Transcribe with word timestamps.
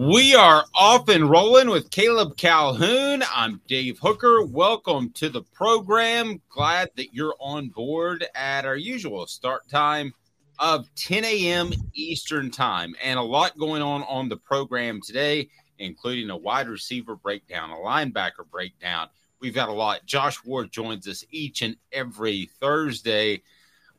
We 0.00 0.34
are 0.34 0.64
off 0.74 1.10
and 1.10 1.28
rolling 1.28 1.68
with 1.68 1.90
Caleb 1.90 2.38
Calhoun. 2.38 3.22
I'm 3.30 3.60
Dave 3.68 3.98
Hooker. 3.98 4.46
Welcome 4.46 5.10
to 5.10 5.28
the 5.28 5.42
program. 5.42 6.40
Glad 6.48 6.88
that 6.96 7.12
you're 7.12 7.34
on 7.38 7.68
board 7.68 8.24
at 8.34 8.64
our 8.64 8.76
usual 8.76 9.26
start 9.26 9.68
time 9.68 10.14
of 10.58 10.88
10 10.94 11.26
a.m. 11.26 11.70
Eastern 11.92 12.50
Time. 12.50 12.94
And 13.04 13.18
a 13.18 13.22
lot 13.22 13.58
going 13.58 13.82
on 13.82 14.02
on 14.04 14.30
the 14.30 14.38
program 14.38 15.02
today, 15.02 15.50
including 15.78 16.30
a 16.30 16.36
wide 16.36 16.68
receiver 16.68 17.14
breakdown, 17.14 17.68
a 17.68 17.74
linebacker 17.74 18.50
breakdown. 18.50 19.08
We've 19.38 19.54
got 19.54 19.68
a 19.68 19.72
lot. 19.72 20.06
Josh 20.06 20.42
Ward 20.46 20.72
joins 20.72 21.06
us 21.08 21.26
each 21.30 21.60
and 21.60 21.76
every 21.92 22.48
Thursday. 22.58 23.42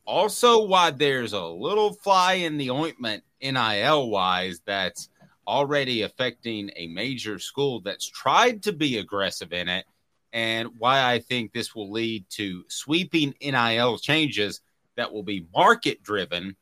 Also, 0.04 0.66
why 0.66 0.90
there's 0.90 1.32
a 1.32 1.46
little 1.46 1.92
fly 1.92 2.32
in 2.32 2.58
the 2.58 2.72
ointment, 2.72 3.22
NIL 3.40 4.10
wise, 4.10 4.60
that's 4.66 5.08
already 5.46 6.02
affecting 6.02 6.70
a 6.76 6.86
major 6.88 7.38
school 7.38 7.80
that's 7.80 8.06
tried 8.06 8.62
to 8.64 8.72
be 8.72 8.98
aggressive 8.98 9.52
in 9.52 9.68
it, 9.68 9.84
and 10.32 10.68
why 10.78 11.12
I 11.12 11.18
think 11.18 11.52
this 11.52 11.74
will 11.74 11.90
lead 11.90 12.24
to 12.30 12.64
sweeping 12.68 13.34
NIL 13.40 13.98
changes 13.98 14.60
that 14.96 15.12
will 15.12 15.22
be 15.22 15.46
market 15.54 16.02
driven, 16.02 16.56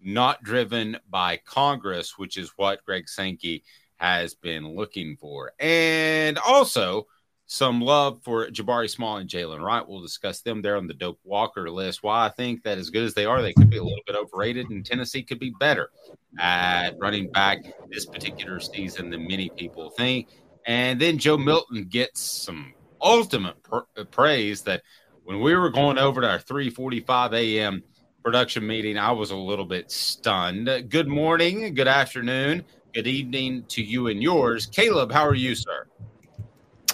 not 0.00 0.42
driven 0.42 0.96
by 1.10 1.38
Congress, 1.38 2.18
which 2.18 2.36
is 2.36 2.52
what 2.56 2.84
Greg 2.84 3.08
Sankey 3.08 3.64
has 3.96 4.34
been 4.34 4.76
looking 4.76 5.16
for. 5.16 5.52
And 5.58 6.38
also, 6.38 7.06
some 7.46 7.80
love 7.80 8.20
for 8.22 8.48
Jabari 8.48 8.90
Small 8.90 9.18
and 9.18 9.30
Jalen 9.30 9.60
Wright. 9.60 9.86
We'll 9.86 10.02
discuss 10.02 10.40
them 10.40 10.62
there 10.62 10.76
on 10.76 10.86
the 10.86 10.94
Doak 10.94 11.18
Walker 11.24 11.70
list. 11.70 12.02
Why 12.02 12.26
I 12.26 12.28
think 12.28 12.64
that 12.64 12.76
as 12.76 12.90
good 12.90 13.04
as 13.04 13.14
they 13.14 13.24
are, 13.24 13.40
they 13.40 13.52
could 13.52 13.70
be 13.70 13.78
a 13.78 13.82
little 13.82 14.02
bit 14.06 14.16
overrated, 14.16 14.68
and 14.70 14.84
Tennessee 14.84 15.22
could 15.22 15.38
be 15.38 15.54
better 15.60 15.90
at 16.38 16.98
running 16.98 17.30
back 17.30 17.58
this 17.90 18.04
particular 18.04 18.58
season 18.60 19.10
than 19.10 19.26
many 19.26 19.48
people 19.50 19.90
think. 19.90 20.28
And 20.66 21.00
then 21.00 21.18
Joe 21.18 21.38
Milton 21.38 21.84
gets 21.84 22.20
some 22.20 22.74
ultimate 23.00 23.62
pr- 23.62 24.02
praise 24.10 24.62
that 24.62 24.82
when 25.24 25.40
we 25.40 25.54
were 25.54 25.70
going 25.70 25.98
over 25.98 26.20
to 26.20 26.28
our 26.28 26.38
3:45 26.38 27.32
a.m. 27.32 27.82
production 28.24 28.66
meeting, 28.66 28.98
I 28.98 29.12
was 29.12 29.30
a 29.30 29.36
little 29.36 29.64
bit 29.64 29.90
stunned. 29.90 30.68
Good 30.88 31.06
morning, 31.06 31.74
good 31.74 31.88
afternoon, 31.88 32.64
good 32.92 33.06
evening 33.06 33.64
to 33.68 33.82
you 33.82 34.08
and 34.08 34.20
yours. 34.20 34.66
Caleb, 34.66 35.12
how 35.12 35.24
are 35.24 35.34
you, 35.34 35.54
sir? 35.54 35.86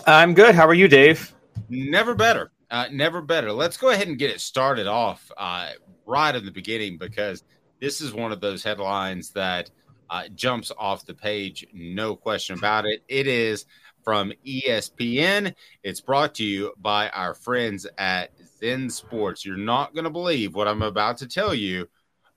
I'm 0.07 0.35
good. 0.35 0.55
How 0.55 0.67
are 0.67 0.75
you, 0.75 0.89
Dave? 0.89 1.35
Never 1.69 2.15
better. 2.15 2.51
Uh, 2.71 2.87
never 2.91 3.21
better. 3.21 3.53
Let's 3.53 3.77
go 3.77 3.91
ahead 3.91 4.09
and 4.09 4.19
get 4.19 4.31
it 4.31 4.41
started 4.41 4.87
off 4.87 5.31
uh, 5.37 5.71
right 6.07 6.35
in 6.35 6.45
the 6.45 6.51
beginning 6.51 6.99
because 6.99 7.45
this 7.81 8.01
is 8.01 8.15
one 8.15 8.33
of 8.33 8.41
those 8.41 8.63
headlines 8.63 9.31
that 9.31 9.71
uh, 10.11 10.29
jumps 10.35 10.71
off 10.79 11.07
the 11.07 11.15
page, 11.15 11.67
no 11.73 12.15
question 12.15 12.57
about 12.57 12.87
it. 12.87 13.03
It 13.09 13.27
is 13.27 13.67
from 14.05 14.33
ESPN. 14.47 15.55
It's 15.83 16.01
brought 16.01 16.35
to 16.37 16.45
you 16.45 16.73
by 16.79 17.09
our 17.11 17.35
friends 17.35 17.87
at 17.99 18.31
Zen 18.59 18.91
Sports. 18.91 19.45
You're 19.45 19.57
not 19.57 19.95
going 19.95 20.05
to 20.05 20.11
believe 20.11 20.55
what 20.55 20.69
I'm 20.69 20.83
about 20.83 21.17
to 21.19 21.27
tell 21.27 21.55
you 21.55 21.89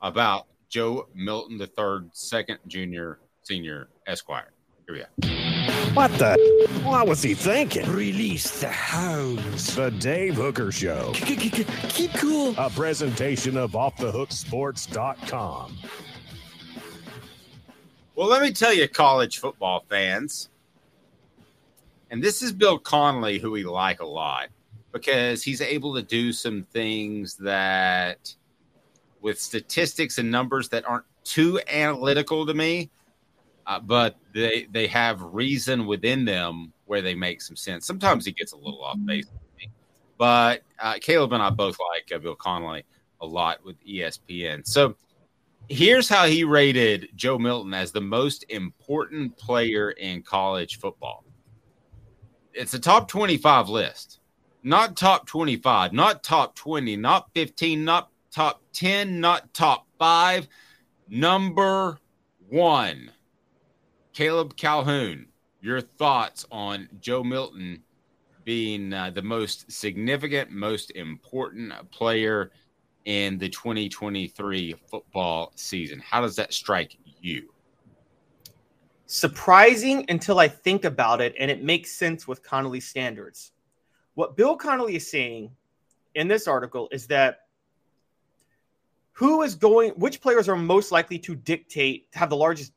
about 0.01 0.47
Joe 0.69 1.07
Milton 1.13 1.59
III, 1.59 2.09
second 2.13 2.59
junior, 2.67 3.19
senior, 3.43 3.89
Esquire. 4.07 4.51
Here 4.87 5.05
we 5.21 5.27
go. 5.29 5.44
What 5.95 6.11
the? 6.19 6.35
What 6.83 7.07
was 7.07 7.23
he 7.23 7.33
thinking? 7.33 7.89
Release 7.89 8.59
the 8.59 8.67
hounds. 8.67 9.73
The 9.77 9.91
Dave 9.91 10.35
Hooker 10.35 10.69
Show. 10.69 11.13
Keep 11.13 12.13
cool. 12.15 12.53
A 12.57 12.69
presentation 12.69 13.55
of 13.55 13.71
OffTheHookSports.com. 13.71 15.77
Well, 18.13 18.27
let 18.27 18.41
me 18.41 18.51
tell 18.51 18.73
you, 18.73 18.89
college 18.89 19.39
football 19.39 19.85
fans, 19.89 20.49
and 22.11 22.21
this 22.21 22.41
is 22.41 22.51
Bill 22.51 22.77
Connelly, 22.77 23.39
who 23.39 23.51
we 23.51 23.63
like 23.63 24.01
a 24.01 24.05
lot 24.05 24.49
because 24.91 25.43
he's 25.43 25.61
able 25.61 25.95
to 25.95 26.01
do 26.01 26.33
some 26.33 26.63
things 26.73 27.37
that, 27.37 28.35
with 29.21 29.39
statistics 29.39 30.17
and 30.17 30.29
numbers 30.29 30.67
that 30.69 30.85
aren't 30.85 31.05
too 31.23 31.61
analytical 31.69 32.45
to 32.45 32.53
me, 32.53 32.89
uh, 33.67 33.79
but 33.79 34.17
they 34.33 34.67
they 34.71 34.87
have 34.87 35.21
reason 35.21 35.85
within 35.85 36.25
them 36.25 36.71
where 36.85 37.01
they 37.01 37.15
make 37.15 37.41
some 37.41 37.55
sense. 37.55 37.85
Sometimes 37.85 38.25
he 38.25 38.31
gets 38.31 38.53
a 38.53 38.57
little 38.57 38.83
off 38.83 38.97
base, 39.05 39.27
but 40.17 40.61
uh, 40.79 40.95
Caleb 41.01 41.33
and 41.33 41.41
I 41.41 41.49
both 41.49 41.77
like 41.93 42.11
uh, 42.13 42.19
Bill 42.19 42.35
Connelly 42.35 42.85
a 43.21 43.25
lot 43.25 43.63
with 43.65 43.75
ESPN. 43.85 44.65
So 44.67 44.95
Here's 45.67 46.07
how 46.07 46.27
he 46.27 46.43
rated 46.43 47.09
Joe 47.15 47.39
Milton 47.39 47.73
as 47.73 47.91
the 47.91 48.01
most 48.01 48.45
important 48.49 49.35
player 49.35 49.91
in 49.91 50.21
college 50.21 50.79
football. 50.79 51.23
It's 52.53 52.75
a 52.75 52.79
top 52.79 53.07
25 53.07 53.69
list, 53.69 54.19
not 54.61 54.95
top 54.95 55.25
25, 55.25 55.91
not 55.91 56.23
top 56.23 56.55
20, 56.55 56.95
not 56.97 57.31
15, 57.33 57.83
not 57.83 58.11
top 58.31 58.61
10, 58.73 59.19
not 59.19 59.51
top 59.55 59.87
five. 59.97 60.47
Number 61.09 61.97
one, 62.47 63.11
Caleb 64.15 64.55
Calhoun. 64.55 65.27
Your 65.59 65.81
thoughts 65.81 66.45
on 66.49 66.87
Joe 67.01 67.21
Milton 67.21 67.83
being 68.45 68.93
uh, 68.93 69.09
the 69.09 69.21
most 69.21 69.69
significant, 69.69 70.51
most 70.51 70.91
important 70.91 71.73
player 71.91 72.51
in 73.03 73.37
the 73.37 73.49
2023 73.49 74.73
football 74.89 75.51
season. 75.55 75.99
How 75.99 76.21
does 76.21 76.37
that 76.37 76.53
strike 76.53 76.95
you? 77.19 77.49
Surprising 79.05 80.05
until 80.07 80.39
I 80.39 80.47
think 80.47 80.85
about 80.85 81.19
it, 81.19 81.35
and 81.37 81.51
it 81.51 81.61
makes 81.61 81.91
sense 81.91 82.25
with 82.25 82.41
Connelly 82.41 82.79
standards. 82.79 83.51
What 84.13 84.37
Bill 84.37 84.55
Connelly 84.55 84.95
is 84.95 85.11
saying 85.11 85.51
in 86.13 86.29
this 86.29 86.47
article 86.47 86.87
is 86.93 87.05
that 87.07 87.39
who 89.11 89.41
is 89.41 89.55
going, 89.55 89.91
which 89.91 90.21
players 90.21 90.47
are 90.47 90.55
most 90.55 90.93
likely 90.93 91.19
to 91.19 91.35
dictate, 91.35 92.07
have 92.13 92.29
the 92.29 92.37
largest 92.37 92.71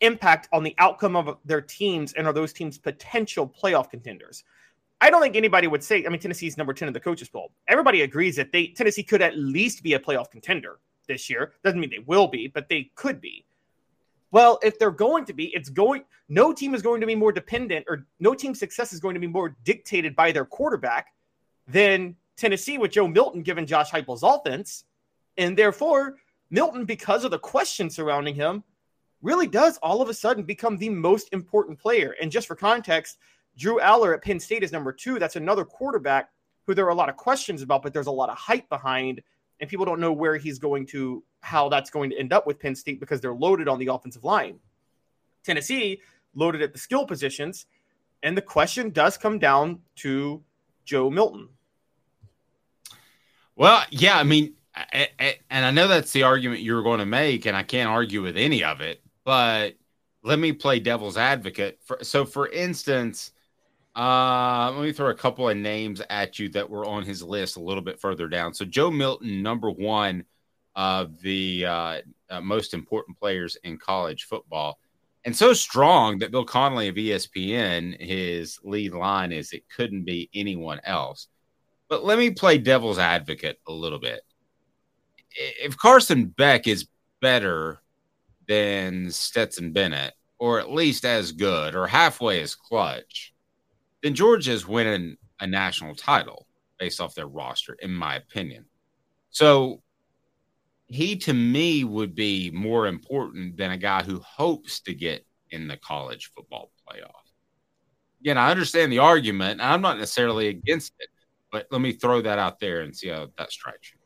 impact 0.00 0.48
on 0.52 0.62
the 0.62 0.74
outcome 0.78 1.16
of 1.16 1.36
their 1.44 1.60
teams, 1.60 2.12
and 2.12 2.26
are 2.26 2.32
those 2.32 2.52
teams 2.52 2.78
potential 2.78 3.48
playoff 3.48 3.90
contenders? 3.90 4.44
I 5.00 5.10
don't 5.10 5.22
think 5.22 5.36
anybody 5.36 5.66
would 5.66 5.82
say. 5.82 6.04
I 6.04 6.08
mean, 6.08 6.20
Tennessee's 6.20 6.56
number 6.56 6.72
ten 6.72 6.88
in 6.88 6.94
the 6.94 7.00
coaches 7.00 7.28
poll. 7.28 7.52
Everybody 7.68 8.02
agrees 8.02 8.36
that 8.36 8.52
they 8.52 8.68
Tennessee 8.68 9.02
could 9.02 9.22
at 9.22 9.36
least 9.36 9.82
be 9.82 9.94
a 9.94 9.98
playoff 9.98 10.30
contender 10.30 10.78
this 11.06 11.30
year. 11.30 11.52
Doesn't 11.62 11.78
mean 11.78 11.90
they 11.90 12.04
will 12.06 12.26
be, 12.26 12.48
but 12.48 12.68
they 12.68 12.90
could 12.94 13.20
be. 13.20 13.44
Well, 14.30 14.58
if 14.62 14.78
they're 14.78 14.90
going 14.90 15.24
to 15.26 15.32
be, 15.32 15.46
it's 15.54 15.70
going. 15.70 16.04
No 16.28 16.52
team 16.52 16.74
is 16.74 16.82
going 16.82 17.00
to 17.00 17.06
be 17.06 17.14
more 17.14 17.32
dependent, 17.32 17.86
or 17.88 18.06
no 18.20 18.34
team 18.34 18.54
success 18.54 18.92
is 18.92 19.00
going 19.00 19.14
to 19.14 19.20
be 19.20 19.26
more 19.26 19.56
dictated 19.64 20.14
by 20.14 20.32
their 20.32 20.44
quarterback 20.44 21.14
than 21.66 22.16
Tennessee 22.36 22.76
with 22.76 22.90
Joe 22.90 23.08
Milton, 23.08 23.42
given 23.42 23.66
Josh 23.66 23.90
Heupel's 23.90 24.22
offense, 24.22 24.84
and 25.36 25.56
therefore 25.56 26.16
Milton, 26.50 26.84
because 26.84 27.24
of 27.24 27.30
the 27.30 27.38
question 27.38 27.88
surrounding 27.88 28.34
him, 28.34 28.62
really 29.22 29.46
does 29.46 29.78
all 29.78 30.00
of 30.00 30.08
a 30.08 30.14
sudden 30.14 30.44
become 30.44 30.76
the 30.76 30.88
most 30.88 31.28
important 31.32 31.78
player. 31.78 32.14
And 32.20 32.30
just 32.30 32.46
for 32.46 32.54
context 32.54 33.18
Drew 33.58 33.80
Allar 33.80 34.14
at 34.14 34.22
Penn 34.22 34.38
State 34.38 34.62
is 34.62 34.70
number 34.70 34.92
two. 34.92 35.18
That's 35.18 35.36
another 35.36 35.64
quarterback 35.64 36.30
who 36.66 36.74
there 36.74 36.86
are 36.86 36.90
a 36.90 36.94
lot 36.94 37.08
of 37.08 37.16
questions 37.16 37.60
about, 37.60 37.82
but 37.82 37.92
there's 37.92 38.06
a 38.06 38.12
lot 38.12 38.30
of 38.30 38.38
hype 38.38 38.68
behind, 38.68 39.20
and 39.58 39.68
people 39.68 39.84
don't 39.84 40.00
know 40.00 40.12
where 40.12 40.36
he's 40.36 40.58
going 40.58 40.86
to, 40.86 41.24
how 41.40 41.68
that's 41.68 41.90
going 41.90 42.10
to 42.10 42.18
end 42.18 42.32
up 42.32 42.46
with 42.46 42.60
Penn 42.60 42.76
State 42.76 43.00
because 43.00 43.20
they're 43.20 43.34
loaded 43.34 43.66
on 43.66 43.80
the 43.80 43.88
offensive 43.88 44.22
line. 44.22 44.60
Tennessee 45.42 46.00
loaded 46.34 46.62
at 46.62 46.72
the 46.72 46.78
skill 46.78 47.04
positions, 47.04 47.66
and 48.22 48.36
the 48.36 48.42
question 48.42 48.90
does 48.90 49.16
come 49.16 49.38
down 49.40 49.80
to 49.96 50.42
Joe 50.84 51.10
Milton. 51.10 51.48
Well, 53.56 53.82
yeah, 53.90 54.16
I 54.16 54.22
mean, 54.22 54.54
and 55.50 55.64
I 55.64 55.72
know 55.72 55.88
that's 55.88 56.12
the 56.12 56.22
argument 56.22 56.60
you're 56.60 56.84
going 56.84 57.00
to 57.00 57.06
make, 57.06 57.46
and 57.46 57.56
I 57.56 57.64
can't 57.64 57.88
argue 57.88 58.22
with 58.22 58.36
any 58.36 58.62
of 58.62 58.80
it, 58.80 59.02
but 59.28 59.74
let 60.22 60.38
me 60.38 60.52
play 60.52 60.80
devil's 60.80 61.18
advocate. 61.18 61.78
For, 61.84 61.98
so, 62.00 62.24
for 62.24 62.48
instance, 62.48 63.32
uh, 63.94 64.72
let 64.74 64.82
me 64.82 64.90
throw 64.90 65.10
a 65.10 65.14
couple 65.14 65.46
of 65.46 65.54
names 65.54 66.00
at 66.08 66.38
you 66.38 66.48
that 66.48 66.70
were 66.70 66.86
on 66.86 67.02
his 67.02 67.22
list 67.22 67.58
a 67.58 67.60
little 67.60 67.82
bit 67.82 68.00
further 68.00 68.26
down. 68.26 68.54
So 68.54 68.64
Joe 68.64 68.90
Milton, 68.90 69.42
number 69.42 69.70
one 69.70 70.24
of 70.76 71.20
the 71.20 71.66
uh, 71.66 71.98
uh, 72.30 72.40
most 72.40 72.72
important 72.72 73.18
players 73.18 73.58
in 73.64 73.76
college 73.76 74.24
football, 74.24 74.78
and 75.26 75.36
so 75.36 75.52
strong 75.52 76.18
that 76.20 76.30
Bill 76.30 76.46
Connelly 76.46 76.88
of 76.88 76.94
ESPN, 76.94 78.00
his 78.00 78.58
lead 78.62 78.94
line 78.94 79.30
is 79.30 79.52
it 79.52 79.68
couldn't 79.68 80.04
be 80.04 80.30
anyone 80.32 80.80
else. 80.84 81.28
But 81.90 82.02
let 82.02 82.16
me 82.16 82.30
play 82.30 82.56
devil's 82.56 82.98
advocate 82.98 83.60
a 83.66 83.72
little 83.72 83.98
bit. 83.98 84.22
If 85.36 85.76
Carson 85.76 86.28
Beck 86.28 86.66
is 86.66 86.86
better 87.20 87.82
than 88.48 89.10
Stetson 89.10 89.72
Bennett, 89.72 90.14
or 90.38 90.58
at 90.58 90.70
least 90.70 91.04
as 91.04 91.32
good, 91.32 91.74
or 91.74 91.86
halfway 91.86 92.40
as 92.40 92.54
clutch 92.54 93.32
then 94.02 94.14
Georgia's 94.14 94.66
winning 94.66 95.16
a 95.40 95.46
national 95.46 95.94
title 95.94 96.46
based 96.78 97.00
off 97.00 97.14
their 97.14 97.26
roster, 97.26 97.74
in 97.80 97.92
my 97.92 98.16
opinion. 98.16 98.64
So 99.30 99.82
he 100.86 101.16
to 101.16 101.34
me 101.34 101.84
would 101.84 102.14
be 102.14 102.50
more 102.50 102.86
important 102.86 103.56
than 103.56 103.72
a 103.72 103.76
guy 103.76 104.02
who 104.02 104.20
hopes 104.20 104.80
to 104.80 104.94
get 104.94 105.26
in 105.50 105.66
the 105.66 105.76
college 105.76 106.30
football 106.34 106.70
playoff. 106.86 107.10
Again, 108.20 108.38
I 108.38 108.50
understand 108.50 108.92
the 108.92 108.98
argument. 108.98 109.60
I'm 109.60 109.80
not 109.80 109.98
necessarily 109.98 110.48
against 110.48 110.92
it, 110.98 111.08
but 111.50 111.66
let 111.70 111.80
me 111.80 111.92
throw 111.92 112.22
that 112.22 112.38
out 112.38 112.58
there 112.58 112.80
and 112.80 112.94
see 112.94 113.08
how 113.08 113.28
that 113.36 113.52
strikes 113.52 113.92
you. 113.92 113.98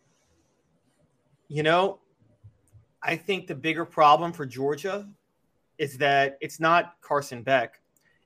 You 1.48 1.62
know, 1.62 2.00
I 3.02 3.16
think 3.16 3.46
the 3.46 3.54
bigger 3.54 3.84
problem 3.84 4.32
for 4.32 4.46
Georgia 4.46 5.08
is 5.78 5.98
that 5.98 6.38
it's 6.40 6.60
not 6.60 6.94
Carson 7.00 7.42
Beck. 7.42 7.80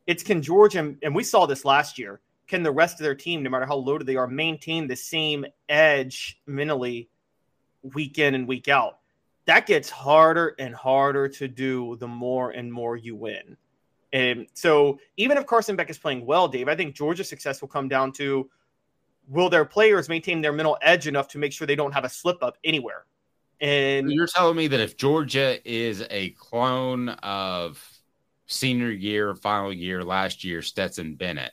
It's 0.06 0.22
can 0.22 0.42
Georgia, 0.42 0.94
and 1.02 1.14
we 1.14 1.24
saw 1.24 1.46
this 1.46 1.64
last 1.64 1.98
year, 1.98 2.20
can 2.46 2.62
the 2.62 2.70
rest 2.70 3.00
of 3.00 3.04
their 3.04 3.14
team, 3.14 3.42
no 3.42 3.50
matter 3.50 3.66
how 3.66 3.76
loaded 3.76 4.06
they 4.06 4.16
are, 4.16 4.28
maintain 4.28 4.86
the 4.86 4.96
same 4.96 5.44
edge 5.68 6.40
mentally 6.46 7.08
week 7.82 8.18
in 8.18 8.34
and 8.34 8.46
week 8.46 8.68
out? 8.68 8.98
That 9.46 9.66
gets 9.66 9.88
harder 9.90 10.54
and 10.58 10.74
harder 10.74 11.28
to 11.28 11.48
do 11.48 11.96
the 11.96 12.08
more 12.08 12.50
and 12.50 12.72
more 12.72 12.96
you 12.96 13.16
win. 13.16 13.56
And 14.12 14.46
so, 14.54 14.98
even 15.16 15.36
if 15.36 15.46
Carson 15.46 15.76
Beck 15.76 15.90
is 15.90 15.98
playing 15.98 16.24
well, 16.24 16.48
Dave, 16.48 16.68
I 16.68 16.76
think 16.76 16.94
Georgia's 16.94 17.28
success 17.28 17.60
will 17.60 17.68
come 17.68 17.88
down 17.88 18.12
to 18.12 18.48
will 19.28 19.50
their 19.50 19.64
players 19.64 20.08
maintain 20.08 20.40
their 20.40 20.52
mental 20.52 20.78
edge 20.82 21.06
enough 21.08 21.28
to 21.28 21.38
make 21.38 21.52
sure 21.52 21.66
they 21.66 21.74
don't 21.74 21.92
have 21.92 22.04
a 22.04 22.08
slip 22.08 22.42
up 22.42 22.56
anywhere? 22.64 23.04
And 23.60 24.10
you're 24.10 24.26
telling 24.26 24.56
me 24.56 24.68
that 24.68 24.80
if 24.80 24.96
Georgia 24.96 25.58
is 25.68 26.04
a 26.10 26.30
clone 26.30 27.08
of 27.08 27.82
senior 28.46 28.90
year, 28.90 29.34
final 29.34 29.72
year, 29.72 30.04
last 30.04 30.44
year, 30.44 30.62
Stetson 30.62 31.14
Bennett, 31.14 31.52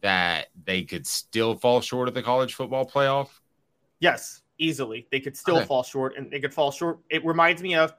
that 0.00 0.48
they 0.64 0.82
could 0.82 1.06
still 1.06 1.54
fall 1.54 1.80
short 1.80 2.08
of 2.08 2.14
the 2.14 2.22
college 2.22 2.54
football 2.54 2.84
playoff? 2.84 3.28
Yes, 4.00 4.42
easily. 4.58 5.06
They 5.10 5.20
could 5.20 5.36
still 5.36 5.58
okay. 5.58 5.66
fall 5.66 5.84
short, 5.84 6.16
and 6.16 6.30
they 6.30 6.40
could 6.40 6.52
fall 6.52 6.72
short. 6.72 6.98
It 7.10 7.24
reminds 7.24 7.62
me 7.62 7.76
of 7.76 7.94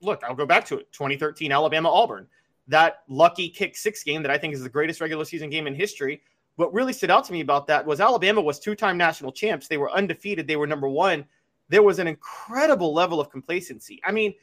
look, 0.00 0.22
I'll 0.24 0.34
go 0.34 0.46
back 0.46 0.64
to 0.66 0.78
it 0.78 0.92
2013 0.92 1.52
Alabama 1.52 1.90
Auburn. 1.90 2.26
That 2.68 3.02
lucky 3.08 3.48
kick 3.48 3.76
six 3.76 4.02
game 4.02 4.22
that 4.22 4.30
I 4.30 4.38
think 4.38 4.54
is 4.54 4.62
the 4.62 4.68
greatest 4.68 5.00
regular 5.00 5.24
season 5.24 5.50
game 5.50 5.66
in 5.66 5.74
history. 5.74 6.22
What 6.56 6.72
really 6.72 6.92
stood 6.92 7.10
out 7.10 7.24
to 7.24 7.32
me 7.32 7.40
about 7.40 7.66
that 7.66 7.84
was 7.84 8.00
Alabama 8.00 8.40
was 8.40 8.58
two 8.58 8.74
time 8.74 8.96
national 8.96 9.32
champs. 9.32 9.66
They 9.66 9.78
were 9.78 9.90
undefeated, 9.90 10.46
they 10.46 10.56
were 10.56 10.66
number 10.66 10.88
one. 10.88 11.24
There 11.70 11.82
was 11.82 11.98
an 11.98 12.06
incredible 12.06 12.92
level 12.92 13.18
of 13.18 13.30
complacency. 13.30 14.00
I 14.04 14.12
mean, 14.12 14.34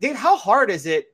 Dave, 0.00 0.14
how 0.14 0.36
hard 0.36 0.70
is 0.70 0.86
it 0.86 1.08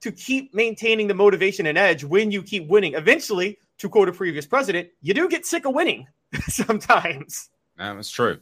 to 0.00 0.12
keep 0.12 0.54
maintaining 0.54 1.08
the 1.08 1.14
motivation 1.14 1.66
and 1.66 1.78
edge 1.78 2.04
when 2.04 2.30
you 2.30 2.42
keep 2.42 2.68
winning. 2.68 2.94
Eventually, 2.94 3.58
to 3.78 3.88
quote 3.88 4.08
a 4.08 4.12
previous 4.12 4.46
president, 4.46 4.88
you 5.00 5.14
do 5.14 5.28
get 5.28 5.46
sick 5.46 5.64
of 5.64 5.74
winning 5.74 6.06
sometimes. 6.48 7.50
That's 7.76 8.10
true. 8.10 8.38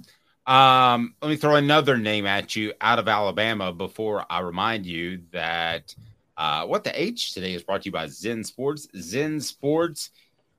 Um, 0.46 1.14
let 1.22 1.28
me 1.30 1.36
throw 1.36 1.56
another 1.56 1.96
name 1.96 2.26
at 2.26 2.54
you 2.54 2.74
out 2.80 2.98
of 2.98 3.08
Alabama 3.08 3.72
before 3.72 4.26
I 4.28 4.40
remind 4.40 4.84
you 4.84 5.22
that 5.32 5.94
uh, 6.36 6.66
what 6.66 6.84
the 6.84 7.00
H 7.00 7.32
today 7.32 7.54
is 7.54 7.62
brought 7.62 7.82
to 7.82 7.86
you 7.86 7.92
by 7.92 8.08
Zen 8.08 8.44
Sports. 8.44 8.86
Zen 9.00 9.40
Sports, 9.40 10.10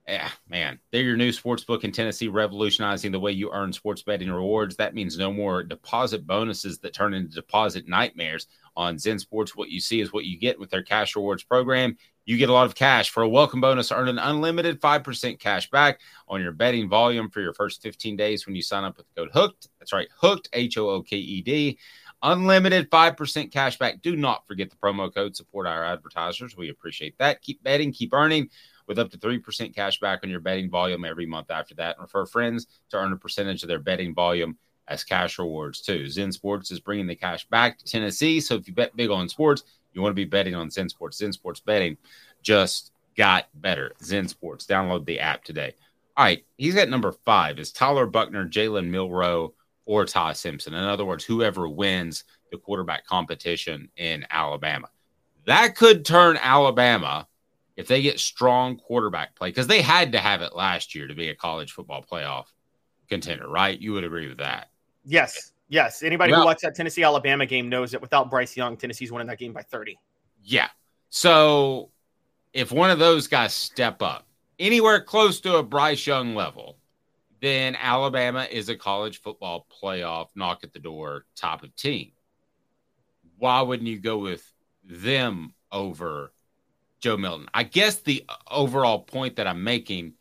yeah, 0.07 0.29
man, 0.47 0.79
they're 0.91 1.01
your 1.01 1.17
new 1.17 1.31
sports 1.31 1.63
book 1.63 1.83
in 1.83 1.91
Tennessee, 1.91 2.27
revolutionizing 2.27 3.11
the 3.11 3.19
way 3.19 3.31
you 3.31 3.51
earn 3.51 3.73
sports 3.73 4.03
betting 4.03 4.31
rewards. 4.31 4.75
That 4.75 4.93
means 4.93 5.17
no 5.17 5.33
more 5.33 5.63
deposit 5.63 6.27
bonuses 6.27 6.77
that 6.79 6.93
turn 6.93 7.15
into 7.15 7.33
deposit 7.33 7.87
nightmares 7.87 8.45
on 8.75 8.99
Zen 8.99 9.17
Sports. 9.17 9.55
What 9.55 9.69
you 9.69 9.79
see 9.79 10.01
is 10.01 10.13
what 10.13 10.25
you 10.25 10.37
get 10.37 10.59
with 10.59 10.69
their 10.69 10.83
cash 10.83 11.15
rewards 11.15 11.43
program. 11.43 11.97
You 12.25 12.37
get 12.37 12.49
a 12.49 12.53
lot 12.53 12.67
of 12.67 12.75
cash 12.75 13.09
for 13.09 13.23
a 13.23 13.29
welcome 13.29 13.61
bonus. 13.61 13.91
Earn 13.91 14.07
an 14.07 14.19
unlimited 14.19 14.79
5% 14.79 15.39
cash 15.39 15.69
back 15.71 16.01
on 16.27 16.41
your 16.41 16.51
betting 16.51 16.87
volume 16.87 17.29
for 17.29 17.41
your 17.41 17.53
first 17.53 17.81
15 17.81 18.15
days 18.15 18.45
when 18.45 18.55
you 18.55 18.61
sign 18.61 18.83
up 18.83 18.97
with 18.97 19.07
code 19.15 19.31
HOOKED. 19.31 19.69
That's 19.79 19.93
right, 19.93 20.07
HOOKED, 20.21 20.49
H 20.53 20.77
O 20.77 20.89
O 20.89 21.01
K 21.01 21.17
E 21.17 21.41
D. 21.41 21.79
Unlimited 22.21 22.89
5% 22.89 23.51
cash 23.51 23.77
back. 23.77 24.01
Do 24.01 24.15
not 24.15 24.47
forget 24.47 24.69
the 24.69 24.75
promo 24.77 25.13
code. 25.13 25.35
Support 25.35 25.67
our 25.67 25.83
advertisers. 25.83 26.55
We 26.55 26.69
appreciate 26.69 27.17
that. 27.19 27.41
Keep 27.41 27.63
betting, 27.63 27.91
keep 27.91 28.13
earning 28.13 28.49
with 28.87 28.99
up 28.99 29.09
to 29.11 29.17
3% 29.17 29.75
cash 29.75 29.99
back 29.99 30.19
on 30.23 30.29
your 30.29 30.39
betting 30.39 30.69
volume 30.69 31.05
every 31.05 31.25
month 31.25 31.51
after 31.51 31.75
that. 31.75 31.97
And 31.97 32.03
refer 32.03 32.25
friends 32.25 32.67
to 32.89 32.97
earn 32.97 33.13
a 33.13 33.17
percentage 33.17 33.63
of 33.63 33.69
their 33.69 33.79
betting 33.79 34.13
volume 34.13 34.57
as 34.87 35.03
cash 35.03 35.39
rewards 35.39 35.81
too. 35.81 36.07
Zen 36.07 36.31
Sports 36.31 36.71
is 36.71 36.79
bringing 36.79 37.07
the 37.07 37.15
cash 37.15 37.45
back 37.47 37.77
to 37.79 37.85
Tennessee. 37.85 38.39
So 38.39 38.55
if 38.55 38.67
you 38.67 38.73
bet 38.73 38.95
big 38.95 39.09
on 39.09 39.27
sports, 39.29 39.63
you 39.93 40.01
want 40.01 40.11
to 40.11 40.15
be 40.15 40.25
betting 40.25 40.55
on 40.55 40.69
Zen 40.69 40.89
Sports. 40.89 41.17
Zen 41.17 41.33
Sports 41.33 41.59
betting 41.59 41.97
just 42.43 42.91
got 43.17 43.47
better. 43.55 43.93
Zen 44.03 44.27
Sports. 44.27 44.65
Download 44.65 45.05
the 45.05 45.19
app 45.19 45.43
today. 45.43 45.73
All 46.17 46.25
right, 46.25 46.45
he's 46.57 46.77
at 46.77 46.89
number 46.89 47.11
five. 47.11 47.59
Is 47.59 47.71
Tyler 47.71 48.05
Buchner, 48.05 48.47
Jalen 48.47 48.89
Milroe, 48.89 49.53
or 49.85 50.05
Ty 50.05 50.33
Simpson? 50.33 50.73
In 50.73 50.83
other 50.83 51.03
words, 51.03 51.25
whoever 51.25 51.67
wins 51.67 52.23
the 52.51 52.57
quarterback 52.57 53.05
competition 53.05 53.89
in 53.97 54.25
Alabama. 54.29 54.89
That 55.45 55.75
could 55.75 56.05
turn 56.05 56.37
Alabama 56.41 57.27
if 57.77 57.87
they 57.87 58.01
get 58.01 58.19
strong 58.19 58.77
quarterback 58.77 59.35
play 59.35 59.49
because 59.49 59.67
they 59.67 59.81
had 59.81 60.11
to 60.13 60.19
have 60.19 60.41
it 60.41 60.55
last 60.55 60.95
year 60.95 61.07
to 61.07 61.15
be 61.15 61.29
a 61.29 61.35
college 61.35 61.73
football 61.73 62.03
playoff 62.03 62.45
contender, 63.09 63.47
right? 63.47 63.79
You 63.79 63.93
would 63.93 64.03
agree 64.03 64.27
with 64.27 64.37
that? 64.37 64.69
Yes, 65.03 65.51
yes. 65.67 66.03
Anybody 66.03 66.31
well, 66.31 66.41
who 66.41 66.45
watched 66.47 66.61
that 66.61 66.75
Tennessee 66.75 67.03
Alabama 67.03 67.45
game 67.45 67.69
knows 67.69 67.91
that 67.91 68.01
without 68.01 68.29
Bryce 68.29 68.55
Young, 68.55 68.77
Tennessee's 68.77 69.11
winning 69.11 69.27
that 69.27 69.39
game 69.39 69.53
by 69.53 69.61
thirty. 69.61 69.97
Yeah. 70.43 70.69
So 71.09 71.91
if 72.53 72.71
one 72.71 72.89
of 72.89 72.99
those 72.99 73.27
guys 73.27 73.53
step 73.53 74.01
up 74.01 74.25
anywhere 74.59 75.01
close 75.01 75.41
to 75.41 75.57
a 75.57 75.63
Bryce 75.63 76.07
Young 76.07 76.35
level, 76.35 76.77
then 77.41 77.75
Alabama 77.75 78.47
is 78.49 78.69
a 78.69 78.75
college 78.75 79.21
football 79.21 79.67
playoff 79.81 80.27
knock 80.35 80.63
at 80.63 80.73
the 80.73 80.79
door 80.79 81.25
top 81.35 81.63
of 81.63 81.75
team. 81.75 82.11
Why 83.37 83.61
wouldn't 83.61 83.89
you 83.89 83.99
go 83.99 84.17
with 84.17 84.49
them 84.83 85.53
over 85.71 86.31
Joe 87.01 87.17
Milton? 87.17 87.47
I 87.53 87.63
guess 87.63 87.97
the 87.97 88.25
overall 88.49 88.99
point 88.99 89.35
that 89.37 89.47
I'm 89.47 89.63
making 89.63 90.13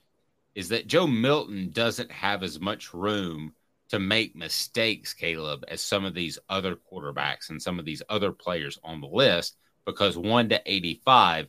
is 0.55 0.69
that 0.69 0.87
Joe 0.87 1.07
Milton 1.07 1.71
doesn't 1.73 2.13
have 2.13 2.43
as 2.43 2.61
much 2.61 2.95
room 2.95 3.55
to 3.91 3.99
make 3.99 4.35
mistakes, 4.35 5.13
Caleb, 5.13 5.65
as 5.69 5.81
some 5.81 6.05
of 6.05 6.15
these 6.15 6.39
other 6.49 6.77
quarterbacks 6.77 7.51
and 7.51 7.61
some 7.61 7.79
of 7.79 7.85
these 7.85 8.03
other 8.09 8.33
players 8.33 8.79
on 8.83 9.01
the 9.01 9.07
list 9.07 9.57
because 9.85 10.17
1 10.17 10.49
to 10.51 10.63
85, 10.65 11.49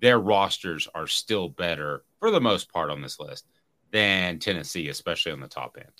their 0.00 0.18
rosters 0.18 0.88
are 0.94 1.06
still 1.06 1.48
better 1.48 2.04
for 2.18 2.30
the 2.30 2.40
most 2.40 2.72
part 2.72 2.90
on 2.90 3.02
this 3.02 3.20
list 3.20 3.46
than 3.92 4.38
Tennessee, 4.38 4.88
especially 4.88 5.32
on 5.32 5.40
the 5.40 5.48
top 5.48 5.76
end. 5.78 5.92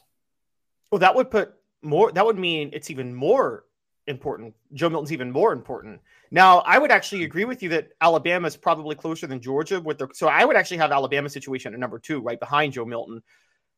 Well, 0.90 0.98
that 1.00 1.14
would 1.14 1.30
put 1.30 1.54
more, 1.82 2.10
that 2.12 2.26
would 2.26 2.38
mean 2.38 2.70
it's 2.72 2.90
even 2.90 3.14
more 3.14 3.64
important. 4.06 4.54
Joe 4.72 4.88
Milton's 4.88 5.12
even 5.12 5.30
more 5.30 5.52
important. 5.52 6.00
Now, 6.30 6.58
I 6.60 6.78
would 6.78 6.90
actually 6.90 7.20
hmm. 7.20 7.26
agree 7.26 7.44
with 7.44 7.62
you 7.62 7.68
that 7.70 7.88
Alabama 8.00 8.48
is 8.48 8.56
probably 8.56 8.94
closer 8.94 9.26
than 9.26 9.40
Georgia 9.40 9.80
with 9.80 9.98
their, 9.98 10.08
so 10.12 10.28
I 10.28 10.44
would 10.44 10.56
actually 10.56 10.78
have 10.78 10.92
Alabama 10.92 11.28
situation 11.28 11.74
at 11.74 11.80
number 11.80 11.98
two, 11.98 12.20
right 12.20 12.38
behind 12.38 12.72
Joe 12.72 12.84
Milton, 12.84 13.22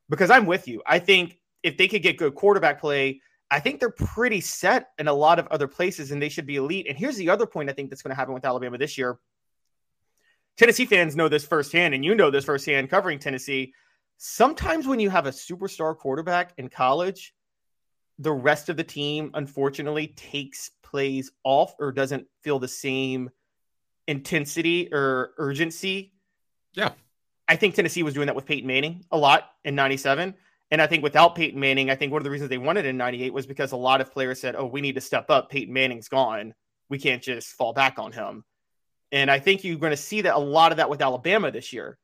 because 0.09 0.31
I'm 0.31 0.47
with 0.47 0.69
you. 0.69 0.83
I 0.87 0.99
think 0.99 1.39
if 1.63 1.77
they 1.77 1.89
could 1.89 2.03
get 2.03 2.17
good 2.17 2.35
quarterback 2.35 2.81
play, 2.81 3.21
I 3.51 3.61
think 3.61 3.81
they're 3.81 3.91
pretty 3.91 4.41
set 4.41 4.91
in 4.99 5.09
a 5.09 5.13
lot 5.13 5.39
of 5.39 5.47
other 5.49 5.67
places 5.67 6.11
and 6.11 6.21
they 6.21 6.29
should 6.29 6.47
be 6.47 6.57
elite. 6.57 6.87
And 6.89 6.99
here's 6.99 7.17
the 7.17 7.31
other 7.31 7.47
point 7.47 7.71
I 7.71 7.73
think 7.73 7.89
that's 7.89 8.03
going 8.03 8.11
to 8.11 8.17
happen 8.17 8.35
with 8.35 8.45
Alabama 8.45 8.77
this 8.77 8.99
year. 8.99 9.19
Tennessee 10.59 10.87
fans 10.87 11.17
know 11.17 11.29
this 11.29 11.47
firsthand, 11.47 11.95
and 11.95 12.05
you 12.05 12.17
know 12.17 12.31
this 12.31 12.45
firsthand 12.45 12.91
covering 12.91 13.19
Tennessee 13.19 13.73
sometimes 14.19 14.87
when 14.87 15.01
you 15.01 15.09
have 15.09 15.27
a 15.27 15.31
superstar 15.31 15.97
quarterback 15.97 16.53
in 16.59 16.69
college, 16.69 17.35
the 18.19 18.33
rest 18.33 18.69
of 18.69 18.77
the 18.77 18.85
team 18.85 19.31
unfortunately 19.35 20.09
takes 20.09 20.71
plays 20.83 21.31
off 21.45 21.75
or 21.79 21.93
doesn't 21.93 22.27
feel 22.43 22.59
the 22.59 22.69
same 22.69 23.31
intensity 24.07 24.89
or 24.93 25.33
urgency. 25.39 26.13
Yeah. 26.73 26.93
I 27.47 27.57
think 27.57 27.75
Tennessee 27.75 28.03
was 28.03 28.15
doing 28.15 28.27
that 28.27 28.37
with 28.37 28.47
Peyton 28.47 28.67
Manning 28.67 29.05
a 29.11 29.19
lot 29.19 29.51
in 29.65 29.75
97. 29.75 30.35
And 30.71 30.83
I 30.83 30.87
think 30.87 31.03
without 31.03 31.35
Peyton 31.35 31.59
Manning, 31.59 31.91
I 31.91 31.95
think 31.95 32.13
one 32.13 32.21
of 32.21 32.25
the 32.25 32.31
reasons 32.31 32.51
they 32.51 32.59
won 32.59 32.77
it 32.77 32.85
in 32.85 32.97
98 32.97 33.33
was 33.33 33.47
because 33.47 33.73
a 33.73 33.77
lot 33.77 34.01
of 34.01 34.13
players 34.13 34.41
said, 34.41 34.55
oh, 34.57 34.67
we 34.67 34.81
need 34.81 34.97
to 34.97 35.01
step 35.01 35.31
up. 35.31 35.51
Peyton 35.51 35.73
Manning's 35.73 36.09
gone. 36.09 36.55
We 36.91 36.99
can't 36.99 37.23
just 37.23 37.49
fall 37.53 37.73
back 37.73 37.99
on 37.99 38.13
him. 38.13 38.45
And 39.11 39.31
I 39.31 39.39
think 39.39 39.65
you're 39.65 39.79
going 39.79 39.93
to 39.93 39.97
see 39.97 40.23
that 40.23 40.35
a 40.35 40.39
lot 40.39 40.73
of 40.73 40.79
that 40.79 40.91
with 40.91 41.01
Alabama 41.01 41.51
this 41.51 41.73
year. 41.73 41.97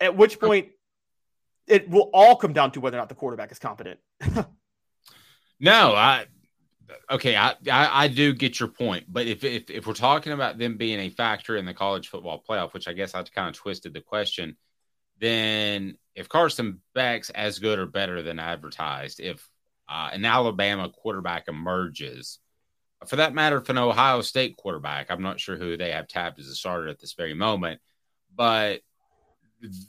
At 0.00 0.16
which 0.16 0.38
point, 0.38 0.68
it 1.66 1.88
will 1.88 2.10
all 2.12 2.36
come 2.36 2.52
down 2.52 2.72
to 2.72 2.80
whether 2.80 2.96
or 2.96 3.00
not 3.00 3.08
the 3.08 3.14
quarterback 3.14 3.52
is 3.52 3.58
competent. 3.58 4.00
no, 5.62 5.94
I 5.94 6.26
okay, 7.08 7.36
I, 7.36 7.50
I, 7.70 8.04
I 8.04 8.08
do 8.08 8.34
get 8.34 8.58
your 8.58 8.68
point, 8.68 9.04
but 9.08 9.26
if, 9.26 9.44
if 9.44 9.70
if 9.70 9.86
we're 9.86 9.94
talking 9.94 10.32
about 10.32 10.58
them 10.58 10.76
being 10.76 10.98
a 10.98 11.08
factor 11.08 11.56
in 11.56 11.64
the 11.64 11.72
college 11.72 12.08
football 12.08 12.42
playoff, 12.46 12.74
which 12.74 12.88
I 12.88 12.92
guess 12.92 13.14
I 13.14 13.22
kind 13.22 13.48
of 13.48 13.54
twisted 13.54 13.94
the 13.94 14.00
question, 14.00 14.56
then 15.20 15.96
if 16.16 16.28
Carson 16.28 16.80
Beck's 16.94 17.30
as 17.30 17.60
good 17.60 17.78
or 17.78 17.86
better 17.86 18.22
than 18.22 18.40
advertised, 18.40 19.20
if 19.20 19.48
uh, 19.88 20.10
an 20.12 20.24
Alabama 20.24 20.90
quarterback 20.90 21.46
emerges, 21.46 22.40
for 23.06 23.16
that 23.16 23.32
matter, 23.32 23.58
if 23.58 23.68
an 23.68 23.78
Ohio 23.78 24.20
State 24.20 24.56
quarterback, 24.56 25.12
I'm 25.12 25.22
not 25.22 25.38
sure 25.38 25.56
who 25.56 25.76
they 25.76 25.92
have 25.92 26.08
tapped 26.08 26.40
as 26.40 26.48
a 26.48 26.56
starter 26.56 26.88
at 26.88 26.98
this 26.98 27.12
very 27.12 27.34
moment, 27.34 27.80
but 28.34 28.80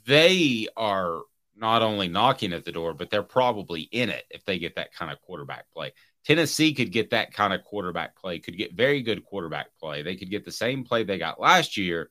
they 0.06 0.68
are 0.76 1.22
not 1.56 1.82
only 1.82 2.08
knocking 2.08 2.52
at 2.52 2.64
the 2.64 2.72
door, 2.72 2.94
but 2.94 3.10
they're 3.10 3.22
probably 3.22 3.82
in 3.82 4.10
it 4.10 4.24
if 4.30 4.44
they 4.44 4.58
get 4.58 4.76
that 4.76 4.94
kind 4.94 5.12
of 5.12 5.20
quarterback 5.20 5.66
play. 5.72 5.92
Tennessee 6.24 6.74
could 6.74 6.90
get 6.90 7.10
that 7.10 7.32
kind 7.32 7.52
of 7.52 7.64
quarterback 7.64 8.16
play, 8.16 8.38
could 8.38 8.56
get 8.56 8.74
very 8.74 9.02
good 9.02 9.24
quarterback 9.24 9.66
play. 9.78 10.02
They 10.02 10.16
could 10.16 10.30
get 10.30 10.44
the 10.44 10.52
same 10.52 10.84
play 10.84 11.04
they 11.04 11.18
got 11.18 11.40
last 11.40 11.76
year 11.76 12.10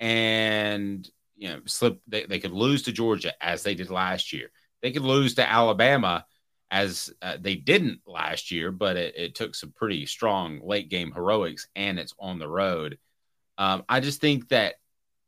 and 0.00 1.08
you 1.36 1.48
know 1.48 1.60
slip 1.66 2.00
they, 2.06 2.24
they 2.24 2.38
could 2.38 2.52
lose 2.52 2.82
to 2.82 2.92
Georgia 2.92 3.32
as 3.40 3.62
they 3.62 3.74
did 3.74 3.90
last 3.90 4.32
year. 4.32 4.50
They 4.82 4.92
could 4.92 5.02
lose 5.02 5.34
to 5.36 5.50
Alabama 5.50 6.24
as 6.70 7.10
uh, 7.22 7.36
they 7.40 7.56
didn't 7.56 8.00
last 8.06 8.50
year, 8.50 8.70
but 8.70 8.96
it, 8.96 9.14
it, 9.16 9.34
took 9.34 9.54
some 9.54 9.72
pretty 9.72 10.04
strong 10.04 10.60
late 10.62 10.90
game 10.90 11.10
heroics 11.12 11.66
and 11.74 11.98
it's 11.98 12.14
on 12.18 12.38
the 12.38 12.48
road. 12.48 12.98
Um, 13.56 13.84
I 13.88 14.00
just 14.00 14.20
think 14.20 14.48
that 14.50 14.74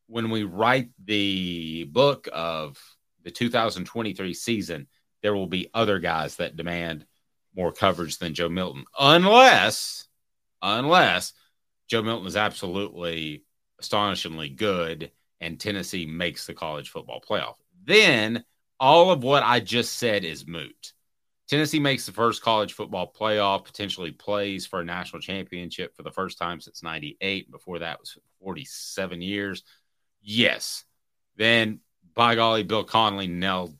when 0.06 0.28
we 0.28 0.44
write 0.44 0.90
the 1.02 1.84
book 1.84 2.28
of 2.30 2.78
the 3.24 3.30
2023 3.30 4.34
season, 4.34 4.86
there 5.22 5.34
will 5.34 5.46
be 5.46 5.70
other 5.74 5.98
guys 5.98 6.36
that 6.36 6.56
demand 6.56 7.06
more 7.54 7.72
coverage 7.72 8.18
than 8.18 8.34
Joe 8.34 8.48
Milton, 8.48 8.84
unless, 8.98 10.06
unless 10.62 11.32
Joe 11.88 12.02
Milton 12.02 12.26
is 12.26 12.36
absolutely 12.36 13.44
astonishingly 13.78 14.48
good 14.48 15.10
and 15.40 15.58
Tennessee 15.58 16.06
makes 16.06 16.46
the 16.46 16.54
college 16.54 16.90
football 16.90 17.20
playoff. 17.26 17.54
Then 17.84 18.44
all 18.78 19.10
of 19.10 19.22
what 19.22 19.42
I 19.42 19.60
just 19.60 19.96
said 19.96 20.24
is 20.24 20.46
moot. 20.46 20.92
Tennessee 21.48 21.80
makes 21.80 22.06
the 22.06 22.12
first 22.12 22.42
college 22.42 22.74
football 22.74 23.12
playoff, 23.12 23.64
potentially 23.64 24.12
plays 24.12 24.66
for 24.66 24.80
a 24.80 24.84
national 24.84 25.20
championship 25.20 25.96
for 25.96 26.04
the 26.04 26.12
first 26.12 26.38
time 26.38 26.60
since 26.60 26.82
98. 26.82 27.50
Before 27.50 27.80
that 27.80 27.98
was 27.98 28.16
47 28.40 29.20
years. 29.20 29.64
Yes. 30.22 30.84
Then 31.36 31.80
by 32.14 32.34
golly, 32.34 32.62
Bill 32.62 32.84
Connelly 32.84 33.26
nailed 33.26 33.76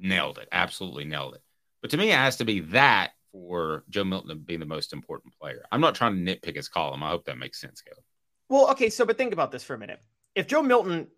nailed 0.00 0.38
it, 0.38 0.48
absolutely 0.52 1.04
nailed 1.04 1.34
it. 1.34 1.42
But 1.80 1.90
to 1.90 1.96
me, 1.96 2.10
it 2.10 2.16
has 2.16 2.36
to 2.36 2.44
be 2.44 2.60
that 2.60 3.12
for 3.32 3.84
Joe 3.88 4.04
Milton 4.04 4.38
being 4.44 4.60
the 4.60 4.66
most 4.66 4.92
important 4.92 5.34
player. 5.40 5.64
I'm 5.70 5.80
not 5.80 5.94
trying 5.94 6.24
to 6.24 6.36
nitpick 6.36 6.56
his 6.56 6.68
column. 6.68 7.02
I 7.02 7.10
hope 7.10 7.24
that 7.26 7.38
makes 7.38 7.60
sense, 7.60 7.82
Caleb. 7.82 8.02
Well, 8.48 8.70
okay, 8.70 8.90
so 8.90 9.04
but 9.04 9.18
think 9.18 9.32
about 9.32 9.52
this 9.52 9.64
for 9.64 9.74
a 9.74 9.78
minute. 9.78 10.00
If 10.34 10.46
Joe 10.46 10.62
Milton 10.62 11.08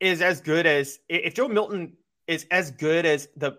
is 0.00 0.22
as 0.22 0.40
good 0.40 0.66
as 0.66 0.98
if 1.08 1.34
Joe 1.34 1.48
Milton 1.48 1.92
is 2.26 2.46
as 2.50 2.70
good 2.70 3.06
as 3.06 3.28
the 3.36 3.58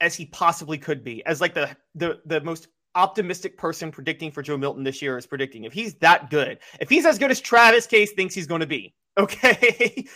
as 0.00 0.14
he 0.14 0.26
possibly 0.26 0.78
could 0.78 1.02
be, 1.02 1.24
as 1.24 1.40
like 1.40 1.54
the 1.54 1.74
the 1.94 2.20
the 2.26 2.40
most 2.40 2.68
optimistic 2.94 3.56
person 3.56 3.90
predicting 3.90 4.30
for 4.30 4.42
Joe 4.42 4.56
Milton 4.56 4.82
this 4.82 5.00
year 5.00 5.16
is 5.16 5.26
predicting. 5.26 5.64
If 5.64 5.72
he's 5.72 5.94
that 5.94 6.30
good, 6.30 6.58
if 6.80 6.88
he's 6.88 7.06
as 7.06 7.18
good 7.18 7.30
as 7.30 7.40
Travis 7.40 7.86
Case 7.86 8.12
thinks 8.12 8.34
he's 8.34 8.46
going 8.46 8.60
to 8.60 8.66
be, 8.66 8.94
okay. 9.18 10.06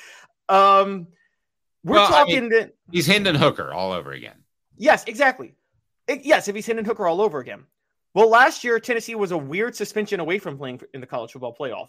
um 0.48 1.06
we're 1.84 1.96
well, 1.96 2.08
talking 2.08 2.36
I 2.36 2.40
mean, 2.40 2.50
that 2.50 2.74
he's 2.90 3.06
Hendon 3.06 3.34
Hooker 3.34 3.72
all 3.72 3.92
over 3.92 4.12
again. 4.12 4.36
Yes, 4.76 5.04
exactly. 5.06 5.54
It, 6.06 6.24
yes, 6.24 6.48
if 6.48 6.54
he's 6.54 6.66
Hendon 6.66 6.84
Hooker 6.84 7.06
all 7.06 7.20
over 7.20 7.38
again. 7.38 7.64
Well, 8.14 8.28
last 8.28 8.62
year 8.62 8.78
Tennessee 8.78 9.14
was 9.14 9.32
a 9.32 9.38
weird 9.38 9.74
suspension 9.74 10.20
away 10.20 10.38
from 10.38 10.58
playing 10.58 10.80
in 10.92 11.00
the 11.00 11.06
college 11.06 11.32
football 11.32 11.56
playoff. 11.58 11.88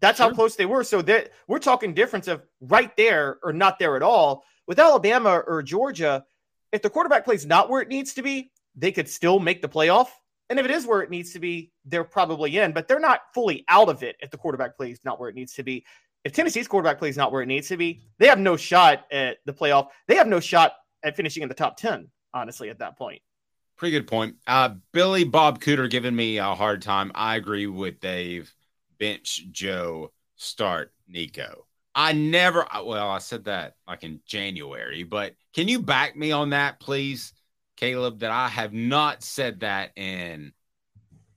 That's 0.00 0.18
sure. 0.18 0.28
how 0.28 0.34
close 0.34 0.56
they 0.56 0.66
were. 0.66 0.84
So 0.84 1.02
that 1.02 1.30
we're 1.48 1.58
talking 1.58 1.94
difference 1.94 2.28
of 2.28 2.42
right 2.60 2.94
there 2.96 3.38
or 3.42 3.52
not 3.52 3.78
there 3.78 3.96
at 3.96 4.02
all. 4.02 4.44
With 4.66 4.78
Alabama 4.78 5.42
or 5.46 5.62
Georgia, 5.62 6.24
if 6.72 6.82
the 6.82 6.90
quarterback 6.90 7.24
plays 7.24 7.44
not 7.44 7.68
where 7.68 7.82
it 7.82 7.88
needs 7.88 8.14
to 8.14 8.22
be, 8.22 8.50
they 8.76 8.92
could 8.92 9.08
still 9.08 9.38
make 9.38 9.60
the 9.60 9.68
playoff. 9.68 10.08
And 10.50 10.58
if 10.58 10.64
it 10.64 10.70
is 10.70 10.86
where 10.86 11.02
it 11.02 11.10
needs 11.10 11.32
to 11.32 11.38
be, 11.38 11.72
they're 11.84 12.04
probably 12.04 12.58
in, 12.58 12.72
but 12.72 12.86
they're 12.86 13.00
not 13.00 13.20
fully 13.32 13.64
out 13.68 13.88
of 13.88 14.02
it 14.02 14.16
if 14.20 14.30
the 14.30 14.36
quarterback 14.36 14.76
plays 14.76 15.00
not 15.04 15.18
where 15.18 15.28
it 15.28 15.34
needs 15.34 15.54
to 15.54 15.62
be 15.62 15.84
if 16.24 16.32
Tennessee's 16.32 16.68
quarterback 16.68 16.98
play 16.98 17.10
is 17.10 17.16
not 17.16 17.32
where 17.32 17.42
it 17.42 17.46
needs 17.46 17.68
to 17.68 17.76
be, 17.76 18.02
they 18.18 18.26
have 18.26 18.38
no 18.38 18.56
shot 18.56 19.04
at 19.12 19.38
the 19.44 19.52
playoff. 19.52 19.88
They 20.08 20.16
have 20.16 20.26
no 20.26 20.40
shot 20.40 20.72
at 21.02 21.16
finishing 21.16 21.42
in 21.42 21.48
the 21.48 21.54
top 21.54 21.76
10, 21.76 22.08
honestly, 22.32 22.70
at 22.70 22.78
that 22.78 22.96
point. 22.96 23.20
Pretty 23.76 23.92
good 23.92 24.06
point. 24.06 24.36
Uh, 24.46 24.70
Billy 24.92 25.24
Bob 25.24 25.60
Cooter 25.60 25.90
giving 25.90 26.16
me 26.16 26.38
a 26.38 26.54
hard 26.54 26.80
time. 26.80 27.12
I 27.14 27.36
agree 27.36 27.66
with 27.66 28.00
Dave. 28.00 28.54
Bench 28.98 29.44
Joe, 29.50 30.12
start 30.36 30.92
Nico. 31.08 31.66
I 31.94 32.12
never, 32.12 32.66
well, 32.84 33.10
I 33.10 33.18
said 33.18 33.44
that 33.44 33.74
like 33.86 34.02
in 34.02 34.20
January, 34.26 35.02
but 35.04 35.34
can 35.54 35.68
you 35.68 35.80
back 35.80 36.16
me 36.16 36.32
on 36.32 36.50
that, 36.50 36.80
please, 36.80 37.32
Caleb? 37.76 38.20
That 38.20 38.30
I 38.30 38.48
have 38.48 38.72
not 38.72 39.22
said 39.22 39.60
that 39.60 39.90
in 39.96 40.52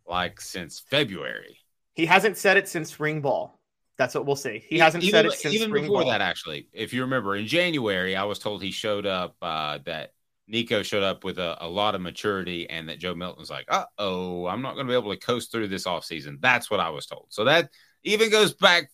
like 0.08 0.40
since 0.40 0.80
February. 0.80 1.60
He 1.94 2.06
hasn't 2.06 2.38
said 2.38 2.58
it 2.58 2.68
since 2.68 2.92
spring 2.92 3.22
ball. 3.22 3.57
That's 3.98 4.14
what 4.14 4.26
we'll 4.26 4.36
see. 4.36 4.64
He 4.68 4.78
hasn't 4.78 5.04
even, 5.04 5.12
said 5.12 5.26
it 5.26 5.34
since 5.34 5.56
even 5.56 5.72
before 5.72 6.02
ball. 6.02 6.12
that. 6.12 6.22
Actually, 6.22 6.68
if 6.72 6.94
you 6.94 7.02
remember, 7.02 7.36
in 7.36 7.48
January, 7.48 8.16
I 8.16 8.24
was 8.26 8.40
told 8.40 8.62
he 8.62 8.72
showed 8.72 9.06
up 9.06 9.36
uh, 9.42 9.80
that 9.86 10.12
Nico 10.48 10.84
showed 10.84 11.04
up 11.04 11.24
with 11.24 11.40
a, 11.40 11.58
a 11.64 11.68
lot 11.68 11.96
of 11.96 12.02
maturity 12.02 12.70
and 12.70 12.88
that 12.90 13.00
Joe 13.00 13.16
Milton's 13.16 13.50
like, 13.50 13.66
uh 13.70 13.86
oh, 13.98 14.46
I'm 14.46 14.62
not 14.62 14.76
going 14.76 14.86
to 14.88 14.92
be 14.92 14.98
able 14.98 15.12
to 15.12 15.20
coast 15.20 15.52
through 15.52 15.68
this 15.68 15.86
offseason. 15.86 16.40
That's 16.40 16.72
what 16.72 16.80
I 16.80 16.90
was 16.90 17.06
told. 17.06 17.26
So 17.30 17.44
that 17.46 17.70
even 18.04 18.30
goes 18.30 18.54
back 18.54 18.90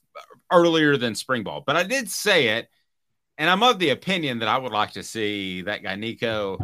earlier 0.52 0.98
than 0.98 1.16
spring 1.16 1.44
ball. 1.44 1.64
But 1.66 1.76
I 1.76 1.84
did 1.84 2.10
say 2.10 2.58
it, 2.58 2.70
and 3.38 3.50
I'm 3.50 3.62
of 3.64 3.80
the 3.80 3.90
opinion 3.90 4.40
that 4.40 4.48
I 4.48 4.58
would 4.58 4.72
like 4.72 4.92
to 4.92 5.04
see 5.04 5.64
that 5.64 5.84
guy 5.84 5.96
Nico 5.96 6.58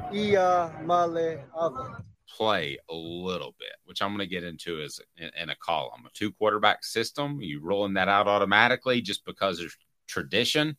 play 2.39 2.77
a 2.89 2.93
little 2.93 3.53
bit, 3.59 3.73
which 3.83 4.01
I'm 4.01 4.09
going 4.09 4.19
to 4.19 4.33
get 4.33 4.43
into 4.43 4.81
as 4.81 4.99
in, 5.17 5.29
in 5.39 5.49
a 5.49 5.55
column. 5.55 6.05
A 6.05 6.09
two 6.13 6.31
quarterback 6.31 6.85
system, 6.85 7.41
you 7.41 7.59
rolling 7.61 7.95
that 7.95 8.07
out 8.07 8.27
automatically 8.27 9.01
just 9.01 9.25
because 9.25 9.57
there's 9.57 9.77
tradition. 10.07 10.77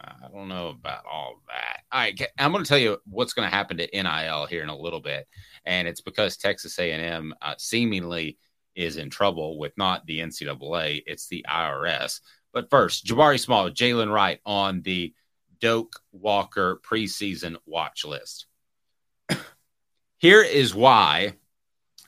I 0.00 0.28
don't 0.32 0.48
know 0.48 0.68
about 0.68 1.04
all 1.10 1.42
that. 1.46 1.82
All 1.92 2.00
right, 2.00 2.20
I'm 2.38 2.50
going 2.50 2.64
to 2.64 2.68
tell 2.68 2.78
you 2.78 2.96
what's 3.04 3.34
going 3.34 3.48
to 3.48 3.54
happen 3.54 3.76
to 3.76 3.88
NIL 3.92 4.46
here 4.46 4.62
in 4.62 4.68
a 4.68 4.76
little 4.76 5.00
bit, 5.00 5.28
and 5.64 5.86
it's 5.86 6.00
because 6.00 6.36
Texas 6.36 6.78
A&M 6.78 7.34
uh, 7.40 7.54
seemingly 7.58 8.38
is 8.74 8.96
in 8.96 9.10
trouble 9.10 9.58
with 9.58 9.76
not 9.76 10.04
the 10.06 10.20
NCAA, 10.20 11.02
it's 11.06 11.28
the 11.28 11.44
IRS. 11.48 12.20
But 12.52 12.70
first, 12.70 13.06
Jabari 13.06 13.38
Small, 13.38 13.70
Jalen 13.70 14.12
Wright 14.12 14.40
on 14.44 14.82
the 14.82 15.14
Doak 15.60 16.00
Walker 16.10 16.80
preseason 16.82 17.56
watch 17.66 18.04
list. 18.04 18.46
Here 20.22 20.44
is 20.44 20.72
why 20.72 21.32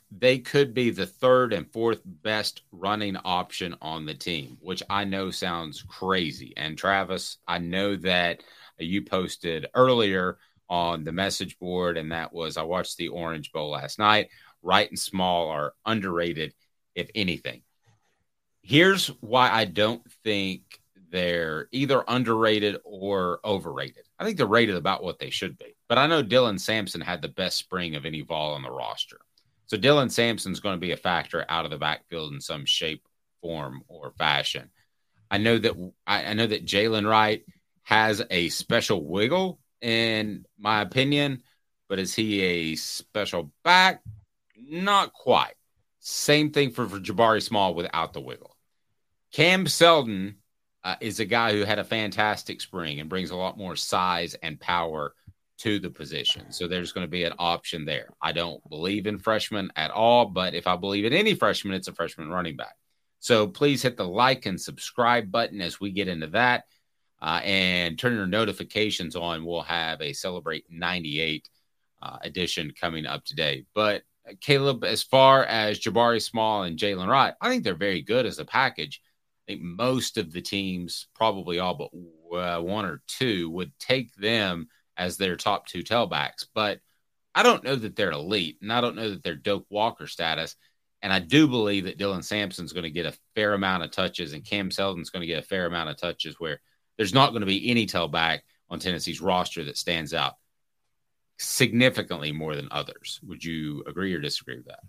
they 0.09 0.39
could 0.39 0.73
be 0.73 0.89
the 0.89 1.05
third 1.05 1.51
and 1.51 1.69
fourth 1.69 1.99
best 2.05 2.61
running 2.71 3.17
option 3.17 3.75
on 3.81 4.05
the 4.05 4.13
team, 4.13 4.57
which 4.61 4.81
I 4.89 5.03
know 5.03 5.31
sounds 5.31 5.81
crazy. 5.81 6.53
And 6.55 6.77
Travis, 6.77 7.39
I 7.45 7.57
know 7.57 7.97
that 7.97 8.41
you 8.79 9.01
posted 9.01 9.67
earlier 9.75 10.37
on 10.69 11.03
the 11.03 11.11
message 11.11 11.59
board, 11.59 11.97
and 11.97 12.13
that 12.13 12.31
was 12.31 12.55
I 12.55 12.61
watched 12.61 12.95
the 12.95 13.09
Orange 13.09 13.51
Bowl 13.51 13.71
last 13.71 13.99
night. 13.99 14.29
Wright 14.61 14.89
and 14.89 14.97
Small 14.97 15.49
are 15.49 15.73
underrated, 15.85 16.53
if 16.95 17.09
anything. 17.15 17.63
Here's 18.61 19.07
why 19.19 19.51
I 19.51 19.65
don't 19.65 20.09
think 20.23 20.79
they're 21.15 21.69
either 21.71 22.03
underrated 22.09 22.77
or 22.83 23.39
overrated. 23.45 24.03
I 24.19 24.25
think 24.25 24.35
they're 24.37 24.45
rated 24.45 24.75
about 24.75 25.01
what 25.01 25.17
they 25.17 25.29
should 25.29 25.57
be. 25.57 25.75
But 25.87 25.97
I 25.97 26.07
know 26.07 26.21
Dylan 26.21 26.59
Sampson 26.59 26.99
had 26.99 27.21
the 27.21 27.29
best 27.29 27.57
spring 27.57 27.95
of 27.95 28.05
any 28.05 28.21
Vol 28.21 28.53
on 28.53 28.63
the 28.63 28.69
roster. 28.69 29.19
So 29.67 29.77
Dylan 29.77 30.11
Sampson's 30.11 30.59
going 30.59 30.75
to 30.75 30.85
be 30.85 30.91
a 30.91 30.97
factor 30.97 31.45
out 31.47 31.63
of 31.63 31.71
the 31.71 31.77
backfield 31.77 32.33
in 32.33 32.41
some 32.41 32.65
shape, 32.65 33.07
form, 33.41 33.83
or 33.87 34.11
fashion. 34.17 34.69
I 35.31 35.37
know 35.37 35.57
that 35.57 35.93
I, 36.05 36.25
I 36.25 36.33
know 36.33 36.47
that 36.47 36.65
Jalen 36.65 37.09
Wright 37.09 37.45
has 37.83 38.21
a 38.29 38.49
special 38.49 39.03
wiggle, 39.05 39.59
in 39.81 40.45
my 40.59 40.81
opinion, 40.81 41.43
but 41.87 41.99
is 41.99 42.13
he 42.13 42.41
a 42.41 42.75
special 42.75 43.51
back? 43.63 44.01
Not 44.57 45.13
quite. 45.13 45.53
Same 45.99 46.51
thing 46.51 46.71
for, 46.71 46.89
for 46.89 46.99
Jabari 46.99 47.41
Small 47.41 47.73
without 47.73 48.11
the 48.13 48.21
wiggle. 48.21 48.55
Cam 49.31 49.65
Seldon 49.65 50.37
uh, 50.85 50.95
is 51.01 51.19
a 51.19 51.25
guy 51.25 51.51
who 51.51 51.63
had 51.63 51.79
a 51.79 51.83
fantastic 51.83 52.61
spring 52.61 52.99
and 52.99 53.09
brings 53.09 53.31
a 53.31 53.35
lot 53.35 53.57
more 53.57 53.75
size 53.75 54.35
and 54.43 54.59
power 54.59 55.13
to 55.57 55.79
the 55.79 55.89
position. 55.89 56.51
So 56.51 56.67
there's 56.67 56.91
going 56.91 57.07
to 57.07 57.11
be 57.11 57.23
an 57.23 57.33
option 57.39 57.85
there. 57.85 58.09
I 58.21 58.31
don't 58.31 58.61
believe 58.69 59.07
in 59.07 59.17
freshmen 59.17 59.71
at 59.75 59.89
all, 59.89 60.25
but 60.25 60.53
if 60.53 60.67
I 60.67 60.75
believe 60.75 61.05
in 61.05 61.13
any 61.13 61.33
freshman, 61.33 61.73
it's 61.73 61.87
a 61.87 61.93
freshman 61.93 62.29
running 62.29 62.55
back. 62.55 62.75
So 63.19 63.47
please 63.47 63.81
hit 63.81 63.97
the 63.97 64.07
like 64.07 64.45
and 64.45 64.61
subscribe 64.61 65.31
button 65.31 65.59
as 65.59 65.79
we 65.79 65.91
get 65.91 66.07
into 66.07 66.27
that. 66.27 66.65
Uh, 67.19 67.39
and 67.43 67.97
turn 67.97 68.13
your 68.13 68.27
notifications 68.27 69.15
on. 69.15 69.45
We'll 69.45 69.61
have 69.61 70.01
a 70.01 70.13
Celebrate 70.13 70.65
98 70.69 71.49
uh, 72.03 72.17
edition 72.21 72.71
coming 72.79 73.07
up 73.07 73.25
today. 73.25 73.65
But 73.73 74.03
uh, 74.29 74.33
Caleb, 74.41 74.83
as 74.83 75.01
far 75.01 75.45
as 75.45 75.79
Jabari 75.79 76.21
Small 76.21 76.63
and 76.63 76.77
Jalen 76.77 77.07
Wright, 77.07 77.33
I 77.41 77.49
think 77.49 77.63
they're 77.63 77.73
very 77.73 78.01
good 78.01 78.27
as 78.27 78.37
a 78.37 78.45
package. 78.45 79.01
I 79.47 79.51
think 79.51 79.61
most 79.61 80.17
of 80.17 80.31
the 80.31 80.41
teams, 80.41 81.07
probably 81.15 81.59
all 81.59 81.75
but 81.75 82.37
uh, 82.37 82.61
one 82.61 82.85
or 82.85 83.03
two, 83.07 83.49
would 83.51 83.71
take 83.79 84.13
them 84.15 84.67
as 84.97 85.17
their 85.17 85.35
top 85.35 85.67
two 85.67 85.83
tailbacks. 85.83 86.45
But 86.53 86.79
I 87.35 87.43
don't 87.43 87.63
know 87.63 87.75
that 87.75 87.95
they're 87.95 88.11
elite, 88.11 88.57
and 88.61 88.73
I 88.73 88.81
don't 88.81 88.95
know 88.95 89.09
that 89.11 89.23
they're 89.23 89.35
Doak 89.35 89.65
Walker 89.69 90.07
status. 90.07 90.55
And 91.01 91.13
I 91.13 91.19
do 91.19 91.47
believe 91.47 91.85
that 91.85 91.99
Dylan 91.99 92.23
Sampson's 92.23 92.73
going 92.73 92.85
to 92.85 92.89
get 92.89 93.05
a 93.05 93.17
fair 93.35 93.53
amount 93.53 93.83
of 93.83 93.91
touches, 93.91 94.33
and 94.33 94.43
Cam 94.43 94.71
Seldon's 94.71 95.11
going 95.11 95.21
to 95.21 95.27
get 95.27 95.43
a 95.43 95.47
fair 95.47 95.67
amount 95.67 95.89
of 95.89 95.97
touches 95.97 96.39
where 96.39 96.59
there's 96.97 97.13
not 97.13 97.29
going 97.29 97.41
to 97.41 97.45
be 97.45 97.69
any 97.69 97.85
tailback 97.85 98.39
on 98.69 98.79
Tennessee's 98.79 99.21
roster 99.21 99.63
that 99.65 99.77
stands 99.77 100.13
out 100.13 100.33
significantly 101.37 102.31
more 102.31 102.55
than 102.55 102.69
others. 102.71 103.19
Would 103.27 103.43
you 103.43 103.83
agree 103.85 104.13
or 104.13 104.19
disagree 104.19 104.55
with 104.55 104.65
that? 104.65 104.79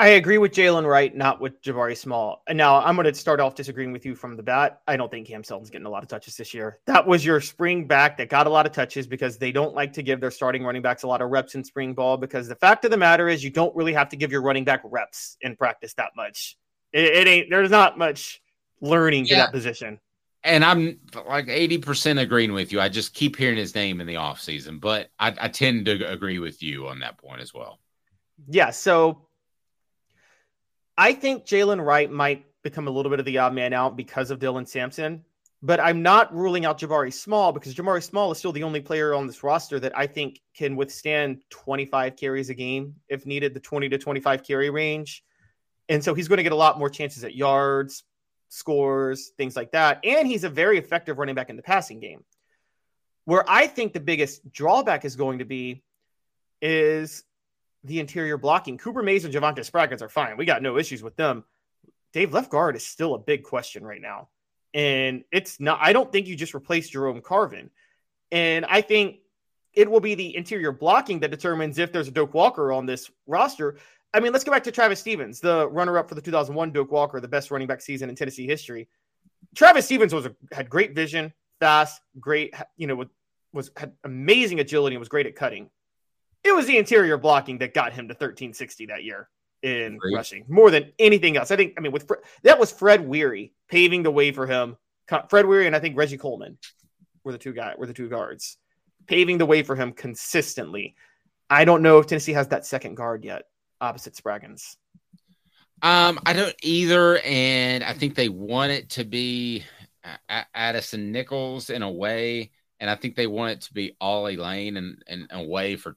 I 0.00 0.08
agree 0.12 0.38
with 0.38 0.52
Jalen 0.52 0.88
Wright, 0.88 1.14
not 1.14 1.42
with 1.42 1.60
Jabari 1.60 1.94
Small. 1.94 2.42
And 2.48 2.56
now 2.56 2.82
I'm 2.82 2.96
going 2.96 3.04
to 3.04 3.12
start 3.12 3.38
off 3.38 3.54
disagreeing 3.54 3.92
with 3.92 4.06
you 4.06 4.14
from 4.14 4.34
the 4.34 4.42
bat. 4.42 4.80
I 4.88 4.96
don't 4.96 5.10
think 5.10 5.26
Cam 5.26 5.44
Seldon's 5.44 5.68
getting 5.68 5.84
a 5.84 5.90
lot 5.90 6.02
of 6.02 6.08
touches 6.08 6.38
this 6.38 6.54
year. 6.54 6.78
That 6.86 7.06
was 7.06 7.22
your 7.22 7.38
spring 7.42 7.86
back 7.86 8.16
that 8.16 8.30
got 8.30 8.46
a 8.46 8.50
lot 8.50 8.64
of 8.64 8.72
touches 8.72 9.06
because 9.06 9.36
they 9.36 9.52
don't 9.52 9.74
like 9.74 9.92
to 9.92 10.02
give 10.02 10.18
their 10.18 10.30
starting 10.30 10.64
running 10.64 10.80
backs 10.80 11.02
a 11.02 11.06
lot 11.06 11.20
of 11.20 11.28
reps 11.28 11.54
in 11.54 11.62
spring 11.62 11.92
ball. 11.92 12.16
Because 12.16 12.48
the 12.48 12.54
fact 12.54 12.86
of 12.86 12.90
the 12.90 12.96
matter 12.96 13.28
is, 13.28 13.44
you 13.44 13.50
don't 13.50 13.76
really 13.76 13.92
have 13.92 14.08
to 14.08 14.16
give 14.16 14.32
your 14.32 14.40
running 14.40 14.64
back 14.64 14.80
reps 14.84 15.36
in 15.42 15.54
practice 15.54 15.92
that 15.98 16.12
much. 16.16 16.56
It, 16.94 17.04
it 17.04 17.26
ain't. 17.28 17.50
There's 17.50 17.70
not 17.70 17.98
much 17.98 18.40
learning 18.80 19.26
yeah. 19.26 19.34
to 19.34 19.42
that 19.42 19.52
position. 19.52 20.00
And 20.42 20.64
I'm 20.64 20.98
like 21.28 21.48
80% 21.48 22.18
agreeing 22.18 22.54
with 22.54 22.72
you. 22.72 22.80
I 22.80 22.88
just 22.88 23.12
keep 23.12 23.36
hearing 23.36 23.58
his 23.58 23.74
name 23.74 24.00
in 24.00 24.06
the 24.06 24.14
offseason, 24.14 24.80
but 24.80 25.10
I, 25.18 25.34
I 25.38 25.48
tend 25.48 25.84
to 25.84 26.10
agree 26.10 26.38
with 26.38 26.62
you 26.62 26.88
on 26.88 27.00
that 27.00 27.18
point 27.18 27.42
as 27.42 27.52
well. 27.52 27.78
Yeah. 28.48 28.70
So 28.70 29.26
I 31.00 31.14
think 31.14 31.46
Jalen 31.46 31.82
Wright 31.82 32.10
might 32.10 32.44
become 32.62 32.86
a 32.86 32.90
little 32.90 33.08
bit 33.08 33.20
of 33.20 33.24
the 33.24 33.38
odd 33.38 33.54
man 33.54 33.72
out 33.72 33.96
because 33.96 34.30
of 34.30 34.38
Dylan 34.38 34.68
Sampson, 34.68 35.24
but 35.62 35.80
I'm 35.80 36.02
not 36.02 36.30
ruling 36.34 36.66
out 36.66 36.78
Jabari 36.78 37.10
Small 37.10 37.52
because 37.52 37.74
Jabari 37.74 38.02
Small 38.02 38.30
is 38.32 38.36
still 38.36 38.52
the 38.52 38.64
only 38.64 38.82
player 38.82 39.14
on 39.14 39.26
this 39.26 39.42
roster 39.42 39.80
that 39.80 39.96
I 39.96 40.06
think 40.06 40.42
can 40.54 40.76
withstand 40.76 41.42
25 41.48 42.16
carries 42.16 42.50
a 42.50 42.54
game 42.54 42.96
if 43.08 43.24
needed, 43.24 43.54
the 43.54 43.60
20 43.60 43.88
to 43.88 43.96
25 43.96 44.42
carry 44.42 44.68
range. 44.68 45.24
And 45.88 46.04
so 46.04 46.12
he's 46.12 46.28
going 46.28 46.36
to 46.36 46.42
get 46.42 46.52
a 46.52 46.56
lot 46.56 46.78
more 46.78 46.90
chances 46.90 47.24
at 47.24 47.34
yards, 47.34 48.04
scores, 48.50 49.32
things 49.38 49.56
like 49.56 49.72
that. 49.72 50.00
And 50.04 50.28
he's 50.28 50.44
a 50.44 50.50
very 50.50 50.76
effective 50.76 51.16
running 51.16 51.34
back 51.34 51.48
in 51.48 51.56
the 51.56 51.62
passing 51.62 52.00
game. 52.00 52.24
Where 53.24 53.48
I 53.48 53.68
think 53.68 53.94
the 53.94 54.00
biggest 54.00 54.52
drawback 54.52 55.06
is 55.06 55.16
going 55.16 55.38
to 55.38 55.46
be 55.46 55.82
is 56.60 57.24
the 57.84 58.00
interior 58.00 58.36
blocking. 58.36 58.78
Cooper 58.78 59.02
Mays 59.02 59.24
and 59.24 59.32
Javonte 59.32 59.58
Spraggins 59.58 60.02
are 60.02 60.08
fine. 60.08 60.36
We 60.36 60.44
got 60.44 60.62
no 60.62 60.76
issues 60.78 61.02
with 61.02 61.16
them. 61.16 61.44
Dave 62.12 62.32
left 62.32 62.50
guard 62.50 62.76
is 62.76 62.84
still 62.84 63.14
a 63.14 63.18
big 63.18 63.42
question 63.42 63.84
right 63.84 64.00
now. 64.00 64.28
And 64.74 65.24
it's 65.32 65.60
not, 65.60 65.78
I 65.80 65.92
don't 65.92 66.12
think 66.12 66.26
you 66.26 66.36
just 66.36 66.54
replace 66.54 66.90
Jerome 66.90 67.20
Carvin. 67.20 67.70
And 68.30 68.64
I 68.66 68.80
think 68.80 69.18
it 69.72 69.90
will 69.90 70.00
be 70.00 70.14
the 70.14 70.36
interior 70.36 70.72
blocking 70.72 71.20
that 71.20 71.30
determines 71.30 71.78
if 71.78 71.92
there's 71.92 72.08
a 72.08 72.12
Doak 72.12 72.34
Walker 72.34 72.72
on 72.72 72.86
this 72.86 73.10
roster. 73.26 73.78
I 74.12 74.20
mean, 74.20 74.32
let's 74.32 74.44
go 74.44 74.52
back 74.52 74.64
to 74.64 74.72
Travis 74.72 75.00
Stephens, 75.00 75.40
the 75.40 75.68
runner 75.68 75.98
up 75.98 76.08
for 76.08 76.14
the 76.14 76.20
2001 76.20 76.72
Doak 76.72 76.90
Walker, 76.90 77.20
the 77.20 77.28
best 77.28 77.50
running 77.50 77.68
back 77.68 77.80
season 77.80 78.08
in 78.08 78.16
Tennessee 78.16 78.46
history. 78.46 78.88
Travis 79.54 79.86
Stephens 79.86 80.14
was 80.14 80.26
a, 80.26 80.34
had 80.52 80.68
great 80.68 80.94
vision, 80.94 81.32
fast, 81.60 82.00
great, 82.18 82.54
you 82.76 82.86
know, 82.86 83.04
was 83.52 83.70
had 83.76 83.92
amazing 84.04 84.60
agility 84.60 84.94
and 84.94 85.00
was 85.00 85.08
great 85.08 85.26
at 85.26 85.34
cutting 85.34 85.70
it 86.44 86.54
was 86.54 86.66
the 86.66 86.78
interior 86.78 87.18
blocking 87.18 87.58
that 87.58 87.74
got 87.74 87.92
him 87.92 88.08
to 88.08 88.12
1360 88.14 88.86
that 88.86 89.04
year 89.04 89.28
in 89.62 89.98
Great. 89.98 90.14
rushing 90.14 90.44
more 90.48 90.70
than 90.70 90.92
anything 90.98 91.36
else. 91.36 91.50
I 91.50 91.56
think, 91.56 91.74
I 91.76 91.80
mean, 91.80 91.92
with 91.92 92.10
that 92.42 92.58
was 92.58 92.72
Fred 92.72 93.06
Weary 93.06 93.52
paving 93.68 94.02
the 94.02 94.10
way 94.10 94.32
for 94.32 94.46
him. 94.46 94.76
Fred 95.28 95.46
Weary 95.46 95.66
and 95.66 95.74
I 95.74 95.80
think 95.80 95.96
Reggie 95.96 96.16
Coleman 96.16 96.56
were 97.24 97.32
the 97.32 97.38
two 97.38 97.52
guys, 97.52 97.74
were 97.76 97.86
the 97.86 97.92
two 97.92 98.08
guards 98.08 98.56
paving 99.06 99.38
the 99.38 99.46
way 99.46 99.62
for 99.62 99.74
him 99.74 99.92
consistently. 99.92 100.94
I 101.48 101.64
don't 101.64 101.82
know 101.82 101.98
if 101.98 102.06
Tennessee 102.06 102.32
has 102.32 102.48
that 102.48 102.64
second 102.64 102.94
guard 102.94 103.24
yet 103.24 103.42
opposite 103.80 104.14
Spraggins. 104.14 104.76
Um, 105.82 106.20
I 106.26 106.32
don't 106.32 106.54
either, 106.62 107.18
and 107.24 107.82
I 107.82 107.92
think 107.94 108.14
they 108.14 108.28
want 108.28 108.70
it 108.70 108.90
to 108.90 109.04
be 109.04 109.64
Addison 110.54 111.10
Nichols 111.10 111.70
in 111.70 111.82
a 111.82 111.90
way, 111.90 112.50
and 112.78 112.90
I 112.90 112.94
think 112.94 113.16
they 113.16 113.26
want 113.26 113.52
it 113.52 113.60
to 113.62 113.74
be 113.74 113.96
Ollie 114.00 114.36
Lane 114.36 114.76
and 114.76 115.02
and 115.06 115.26
a 115.30 115.42
way 115.42 115.76
for 115.76 115.96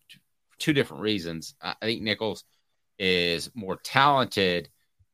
two 0.63 0.71
different 0.71 1.03
reasons. 1.03 1.55
I 1.61 1.75
think 1.81 2.01
Nichols 2.01 2.45
is 2.97 3.51
more 3.53 3.75
talented, 3.75 4.69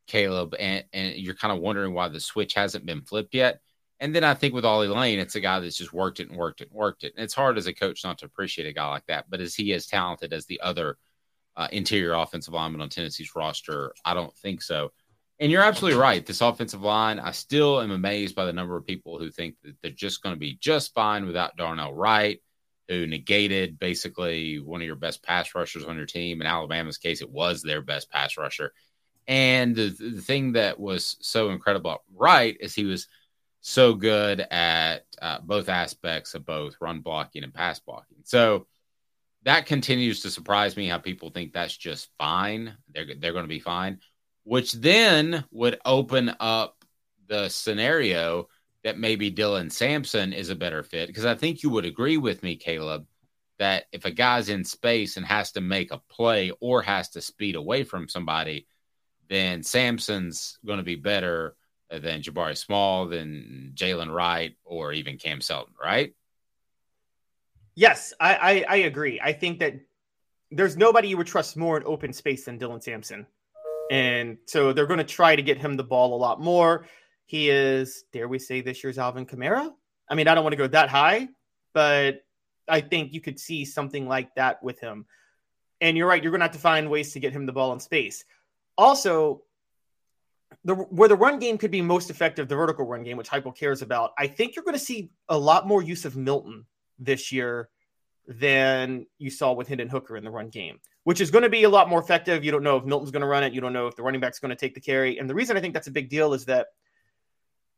Caleb, 0.06 0.54
and, 0.56 0.84
and 0.92 1.16
you're 1.16 1.34
kind 1.34 1.52
of 1.52 1.60
wondering 1.60 1.92
why 1.92 2.06
the 2.06 2.20
switch 2.20 2.54
hasn't 2.54 2.86
been 2.86 3.02
flipped 3.02 3.34
yet. 3.34 3.60
And 3.98 4.14
then 4.14 4.22
I 4.22 4.34
think 4.34 4.54
with 4.54 4.64
Ollie 4.64 4.86
Lane, 4.86 5.18
it's 5.18 5.34
a 5.34 5.40
guy 5.40 5.58
that's 5.58 5.76
just 5.76 5.92
worked 5.92 6.20
it 6.20 6.28
and 6.28 6.38
worked 6.38 6.60
it 6.60 6.68
and 6.70 6.78
worked 6.78 7.02
it. 7.02 7.14
And 7.16 7.24
it's 7.24 7.34
hard 7.34 7.58
as 7.58 7.66
a 7.66 7.74
coach 7.74 8.04
not 8.04 8.18
to 8.18 8.26
appreciate 8.26 8.68
a 8.68 8.72
guy 8.72 8.88
like 8.88 9.06
that. 9.08 9.28
But 9.28 9.40
is 9.40 9.56
he 9.56 9.72
as 9.72 9.88
talented 9.88 10.32
as 10.32 10.46
the 10.46 10.60
other 10.60 10.96
uh, 11.56 11.66
interior 11.72 12.12
offensive 12.12 12.54
lineman 12.54 12.80
on 12.80 12.88
Tennessee's 12.88 13.34
roster? 13.34 13.92
I 14.04 14.14
don't 14.14 14.34
think 14.36 14.62
so. 14.62 14.92
And 15.40 15.50
you're 15.50 15.64
absolutely 15.64 15.98
right. 15.98 16.24
This 16.24 16.42
offensive 16.42 16.82
line, 16.82 17.18
I 17.18 17.32
still 17.32 17.80
am 17.80 17.90
amazed 17.90 18.36
by 18.36 18.44
the 18.44 18.52
number 18.52 18.76
of 18.76 18.86
people 18.86 19.18
who 19.18 19.30
think 19.30 19.56
that 19.64 19.74
they're 19.82 19.90
just 19.90 20.22
going 20.22 20.36
to 20.36 20.38
be 20.38 20.58
just 20.60 20.94
fine 20.94 21.26
without 21.26 21.56
Darnell 21.56 21.92
Wright 21.92 22.40
who 22.90 23.06
negated 23.06 23.78
basically 23.78 24.58
one 24.58 24.80
of 24.80 24.86
your 24.86 24.96
best 24.96 25.22
pass 25.22 25.54
rushers 25.54 25.84
on 25.84 25.96
your 25.96 26.06
team. 26.06 26.40
In 26.40 26.46
Alabama's 26.48 26.98
case, 26.98 27.22
it 27.22 27.30
was 27.30 27.62
their 27.62 27.80
best 27.80 28.10
pass 28.10 28.36
rusher. 28.36 28.72
And 29.28 29.76
the, 29.76 29.90
the 29.90 30.20
thing 30.20 30.54
that 30.54 30.80
was 30.80 31.16
so 31.20 31.50
incredible 31.50 32.02
right 32.12 32.56
is 32.58 32.74
he 32.74 32.84
was 32.84 33.06
so 33.60 33.94
good 33.94 34.40
at 34.40 35.04
uh, 35.22 35.38
both 35.40 35.68
aspects 35.68 36.34
of 36.34 36.44
both 36.44 36.74
run 36.80 36.98
blocking 36.98 37.44
and 37.44 37.54
pass 37.54 37.78
blocking. 37.78 38.18
So 38.24 38.66
that 39.44 39.66
continues 39.66 40.22
to 40.22 40.30
surprise 40.30 40.76
me 40.76 40.88
how 40.88 40.98
people 40.98 41.30
think 41.30 41.52
that's 41.52 41.76
just 41.76 42.08
fine. 42.18 42.76
They're 42.92 43.06
they're 43.16 43.32
going 43.32 43.44
to 43.44 43.48
be 43.48 43.60
fine, 43.60 44.00
which 44.42 44.72
then 44.72 45.44
would 45.52 45.78
open 45.84 46.34
up 46.40 46.84
the 47.28 47.48
scenario 47.50 48.48
that 48.84 48.98
maybe 48.98 49.30
Dylan 49.30 49.70
Sampson 49.70 50.32
is 50.32 50.50
a 50.50 50.56
better 50.56 50.82
fit 50.82 51.08
because 51.08 51.26
I 51.26 51.34
think 51.34 51.62
you 51.62 51.70
would 51.70 51.84
agree 51.84 52.16
with 52.16 52.42
me, 52.42 52.56
Caleb, 52.56 53.06
that 53.58 53.84
if 53.92 54.06
a 54.06 54.10
guy's 54.10 54.48
in 54.48 54.64
space 54.64 55.16
and 55.16 55.26
has 55.26 55.52
to 55.52 55.60
make 55.60 55.92
a 55.92 56.00
play 56.08 56.50
or 56.60 56.80
has 56.82 57.10
to 57.10 57.20
speed 57.20 57.56
away 57.56 57.84
from 57.84 58.08
somebody, 58.08 58.66
then 59.28 59.62
Sampson's 59.62 60.58
going 60.64 60.78
to 60.78 60.84
be 60.84 60.96
better 60.96 61.54
than 61.90 62.22
Jabari 62.22 62.56
Small, 62.56 63.06
than 63.06 63.72
Jalen 63.74 64.12
Wright, 64.12 64.56
or 64.64 64.92
even 64.92 65.18
Cam 65.18 65.40
Seldon, 65.40 65.74
right? 65.82 66.14
Yes, 67.74 68.12
I, 68.18 68.34
I, 68.36 68.64
I 68.68 68.76
agree. 68.76 69.20
I 69.22 69.32
think 69.32 69.60
that 69.60 69.74
there's 70.50 70.76
nobody 70.76 71.08
you 71.08 71.16
would 71.16 71.26
trust 71.26 71.56
more 71.56 71.76
in 71.76 71.84
open 71.84 72.12
space 72.12 72.44
than 72.44 72.58
Dylan 72.58 72.82
Sampson. 72.82 73.26
And 73.90 74.38
so 74.46 74.72
they're 74.72 74.86
going 74.86 74.98
to 74.98 75.04
try 75.04 75.34
to 75.34 75.42
get 75.42 75.58
him 75.58 75.76
the 75.76 75.84
ball 75.84 76.14
a 76.14 76.18
lot 76.18 76.40
more. 76.40 76.86
He 77.30 77.48
is, 77.48 78.02
dare 78.12 78.26
we 78.26 78.40
say, 78.40 78.60
this 78.60 78.82
year's 78.82 78.98
Alvin 78.98 79.24
Kamara. 79.24 79.70
I 80.08 80.16
mean, 80.16 80.26
I 80.26 80.34
don't 80.34 80.42
want 80.42 80.52
to 80.52 80.56
go 80.56 80.66
that 80.66 80.88
high, 80.88 81.28
but 81.72 82.24
I 82.66 82.80
think 82.80 83.12
you 83.12 83.20
could 83.20 83.38
see 83.38 83.64
something 83.64 84.08
like 84.08 84.34
that 84.34 84.60
with 84.64 84.80
him. 84.80 85.06
And 85.80 85.96
you're 85.96 86.08
right, 86.08 86.20
you're 86.20 86.32
going 86.32 86.40
to 86.40 86.46
have 86.46 86.54
to 86.54 86.58
find 86.58 86.90
ways 86.90 87.12
to 87.12 87.20
get 87.20 87.32
him 87.32 87.46
the 87.46 87.52
ball 87.52 87.72
in 87.72 87.78
space. 87.78 88.24
Also, 88.76 89.42
the, 90.64 90.74
where 90.74 91.08
the 91.08 91.14
run 91.14 91.38
game 91.38 91.56
could 91.56 91.70
be 91.70 91.80
most 91.80 92.10
effective, 92.10 92.48
the 92.48 92.56
vertical 92.56 92.84
run 92.84 93.04
game, 93.04 93.16
which 93.16 93.30
Heupel 93.30 93.56
cares 93.56 93.80
about, 93.80 94.10
I 94.18 94.26
think 94.26 94.56
you're 94.56 94.64
going 94.64 94.76
to 94.76 94.84
see 94.84 95.12
a 95.28 95.38
lot 95.38 95.68
more 95.68 95.84
use 95.84 96.04
of 96.04 96.16
Milton 96.16 96.66
this 96.98 97.30
year 97.30 97.68
than 98.26 99.06
you 99.18 99.30
saw 99.30 99.52
with 99.52 99.68
Hendon 99.68 99.88
Hooker 99.88 100.16
in 100.16 100.24
the 100.24 100.32
run 100.32 100.48
game, 100.48 100.80
which 101.04 101.20
is 101.20 101.30
going 101.30 101.44
to 101.44 101.48
be 101.48 101.62
a 101.62 101.70
lot 101.70 101.88
more 101.88 102.00
effective. 102.00 102.44
You 102.44 102.50
don't 102.50 102.64
know 102.64 102.76
if 102.76 102.84
Milton's 102.84 103.12
going 103.12 103.22
to 103.22 103.28
run 103.28 103.44
it. 103.44 103.52
You 103.52 103.60
don't 103.60 103.72
know 103.72 103.86
if 103.86 103.94
the 103.94 104.02
running 104.02 104.20
back's 104.20 104.40
going 104.40 104.50
to 104.50 104.56
take 104.56 104.74
the 104.74 104.80
carry. 104.80 105.18
And 105.18 105.30
the 105.30 105.34
reason 105.36 105.56
I 105.56 105.60
think 105.60 105.74
that's 105.74 105.86
a 105.86 105.92
big 105.92 106.08
deal 106.08 106.34
is 106.34 106.44
that 106.46 106.66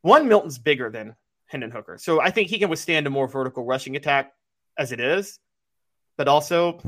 one, 0.03 0.29
Milton's 0.29 0.59
bigger 0.59 0.91
than 0.91 1.17
Hendon 1.47 1.71
Hooker. 1.71 1.99
So 1.99 2.21
I 2.21 2.31
think 2.31 2.49
he 2.49 2.59
can 2.59 2.71
withstand 2.71 3.07
a 3.07 3.11
more 3.11 3.29
vertical 3.29 3.65
rushing 3.65 3.97
attack 3.97 4.33
as 4.77 4.93
it 4.93 5.01
is. 5.01 5.39
But 6.17 6.29
also, 6.29 6.81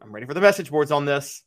I'm 0.00 0.12
ready 0.12 0.26
for 0.26 0.34
the 0.34 0.40
message 0.40 0.70
boards 0.70 0.92
on 0.92 1.04
this. 1.04 1.42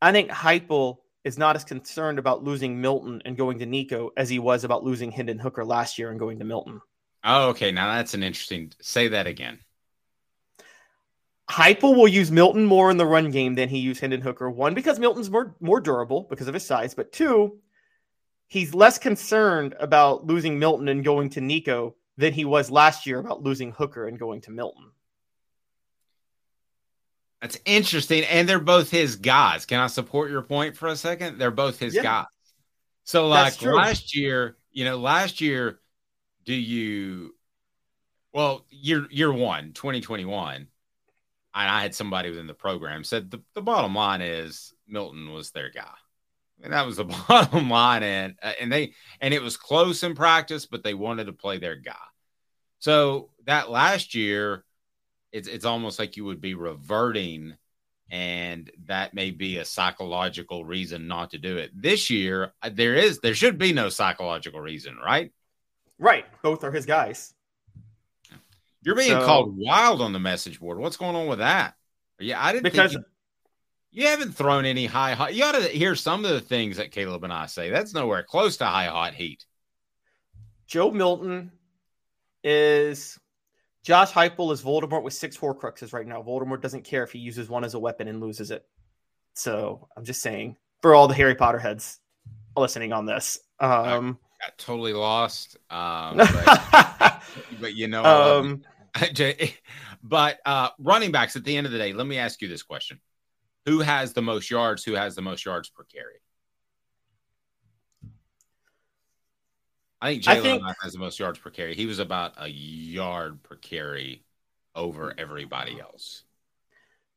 I 0.00 0.12
think 0.12 0.30
Heupel 0.30 0.98
is 1.24 1.38
not 1.38 1.56
as 1.56 1.64
concerned 1.64 2.18
about 2.18 2.44
losing 2.44 2.80
Milton 2.80 3.22
and 3.24 3.36
going 3.36 3.58
to 3.58 3.66
Nico 3.66 4.10
as 4.16 4.28
he 4.28 4.38
was 4.38 4.64
about 4.64 4.84
losing 4.84 5.10
Hendon 5.10 5.38
Hooker 5.38 5.64
last 5.64 5.98
year 5.98 6.10
and 6.10 6.18
going 6.18 6.38
to 6.38 6.44
Milton. 6.44 6.80
Oh, 7.24 7.48
okay. 7.50 7.70
Now 7.72 7.94
that's 7.94 8.14
an 8.14 8.22
interesting. 8.22 8.72
Say 8.80 9.08
that 9.08 9.26
again. 9.26 9.60
Heupel 11.50 11.96
will 11.96 12.08
use 12.08 12.30
Milton 12.30 12.64
more 12.64 12.90
in 12.90 12.96
the 12.96 13.06
run 13.06 13.30
game 13.30 13.54
than 13.54 13.68
he 13.68 13.78
used 13.78 14.00
Hendon 14.00 14.20
Hooker. 14.20 14.50
One, 14.50 14.74
because 14.74 14.98
Milton's 14.98 15.30
more 15.30 15.54
more 15.60 15.80
durable 15.80 16.26
because 16.28 16.48
of 16.48 16.54
his 16.54 16.66
size, 16.66 16.94
but 16.94 17.12
two, 17.12 17.58
he's 18.48 18.74
less 18.74 18.98
concerned 18.98 19.74
about 19.78 20.26
losing 20.26 20.58
Milton 20.58 20.88
and 20.88 21.04
going 21.04 21.30
to 21.30 21.40
Nico 21.40 21.96
than 22.16 22.32
he 22.32 22.44
was 22.44 22.70
last 22.70 23.06
year 23.06 23.18
about 23.18 23.42
losing 23.42 23.72
Hooker 23.72 24.06
and 24.06 24.18
going 24.18 24.40
to 24.42 24.50
Milton. 24.50 24.90
That's 27.40 27.58
interesting. 27.64 28.24
And 28.24 28.48
they're 28.48 28.58
both 28.58 28.90
his 28.90 29.16
guys. 29.16 29.66
Can 29.66 29.78
I 29.78 29.88
support 29.88 30.30
your 30.30 30.42
point 30.42 30.76
for 30.76 30.88
a 30.88 30.96
second? 30.96 31.38
They're 31.38 31.50
both 31.50 31.78
his 31.78 31.94
yeah. 31.94 32.02
guys. 32.02 32.26
So, 33.04 33.28
like 33.28 33.60
last 33.60 34.16
year, 34.16 34.56
you 34.72 34.86
know, 34.86 34.96
last 34.96 35.42
year, 35.42 35.78
do 36.46 36.54
you, 36.54 37.34
well, 38.32 38.64
year, 38.70 39.06
year 39.10 39.30
one, 39.30 39.72
2021, 39.74 40.54
and 40.56 40.68
I 41.52 41.82
had 41.82 41.94
somebody 41.94 42.30
within 42.30 42.46
the 42.46 42.54
program 42.54 43.04
said 43.04 43.30
the, 43.30 43.42
the 43.54 43.60
bottom 43.60 43.94
line 43.94 44.22
is 44.22 44.72
Milton 44.88 45.30
was 45.32 45.50
their 45.50 45.70
guy. 45.70 45.92
And 46.62 46.72
that 46.72 46.86
was 46.86 46.96
the 46.96 47.04
bottom 47.28 47.70
line. 47.70 48.02
And, 48.02 48.34
uh, 48.42 48.52
and 48.60 48.72
they, 48.72 48.94
and 49.20 49.34
it 49.34 49.42
was 49.42 49.56
close 49.56 50.02
in 50.02 50.14
practice, 50.14 50.66
but 50.66 50.82
they 50.82 50.94
wanted 50.94 51.26
to 51.26 51.32
play 51.32 51.58
their 51.58 51.76
guy. 51.76 51.94
So 52.78 53.30
that 53.46 53.70
last 53.70 54.14
year, 54.14 54.64
it's, 55.32 55.48
it's 55.48 55.64
almost 55.64 55.98
like 55.98 56.16
you 56.16 56.24
would 56.24 56.40
be 56.40 56.54
reverting 56.54 57.54
and 58.10 58.70
that 58.86 59.14
may 59.14 59.30
be 59.30 59.56
a 59.56 59.64
psychological 59.64 60.64
reason 60.64 61.08
not 61.08 61.30
to 61.30 61.38
do 61.38 61.56
it. 61.56 61.70
This 61.74 62.10
year, 62.10 62.52
uh, 62.62 62.70
there 62.72 62.94
is, 62.94 63.20
there 63.20 63.34
should 63.34 63.58
be 63.58 63.72
no 63.72 63.88
psychological 63.88 64.60
reason, 64.60 64.96
right? 64.96 65.32
Right. 65.98 66.24
Both 66.42 66.64
are 66.64 66.70
his 66.70 66.86
guys. 66.86 67.34
You're 68.82 68.94
being 68.94 69.10
so, 69.10 69.24
called 69.24 69.56
wild 69.56 70.02
on 70.02 70.12
the 70.12 70.20
message 70.20 70.60
board. 70.60 70.78
What's 70.78 70.98
going 70.98 71.16
on 71.16 71.26
with 71.26 71.38
that? 71.38 71.74
Yeah, 72.20 72.42
I 72.42 72.52
didn't 72.52 72.64
because 72.64 72.96
you, 73.94 74.06
haven't 74.06 74.32
thrown 74.32 74.64
any 74.64 74.86
high 74.86 75.14
hot. 75.14 75.34
You 75.34 75.44
ought 75.44 75.52
to 75.52 75.62
hear 75.62 75.94
some 75.94 76.24
of 76.24 76.30
the 76.30 76.40
things 76.40 76.76
that 76.76 76.90
Caleb 76.90 77.24
and 77.24 77.32
I 77.32 77.46
say. 77.46 77.70
That's 77.70 77.94
nowhere 77.94 78.22
close 78.22 78.58
to 78.58 78.66
high 78.66 78.86
hot 78.86 79.14
heat. 79.14 79.46
Joe 80.66 80.90
Milton 80.90 81.52
is 82.42 83.18
Josh 83.84 84.12
Heupel 84.12 84.52
is 84.52 84.62
Voldemort 84.62 85.02
with 85.02 85.12
six 85.12 85.36
Horcruxes 85.36 85.92
right 85.92 86.06
now. 86.06 86.22
Voldemort 86.22 86.62
doesn't 86.62 86.84
care 86.84 87.04
if 87.04 87.12
he 87.12 87.18
uses 87.18 87.48
one 87.48 87.64
as 87.64 87.74
a 87.74 87.78
weapon 87.78 88.08
and 88.08 88.20
loses 88.20 88.50
it. 88.50 88.64
So 89.34 89.88
I'm 89.96 90.04
just 90.04 90.22
saying 90.22 90.56
for 90.80 90.94
all 90.94 91.06
the 91.06 91.14
Harry 91.14 91.34
Potter 91.34 91.58
heads 91.58 92.00
listening 92.56 92.92
on 92.92 93.04
this. 93.04 93.40
Um, 93.60 94.18
I 94.40 94.46
got 94.46 94.58
totally 94.58 94.92
lost. 94.94 95.56
Um, 95.70 96.16
but, 96.16 97.22
but, 97.60 97.74
you 97.74 97.88
know, 97.88 98.04
um, 98.04 98.62
but 100.02 100.38
uh, 100.46 100.68
running 100.78 101.12
backs 101.12 101.36
at 101.36 101.44
the 101.44 101.56
end 101.56 101.66
of 101.66 101.72
the 101.72 101.78
day, 101.78 101.92
let 101.92 102.06
me 102.06 102.18
ask 102.18 102.40
you 102.40 102.48
this 102.48 102.62
question 102.62 103.00
who 103.66 103.80
has 103.80 104.12
the 104.12 104.22
most 104.22 104.50
yards? 104.50 104.84
Who 104.84 104.94
has 104.94 105.14
the 105.14 105.22
most 105.22 105.44
yards 105.44 105.68
per 105.68 105.84
carry? 105.84 106.20
I 110.00 110.12
think 110.12 110.24
Jalen 110.24 110.42
think, 110.42 110.62
has 110.82 110.92
the 110.92 110.98
most 110.98 111.18
yards 111.18 111.38
per 111.38 111.48
carry. 111.48 111.74
He 111.74 111.86
was 111.86 111.98
about 111.98 112.34
a 112.36 112.46
yard 112.48 113.42
per 113.42 113.56
carry 113.56 114.22
over 114.74 115.14
everybody 115.16 115.80
else. 115.80 116.24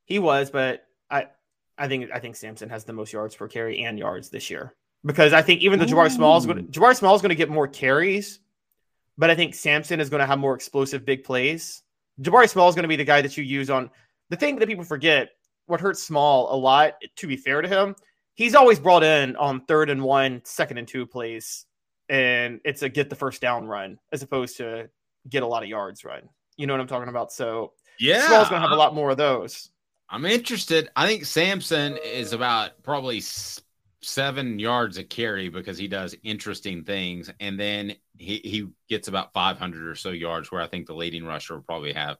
He 0.06 0.18
was, 0.18 0.50
but 0.50 0.86
I 1.10 1.26
I 1.76 1.86
think 1.86 2.10
I 2.14 2.18
think 2.18 2.36
Sampson 2.36 2.70
has 2.70 2.84
the 2.84 2.94
most 2.94 3.12
yards 3.12 3.36
per 3.36 3.46
carry 3.46 3.84
and 3.84 3.98
yards 3.98 4.30
this 4.30 4.48
year. 4.48 4.74
Because 5.04 5.34
I 5.34 5.42
think 5.42 5.60
even 5.60 5.78
though 5.78 5.84
Jabari 5.84 6.10
Small 6.10 6.38
is 6.38 6.46
going 6.46 6.66
Jabari 6.68 6.96
Small 6.96 7.14
is 7.14 7.20
going 7.20 7.28
to 7.28 7.34
get 7.34 7.50
more 7.50 7.68
carries, 7.68 8.40
but 9.18 9.28
I 9.28 9.34
think 9.34 9.54
Sampson 9.54 10.00
is 10.00 10.08
going 10.08 10.20
to 10.20 10.26
have 10.26 10.38
more 10.38 10.54
explosive 10.54 11.04
big 11.04 11.24
plays. 11.24 11.82
Jabari 12.22 12.48
Small 12.48 12.70
is 12.70 12.74
going 12.74 12.84
to 12.84 12.88
be 12.88 12.96
the 12.96 13.04
guy 13.04 13.20
that 13.20 13.36
you 13.36 13.44
use 13.44 13.68
on 13.68 13.90
the 14.30 14.36
thing 14.36 14.56
that 14.56 14.66
people 14.66 14.84
forget 14.84 15.30
what 15.68 15.80
hurts 15.80 16.02
Small 16.02 16.54
a 16.54 16.56
lot, 16.56 16.94
to 17.16 17.26
be 17.26 17.36
fair 17.36 17.62
to 17.62 17.68
him, 17.68 17.94
he's 18.34 18.54
always 18.54 18.78
brought 18.78 19.02
in 19.02 19.36
on 19.36 19.60
third 19.66 19.90
and 19.90 20.02
one, 20.02 20.42
second 20.44 20.78
and 20.78 20.88
two 20.88 21.06
plays, 21.06 21.66
and 22.08 22.60
it's 22.64 22.82
a 22.82 22.88
get 22.88 23.10
the 23.10 23.16
first 23.16 23.40
down 23.40 23.66
run 23.66 23.98
as 24.12 24.22
opposed 24.22 24.56
to 24.58 24.88
get 25.28 25.42
a 25.42 25.46
lot 25.46 25.62
of 25.62 25.68
yards 25.68 26.04
run. 26.04 26.28
You 26.56 26.66
know 26.66 26.72
what 26.72 26.80
I'm 26.80 26.86
talking 26.86 27.08
about? 27.08 27.32
So 27.32 27.72
yeah, 28.00 28.26
Small's 28.26 28.48
gonna 28.48 28.62
have 28.62 28.70
a 28.70 28.76
lot 28.76 28.94
more 28.94 29.10
of 29.10 29.16
those. 29.16 29.70
I'm 30.08 30.24
interested. 30.24 30.88
I 30.96 31.06
think 31.06 31.26
Sampson 31.26 31.98
is 32.02 32.32
about 32.32 32.82
probably 32.82 33.22
seven 34.00 34.58
yards 34.58 34.96
a 34.96 35.04
carry 35.04 35.50
because 35.50 35.76
he 35.76 35.86
does 35.86 36.16
interesting 36.22 36.84
things, 36.84 37.30
and 37.40 37.60
then 37.60 37.94
he 38.16 38.40
he 38.42 38.68
gets 38.88 39.08
about 39.08 39.32
500 39.34 39.86
or 39.86 39.94
so 39.94 40.10
yards. 40.10 40.50
Where 40.50 40.62
I 40.62 40.66
think 40.66 40.86
the 40.86 40.94
leading 40.94 41.24
rusher 41.24 41.54
will 41.54 41.62
probably 41.62 41.92
have 41.92 42.16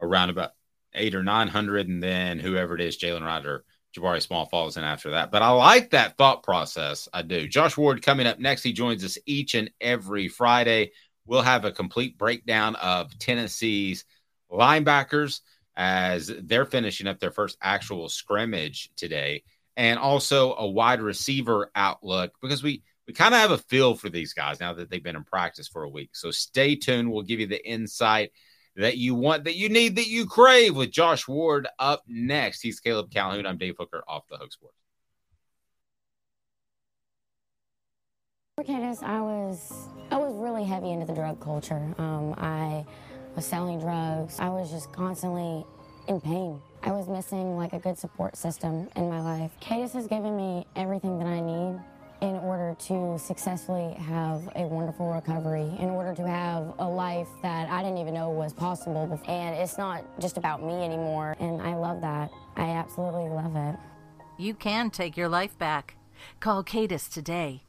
around 0.00 0.30
about 0.30 0.52
eight 0.94 1.14
or 1.14 1.22
nine 1.22 1.48
hundred, 1.48 1.88
and 1.88 2.02
then 2.02 2.38
whoever 2.38 2.74
it 2.74 2.80
is, 2.80 2.98
Jalen 2.98 3.22
or 3.44 3.64
Jabari 3.96 4.20
Small 4.20 4.46
falls 4.46 4.76
in 4.76 4.84
after 4.84 5.12
that. 5.12 5.30
But 5.30 5.42
I 5.42 5.50
like 5.50 5.90
that 5.90 6.16
thought 6.16 6.42
process. 6.42 7.08
I 7.12 7.22
do. 7.22 7.46
Josh 7.46 7.76
Ward 7.76 8.02
coming 8.02 8.26
up 8.26 8.38
next. 8.38 8.62
He 8.62 8.72
joins 8.72 9.04
us 9.04 9.18
each 9.26 9.54
and 9.54 9.70
every 9.80 10.28
Friday. 10.28 10.92
We'll 11.26 11.42
have 11.42 11.64
a 11.64 11.72
complete 11.72 12.18
breakdown 12.18 12.76
of 12.76 13.16
Tennessee's 13.18 14.04
linebackers 14.50 15.40
as 15.76 16.30
they're 16.42 16.66
finishing 16.66 17.06
up 17.06 17.18
their 17.18 17.30
first 17.30 17.56
actual 17.62 18.08
scrimmage 18.08 18.90
today, 18.96 19.42
and 19.76 19.98
also 19.98 20.54
a 20.56 20.68
wide 20.68 21.00
receiver 21.00 21.70
outlook 21.74 22.32
because 22.42 22.62
we 22.62 22.82
we 23.06 23.12
kind 23.12 23.34
of 23.34 23.40
have 23.40 23.50
a 23.50 23.58
feel 23.58 23.94
for 23.94 24.08
these 24.08 24.32
guys 24.32 24.60
now 24.60 24.72
that 24.72 24.90
they've 24.90 25.02
been 25.02 25.16
in 25.16 25.24
practice 25.24 25.68
for 25.68 25.82
a 25.82 25.88
week. 25.88 26.10
So 26.14 26.30
stay 26.30 26.74
tuned. 26.74 27.10
We'll 27.12 27.22
give 27.22 27.40
you 27.40 27.46
the 27.46 27.66
insight 27.68 28.32
that 28.76 28.96
you 28.96 29.14
want, 29.14 29.44
that 29.44 29.56
you 29.56 29.68
need, 29.68 29.96
that 29.96 30.08
you 30.08 30.26
crave 30.26 30.76
with 30.76 30.90
Josh 30.90 31.28
Ward 31.28 31.68
up 31.78 32.02
next. 32.06 32.60
He's 32.60 32.80
Caleb 32.80 33.10
Calhoun. 33.10 33.46
I'm 33.46 33.58
Dave 33.58 33.76
Hooker 33.78 34.02
off 34.08 34.24
the 34.28 34.36
Hook 34.36 34.52
Sports. 34.52 34.76
Candace, 38.64 39.02
I 39.02 39.20
was 39.20 39.88
I 40.10 40.16
was 40.16 40.32
really 40.36 40.64
heavy 40.64 40.92
into 40.92 41.04
the 41.04 41.12
drug 41.12 41.40
culture. 41.40 41.94
Um, 41.98 42.34
I 42.38 42.86
was 43.34 43.44
selling 43.44 43.80
drugs. 43.80 44.38
I 44.38 44.48
was 44.48 44.70
just 44.70 44.92
constantly 44.92 45.66
in 46.08 46.20
pain. 46.20 46.62
I 46.82 46.92
was 46.92 47.08
missing 47.08 47.56
like 47.56 47.72
a 47.72 47.78
good 47.78 47.98
support 47.98 48.36
system 48.36 48.88
in 48.96 49.08
my 49.08 49.20
life. 49.20 49.50
Cadis 49.60 49.92
has 49.92 50.06
given 50.06 50.36
me 50.36 50.66
everything 50.76 51.18
that 51.18 51.26
I 51.26 51.40
need 51.40 51.80
to 53.14 53.24
successfully 53.24 53.94
have 53.94 54.48
a 54.56 54.62
wonderful 54.66 55.12
recovery, 55.12 55.70
in 55.78 55.88
order 55.90 56.14
to 56.14 56.26
have 56.26 56.74
a 56.78 56.88
life 56.88 57.28
that 57.42 57.68
I 57.70 57.82
didn't 57.82 57.98
even 57.98 58.14
know 58.14 58.30
was 58.30 58.52
possible. 58.52 59.20
And 59.26 59.54
it's 59.56 59.78
not 59.78 60.04
just 60.20 60.36
about 60.36 60.62
me 60.62 60.84
anymore. 60.84 61.36
And 61.38 61.62
I 61.62 61.74
love 61.76 62.00
that. 62.00 62.30
I 62.56 62.70
absolutely 62.70 63.30
love 63.30 63.54
it. 63.56 63.76
You 64.38 64.54
can 64.54 64.90
take 64.90 65.16
your 65.16 65.28
life 65.28 65.56
back. 65.58 65.96
Call 66.40 66.64
Cadis 66.64 67.08
today. 67.08 67.62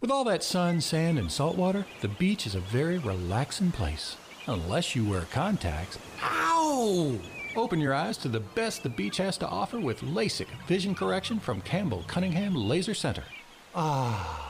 With 0.00 0.10
all 0.10 0.24
that 0.24 0.42
sun, 0.42 0.80
sand, 0.80 1.18
and 1.18 1.30
salt 1.30 1.56
water, 1.56 1.86
the 2.00 2.08
beach 2.08 2.46
is 2.46 2.54
a 2.54 2.60
very 2.60 2.98
relaxing 2.98 3.70
place. 3.70 4.16
Unless 4.46 4.94
you 4.96 5.08
wear 5.08 5.26
contacts. 5.32 5.98
Ow! 6.22 7.18
Open 7.56 7.80
your 7.80 7.94
eyes 7.94 8.16
to 8.18 8.28
the 8.28 8.40
best 8.40 8.82
the 8.82 8.88
beach 8.88 9.16
has 9.18 9.36
to 9.38 9.48
offer 9.48 9.80
with 9.80 10.00
LASIK 10.00 10.46
vision 10.66 10.94
correction 10.94 11.38
from 11.38 11.60
Campbell 11.60 12.04
Cunningham 12.06 12.54
Laser 12.54 12.94
Center. 12.94 13.24
Ah. 13.74 14.49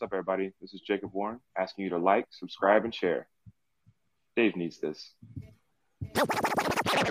What's 0.00 0.14
up, 0.14 0.16
everybody? 0.16 0.50
This 0.62 0.72
is 0.72 0.80
Jacob 0.80 1.10
Warren 1.12 1.40
asking 1.58 1.84
you 1.84 1.90
to 1.90 1.98
like, 1.98 2.24
subscribe, 2.30 2.84
and 2.84 2.94
share. 2.94 3.28
Dave 4.34 4.56
needs 4.56 4.80
this. 4.80 5.12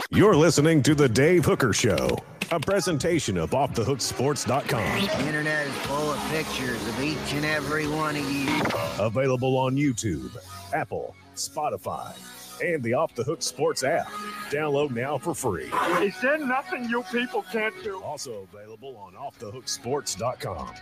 You're 0.10 0.36
listening 0.36 0.82
to 0.82 0.96
The 0.96 1.08
Dave 1.08 1.46
Hooker 1.46 1.72
Show, 1.72 2.18
a 2.50 2.60
presentation 2.60 3.38
of 3.38 3.52
OffTheHookSports.com. 3.52 5.06
The 5.06 5.28
internet 5.28 5.68
is 5.68 5.74
full 5.86 6.14
of 6.14 6.20
pictures 6.32 6.88
of 6.88 7.04
each 7.04 7.34
and 7.34 7.46
every 7.46 7.88
one 7.88 8.16
of 8.16 8.28
you. 8.32 8.50
Available 8.98 9.56
on 9.56 9.76
YouTube, 9.76 10.36
Apple, 10.74 11.16
Spotify, 11.36 12.16
and 12.64 12.82
the 12.82 12.96
Off 12.96 13.14
the 13.14 13.24
Hook 13.24 13.44
Sports 13.44 13.84
app. 13.84 14.08
Download 14.50 14.90
now 14.90 15.20
for 15.20 15.36
free. 15.36 15.70
Is 16.02 16.20
there 16.22 16.40
nothing 16.40 16.90
you 16.90 17.04
people 17.12 17.46
can't 17.52 17.76
do? 17.84 18.02
Also 18.02 18.48
available 18.52 18.98
on 18.98 19.14
OffTheHookSports.com. 19.14 20.74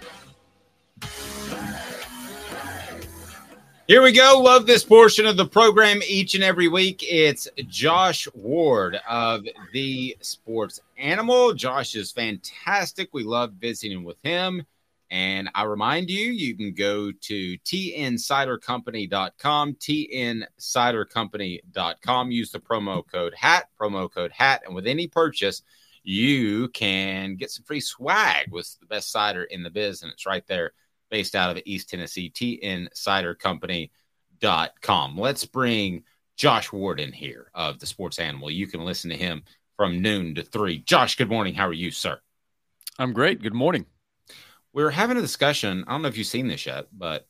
Here 3.88 4.04
we 4.04 4.12
go. 4.12 4.42
Love 4.44 4.68
this 4.68 4.84
portion 4.84 5.26
of 5.26 5.38
the 5.38 5.46
program 5.46 6.02
each 6.06 6.36
and 6.36 6.44
every 6.44 6.68
week. 6.68 7.06
It's 7.08 7.48
Josh 7.70 8.28
Ward 8.34 9.00
of 9.10 9.46
the 9.72 10.18
Sports 10.20 10.82
Animal. 10.98 11.54
Josh 11.54 11.96
is 11.96 12.12
fantastic. 12.12 13.08
We 13.14 13.24
love 13.24 13.54
visiting 13.54 14.04
with 14.04 14.22
him. 14.22 14.66
And 15.10 15.50
I 15.56 15.64
remind 15.64 16.10
you, 16.10 16.32
you 16.32 16.58
can 16.58 16.74
go 16.74 17.14
to 17.14 17.58
tncidercompany.com, 17.60 19.76
tncidercompany.com. 19.76 22.32
Use 22.32 22.52
the 22.52 22.60
promo 22.60 23.10
code 23.10 23.36
HAT, 23.36 23.70
promo 23.80 24.12
code 24.12 24.34
HAT. 24.34 24.64
And 24.66 24.76
with 24.76 24.86
any 24.86 25.08
purchase, 25.08 25.64
you 26.04 26.68
can 26.70 27.38
get 27.38 27.52
some 27.52 27.64
free 27.64 27.80
swag 27.80 28.52
with 28.52 28.78
the 28.82 28.86
best 28.86 29.14
cider 29.14 29.46
in 29.46 29.64
the 29.64 29.70
biz. 29.70 30.04
And 30.04 30.12
it's 30.12 30.26
right 30.26 30.46
there 30.48 30.74
based 31.10 31.36
out 31.36 31.56
of 31.56 31.64
East 31.66 31.90
Tennessee, 31.90 32.30
tncidercompany.com. 32.30 35.18
Let's 35.18 35.46
bring 35.46 36.04
Josh 36.36 36.72
Ward 36.72 37.00
in 37.00 37.12
here 37.12 37.50
of 37.54 37.80
the 37.80 37.86
Sports 37.86 38.20
Animal. 38.20 38.52
You 38.52 38.68
can 38.68 38.86
listen 38.86 39.10
to 39.10 39.18
him 39.18 39.44
from 39.76 40.02
noon 40.02 40.36
to 40.36 40.44
three. 40.44 40.80
Josh, 40.80 41.16
good 41.16 41.30
morning. 41.30 41.54
How 41.54 41.68
are 41.68 41.74
you, 41.74 41.92
sir? 41.92 42.20
I'm 43.00 43.14
great. 43.14 43.42
Good 43.42 43.54
morning. 43.54 43.86
We 44.74 44.84
are 44.84 44.90
having 44.90 45.18
a 45.18 45.22
discussion. 45.22 45.84
I 45.88 45.92
don't 45.92 46.02
know 46.02 46.08
if 46.08 46.18
you've 46.18 46.28
seen 46.28 46.48
this 46.48 46.66
yet, 46.66 46.88
but 46.92 47.28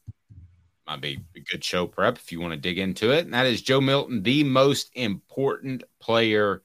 might 0.88 1.02
be 1.02 1.20
a 1.36 1.40
good 1.42 1.64
show 1.64 1.86
prep 1.86 2.18
if 2.18 2.32
you 2.32 2.40
want 2.40 2.54
to 2.54 2.60
dig 2.60 2.80
into 2.80 3.12
it. 3.12 3.26
And 3.26 3.34
that 3.34 3.46
is 3.46 3.62
Joe 3.62 3.82
Milton, 3.82 4.24
the 4.24 4.44
most 4.44 4.90
important 4.96 5.84
player 6.00 6.64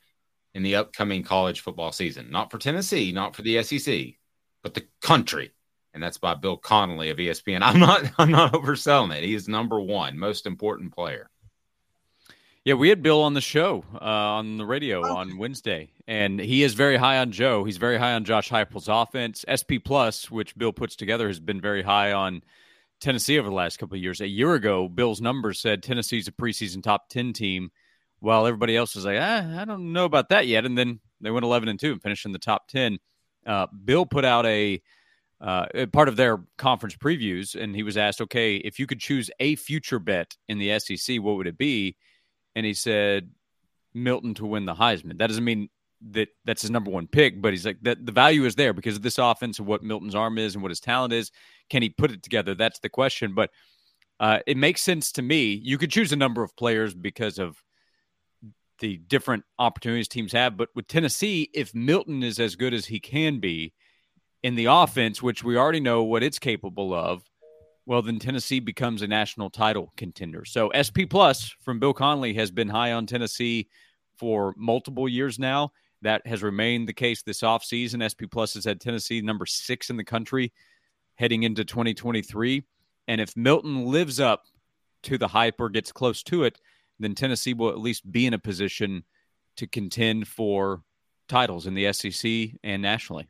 in 0.55 0.63
the 0.63 0.77
upcoming 0.77 1.23
college 1.23 1.61
football 1.61 1.93
season. 1.93 2.31
Not 2.31 2.51
for 2.51 2.59
Tennessee, 2.59 3.13
not 3.13 3.35
for 3.35 3.43
the 3.43 3.63
SEC, 3.63 4.15
but 4.63 4.75
the 4.75 4.87
country. 5.01 5.53
And 5.95 6.03
that's 6.03 6.19
by 6.19 6.35
Bill 6.35 6.57
Connelly 6.57 7.11
of 7.11 7.19
ESPN. 7.19 7.61
I'm 7.63 7.79
not 7.79 8.11
I'm 8.19 8.31
not 8.31 8.53
overselling 8.53 9.17
it. 9.17 9.25
He 9.25 9.35
is 9.35 9.49
number 9.49 9.81
one, 9.81 10.19
most 10.19 10.47
important 10.47 10.93
player. 10.95 11.29
Yeah, 12.65 12.75
we 12.75 12.91
had 12.91 13.03
Bill 13.03 13.23
on 13.23 13.35
the 13.35 13.41
show 13.41 13.85
uh, 13.93 14.05
on 14.05 14.57
the 14.57 14.65
radio 14.65 15.05
on 15.05 15.37
Wednesday, 15.37 15.91
and 16.07 16.39
he 16.39 16.63
is 16.63 16.75
very 16.75 16.97
high 16.97 17.19
on 17.19 17.33
Joe. 17.33 17.65
He's 17.65 17.77
very 17.77 17.99
high 17.99 18.13
on 18.13 18.25
Josh 18.25 18.51
Heupel's 18.51 18.87
offense. 18.87 19.45
SP 19.51 19.83
Plus, 19.85 20.31
which 20.31 20.57
Bill 20.57 20.73
puts 20.73 20.95
together, 20.95 21.27
has 21.27 21.41
been 21.41 21.61
very 21.61 21.83
high 21.83 22.13
on 22.13 22.41
Tennessee 23.01 23.37
over 23.37 23.49
the 23.49 23.55
last 23.55 23.79
couple 23.79 23.97
of 23.97 24.03
years. 24.03 24.21
A 24.21 24.29
year 24.29 24.55
ago, 24.55 24.89
Bill's 24.89 25.21
numbers 25.21 25.59
said 25.59 25.83
Tennessee's 25.83 26.29
a 26.29 26.33
preseason 26.33 26.85
top 26.85 27.09
ten 27.09 27.33
team, 27.33 27.73
while 28.21 28.47
everybody 28.47 28.77
else 28.77 28.95
was 28.95 29.05
like, 29.05 29.19
ah, 29.21 29.61
I 29.61 29.65
don't 29.65 29.93
know 29.93 30.05
about 30.05 30.29
that 30.29 30.47
yet. 30.47 30.65
And 30.65 30.79
then 30.79 31.01
they 31.21 31.33
went 31.33 31.45
eleven 31.45 31.69
and 31.69 31.81
two 31.81 31.91
and 31.91 32.01
finished 32.01 32.27
in 32.27 32.33
the 32.33 32.39
top 32.39 32.69
ten. 32.69 33.01
Uh, 33.45 33.67
Bill 33.85 34.07
put 34.07 34.25
out 34.25 34.47
a 34.47 34.81
uh, 35.43 35.67
part 35.93 36.09
of 36.09 36.17
their 36.17 36.41
conference 36.57 36.95
previews, 36.95 37.61
and 37.61 37.75
he 37.75 37.83
was 37.83 37.97
asked, 37.97 38.21
okay, 38.21 38.57
if 38.57 38.79
you 38.79 38.87
could 38.87 39.01
choose 39.01 39.29
a 39.41 39.57
future 39.57 39.99
bet 39.99 40.37
in 40.49 40.59
the 40.59 40.79
SEC, 40.79 41.21
what 41.21 41.37
would 41.37 41.49
it 41.49 41.59
be? 41.59 41.97
And 42.55 42.65
he 42.65 42.75
said 42.75 43.31
Milton 43.93 44.35
to 44.35 44.47
win 44.47 44.67
the 44.67 44.75
Heisman. 44.75 45.19
That 45.19 45.27
doesn't 45.27 45.45
mean 45.45 45.69
that 46.13 46.29
that's 46.45 46.63
his 46.63 46.71
number 46.71 46.91
one 46.91 47.09
pick, 47.09 47.43
but 47.43 47.53
he's 47.53 47.67
like 47.67 47.79
that 47.83 48.07
the 48.07 48.13
value 48.13 48.45
is 48.45 48.55
there 48.55 48.73
because 48.73 48.97
of 48.97 49.03
this 49.03 49.19
offense 49.19 49.59
and 49.59 49.67
what 49.67 49.83
Milton's 49.83 50.15
arm 50.15 50.39
is 50.39 50.55
and 50.55 50.63
what 50.63 50.71
his 50.71 50.81
talent 50.81 51.13
is. 51.13 51.33
Can 51.71 51.83
he 51.83 51.91
put 51.91 52.13
it 52.13 52.23
together? 52.23 52.55
That's 52.55 52.79
the 52.79 52.89
question. 52.89 53.35
But 53.35 53.51
uh, 54.21 54.41
it 54.47 54.57
makes 54.57 54.83
sense 54.83 55.11
to 55.13 55.23
me. 55.23 55.61
You 55.63 55.77
could 55.77 55.91
choose 55.91 56.13
a 56.13 56.17
number 56.17 56.45
of 56.45 56.57
players 56.57 56.95
because 56.95 57.39
of 57.41 57.57
the 58.79 58.99
different 58.99 59.45
opportunities 59.59 60.09
teams 60.09 60.33
have. 60.33 60.57
But 60.57 60.69
with 60.75 60.87
Tennessee, 60.87 61.51
if 61.53 61.75
Milton 61.75 62.23
is 62.23 62.39
as 62.39 62.55
good 62.55 62.75
as 62.75 62.87
he 62.87 63.01
can 63.01 63.41
be 63.41 63.73
in 64.43 64.55
the 64.55 64.67
offense, 64.67 65.23
which 65.23 65.45
we 65.45 65.57
already 65.57 65.81
know 65.81 66.03
what 66.03 66.23
it's 66.23 66.39
capable 66.39 66.93
of, 66.95 67.23
well, 67.87 68.03
then 68.03 68.19
Tennessee 68.19 68.61
becomes 68.61 69.03
a 69.03 69.07
national 69.07 69.51
title 69.51 69.93
contender. 69.97 70.45
So 70.45 70.71
SP 70.75 71.07
Plus 71.09 71.55
from 71.61 71.81
Bill 71.81 71.93
Connelly 71.93 72.35
has 72.35 72.51
been 72.51 72.69
high 72.69 72.93
on 72.93 73.07
Tennessee 73.07 73.69
for 74.17 74.55
multiple 74.57 75.09
years 75.09 75.39
now. 75.39 75.73
That 76.03 76.27
has 76.27 76.43
remained 76.43 76.89
the 76.89 76.93
case 76.93 77.23
this 77.23 77.43
offseason. 77.43 78.03
SP 78.03 78.27
Plus 78.31 78.55
has 78.55 78.65
had 78.65 78.81
Tennessee 78.81 79.21
number 79.21 79.47
six 79.47 79.91
in 79.91 79.97
the 79.97 80.05
country 80.05 80.53
heading 81.17 81.45
into 81.45 81.65
2023. 81.65 82.65
And 83.09 83.21
if 83.21 83.37
Milton 83.37 83.87
lives 83.87 84.19
up 84.19 84.45
to 85.05 85.19
the 85.19 85.29
hype 85.29 85.61
or 85.61 85.69
gets 85.69 85.93
close 85.93 86.23
to 86.25 86.45
it, 86.45 86.61
then 86.99 87.15
Tennessee 87.15 87.55
will 87.55 87.71
at 87.71 87.79
least 87.79 88.11
be 88.11 88.27
in 88.27 88.35
a 88.35 88.39
position 88.39 89.05
to 89.57 89.67
contend 89.67 90.27
for 90.29 90.83
titles 91.29 91.67
in 91.67 91.75
the 91.75 91.93
SEC 91.93 92.59
and 92.63 92.83
nationally. 92.83 93.29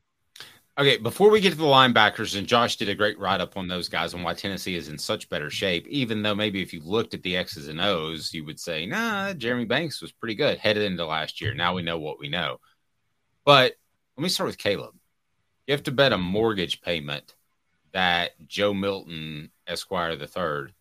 Okay, 0.78 0.96
before 0.96 1.28
we 1.28 1.42
get 1.42 1.50
to 1.50 1.58
the 1.58 1.64
linebackers, 1.64 2.34
and 2.34 2.46
Josh 2.46 2.76
did 2.76 2.88
a 2.88 2.94
great 2.94 3.18
write 3.18 3.42
up 3.42 3.58
on 3.58 3.68
those 3.68 3.90
guys 3.90 4.14
and 4.14 4.24
why 4.24 4.32
Tennessee 4.32 4.74
is 4.74 4.88
in 4.88 4.96
such 4.96 5.28
better 5.28 5.50
shape, 5.50 5.86
even 5.86 6.22
though 6.22 6.34
maybe 6.34 6.62
if 6.62 6.72
you 6.72 6.80
looked 6.82 7.12
at 7.12 7.22
the 7.22 7.36
X's 7.36 7.68
and 7.68 7.78
O's, 7.78 8.32
you 8.32 8.42
would 8.46 8.58
say, 8.58 8.86
nah, 8.86 9.34
Jeremy 9.34 9.66
Banks 9.66 10.00
was 10.00 10.12
pretty 10.12 10.34
good 10.34 10.56
headed 10.56 10.84
into 10.84 11.04
last 11.04 11.42
year. 11.42 11.52
Now 11.52 11.74
we 11.74 11.82
know 11.82 11.98
what 11.98 12.18
we 12.18 12.30
know. 12.30 12.58
But 13.44 13.74
let 14.16 14.22
me 14.22 14.30
start 14.30 14.46
with 14.46 14.56
Caleb. 14.56 14.94
You 15.66 15.72
have 15.72 15.82
to 15.82 15.92
bet 15.92 16.14
a 16.14 16.18
mortgage 16.18 16.80
payment 16.80 17.34
that 17.92 18.30
Joe 18.46 18.72
Milton, 18.72 19.50
Esquire 19.66 20.16
the 20.16 20.26
third, 20.26 20.72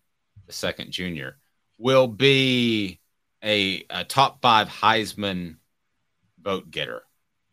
the 0.48 0.54
second 0.54 0.92
junior, 0.92 1.38
will 1.78 2.08
be 2.08 3.02
a, 3.44 3.84
a 3.90 4.06
top 4.06 4.42
five 4.42 4.70
Heisman 4.70 5.58
vote 6.42 6.72
getter. 6.72 7.04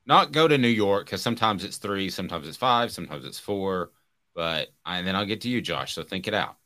Not 0.08 0.32
go 0.32 0.48
to 0.48 0.56
New 0.56 0.68
York 0.68 1.04
because 1.04 1.20
sometimes 1.20 1.64
it's 1.64 1.76
three, 1.76 2.08
sometimes 2.08 2.48
it's 2.48 2.56
five, 2.56 2.90
sometimes 2.90 3.26
it's 3.26 3.38
four. 3.38 3.90
But 4.34 4.68
and 4.86 5.06
then 5.06 5.14
I'll 5.14 5.26
get 5.26 5.42
to 5.42 5.50
you, 5.50 5.60
Josh. 5.60 5.92
So 5.94 6.02
think 6.02 6.26
it 6.26 6.34
out. 6.34 6.56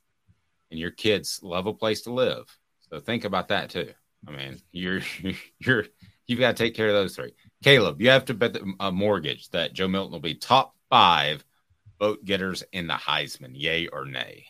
And 0.70 0.78
your 0.78 0.92
kids 0.92 1.40
love 1.42 1.66
a 1.66 1.74
place 1.74 2.02
to 2.02 2.12
live. 2.12 2.44
So 2.88 3.00
think 3.00 3.24
about 3.24 3.48
that 3.48 3.70
too. 3.70 3.92
I 4.28 4.31
mean, 4.31 4.62
you're 4.70 5.00
you're 5.59 5.87
you've 6.28 6.38
got 6.38 6.57
to 6.57 6.62
take 6.62 6.76
care 6.76 6.87
of 6.87 6.94
those 6.94 7.16
three. 7.16 7.35
Caleb, 7.64 8.00
you 8.00 8.11
have 8.11 8.26
to 8.26 8.35
bet 8.35 8.57
a 8.78 8.92
mortgage 8.92 9.50
that 9.50 9.72
Joe 9.72 9.88
Milton 9.88 10.12
will 10.12 10.20
be 10.20 10.35
top 10.35 10.76
five 10.88 11.44
vote 11.98 12.24
getters 12.24 12.62
in 12.72 12.87
the 12.87 12.94
Heisman. 12.94 13.52
Yay 13.55 13.88
or 13.88 14.05
nay? 14.05 14.46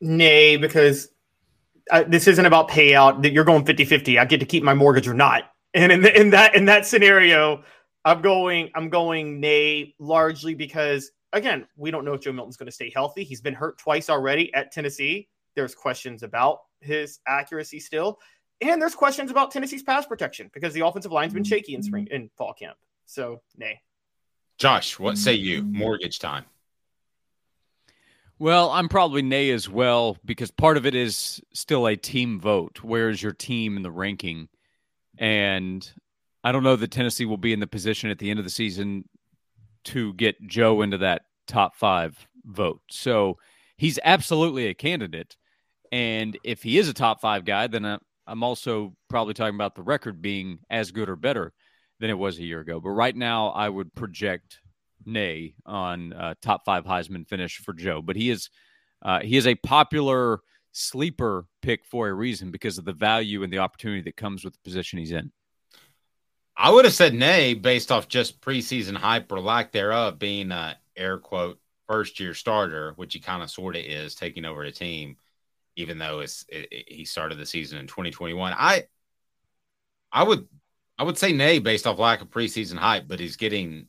Nay, 0.00 0.56
because 0.56 1.08
uh, 1.90 2.04
this 2.06 2.28
isn't 2.28 2.46
about 2.46 2.70
payout. 2.70 3.22
That 3.22 3.32
you're 3.32 3.44
going 3.44 3.64
50-50. 3.64 4.18
I 4.18 4.24
get 4.24 4.40
to 4.40 4.46
keep 4.46 4.62
my 4.62 4.74
mortgage 4.74 5.08
or 5.08 5.14
not. 5.14 5.49
And 5.74 5.92
in, 5.92 6.02
the, 6.02 6.20
in 6.20 6.30
that 6.30 6.54
in 6.54 6.64
that 6.66 6.86
scenario, 6.86 7.62
I'm 8.04 8.22
going 8.22 8.70
I'm 8.74 8.88
going 8.88 9.40
nay 9.40 9.94
largely 9.98 10.54
because 10.54 11.10
again, 11.32 11.66
we 11.76 11.90
don't 11.90 12.04
know 12.04 12.14
if 12.14 12.20
Joe 12.20 12.32
Milton's 12.32 12.56
going 12.56 12.66
to 12.66 12.72
stay 12.72 12.90
healthy. 12.94 13.24
He's 13.24 13.40
been 13.40 13.54
hurt 13.54 13.78
twice 13.78 14.10
already 14.10 14.52
at 14.54 14.72
Tennessee. 14.72 15.28
There's 15.54 15.74
questions 15.74 16.22
about 16.22 16.60
his 16.80 17.20
accuracy 17.26 17.80
still. 17.80 18.18
And 18.60 18.80
there's 18.80 18.94
questions 18.94 19.30
about 19.30 19.50
Tennessee's 19.50 19.82
pass 19.82 20.06
protection 20.06 20.50
because 20.52 20.74
the 20.74 20.84
offensive 20.84 21.12
line's 21.12 21.32
been 21.32 21.44
shaky 21.44 21.74
in 21.74 21.82
spring 21.82 22.08
in 22.10 22.30
fall 22.36 22.52
camp. 22.52 22.76
So, 23.06 23.40
nay. 23.56 23.80
Josh, 24.58 24.98
what 24.98 25.16
say 25.16 25.32
you? 25.34 25.62
Mortgage 25.62 26.18
time. 26.18 26.44
Well, 28.38 28.70
I'm 28.70 28.88
probably 28.88 29.22
nay 29.22 29.50
as 29.50 29.68
well 29.68 30.16
because 30.24 30.50
part 30.50 30.76
of 30.76 30.84
it 30.84 30.94
is 30.94 31.40
still 31.52 31.86
a 31.86 31.96
team 31.96 32.38
vote. 32.38 32.82
Where 32.82 33.08
is 33.08 33.22
your 33.22 33.32
team 33.32 33.76
in 33.76 33.82
the 33.82 33.90
ranking? 33.90 34.48
And 35.20 35.88
I 36.42 36.50
don't 36.50 36.64
know 36.64 36.76
that 36.76 36.90
Tennessee 36.90 37.26
will 37.26 37.36
be 37.36 37.52
in 37.52 37.60
the 37.60 37.66
position 37.66 38.10
at 38.10 38.18
the 38.18 38.30
end 38.30 38.38
of 38.38 38.44
the 38.44 38.50
season 38.50 39.08
to 39.84 40.14
get 40.14 40.40
Joe 40.46 40.82
into 40.82 40.98
that 40.98 41.22
top 41.46 41.76
five 41.76 42.26
vote. 42.44 42.80
So 42.90 43.38
he's 43.76 43.98
absolutely 44.02 44.66
a 44.66 44.74
candidate. 44.74 45.36
And 45.92 46.38
if 46.42 46.62
he 46.62 46.78
is 46.78 46.88
a 46.88 46.94
top 46.94 47.20
five 47.20 47.44
guy, 47.44 47.66
then 47.66 47.98
I'm 48.26 48.42
also 48.42 48.94
probably 49.08 49.34
talking 49.34 49.54
about 49.54 49.74
the 49.74 49.82
record 49.82 50.22
being 50.22 50.60
as 50.70 50.90
good 50.90 51.08
or 51.08 51.16
better 51.16 51.52
than 51.98 52.10
it 52.10 52.18
was 52.18 52.38
a 52.38 52.44
year 52.44 52.60
ago. 52.60 52.80
But 52.80 52.90
right 52.90 53.14
now, 53.14 53.48
I 53.48 53.68
would 53.68 53.94
project 53.94 54.60
nay 55.04 55.54
on 55.66 56.12
uh, 56.12 56.34
top 56.40 56.64
five 56.64 56.84
Heisman 56.84 57.26
finish 57.26 57.58
for 57.58 57.72
Joe. 57.72 58.00
But 58.02 58.16
he 58.16 58.30
is 58.30 58.50
uh, 59.02 59.20
he 59.20 59.36
is 59.36 59.46
a 59.46 59.54
popular 59.56 60.40
sleeper 60.72 61.46
pick 61.62 61.84
for 61.84 62.08
a 62.08 62.14
reason 62.14 62.50
because 62.50 62.78
of 62.78 62.84
the 62.84 62.92
value 62.92 63.42
and 63.42 63.52
the 63.52 63.58
opportunity 63.58 64.02
that 64.02 64.16
comes 64.16 64.44
with 64.44 64.54
the 64.54 64.60
position 64.64 64.98
he's 64.98 65.12
in. 65.12 65.32
I 66.56 66.70
would 66.70 66.84
have 66.84 66.94
said 66.94 67.14
nay 67.14 67.54
based 67.54 67.90
off 67.90 68.08
just 68.08 68.40
preseason 68.40 68.96
hype 68.96 69.32
or 69.32 69.40
lack 69.40 69.72
thereof 69.72 70.18
being 70.18 70.50
a 70.52 70.76
air 70.96 71.18
quote 71.18 71.58
first 71.88 72.20
year 72.20 72.34
starter, 72.34 72.92
which 72.96 73.14
he 73.14 73.20
kind 73.20 73.42
of 73.42 73.50
sort 73.50 73.76
of 73.76 73.82
is 73.84 74.14
taking 74.14 74.44
over 74.44 74.64
the 74.64 74.72
team 74.72 75.16
even 75.76 75.98
though 75.98 76.20
it's 76.20 76.44
it, 76.48 76.68
it, 76.70 76.92
he 76.92 77.04
started 77.04 77.38
the 77.38 77.46
season 77.46 77.78
in 77.78 77.86
2021. 77.86 78.54
I 78.56 78.84
I 80.12 80.22
would 80.22 80.46
I 80.98 81.04
would 81.04 81.18
say 81.18 81.32
nay 81.32 81.58
based 81.58 81.86
off 81.86 81.98
lack 81.98 82.20
of 82.20 82.30
preseason 82.30 82.76
hype, 82.76 83.08
but 83.08 83.20
he's 83.20 83.36
getting 83.36 83.86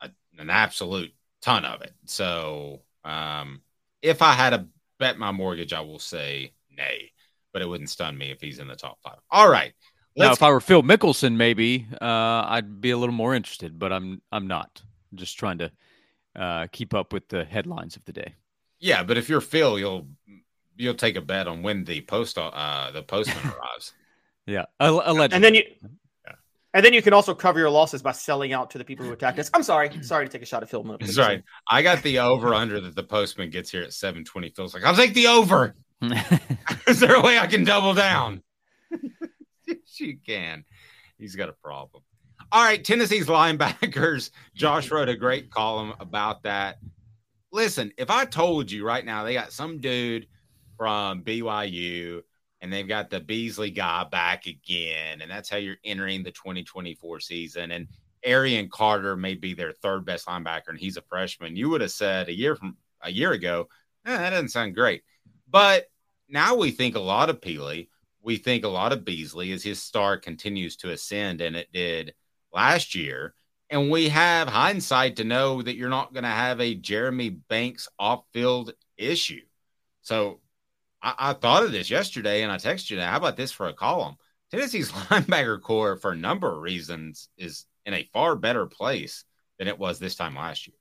a, 0.00 0.10
an 0.38 0.50
absolute 0.50 1.12
ton 1.40 1.64
of 1.64 1.82
it. 1.82 1.94
So 2.04 2.82
um, 3.04 3.62
if 4.02 4.22
I 4.22 4.32
had 4.32 4.50
to 4.50 4.66
bet 5.00 5.18
my 5.18 5.32
mortgage, 5.32 5.72
I 5.72 5.80
will 5.80 5.98
say 5.98 6.52
nay, 6.70 7.10
but 7.52 7.62
it 7.62 7.68
wouldn't 7.68 7.90
stun 7.90 8.16
me 8.16 8.30
if 8.30 8.40
he's 8.40 8.60
in 8.60 8.68
the 8.68 8.76
top 8.76 8.98
five. 9.02 9.18
All 9.30 9.50
right. 9.50 9.72
Now, 10.16 10.32
if 10.32 10.42
I 10.42 10.50
were 10.50 10.60
Phil 10.60 10.82
Mickelson, 10.82 11.34
maybe 11.34 11.86
uh, 12.00 12.44
I'd 12.46 12.80
be 12.80 12.90
a 12.90 12.98
little 12.98 13.14
more 13.14 13.34
interested, 13.34 13.78
but 13.78 13.92
I'm 13.92 14.20
I'm 14.30 14.46
not. 14.46 14.82
I'm 15.10 15.18
just 15.18 15.38
trying 15.38 15.58
to 15.58 15.72
uh, 16.36 16.66
keep 16.70 16.94
up 16.94 17.12
with 17.12 17.28
the 17.28 17.44
headlines 17.44 17.96
of 17.96 18.04
the 18.04 18.12
day. 18.12 18.34
Yeah, 18.78 19.02
but 19.02 19.18
if 19.18 19.28
you're 19.28 19.40
Phil, 19.40 19.78
you'll 19.78 20.08
you'll 20.76 20.94
take 20.94 21.16
a 21.16 21.20
bet 21.20 21.48
on 21.48 21.62
when 21.62 21.84
the 21.84 22.00
post 22.02 22.38
uh 22.38 22.90
the 22.92 23.02
postman 23.02 23.44
arrives. 23.44 23.92
Yeah, 24.46 24.66
allegedly. 24.80 25.36
And 25.36 25.44
then 25.44 25.54
you 25.54 25.62
and 26.72 26.84
then 26.84 26.92
you 26.92 27.02
can 27.02 27.12
also 27.12 27.34
cover 27.34 27.58
your 27.58 27.70
losses 27.70 28.02
by 28.02 28.12
selling 28.12 28.52
out 28.52 28.70
to 28.70 28.78
the 28.78 28.84
people 28.84 29.04
who 29.04 29.12
attacked 29.12 29.38
us. 29.38 29.50
I'm 29.52 29.62
sorry, 29.62 29.90
sorry 30.02 30.26
to 30.26 30.32
take 30.32 30.42
a 30.42 30.46
shot 30.46 30.62
at 30.62 30.70
Phil. 30.70 30.82
That's 30.82 31.18
right. 31.18 31.42
I 31.68 31.82
got 31.82 32.02
the 32.02 32.20
over 32.20 32.54
under 32.54 32.80
that 32.80 32.94
the 32.94 33.02
postman 33.02 33.50
gets 33.50 33.70
here 33.70 33.82
at 33.82 33.90
7:20. 33.90 34.54
Feels 34.54 34.74
like 34.74 34.84
I'll 34.84 34.94
take 34.94 35.14
the 35.14 35.26
over. 35.26 35.74
Is 36.86 37.00
there 37.00 37.14
a 37.14 37.20
way 37.20 37.38
I 37.38 37.46
can 37.46 37.64
double 37.64 37.94
down? 37.94 38.42
yes, 39.66 40.00
you 40.00 40.18
can. 40.24 40.64
He's 41.18 41.36
got 41.36 41.48
a 41.48 41.54
problem. 41.54 42.02
All 42.52 42.64
right, 42.64 42.82
Tennessee's 42.82 43.26
linebackers. 43.26 44.30
Josh 44.54 44.90
wrote 44.90 45.08
a 45.08 45.16
great 45.16 45.50
column 45.50 45.94
about 46.00 46.44
that. 46.44 46.78
Listen, 47.52 47.92
if 47.98 48.10
I 48.10 48.24
told 48.24 48.70
you 48.70 48.84
right 48.84 49.04
now 49.04 49.24
they 49.24 49.34
got 49.34 49.52
some 49.52 49.78
dude 49.78 50.26
from 50.76 51.22
BYU, 51.22 52.22
and 52.60 52.72
they've 52.72 52.88
got 52.88 53.10
the 53.10 53.20
Beasley 53.20 53.70
guy 53.70 54.04
back 54.04 54.46
again, 54.46 55.22
and 55.22 55.30
that's 55.30 55.48
how 55.48 55.56
you're 55.56 55.76
entering 55.84 56.22
the 56.22 56.30
2024 56.30 57.20
season. 57.20 57.70
And 57.70 57.88
Arion 58.22 58.68
Carter 58.68 59.16
may 59.16 59.34
be 59.34 59.54
their 59.54 59.72
third 59.72 60.04
best 60.04 60.26
linebacker, 60.26 60.68
and 60.68 60.78
he's 60.78 60.96
a 60.96 61.02
freshman. 61.02 61.56
You 61.56 61.70
would 61.70 61.80
have 61.80 61.90
said 61.90 62.28
a 62.28 62.36
year 62.36 62.54
from 62.56 62.76
a 63.02 63.10
year 63.10 63.32
ago, 63.32 63.68
eh, 64.04 64.16
that 64.16 64.30
doesn't 64.30 64.50
sound 64.50 64.74
great. 64.74 65.02
But 65.48 65.86
now 66.28 66.54
we 66.54 66.70
think 66.70 66.96
a 66.96 67.00
lot 67.00 67.30
of 67.30 67.40
Pili. 67.40 67.88
We 68.22 68.36
think 68.36 68.64
a 68.64 68.68
lot 68.68 68.92
of 68.92 69.04
Beasley 69.04 69.52
as 69.52 69.62
his 69.62 69.82
star 69.82 70.18
continues 70.18 70.76
to 70.76 70.90
ascend, 70.90 71.40
and 71.40 71.56
it 71.56 71.72
did 71.72 72.14
last 72.52 72.94
year. 72.94 73.34
And 73.70 73.90
we 73.90 74.08
have 74.08 74.48
hindsight 74.48 75.16
to 75.16 75.24
know 75.24 75.62
that 75.62 75.76
you're 75.76 75.88
not 75.88 76.12
going 76.12 76.24
to 76.24 76.30
have 76.30 76.60
a 76.60 76.74
Jeremy 76.74 77.30
Banks 77.30 77.88
off 77.98 78.24
field 78.32 78.72
issue. 78.98 79.42
So 80.02 80.40
I, 81.02 81.14
I, 81.18 81.32
thought 81.32 81.64
of 81.64 81.72
this 81.72 81.90
yesterday 81.90 82.42
and 82.42 82.52
I 82.52 82.56
texted 82.56 82.90
you. 82.90 83.00
How 83.00 83.16
about 83.16 83.36
this 83.36 83.52
for 83.52 83.68
a 83.68 83.72
column? 83.72 84.16
Tennessee's 84.50 84.90
linebacker 84.92 85.60
core, 85.60 85.96
for 85.96 86.12
a 86.12 86.16
number 86.16 86.52
of 86.52 86.60
reasons, 86.60 87.28
is 87.36 87.66
in 87.86 87.94
a 87.94 88.08
far 88.12 88.36
better 88.36 88.66
place 88.66 89.24
than 89.58 89.68
it 89.68 89.78
was 89.78 89.98
this 89.98 90.14
time 90.14 90.34
last 90.34 90.66
year. 90.66 90.76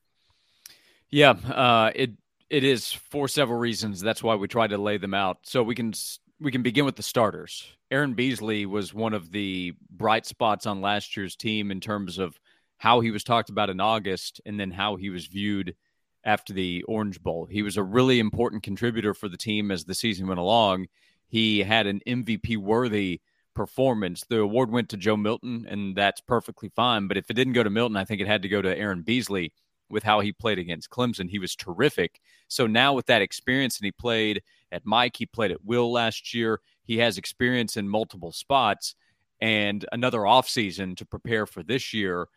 Yeah, 1.10 1.32
uh, 1.32 1.92
it 1.96 2.12
it 2.50 2.64
is 2.64 2.92
for 2.92 3.28
several 3.28 3.60
reasons. 3.60 4.02
That's 4.02 4.24
why 4.24 4.36
we 4.36 4.48
try 4.48 4.68
to 4.68 4.78
lay 4.78 4.98
them 4.98 5.14
out. 5.14 5.40
So 5.44 5.64
we 5.64 5.76
can 5.76 5.94
we 6.40 6.52
can 6.52 6.64
begin 6.64 6.86
with 6.86 6.96
the 6.96 7.04
starters. 7.04 7.66
Aaron 7.92 8.14
Beasley 8.14 8.66
was 8.66 8.94
one 8.94 9.14
of 9.14 9.32
the 9.32 9.74
bright 9.90 10.26
spots 10.26 10.66
on 10.66 10.82
last 10.82 11.18
year's 11.18 11.36
team 11.36 11.72
in 11.72 11.80
terms 11.80 12.18
of 12.18 12.40
how 12.78 13.02
he 13.02 13.12
was 13.12 13.24
talked 13.24 13.50
about 13.50 13.70
in 13.70 13.80
August 13.80 14.40
and 14.46 14.60
then 14.60 14.72
how 14.72 14.96
he 14.96 15.10
was 15.10 15.26
viewed 15.26 15.76
after 16.24 16.54
the 16.54 16.84
Orange 16.84 17.22
Bowl. 17.22 17.48
He 17.50 17.62
was 17.62 17.78
a 17.78 17.84
really 17.84 18.20
important 18.20 18.64
contributor 18.64 19.14
for 19.14 19.30
the 19.30 19.38
team 19.38 19.72
as 19.72 19.86
the 19.86 19.96
season 19.96 20.28
went 20.28 20.40
along. 20.40 20.88
He 21.28 21.60
had 21.60 21.88
an 21.88 22.02
MVP 22.06 22.58
worthy 22.58 23.22
performance. 23.56 24.24
The 24.28 24.40
award 24.40 24.72
went 24.72 24.90
to 24.90 24.98
Joe 24.98 25.18
Milton, 25.18 25.66
and 25.70 25.96
that's 25.96 26.22
perfectly 26.22 26.72
fine. 26.76 27.08
But 27.08 27.18
if 27.18 27.30
it 27.30 27.36
didn't 27.36 27.54
go 27.54 27.64
to 27.64 27.70
Milton, 27.70 27.98
I 27.98 28.06
think 28.06 28.22
it 28.22 28.28
had 28.28 28.42
to 28.44 28.50
go 28.50 28.62
to 28.62 28.78
Aaron 28.78 29.02
Beasley 29.02 29.54
with 29.90 30.04
how 30.04 30.20
he 30.20 30.32
played 30.32 30.60
against 30.60 30.90
Clemson. 30.90 31.30
He 31.30 31.40
was 31.40 31.56
terrific. 31.56 32.22
So 32.48 32.68
now 32.68 32.94
with 32.94 33.08
that 33.08 33.22
experience, 33.22 33.78
and 33.78 33.86
he 33.86 33.92
played 33.92 34.44
at 34.72 34.86
Mike, 34.86 35.18
he 35.18 35.26
played 35.26 35.52
at 35.52 35.66
Will 35.66 35.92
last 35.92 36.34
year. 36.34 36.62
He 36.84 36.98
has 37.00 37.18
experience 37.18 37.76
in 37.76 37.90
multiple 37.90 38.32
spots 38.32 38.96
and 39.42 39.86
another 39.92 40.20
offseason 40.20 40.96
to 40.98 41.06
prepare 41.06 41.46
for 41.46 41.64
this 41.64 41.94
year. 41.94 42.28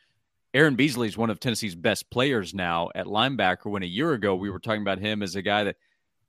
Aaron 0.54 0.74
Beasley 0.76 1.08
is 1.08 1.16
one 1.16 1.30
of 1.30 1.40
Tennessee's 1.40 1.74
best 1.74 2.10
players 2.10 2.52
now 2.52 2.90
at 2.94 3.06
linebacker. 3.06 3.70
When 3.70 3.82
a 3.82 3.86
year 3.86 4.12
ago 4.12 4.34
we 4.34 4.50
were 4.50 4.58
talking 4.58 4.82
about 4.82 4.98
him 4.98 5.22
as 5.22 5.34
a 5.34 5.42
guy 5.42 5.64
that, 5.64 5.76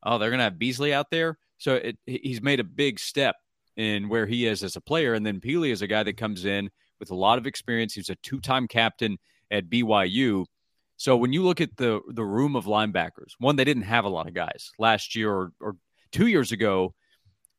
oh, 0.04 0.18
they're 0.18 0.30
going 0.30 0.40
to 0.40 0.46
have 0.46 0.60
Beasley 0.60 0.94
out 0.94 1.10
there. 1.12 1.38
So 1.58 1.76
it, 1.76 1.98
he's 2.06 2.42
made 2.42 2.60
a 2.60 2.64
big 2.64 3.00
step 3.00 3.36
in 3.76 4.08
where 4.08 4.26
he 4.26 4.46
is 4.46 4.64
as 4.64 4.76
a 4.76 4.82
player. 4.82 5.14
And 5.14 5.26
then 5.26 5.42
Pili 5.42 5.72
is 5.72 5.82
a 5.82 5.88
guy 5.88 6.04
that 6.04 6.17
comes 6.17 6.46
in 6.46 6.69
with 7.00 7.12
a 7.12 7.15
lot 7.15 7.38
of 7.38 7.48
experience. 7.48 7.94
He's 7.94 8.10
a 8.10 8.15
two 8.15 8.40
time 8.40 8.67
captain 8.67 9.17
at 9.52 9.69
BYU. 9.69 10.46
So 10.96 11.17
when 11.17 11.34
you 11.34 11.44
look 11.44 11.60
at 11.60 11.76
the 11.76 12.00
the 12.10 12.24
room 12.24 12.56
of 12.56 12.65
linebackers, 12.65 13.34
one 13.40 13.56
they 13.56 13.65
didn't 13.65 13.84
have 13.84 14.06
a 14.06 14.10
lot 14.10 14.28
of 14.28 14.34
guys 14.34 14.71
last 14.80 15.15
year 15.15 15.32
or, 15.32 15.52
or 15.60 15.76
two 16.12 16.28
years 16.28 16.52
ago. 16.52 16.94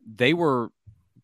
They 0.06 0.32
were 0.34 0.70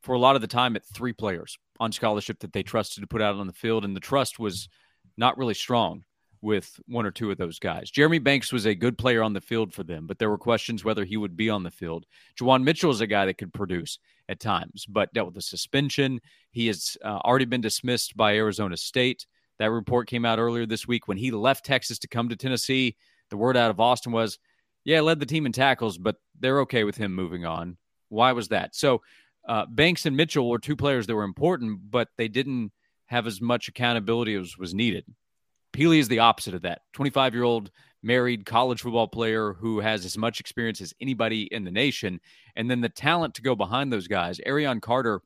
for 0.03 0.15
a 0.15 0.19
lot 0.19 0.35
of 0.35 0.43
the 0.43 0.49
time 0.49 0.77
at 0.77 0.85
three 0.85 1.13
players 1.13 1.57
on 1.79 1.93
scholarship 1.93 2.41
that 2.41 2.53
they 2.53 2.63
trusted 2.63 3.03
to 3.03 3.07
put 3.07 3.23
out 3.23 3.37
on 3.37 3.47
the 3.47 3.53
field, 3.53 3.85
and 3.85 3.97
the 3.97 4.01
trust 4.01 4.39
was 4.39 4.69
not 5.17 5.39
really 5.39 5.55
strong 5.55 6.05
with 6.43 6.81
one 6.87 7.05
or 7.05 7.11
two 7.11 7.31
of 7.31 7.37
those 7.37 7.59
guys. 7.59 7.91
Jeremy 7.91 8.19
Banks 8.19 8.51
was 8.53 8.67
a 8.67 8.75
good 8.75 8.97
player 8.97 9.23
on 9.23 9.35
the 9.35 9.41
field 9.43 9.75
for 9.75 9.83
them, 9.85 10.07
but 10.07 10.19
there 10.19 10.31
were 10.31 10.39
questions 10.39 10.83
whether 10.85 11.05
he 11.05 11.19
would 11.19 11.37
be 11.37 11.51
on 11.51 11.63
the 11.63 11.71
field. 11.71 12.07
Juwan 12.39 12.63
Mitchell 12.63 12.91
is 12.91 13.03
a 13.03 13.07
guy 13.07 13.27
that 13.27 13.37
could 13.37 13.53
produce 13.53 13.99
at 14.29 14.41
times, 14.41 14.87
but 14.89 15.13
dealt 15.13 15.27
with 15.27 15.37
a 15.37 15.43
suspension. 15.43 16.19
He 16.51 16.67
has 16.69 16.97
uh, 17.05 17.19
already 17.19 17.45
been 17.45 17.61
dismissed 17.61 18.17
by 18.17 18.37
Arizona 18.37 18.79
State. 18.79 19.27
That 19.59 19.71
report 19.71 20.09
came 20.09 20.25
out 20.25 20.39
earlier 20.39 20.65
this 20.65 20.89
week 20.89 21.09
when 21.09 21.19
he 21.19 21.31
left 21.31 21.67
Texas 21.67 21.99
to 21.99 22.09
come 22.09 22.31
to 22.31 22.37
Tennessee. 22.37 22.97
The 23.29 23.37
word 23.37 23.59
out 23.59 23.71
of 23.71 23.79
Austin 23.79 24.13
was 24.13 24.39
Yeah, 24.85 25.03
led 25.03 25.21
the 25.21 25.27
team 25.27 25.45
in 25.45 25.53
tackles, 25.53 25.99
but 25.99 26.17
they're 26.39 26.61
okay 26.61 26.85
with 26.85 26.97
him 26.97 27.15
moving 27.15 27.45
on. 27.45 27.77
Why 28.09 28.33
was 28.33 28.49
that? 28.49 28.75
So 28.75 29.03
uh, 29.47 29.67
Banks 29.67 30.07
and 30.07 30.17
Mitchell 30.17 30.49
were 30.49 30.59
two 30.59 30.77
players 30.77 31.07
that 31.07 31.15
were 31.15 31.25
important, 31.25 31.91
but 31.91 32.09
they 32.17 32.29
didn't 32.29 32.73
have 33.11 33.27
as 33.27 33.41
much 33.41 33.67
accountability 33.67 34.35
as 34.37 34.57
was 34.57 34.73
needed. 34.73 35.05
Pili 35.73 35.99
is 35.99 36.09
the 36.09 36.21
opposite 36.21 36.55
of 36.55 36.63
that. 36.63 36.83
25 36.93 37.35
year 37.35 37.43
old 37.43 37.71
married 38.03 38.47
college 38.47 38.83
football 38.83 39.09
player 39.09 39.53
who 39.53 39.81
has 39.81 40.05
as 40.05 40.17
much 40.17 40.39
experience 40.39 40.81
as 40.81 40.95
anybody 41.01 41.43
in 41.43 41.65
the 41.65 41.73
nation. 41.73 42.21
And 42.55 42.71
then 42.71 42.81
the 42.81 42.89
talent 42.89 43.35
to 43.35 43.43
go 43.43 43.57
behind 43.57 43.93
those 43.93 44.07
guys. 44.07 44.41
Arion 44.47 44.81
Carter 44.81 45.23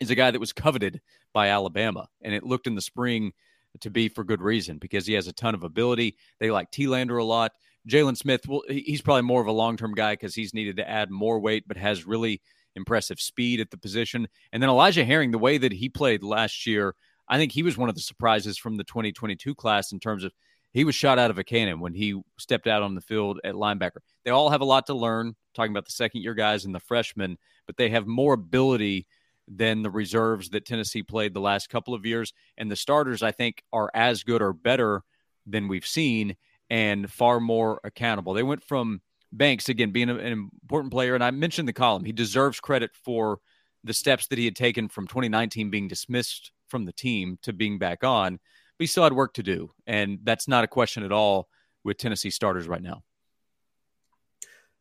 is 0.00 0.10
a 0.10 0.16
guy 0.16 0.32
that 0.32 0.40
was 0.40 0.52
coveted 0.52 1.00
by 1.32 1.48
Alabama, 1.48 2.08
and 2.20 2.34
it 2.34 2.44
looked 2.44 2.66
in 2.66 2.74
the 2.74 2.80
spring 2.80 3.32
to 3.80 3.90
be 3.90 4.08
for 4.08 4.24
good 4.24 4.42
reason 4.42 4.78
because 4.78 5.06
he 5.06 5.14
has 5.14 5.28
a 5.28 5.32
ton 5.32 5.54
of 5.54 5.62
ability. 5.62 6.16
They 6.40 6.50
like 6.50 6.72
Telander 6.72 7.20
a 7.20 7.24
lot. 7.24 7.52
Jalen 7.88 8.16
Smith, 8.16 8.46
well, 8.48 8.62
he's 8.68 9.02
probably 9.02 9.22
more 9.22 9.40
of 9.40 9.46
a 9.46 9.52
long 9.52 9.76
term 9.76 9.94
guy 9.94 10.14
because 10.14 10.34
he's 10.34 10.54
needed 10.54 10.78
to 10.78 10.88
add 10.88 11.10
more 11.10 11.38
weight, 11.38 11.68
but 11.68 11.76
has 11.76 12.06
really 12.06 12.40
impressive 12.76 13.20
speed 13.20 13.60
at 13.60 13.70
the 13.70 13.78
position. 13.78 14.28
And 14.52 14.62
then 14.62 14.70
Elijah 14.70 15.04
Herring, 15.04 15.30
the 15.30 15.38
way 15.38 15.58
that 15.58 15.72
he 15.72 15.88
played 15.88 16.22
last 16.22 16.66
year, 16.66 16.94
I 17.28 17.38
think 17.38 17.52
he 17.52 17.62
was 17.62 17.76
one 17.76 17.88
of 17.88 17.94
the 17.94 18.00
surprises 18.00 18.58
from 18.58 18.76
the 18.76 18.84
2022 18.84 19.54
class 19.54 19.92
in 19.92 20.00
terms 20.00 20.24
of 20.24 20.32
he 20.72 20.84
was 20.84 20.94
shot 20.94 21.18
out 21.18 21.30
of 21.30 21.38
a 21.38 21.44
cannon 21.44 21.80
when 21.80 21.94
he 21.94 22.20
stepped 22.36 22.66
out 22.66 22.82
on 22.82 22.94
the 22.94 23.00
field 23.00 23.40
at 23.44 23.54
linebacker. 23.54 23.98
They 24.24 24.32
all 24.32 24.50
have 24.50 24.60
a 24.60 24.66
lot 24.66 24.86
to 24.86 24.94
learn, 24.94 25.36
talking 25.54 25.70
about 25.70 25.86
the 25.86 25.92
second 25.92 26.22
year 26.22 26.34
guys 26.34 26.64
and 26.64 26.74
the 26.74 26.80
freshmen, 26.80 27.38
but 27.66 27.76
they 27.76 27.90
have 27.90 28.06
more 28.06 28.34
ability 28.34 29.06
than 29.46 29.82
the 29.82 29.90
reserves 29.90 30.50
that 30.50 30.66
Tennessee 30.66 31.02
played 31.02 31.32
the 31.32 31.40
last 31.40 31.68
couple 31.68 31.94
of 31.94 32.04
years. 32.04 32.32
And 32.58 32.70
the 32.70 32.76
starters, 32.76 33.22
I 33.22 33.30
think, 33.30 33.62
are 33.72 33.90
as 33.94 34.24
good 34.24 34.42
or 34.42 34.52
better 34.52 35.02
than 35.46 35.68
we've 35.68 35.86
seen 35.86 36.36
and 36.70 37.10
far 37.10 37.40
more 37.40 37.80
accountable. 37.84 38.34
They 38.34 38.42
went 38.42 38.64
from 38.64 39.00
Banks, 39.36 39.68
again, 39.68 39.90
being 39.90 40.10
an 40.10 40.50
important 40.62 40.92
player. 40.92 41.14
And 41.14 41.24
I 41.24 41.30
mentioned 41.32 41.68
the 41.68 41.72
column. 41.72 42.04
He 42.04 42.12
deserves 42.12 42.60
credit 42.60 42.92
for 43.04 43.40
the 43.82 43.92
steps 43.92 44.28
that 44.28 44.38
he 44.38 44.44
had 44.44 44.56
taken 44.56 44.88
from 44.88 45.06
2019 45.06 45.70
being 45.70 45.88
dismissed 45.88 46.52
from 46.68 46.84
the 46.84 46.92
team 46.92 47.38
to 47.42 47.52
being 47.52 47.78
back 47.78 48.04
on. 48.04 48.34
But 48.34 48.82
he 48.82 48.86
still 48.86 49.04
had 49.04 49.12
work 49.12 49.34
to 49.34 49.42
do. 49.42 49.72
And 49.86 50.20
that's 50.22 50.48
not 50.48 50.64
a 50.64 50.68
question 50.68 51.02
at 51.02 51.12
all 51.12 51.48
with 51.82 51.98
Tennessee 51.98 52.30
starters 52.30 52.68
right 52.68 52.82
now. 52.82 53.02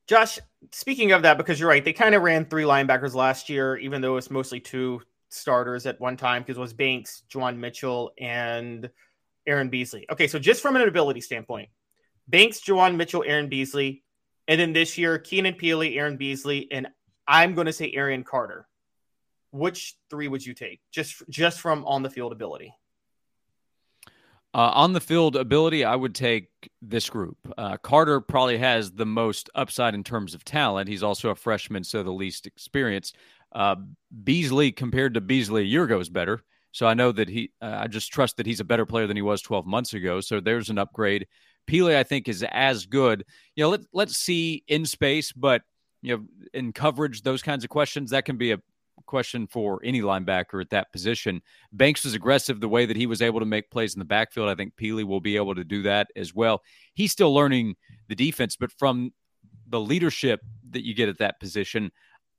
Josh, 0.08 0.40
speaking 0.72 1.12
of 1.14 1.22
that, 1.24 1.38
because 1.38 1.60
you're 1.60 1.70
right, 1.70 1.84
they 1.84 1.94
kind 1.94 2.14
of 2.14 2.22
ran 2.22 2.46
three 2.46 2.64
linebackers 2.64 3.16
last 3.16 3.50
year, 3.50 3.78
even 3.78 4.02
though 4.02 4.18
it's 4.18 4.30
mostly 4.30 4.60
two 4.60 5.02
starters 5.30 5.86
at 5.86 6.00
one 6.00 6.18
time, 6.18 6.42
because 6.42 6.58
it 6.58 6.62
was 6.62 6.74
Banks, 6.74 7.24
Juwan 7.30 7.58
Mitchell, 7.58 8.12
and 8.20 8.90
Aaron 9.48 9.70
Beasley. 9.70 10.06
Okay, 10.12 10.28
so 10.28 10.40
just 10.40 10.62
from 10.62 10.76
an 10.76 10.88
ability 10.88 11.22
standpoint, 11.22 11.70
Banks, 12.28 12.62
Juwan 12.62 12.96
Mitchell, 12.96 13.24
Aaron 13.26 13.48
Beasley, 13.48 14.03
and 14.48 14.60
then 14.60 14.74
this 14.74 14.98
year, 14.98 15.18
Keenan 15.18 15.56
Pili, 15.56 15.98
Aaron 15.98 16.18
Beasley, 16.18 16.70
and 16.72 16.88
I'm 17.28 17.56
going 17.56 17.68
to 17.68 17.74
say 17.74 17.92
Arion 17.94 18.24
Carter. 18.24 18.68
Which 19.52 19.96
three 20.10 20.28
would 20.28 20.44
you 20.44 20.56
take 20.56 20.82
just 20.92 21.22
just 21.30 21.60
from 21.60 21.86
on 21.86 22.02
the 22.02 22.10
field 22.10 22.32
ability? 22.32 22.74
Uh, 24.56 24.72
on 24.74 24.94
the 24.94 25.00
field 25.00 25.36
ability, 25.36 25.84
I 25.84 25.96
would 25.96 26.14
take 26.14 26.50
this 26.82 27.10
group. 27.10 27.38
Uh, 27.58 27.78
Carter 27.78 28.22
probably 28.22 28.60
has 28.60 28.92
the 28.92 29.06
most 29.06 29.50
upside 29.56 29.96
in 29.96 30.04
terms 30.04 30.36
of 30.36 30.44
talent. 30.44 30.88
He's 30.88 31.02
also 31.02 31.30
a 31.30 31.36
freshman, 31.36 31.84
so 31.84 32.04
the 32.04 32.12
least 32.12 32.46
experience. 32.46 33.14
Uh, 33.52 33.76
Beasley, 34.24 34.72
compared 34.72 35.16
to 35.16 35.22
Beasley 35.22 35.64
a 35.64 35.66
year 35.66 35.84
ago, 35.84 36.00
is 36.00 36.10
better. 36.10 36.44
So 36.72 36.86
I 36.86 36.94
know 36.94 37.12
that 37.12 37.30
he, 37.30 37.52
uh, 37.62 37.78
I 37.82 37.88
just 37.88 38.12
trust 38.12 38.38
that 38.38 38.46
he's 38.46 38.60
a 38.60 38.66
better 38.66 38.86
player 38.86 39.08
than 39.08 39.18
he 39.18 39.22
was 39.24 39.42
12 39.42 39.66
months 39.66 39.94
ago. 39.94 40.22
So 40.22 40.40
there's 40.40 40.70
an 40.70 40.78
upgrade. 40.78 41.28
Pili, 41.68 41.96
I 41.96 42.04
think, 42.04 42.28
is 42.28 42.44
as 42.52 42.86
good. 42.86 43.26
You 43.56 43.64
know, 43.64 43.70
let, 43.70 43.82
let's 43.94 44.18
see 44.18 44.64
in 44.68 44.86
space, 44.86 45.32
but, 45.32 45.62
you 46.02 46.18
know, 46.18 46.24
in 46.54 46.74
coverage, 46.74 47.22
those 47.22 47.42
kinds 47.42 47.64
of 47.64 47.70
questions, 47.70 48.12
that 48.12 48.26
can 48.26 48.38
be 48.38 48.52
a 48.52 48.60
question 49.06 49.48
for 49.48 49.82
any 49.84 50.02
linebacker 50.02 50.62
at 50.62 50.70
that 50.70 50.92
position. 50.92 51.42
Banks 51.72 52.04
was 52.04 52.14
aggressive 52.14 52.60
the 52.60 52.70
way 52.70 52.86
that 52.86 52.98
he 52.98 53.06
was 53.06 53.22
able 53.22 53.40
to 53.40 53.46
make 53.46 53.72
plays 53.72 53.96
in 53.96 54.00
the 54.00 54.06
backfield. 54.06 54.50
I 54.50 54.56
think 54.56 54.74
Pili 54.76 55.04
will 55.04 55.22
be 55.22 55.36
able 55.36 55.56
to 55.56 55.64
do 55.64 55.82
that 55.84 56.08
as 56.16 56.34
well. 56.34 56.62
He's 56.94 57.12
still 57.12 57.34
learning 57.34 57.76
the 58.08 58.16
defense, 58.16 58.56
but 58.56 58.72
from 58.72 59.12
the 59.68 59.80
leadership 59.80 60.42
that 60.70 60.86
you 60.86 60.94
get 60.94 61.10
at 61.10 61.18
that 61.18 61.40
position, 61.40 61.92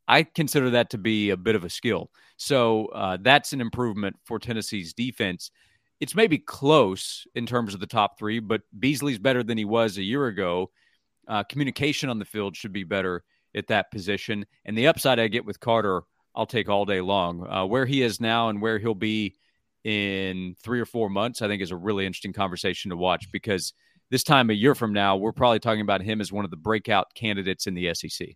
I 0.06 0.22
consider 0.22 0.70
that 0.70 0.90
to 0.90 0.98
be 0.98 1.30
a 1.30 1.36
bit 1.36 1.56
of 1.56 1.64
a 1.64 1.70
skill. 1.70 2.10
So 2.36 2.86
uh, 2.86 3.18
that's 3.20 3.52
an 3.52 3.60
improvement 3.60 4.16
for 4.24 4.38
Tennessee's 4.38 4.92
defense. 4.92 5.50
It's 6.00 6.14
maybe 6.14 6.38
close 6.38 7.26
in 7.34 7.46
terms 7.46 7.74
of 7.74 7.80
the 7.80 7.86
top 7.86 8.18
three, 8.18 8.40
but 8.40 8.62
Beasley's 8.78 9.18
better 9.18 9.42
than 9.42 9.56
he 9.56 9.64
was 9.64 9.96
a 9.96 10.02
year 10.02 10.26
ago. 10.26 10.70
Uh, 11.26 11.42
communication 11.44 12.10
on 12.10 12.18
the 12.18 12.24
field 12.24 12.56
should 12.56 12.72
be 12.72 12.84
better 12.84 13.24
at 13.54 13.68
that 13.68 13.90
position. 13.90 14.44
And 14.64 14.76
the 14.76 14.88
upside 14.88 15.18
I 15.18 15.28
get 15.28 15.44
with 15.44 15.60
Carter 15.60 16.02
I'll 16.34 16.46
take 16.46 16.68
all 16.68 16.84
day 16.84 17.00
long. 17.00 17.46
Uh, 17.46 17.64
where 17.64 17.86
he 17.86 18.02
is 18.02 18.20
now 18.20 18.48
and 18.48 18.60
where 18.60 18.78
he'll 18.78 18.94
be 18.94 19.36
in 19.84 20.56
three 20.62 20.80
or 20.80 20.86
four 20.86 21.08
months, 21.08 21.42
I 21.42 21.48
think 21.48 21.62
is 21.62 21.70
a 21.70 21.76
really 21.76 22.06
interesting 22.06 22.32
conversation 22.32 22.90
to 22.90 22.96
watch 22.96 23.30
because 23.30 23.72
this 24.10 24.24
time 24.24 24.50
a 24.50 24.54
year 24.54 24.74
from 24.74 24.92
now, 24.92 25.16
we're 25.16 25.32
probably 25.32 25.60
talking 25.60 25.80
about 25.80 26.02
him 26.02 26.20
as 26.20 26.32
one 26.32 26.44
of 26.44 26.50
the 26.50 26.56
breakout 26.56 27.14
candidates 27.14 27.66
in 27.66 27.74
the 27.74 27.94
SEC. 27.94 28.28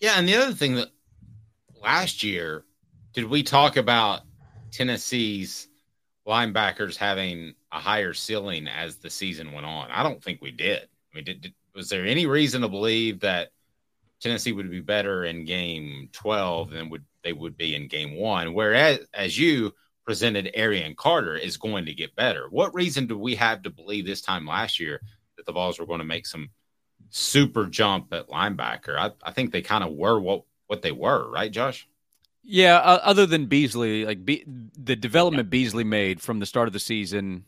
Yeah, 0.00 0.14
and 0.16 0.28
the 0.28 0.36
other 0.36 0.52
thing 0.52 0.74
that 0.76 0.88
last 1.82 2.22
year, 2.22 2.64
did 3.12 3.24
we 3.24 3.42
talk 3.42 3.76
about 3.76 4.22
Tennessee's 4.70 5.68
linebackers 6.26 6.96
having 6.96 7.54
a 7.72 7.78
higher 7.78 8.12
ceiling 8.12 8.68
as 8.68 8.96
the 8.96 9.10
season 9.10 9.52
went 9.52 9.66
on? 9.66 9.90
I 9.90 10.02
don't 10.02 10.22
think 10.22 10.40
we 10.42 10.50
did. 10.50 10.82
I 10.82 11.16
mean, 11.16 11.24
did, 11.24 11.40
did, 11.40 11.54
was 11.74 11.88
there 11.88 12.04
any 12.04 12.26
reason 12.26 12.62
to 12.62 12.68
believe 12.68 13.20
that 13.20 13.50
Tennessee 14.20 14.52
would 14.52 14.70
be 14.70 14.80
better 14.80 15.24
in 15.24 15.44
game 15.44 16.08
12 16.12 16.70
than 16.70 16.90
would 16.90 17.04
they 17.22 17.32
would 17.32 17.56
be 17.56 17.74
in 17.74 17.88
game 17.88 18.14
one. 18.14 18.54
Whereas, 18.54 19.00
as 19.12 19.36
you 19.36 19.72
presented, 20.04 20.50
Arion 20.54 20.94
Carter 20.94 21.36
is 21.36 21.56
going 21.56 21.84
to 21.86 21.94
get 21.94 22.14
better. 22.14 22.46
What 22.50 22.72
reason 22.72 23.08
do 23.08 23.18
we 23.18 23.34
have 23.34 23.62
to 23.62 23.70
believe 23.70 24.06
this 24.06 24.20
time 24.20 24.46
last 24.46 24.78
year 24.78 25.00
that 25.36 25.44
the 25.44 25.52
Vols 25.52 25.80
were 25.80 25.86
going 25.86 25.98
to 25.98 26.04
make 26.04 26.24
some 26.24 26.50
super 27.10 27.66
jump 27.66 28.12
at 28.12 28.28
linebacker? 28.28 28.96
I, 28.96 29.10
I 29.24 29.32
think 29.32 29.50
they 29.50 29.62
kind 29.62 29.82
of 29.82 29.92
were 29.92 30.20
what 30.20 30.44
what 30.68 30.82
they 30.82 30.92
were, 30.92 31.30
right, 31.30 31.50
Josh? 31.50 31.88
Yeah. 32.46 32.76
Uh, 32.76 33.00
other 33.02 33.26
than 33.26 33.46
Beasley, 33.46 34.04
like 34.04 34.24
Be- 34.24 34.44
the 34.46 34.96
development 34.96 35.46
yeah. 35.46 35.50
Beasley 35.50 35.84
made 35.84 36.20
from 36.20 36.38
the 36.38 36.46
start 36.46 36.68
of 36.68 36.72
the 36.72 36.80
season. 36.80 37.44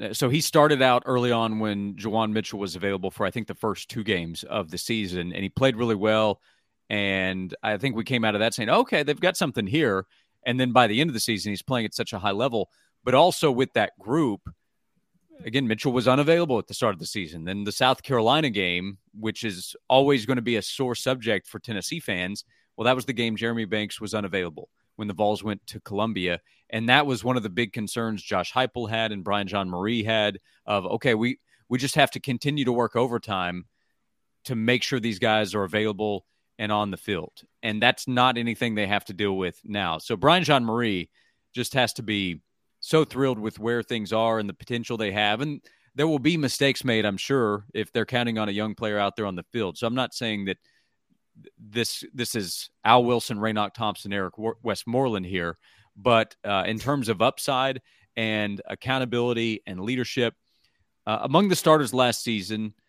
Uh, 0.00 0.12
so 0.12 0.28
he 0.28 0.40
started 0.40 0.82
out 0.82 1.02
early 1.06 1.32
on 1.32 1.58
when 1.58 1.94
Juwan 1.94 2.32
Mitchell 2.32 2.58
was 2.58 2.76
available 2.76 3.10
for 3.10 3.26
I 3.26 3.30
think 3.30 3.46
the 3.46 3.54
first 3.54 3.88
two 3.88 4.04
games 4.04 4.44
of 4.44 4.70
the 4.70 4.78
season, 4.78 5.32
and 5.32 5.42
he 5.42 5.48
played 5.48 5.76
really 5.76 5.94
well 5.94 6.40
and 6.88 7.54
I 7.62 7.76
think 7.78 7.96
we 7.96 8.04
came 8.04 8.24
out 8.24 8.34
of 8.34 8.40
that 8.40 8.54
saying, 8.54 8.70
okay, 8.70 9.02
they've 9.02 9.18
got 9.18 9.36
something 9.36 9.66
here. 9.66 10.06
And 10.44 10.60
then 10.60 10.72
by 10.72 10.86
the 10.86 11.00
end 11.00 11.10
of 11.10 11.14
the 11.14 11.20
season, 11.20 11.50
he's 11.50 11.62
playing 11.62 11.86
at 11.86 11.94
such 11.94 12.12
a 12.12 12.18
high 12.18 12.30
level. 12.30 12.70
But 13.04 13.14
also 13.14 13.50
with 13.50 13.72
that 13.72 13.98
group, 13.98 14.48
again, 15.44 15.66
Mitchell 15.66 15.92
was 15.92 16.06
unavailable 16.06 16.58
at 16.58 16.68
the 16.68 16.74
start 16.74 16.94
of 16.94 17.00
the 17.00 17.06
season. 17.06 17.44
Then 17.44 17.64
the 17.64 17.72
South 17.72 18.02
Carolina 18.02 18.50
game, 18.50 18.98
which 19.18 19.42
is 19.42 19.74
always 19.88 20.26
going 20.26 20.36
to 20.36 20.42
be 20.42 20.56
a 20.56 20.62
sore 20.62 20.94
subject 20.94 21.48
for 21.48 21.58
Tennessee 21.58 22.00
fans, 22.00 22.44
well, 22.76 22.84
that 22.84 22.96
was 22.96 23.04
the 23.04 23.12
game 23.12 23.36
Jeremy 23.36 23.64
Banks 23.64 24.00
was 24.00 24.14
unavailable 24.14 24.68
when 24.96 25.08
the 25.08 25.14
Vols 25.14 25.42
went 25.42 25.66
to 25.68 25.80
Columbia. 25.80 26.40
And 26.70 26.88
that 26.88 27.06
was 27.06 27.22
one 27.22 27.36
of 27.36 27.42
the 27.42 27.48
big 27.48 27.72
concerns 27.72 28.22
Josh 28.22 28.52
Heupel 28.52 28.90
had 28.90 29.12
and 29.12 29.22
Brian 29.24 29.46
Jean-Mary 29.46 30.02
had 30.02 30.38
of, 30.66 30.84
okay, 30.86 31.14
we, 31.14 31.38
we 31.68 31.78
just 31.78 31.94
have 31.94 32.10
to 32.12 32.20
continue 32.20 32.64
to 32.64 32.72
work 32.72 32.96
overtime 32.96 33.66
to 34.44 34.56
make 34.56 34.82
sure 34.82 35.00
these 35.00 35.18
guys 35.18 35.54
are 35.54 35.64
available 35.64 36.24
and 36.58 36.72
on 36.72 36.90
the 36.90 36.96
field. 36.96 37.42
And 37.62 37.82
that's 37.82 38.08
not 38.08 38.38
anything 38.38 38.74
they 38.74 38.86
have 38.86 39.04
to 39.06 39.12
deal 39.12 39.36
with 39.36 39.60
now. 39.64 39.98
So 39.98 40.16
Brian 40.16 40.44
Jean-Mary 40.44 41.10
just 41.54 41.74
has 41.74 41.92
to 41.94 42.02
be 42.02 42.40
so 42.80 43.04
thrilled 43.04 43.38
with 43.38 43.58
where 43.58 43.82
things 43.82 44.12
are 44.12 44.38
and 44.38 44.48
the 44.48 44.54
potential 44.54 44.96
they 44.96 45.12
have. 45.12 45.40
And 45.40 45.60
there 45.94 46.08
will 46.08 46.18
be 46.18 46.36
mistakes 46.36 46.84
made, 46.84 47.04
I'm 47.04 47.16
sure, 47.16 47.64
if 47.74 47.92
they're 47.92 48.06
counting 48.06 48.38
on 48.38 48.48
a 48.48 48.52
young 48.52 48.74
player 48.74 48.98
out 48.98 49.16
there 49.16 49.26
on 49.26 49.34
the 49.34 49.44
field. 49.52 49.78
So 49.78 49.86
I'm 49.86 49.94
not 49.94 50.14
saying 50.14 50.44
that 50.46 50.58
this 51.58 52.04
this 52.14 52.34
is 52.34 52.70
Al 52.84 53.04
Wilson, 53.04 53.38
Raynoch 53.38 53.74
Thompson, 53.74 54.12
Eric 54.12 54.34
Westmoreland 54.62 55.26
here, 55.26 55.58
but 55.96 56.36
uh, 56.44 56.64
in 56.66 56.78
terms 56.78 57.08
of 57.08 57.22
upside 57.22 57.82
and 58.16 58.60
accountability 58.66 59.62
and 59.66 59.80
leadership, 59.80 60.34
uh, 61.06 61.18
among 61.22 61.48
the 61.48 61.56
starters 61.56 61.92
last 61.94 62.22
season– 62.22 62.74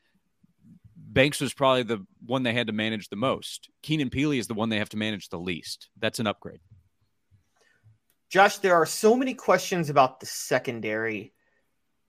Banks 1.17 1.41
was 1.41 1.51
probably 1.51 1.81
the 1.81 2.05
one 2.25 2.43
they 2.43 2.53
had 2.53 2.67
to 2.67 2.73
manage 2.73 3.09
the 3.09 3.15
most. 3.15 3.69
Keenan 3.81 4.11
Pili 4.11 4.37
is 4.37 4.45
the 4.45 4.53
one 4.53 4.69
they 4.69 4.77
have 4.77 4.89
to 4.89 4.97
manage 4.97 5.29
the 5.29 5.39
least. 5.39 5.89
That's 5.97 6.19
an 6.19 6.27
upgrade. 6.27 6.59
Josh, 8.29 8.57
there 8.57 8.75
are 8.75 8.85
so 8.85 9.15
many 9.15 9.33
questions 9.33 9.89
about 9.89 10.19
the 10.19 10.27
secondary, 10.27 11.33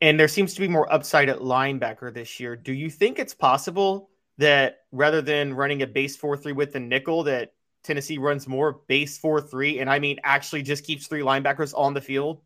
and 0.03 0.21
there 0.21 0.29
seems 0.29 0.53
to 0.55 0.61
be 0.61 0.69
more 0.69 0.93
upside 0.93 1.31
at 1.31 1.39
linebacker 1.39 2.13
this 2.13 2.39
year. 2.39 2.55
Do 2.55 2.75
you 2.75 2.91
think 2.91 3.19
it's 3.19 3.33
possible 3.33 4.11
that 4.39 4.81
rather 4.93 5.21
than 5.21 5.55
running 5.55 5.83
a 5.83 5.87
base 5.87 6.17
4 6.17 6.37
3 6.37 6.53
with 6.53 6.73
the 6.73 6.81
nickel, 6.81 7.25
that 7.25 7.53
Tennessee 7.83 8.19
runs 8.19 8.49
more 8.49 8.81
base 8.89 9.19
4 9.19 9.41
3, 9.41 9.81
and 9.81 9.91
I 9.91 9.99
mean 9.99 10.19
actually 10.25 10.63
just 10.63 10.85
keeps 10.85 11.07
three 11.07 11.23
linebackers 11.23 11.73
on 11.77 11.95
the 11.95 12.01
field 12.01 12.41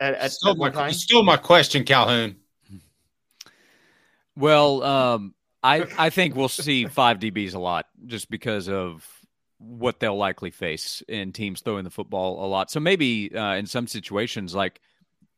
at, 0.00 0.14
at, 0.14 0.32
still, 0.32 0.52
at 0.52 0.58
my, 0.58 0.70
time? 0.70 0.92
Still 0.92 1.22
my 1.22 1.36
question, 1.36 1.84
Calhoun. 1.84 2.36
Well, 4.36 4.82
um, 4.82 5.34
I 5.62 5.86
I 5.98 6.10
think 6.10 6.34
we'll 6.34 6.48
see 6.48 6.86
five 6.86 7.18
DBs 7.18 7.54
a 7.54 7.58
lot 7.58 7.86
just 8.06 8.30
because 8.30 8.68
of 8.68 9.06
what 9.58 10.00
they'll 10.00 10.16
likely 10.16 10.50
face 10.50 11.02
in 11.08 11.32
teams 11.32 11.60
throwing 11.60 11.84
the 11.84 11.90
football 11.90 12.44
a 12.44 12.48
lot. 12.48 12.70
So 12.70 12.80
maybe 12.80 13.34
uh, 13.34 13.54
in 13.54 13.66
some 13.66 13.86
situations, 13.86 14.54
like 14.54 14.80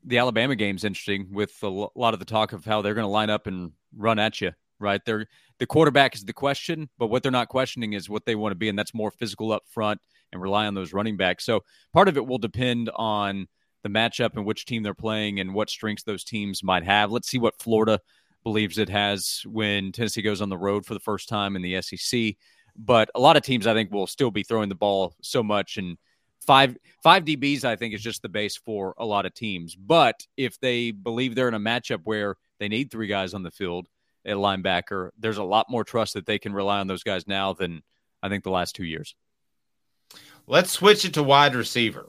the 0.05 0.19
Alabama 0.19 0.57
game's 0.57 0.85
interesting 0.85 1.29
with 1.33 1.63
a 1.63 1.69
lot 1.69 2.15
of 2.15 2.21
the 2.21 2.25
talk 2.25 2.53
of 2.53 2.65
how 2.65 2.83
they're 2.83 2.95
going 2.95 3.05
to 3.05 3.09
line 3.09 3.31
up 3.31 3.47
and 3.47 3.73
run 3.95 4.19
at 4.19 4.41
you. 4.41 4.53
Right, 4.85 5.01
they're 5.07 5.27
the 5.59 5.67
quarterback 5.67 6.15
is 6.15 6.25
the 6.25 6.35
question, 6.35 6.91
but 6.99 7.07
what 7.07 7.23
they're 7.23 7.33
not 7.33 7.49
questioning 7.49 7.95
is 7.95 8.11
what 8.11 8.27
they 8.27 8.35
want 8.35 8.53
to 8.53 8.57
be, 8.57 8.69
and 8.69 8.79
that's 8.79 8.93
more 8.93 9.11
physical 9.11 9.51
up 9.51 9.63
front 9.67 9.99
and 10.31 10.43
rely 10.43 10.67
on 10.67 10.75
those 10.75 10.93
running 10.93 11.17
backs. 11.17 11.47
So 11.47 11.61
part 11.95 12.09
of 12.09 12.19
it 12.19 12.27
will 12.27 12.39
depend 12.39 12.91
on 12.95 13.47
the 13.83 13.89
matchup 13.89 14.37
and 14.37 14.45
which 14.45 14.67
team 14.67 14.83
they're 14.83 14.93
playing 14.93 15.41
and 15.41 15.55
what 15.55 15.71
strengths 15.71 16.03
those 16.03 16.23
teams 16.23 16.63
might 16.63 16.85
have. 16.85 17.11
Let's 17.11 17.29
see 17.29 17.39
what 17.39 17.59
Florida 17.59 17.99
believes 18.43 18.77
it 18.77 18.91
has 18.91 19.43
when 19.47 19.91
Tennessee 19.91 20.23
goes 20.23 20.43
on 20.43 20.51
the 20.51 20.59
road 20.59 20.85
for 20.85 20.93
the 20.93 21.01
first 21.01 21.29
time 21.29 21.57
in 21.57 21.63
the 21.63 21.81
SEC. 21.81 22.35
But 22.77 23.11
a 23.15 23.21
lot 23.21 23.37
of 23.37 23.43
teams, 23.43 23.67
I 23.67 23.73
think, 23.73 23.91
will 23.91 24.07
still 24.07 24.31
be 24.31 24.43
throwing 24.43 24.69
the 24.69 24.75
ball 24.75 25.15
so 25.23 25.43
much. 25.43 25.79
And 25.79 25.97
five 26.45 26.77
five 27.03 27.25
DBs, 27.25 27.65
I 27.65 27.77
think, 27.77 27.95
is 27.95 28.03
just 28.03 28.23
the 28.23 28.29
base 28.29 28.57
for 28.57 28.95
a 28.99 29.07
lot 29.07 29.27
of 29.27 29.35
teams. 29.35 29.77
But 29.77 30.27
if 30.37 30.59
they 30.61 30.91
believe 30.91 31.35
they're 31.35 31.49
in 31.49 31.55
a 31.55 31.61
matchup 31.61 32.01
where 32.05 32.37
they 32.59 32.69
need 32.69 32.91
three 32.91 33.07
guys 33.07 33.35
on 33.35 33.43
the 33.43 33.51
field 33.51 33.89
at 34.25 34.37
linebacker, 34.37 35.11
there's 35.19 35.39
a 35.39 35.45
lot 35.45 35.71
more 35.71 35.85
trust 35.85 36.15
that 36.15 36.27
they 36.27 36.39
can 36.39 36.53
rely 36.53 36.81
on 36.81 36.87
those 36.87 37.03
guys 37.03 37.27
now 37.27 37.53
than 37.53 37.83
I 38.23 38.29
think 38.29 38.45
the 38.45 38.51
last 38.51 38.75
two 38.75 38.85
years. 38.85 39.15
Let's 40.47 40.71
switch 40.71 41.05
it 41.05 41.15
to 41.15 41.23
wide 41.23 41.55
receiver. 41.55 42.09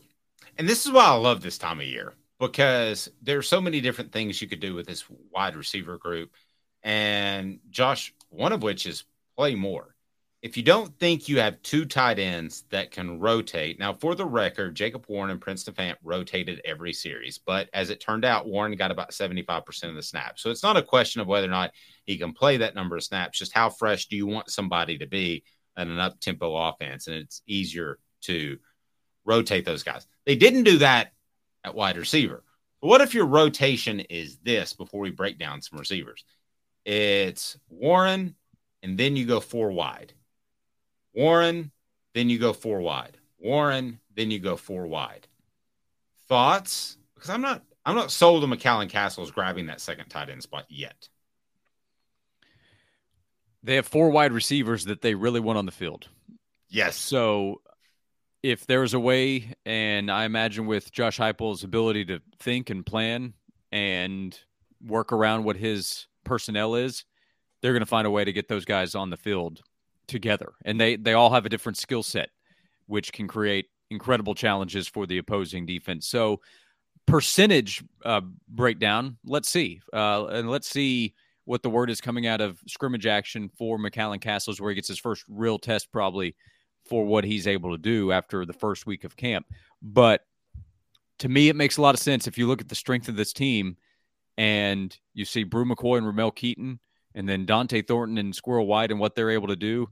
And 0.58 0.68
this 0.68 0.86
is 0.86 0.92
why 0.92 1.06
I 1.06 1.16
love 1.16 1.42
this 1.42 1.58
time 1.58 1.80
of 1.80 1.86
year 1.86 2.14
because 2.40 3.10
there's 3.22 3.48
so 3.48 3.62
many 3.62 3.82
different 3.82 4.12
things 4.12 4.42
you 4.42 4.48
could 4.48 4.60
do 4.60 4.74
with 4.74 4.86
this 4.86 5.04
wide 5.32 5.56
receiver 5.56 5.98
group. 5.98 6.32
And 6.84 7.60
Josh, 7.70 8.14
one 8.30 8.54
of 8.54 8.64
which 8.64 8.86
is 8.86 9.06
play 9.38 9.56
more. 9.56 9.95
If 10.46 10.56
you 10.56 10.62
don't 10.62 10.96
think 11.00 11.28
you 11.28 11.40
have 11.40 11.60
two 11.64 11.86
tight 11.86 12.20
ends 12.20 12.66
that 12.70 12.92
can 12.92 13.20
rotate, 13.20 13.80
now 13.80 13.94
for 13.94 14.14
the 14.14 14.28
record, 14.28 14.76
Jacob 14.76 15.04
Warren 15.08 15.32
and 15.32 15.42
Princeton 15.42 15.74
Fant 15.74 15.96
rotated 16.04 16.62
every 16.64 16.94
series, 16.94 17.40
but 17.40 17.68
as 17.74 17.90
it 17.90 18.00
turned 18.00 18.24
out, 18.24 18.48
Warren 18.48 18.76
got 18.76 18.92
about 18.92 19.10
75% 19.10 19.90
of 19.90 19.96
the 19.96 20.04
snaps. 20.04 20.44
So 20.44 20.52
it's 20.52 20.62
not 20.62 20.78
a 20.78 20.84
question 20.84 21.20
of 21.20 21.26
whether 21.26 21.48
or 21.48 21.50
not 21.50 21.72
he 22.06 22.16
can 22.20 22.32
play 22.32 22.58
that 22.58 22.76
number 22.76 22.96
of 22.96 23.04
snaps, 23.04 23.40
just 23.40 23.54
how 23.54 23.72
fresh 23.72 24.06
do 24.06 24.16
you 24.16 24.28
want 24.28 24.52
somebody 24.52 25.00
to 25.00 25.08
be 25.08 25.44
in 25.80 25.90
an 25.90 25.98
up 25.98 26.20
tempo 26.20 26.56
offense? 26.56 27.08
And 27.08 27.16
it's 27.16 27.42
easier 27.48 27.98
to 28.26 28.60
rotate 29.26 29.66
those 29.66 29.82
guys. 29.82 30.06
They 30.28 30.36
didn't 30.36 30.66
do 30.66 30.78
that 30.78 31.12
at 31.64 31.74
wide 31.74 31.98
receiver. 31.98 32.44
But 32.84 32.90
what 32.90 33.02
if 33.02 33.16
your 33.16 33.26
rotation 33.26 34.00
is 34.00 34.38
this 34.44 34.74
before 34.74 35.00
we 35.00 35.10
break 35.10 35.40
down 35.40 35.64
some 35.64 35.80
receivers? 35.80 36.24
It's 36.86 37.58
Warren, 37.68 38.36
and 38.84 38.96
then 38.96 39.16
you 39.16 39.26
go 39.26 39.40
four 39.40 39.72
wide. 39.72 40.14
Warren, 41.16 41.72
then 42.14 42.30
you 42.30 42.38
go 42.38 42.54
four 42.54 42.82
wide. 42.82 43.18
Warren, 43.40 44.00
then 44.16 44.32
you 44.32 44.40
go 44.40 44.58
four 44.58 44.86
wide. 44.86 45.28
Thoughts? 46.28 46.98
Because 47.14 47.30
I'm 47.30 47.42
not 47.42 47.64
I'm 47.86 47.96
not 47.96 48.12
sold 48.12 48.44
on 48.44 48.50
McCallan 48.50 48.90
Castles 48.90 49.32
grabbing 49.32 49.68
that 49.68 49.80
second 49.80 50.10
tight 50.10 50.30
end 50.30 50.44
spot 50.44 50.66
yet. 50.70 51.08
They 53.64 53.76
have 53.76 53.88
four 53.88 54.10
wide 54.10 54.32
receivers 54.32 54.86
that 54.86 55.02
they 55.02 55.16
really 55.16 55.40
want 55.40 55.58
on 55.58 55.66
the 55.66 55.72
field. 55.72 56.08
Yes. 56.70 56.98
So 56.98 57.62
if 58.44 58.68
there's 58.68 58.94
a 58.94 59.00
way, 59.00 59.54
and 59.66 60.12
I 60.12 60.26
imagine 60.26 60.68
with 60.68 60.92
Josh 60.92 61.18
Heupel's 61.18 61.64
ability 61.64 62.06
to 62.06 62.22
think 62.40 62.70
and 62.70 62.86
plan 62.86 63.34
and 63.72 64.38
work 64.86 65.12
around 65.12 65.46
what 65.46 65.58
his 65.58 66.08
personnel 66.24 66.76
is, 66.76 67.06
they're 67.62 67.74
going 67.74 67.82
to 67.82 67.88
find 67.88 68.06
a 68.06 68.12
way 68.12 68.24
to 68.24 68.34
get 68.34 68.48
those 68.48 68.66
guys 68.66 68.94
on 68.94 69.10
the 69.10 69.18
field 69.18 69.62
together. 70.08 70.54
And 70.64 70.80
they 70.80 70.96
they 70.96 71.14
all 71.14 71.32
have 71.32 71.46
a 71.46 71.50
different 71.50 71.78
skill 71.78 72.04
set, 72.04 72.30
which 72.88 73.12
can 73.14 73.28
create 73.28 73.68
incredible 73.90 74.36
challenges 74.36 74.88
for 74.88 75.06
the 75.06 75.18
opposing 75.18 75.66
defense. 75.66 76.08
So 76.08 76.42
percentage 77.06 77.84
uh, 78.04 78.22
breakdown, 78.48 79.18
let's 79.26 79.50
see, 79.50 79.82
uh, 79.94 80.26
and 80.28 80.50
let's 80.50 80.68
see 80.68 81.14
what 81.46 81.62
the 81.62 81.70
word 81.70 81.92
is 81.92 82.02
coming 82.02 82.26
out 82.26 82.42
of 82.42 82.60
scrimmage 82.68 83.06
action 83.06 83.50
for 83.58 83.78
McCallan 83.78 84.20
Castles, 84.20 84.60
where 84.60 84.72
he 84.72 84.76
gets 84.76 84.88
his 84.88 84.98
first 84.98 85.24
real 85.30 85.60
test 85.60 85.92
probably 85.92 86.36
for 86.86 87.06
what 87.06 87.24
he's 87.24 87.48
able 87.48 87.72
to 87.72 87.78
do 87.78 88.12
after 88.12 88.46
the 88.46 88.54
first 88.54 88.86
week 88.86 89.04
of 89.04 89.16
camp. 89.16 89.46
But 89.82 90.22
to 91.20 91.30
me, 91.30 91.50
it 91.50 91.56
makes 91.56 91.78
a 91.78 91.82
lot 91.82 91.96
of 91.96 92.02
sense 92.02 92.28
if 92.28 92.38
you 92.38 92.48
look 92.48 92.62
at 92.62 92.70
the 92.70 92.76
strength 92.76 93.08
of 93.08 93.16
this 93.16 93.34
team 93.34 93.78
and 94.38 94.96
you 95.14 95.26
see 95.26 95.44
Bru 95.44 95.66
McCoy 95.66 95.98
and 95.98 96.08
Ramel 96.08 96.32
Keyton 96.32 96.80
and 97.16 97.28
then 97.28 97.48
Dont'e 97.48 97.88
Thornton 97.88 98.18
and 98.20 98.36
Squirrel 98.36 98.68
White 98.68 98.92
and 98.92 99.00
what 99.00 99.16
they're 99.16 99.32
able 99.32 99.48
to 99.48 99.56
do. 99.56 99.88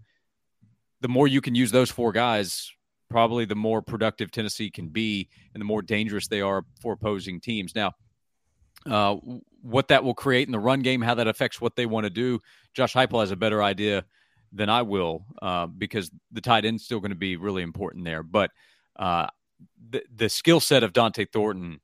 The 1.01 1.07
more 1.07 1.28
you 1.28 1.41
can 1.41 1.55
use 1.55 1.71
those 1.71 1.89
four 1.89 2.11
guys, 2.11 2.71
probably 3.09 3.45
the 3.45 3.55
more 3.55 3.82
productive 3.82 4.30
Tennessee 4.30 4.69
can 4.69 4.89
be 4.89 5.30
and 5.53 5.61
the 5.61 5.65
more 5.65 5.82
dangerous 5.82 6.28
they 6.28 6.41
are 6.41 6.63
for 6.82 6.93
opposing 6.93 7.39
teams. 7.39 7.74
Now, 7.74 7.93
uh, 8.86 9.15
what 9.61 9.88
that 9.88 10.03
will 10.03 10.13
create 10.13 10.47
in 10.47 10.51
the 10.51 10.59
run 10.59 10.82
game, 10.82 11.01
how 11.01 11.15
that 11.15 11.28
affects 11.28 11.61
what 11.61 11.76
they 11.76 11.86
want 11.86 12.03
to 12.03 12.09
do, 12.09 12.41
Josh 12.74 12.93
Heupel 12.93 13.21
has 13.21 13.32
a 13.32 13.36
better 13.36 13.63
idea 13.63 14.05
than 14.51 14.69
I 14.69 14.82
will 14.82 15.26
uh, 15.41 15.67
because 15.67 16.11
the 16.32 16.41
tight 16.41 16.65
end's 16.65 16.84
still 16.84 16.99
going 16.99 17.11
to 17.11 17.15
be 17.15 17.38
really 17.38 17.63
important 17.63 18.05
there. 18.05 18.24
But 18.24 18.51
uh, 18.97 19.28
the 19.89 20.03
the 20.13 20.30
skill 20.30 20.59
set 20.59 20.84
of 20.84 20.93
Dont'e 20.93 21.32
Thornton 21.32 21.80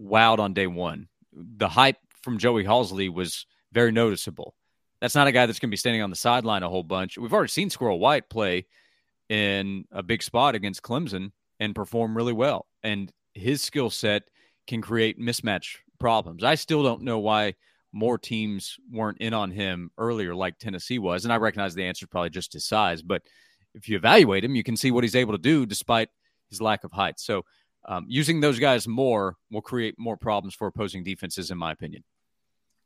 wowed 0.00 0.38
on 0.38 0.54
day 0.54 0.66
one. 0.66 1.08
The 1.32 1.68
hype 1.68 1.98
from 2.22 2.38
Joey 2.38 2.64
Halzle 2.64 3.12
was 3.12 3.46
very 3.72 3.92
noticeable. 3.92 4.54
That's 5.00 5.14
not 5.14 5.26
a 5.26 5.32
guy 5.32 5.46
that's 5.46 5.58
going 5.58 5.68
to 5.68 5.72
be 5.72 5.78
standing 5.78 6.02
on 6.02 6.10
the 6.10 6.16
sideline 6.16 6.62
a 6.62 6.68
whole 6.68 6.82
bunch. 6.82 7.16
We've 7.16 7.32
already 7.32 7.50
seen 7.50 7.70
Squirrel 7.70 7.98
White 7.98 8.28
play 8.28 8.66
in 9.28 9.84
a 9.92 10.02
big 10.02 10.22
spot 10.22 10.54
against 10.54 10.82
Clemson 10.82 11.32
and 11.58 11.74
perform 11.74 12.16
really 12.16 12.32
well. 12.32 12.66
And 12.82 13.12
his 13.34 13.62
skill 13.62 13.90
set 13.90 14.24
can 14.66 14.82
create 14.82 15.18
mismatch 15.18 15.76
problems. 15.98 16.44
I 16.44 16.54
still 16.54 16.82
don't 16.82 17.02
know 17.02 17.18
why 17.18 17.54
more 17.92 18.18
teams 18.18 18.76
weren't 18.90 19.18
in 19.18 19.34
on 19.34 19.50
him 19.50 19.90
earlier, 19.98 20.34
like 20.34 20.58
Tennessee 20.58 20.98
was. 20.98 21.24
And 21.24 21.32
I 21.32 21.36
recognize 21.36 21.74
the 21.74 21.84
answer 21.84 22.04
is 22.04 22.10
probably 22.10 22.30
just 22.30 22.52
his 22.52 22.64
size, 22.64 23.02
but 23.02 23.22
if 23.74 23.88
you 23.88 23.96
evaluate 23.96 24.44
him, 24.44 24.54
you 24.54 24.62
can 24.62 24.76
see 24.76 24.90
what 24.90 25.04
he's 25.04 25.16
able 25.16 25.32
to 25.32 25.38
do 25.38 25.66
despite 25.66 26.08
his 26.48 26.60
lack 26.60 26.84
of 26.84 26.92
height. 26.92 27.20
So 27.20 27.44
um, 27.86 28.04
using 28.08 28.40
those 28.40 28.58
guys 28.58 28.86
more 28.86 29.36
will 29.50 29.62
create 29.62 29.94
more 29.98 30.16
problems 30.16 30.54
for 30.54 30.66
opposing 30.66 31.04
defenses, 31.04 31.50
in 31.50 31.58
my 31.58 31.72
opinion. 31.72 32.04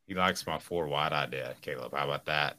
He 0.07 0.13
likes 0.13 0.45
my 0.45 0.59
four 0.59 0.87
wide 0.87 1.13
idea, 1.13 1.55
Caleb. 1.61 1.93
How 1.95 2.05
about 2.05 2.25
that? 2.25 2.57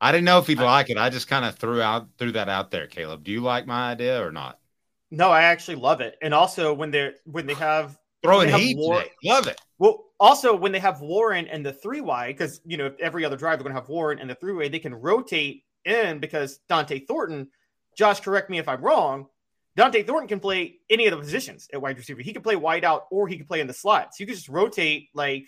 I 0.00 0.12
didn't 0.12 0.24
know 0.24 0.38
if 0.38 0.46
he'd 0.46 0.58
like 0.58 0.90
it. 0.90 0.98
I 0.98 1.08
just 1.08 1.28
kind 1.28 1.44
of 1.44 1.56
threw 1.56 1.80
out 1.80 2.08
threw 2.18 2.32
that 2.32 2.48
out 2.48 2.70
there, 2.70 2.86
Caleb. 2.86 3.24
Do 3.24 3.32
you 3.32 3.40
like 3.40 3.66
my 3.66 3.90
idea 3.90 4.24
or 4.24 4.30
not? 4.30 4.58
No, 5.10 5.30
I 5.30 5.42
actually 5.42 5.76
love 5.76 6.00
it. 6.00 6.16
And 6.20 6.34
also 6.34 6.74
when 6.74 6.90
they're 6.90 7.14
when 7.24 7.46
they 7.46 7.54
have 7.54 7.98
throwing 8.22 8.52
heat, 8.52 8.76
more, 8.76 9.04
love 9.24 9.46
it. 9.46 9.60
Well, 9.78 10.04
also 10.20 10.54
when 10.54 10.72
they 10.72 10.78
have 10.78 11.00
Warren 11.00 11.46
and 11.46 11.64
the 11.64 11.72
three 11.72 12.00
wide, 12.00 12.36
because 12.36 12.60
you 12.66 12.76
know 12.76 12.92
every 13.00 13.24
other 13.24 13.36
drive 13.36 13.58
they're 13.58 13.64
going 13.64 13.74
to 13.74 13.80
have 13.80 13.88
Warren 13.88 14.18
and 14.18 14.28
the 14.28 14.34
three 14.34 14.52
way, 14.52 14.68
they 14.68 14.78
can 14.78 14.94
rotate 14.94 15.64
in 15.84 16.18
because 16.18 16.60
Dont'e 16.68 17.06
Thornton. 17.06 17.48
Josh, 17.96 18.20
correct 18.20 18.50
me 18.50 18.58
if 18.58 18.68
I'm 18.68 18.82
wrong. 18.82 19.26
Dont'e 19.78 20.06
Thornton 20.06 20.28
can 20.28 20.40
play 20.40 20.76
any 20.90 21.06
of 21.06 21.12
the 21.12 21.18
positions 21.18 21.68
at 21.72 21.80
wide 21.80 21.96
receiver. 21.96 22.20
He 22.20 22.32
can 22.32 22.42
play 22.42 22.56
wide 22.56 22.84
out 22.84 23.06
or 23.10 23.28
he 23.28 23.36
can 23.36 23.46
play 23.46 23.60
in 23.60 23.66
the 23.66 23.74
slots. 23.74 24.18
So 24.18 24.22
you 24.22 24.26
can 24.26 24.34
just 24.34 24.48
rotate 24.48 25.08
like 25.14 25.46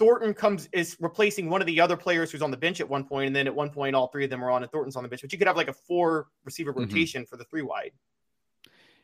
Thornton 0.00 0.32
comes 0.32 0.66
is 0.72 0.96
replacing 0.98 1.50
one 1.50 1.60
of 1.60 1.66
the 1.66 1.78
other 1.78 1.94
players 1.94 2.32
who's 2.32 2.40
on 2.40 2.50
the 2.50 2.56
bench 2.56 2.80
at 2.80 2.88
one 2.88 3.04
point, 3.04 3.26
and 3.26 3.36
then 3.36 3.46
at 3.46 3.54
one 3.54 3.68
point 3.68 3.94
all 3.94 4.08
three 4.08 4.24
of 4.24 4.30
them 4.30 4.42
are 4.42 4.50
on 4.50 4.62
and 4.62 4.72
Thornton's 4.72 4.96
on 4.96 5.02
the 5.02 5.10
bench. 5.10 5.20
But 5.20 5.30
you 5.30 5.36
could 5.36 5.46
have 5.46 5.58
like 5.58 5.68
a 5.68 5.74
four 5.74 6.28
receiver 6.42 6.72
mm-hmm. 6.72 6.80
rotation 6.80 7.26
for 7.26 7.36
the 7.36 7.44
three 7.44 7.60
wide. 7.60 7.92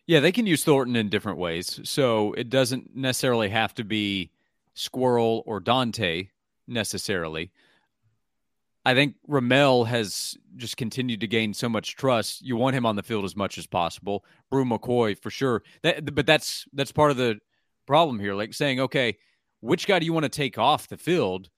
Yeah, 0.06 0.20
they 0.20 0.32
can 0.32 0.46
use 0.46 0.64
Thornton 0.64 0.96
in 0.96 1.10
different 1.10 1.36
ways. 1.36 1.80
So 1.84 2.32
it 2.32 2.48
doesn't 2.48 2.96
necessarily 2.96 3.50
have 3.50 3.74
to 3.74 3.84
be 3.84 4.30
Squirrel 4.72 5.42
or 5.44 5.60
Dont'e 5.60 6.30
necessarily. 6.66 7.52
I 8.86 8.94
think 8.94 9.16
Ramel 9.28 9.84
has 9.84 10.38
just 10.56 10.78
continued 10.78 11.20
to 11.20 11.26
gain 11.26 11.52
so 11.52 11.68
much 11.68 11.96
trust. 11.96 12.40
You 12.40 12.56
want 12.56 12.74
him 12.74 12.86
on 12.86 12.96
the 12.96 13.02
field 13.02 13.26
as 13.26 13.36
much 13.36 13.58
as 13.58 13.66
possible. 13.66 14.24
Bru 14.50 14.64
McCoy 14.64 15.20
for 15.20 15.28
sure. 15.28 15.62
That, 15.82 16.14
but 16.14 16.24
that's 16.24 16.64
that's 16.72 16.92
part 16.92 17.10
of 17.10 17.18
the 17.18 17.38
problem 17.84 18.18
here. 18.18 18.34
Like 18.34 18.54
saying, 18.54 18.80
okay, 18.80 19.18
which 19.60 19.86
guy 19.86 19.98
do 19.98 20.06
you 20.06 20.12
want 20.12 20.24
to 20.24 20.30
take 20.30 20.58
off 20.58 20.88
the 20.88 20.96
field? 20.96 21.48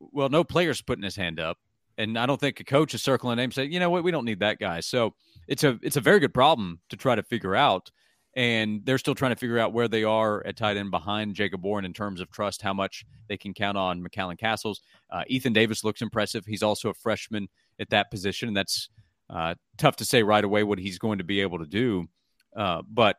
Well, 0.00 0.28
no 0.28 0.44
player's 0.44 0.82
putting 0.82 1.04
his 1.04 1.16
hand 1.16 1.40
up, 1.40 1.58
and 1.98 2.18
I 2.18 2.26
don't 2.26 2.40
think 2.40 2.60
a 2.60 2.64
coach 2.64 2.94
is 2.94 3.02
circling 3.02 3.34
a 3.34 3.36
name 3.36 3.52
saying, 3.52 3.72
you 3.72 3.80
know 3.80 3.90
what, 3.90 4.04
we 4.04 4.10
don't 4.10 4.24
need 4.24 4.40
that 4.40 4.58
guy. 4.58 4.80
So 4.80 5.14
it's 5.48 5.64
a 5.64 5.78
it's 5.82 5.96
a 5.96 6.00
very 6.00 6.20
good 6.20 6.34
problem 6.34 6.80
to 6.90 6.96
try 6.96 7.14
to 7.14 7.22
figure 7.22 7.56
out. 7.56 7.90
And 8.34 8.82
they're 8.84 8.98
still 8.98 9.14
trying 9.14 9.32
to 9.32 9.36
figure 9.36 9.58
out 9.58 9.72
where 9.72 9.88
they 9.88 10.04
are 10.04 10.46
at 10.46 10.58
tight 10.58 10.76
end 10.76 10.90
behind 10.90 11.34
Jacob 11.34 11.64
Warren 11.64 11.86
in 11.86 11.94
terms 11.94 12.20
of 12.20 12.30
trust, 12.30 12.60
how 12.60 12.74
much 12.74 13.06
they 13.28 13.38
can 13.38 13.54
count 13.54 13.78
on 13.78 14.04
McCallan 14.04 14.38
Castles. 14.38 14.82
Uh, 15.10 15.22
Ethan 15.26 15.54
Davis 15.54 15.82
looks 15.82 16.02
impressive. 16.02 16.44
He's 16.44 16.62
also 16.62 16.90
a 16.90 16.94
freshman 16.94 17.48
at 17.80 17.88
that 17.88 18.10
position, 18.10 18.48
and 18.48 18.56
that's 18.56 18.90
uh, 19.30 19.54
tough 19.78 19.96
to 19.96 20.04
say 20.04 20.22
right 20.22 20.44
away 20.44 20.64
what 20.64 20.78
he's 20.78 20.98
going 20.98 21.16
to 21.16 21.24
be 21.24 21.40
able 21.40 21.60
to 21.60 21.66
do. 21.66 22.08
Uh, 22.54 22.82
but 22.86 23.16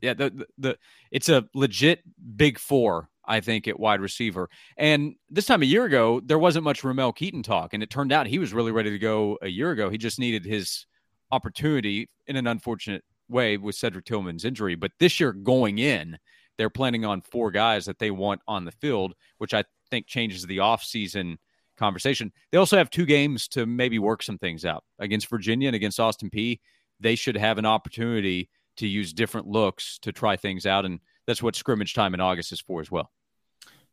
yeah, 0.00 0.14
the, 0.14 0.30
the, 0.30 0.46
the 0.58 0.78
it's 1.10 1.28
a 1.28 1.44
legit 1.54 2.00
big 2.36 2.56
four 2.56 3.08
I 3.24 3.40
think, 3.40 3.68
at 3.68 3.78
wide 3.78 4.00
receiver. 4.00 4.48
And 4.76 5.14
this 5.30 5.46
time 5.46 5.62
a 5.62 5.66
year 5.66 5.84
ago, 5.84 6.20
there 6.24 6.38
wasn't 6.38 6.64
much 6.64 6.84
Ramel 6.84 7.12
Keyton 7.12 7.42
talk. 7.42 7.74
And 7.74 7.82
it 7.82 7.90
turned 7.90 8.12
out 8.12 8.26
he 8.26 8.38
was 8.38 8.52
really 8.52 8.72
ready 8.72 8.90
to 8.90 8.98
go 8.98 9.38
a 9.42 9.48
year 9.48 9.70
ago. 9.70 9.90
He 9.90 9.98
just 9.98 10.18
needed 10.18 10.44
his 10.44 10.86
opportunity 11.30 12.08
in 12.26 12.36
an 12.36 12.46
unfortunate 12.46 13.04
way 13.28 13.56
with 13.56 13.74
Cedric 13.74 14.04
Tillman's 14.04 14.44
injury. 14.44 14.74
But 14.74 14.92
this 14.98 15.18
year, 15.20 15.32
going 15.32 15.78
in, 15.78 16.18
they're 16.58 16.70
planning 16.70 17.04
on 17.04 17.22
four 17.22 17.50
guys 17.50 17.86
that 17.86 17.98
they 17.98 18.10
want 18.10 18.40
on 18.46 18.64
the 18.64 18.72
field, 18.72 19.14
which 19.38 19.54
I 19.54 19.64
think 19.90 20.06
changes 20.06 20.44
the 20.46 20.58
offseason 20.58 21.36
conversation. 21.78 22.32
They 22.50 22.58
also 22.58 22.76
have 22.76 22.90
two 22.90 23.06
games 23.06 23.48
to 23.48 23.66
maybe 23.66 23.98
work 23.98 24.22
some 24.22 24.38
things 24.38 24.64
out 24.64 24.84
against 24.98 25.30
Virginia 25.30 25.68
and 25.68 25.76
against 25.76 25.98
Austin 25.98 26.30
Peay. 26.30 26.60
They 27.00 27.14
should 27.14 27.36
have 27.36 27.58
an 27.58 27.66
opportunity 27.66 28.48
to 28.76 28.86
use 28.86 29.12
different 29.12 29.46
looks 29.46 29.98
to 30.00 30.12
try 30.12 30.36
things 30.36 30.66
out. 30.66 30.84
And 30.84 31.00
that's 31.26 31.42
what 31.42 31.56
scrimmage 31.56 31.94
time 31.94 32.14
in 32.14 32.20
August 32.20 32.52
is 32.52 32.60
for 32.60 32.80
as 32.80 32.90
well. 32.90 33.10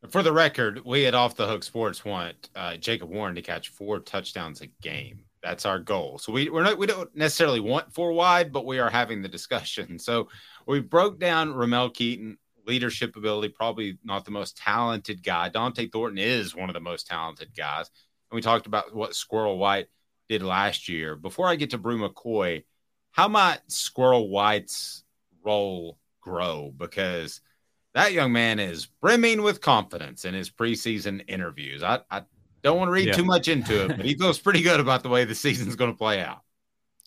For 0.10 0.24
the 0.24 0.32
record, 0.32 0.82
we 0.86 1.06
at 1.08 1.14
Off 1.14 1.36
the 1.36 1.46
Hook 1.46 1.64
Sports 1.64 2.06
want 2.06 2.50
uh, 2.56 2.78
Jacob 2.78 3.10
Warren 3.10 3.36
to 3.36 3.42
catch 3.42 3.70
four 3.70 4.00
touchdowns 4.00 4.62
a 4.62 4.68
game. 4.82 5.26
That's 5.44 5.66
our 5.66 5.80
goal. 5.80 6.18
So 6.20 6.32
we 6.32 6.50
we're 6.50 6.64
not 6.64 6.78
we 6.78 6.88
don't 6.88 7.14
necessarily 7.16 7.60
want 7.60 7.94
four 7.94 8.14
wide, 8.14 8.52
but 8.52 8.66
we 8.66 8.80
are 8.80 8.90
having 8.90 9.22
the 9.22 9.30
discussion. 9.30 10.00
So 10.00 10.30
we 10.66 10.80
broke 10.80 11.20
down 11.20 11.54
Ramel 11.54 11.90
Keyton 11.90 12.38
leadership 12.66 13.16
ability, 13.16 13.50
probably 13.50 13.98
not 14.04 14.26
the 14.26 14.32
most 14.32 14.58
talented 14.58 15.24
guy. 15.24 15.50
Dont'e 15.50 15.92
Thornton 15.92 16.20
is 16.20 16.56
one 16.56 16.70
of 16.70 16.74
the 16.74 16.80
most 16.80 17.08
talented 17.08 17.56
guys. 17.56 17.90
And 18.30 18.36
we 18.36 18.42
talked 18.42 18.68
about 18.68 18.96
what 18.96 19.16
Squirrel 19.16 19.58
White 19.58 19.88
did 20.30 20.44
last 20.44 20.88
year. 20.88 21.16
Before 21.16 21.48
I 21.48 21.56
get 21.56 21.72
to 21.72 21.78
Bru 21.78 21.98
McCoy, 21.98 22.64
how 23.12 23.28
might 23.28 23.60
Squirrel 23.68 24.30
White's 24.30 25.04
role 25.44 25.98
grow? 26.22 26.74
Because 26.76 27.42
that 27.94 28.14
young 28.14 28.32
man 28.32 28.60
is 28.60 28.86
brimming 28.86 29.42
with 29.42 29.62
confidence 29.62 30.26
in 30.26 30.34
his 30.34 30.50
preseason 30.50 31.24
interviews. 31.28 31.84
I, 31.84 32.00
I 32.10 32.24
don't 32.64 32.78
want 32.78 32.90
to 32.90 32.94
read 32.94 33.08
yeah. 33.08 33.14
too 33.14 33.26
much 33.26 33.48
into 33.48 33.86
it, 33.86 33.98
but 33.98 34.06
he 34.06 34.16
feels 34.16 34.40
pretty 34.40 34.62
good 34.62 34.80
about 34.80 35.04
the 35.04 35.10
way 35.10 35.26
the 35.26 35.36
season's 35.36 35.76
going 35.76 35.92
to 35.92 35.98
play 35.98 36.22
out. 36.22 36.42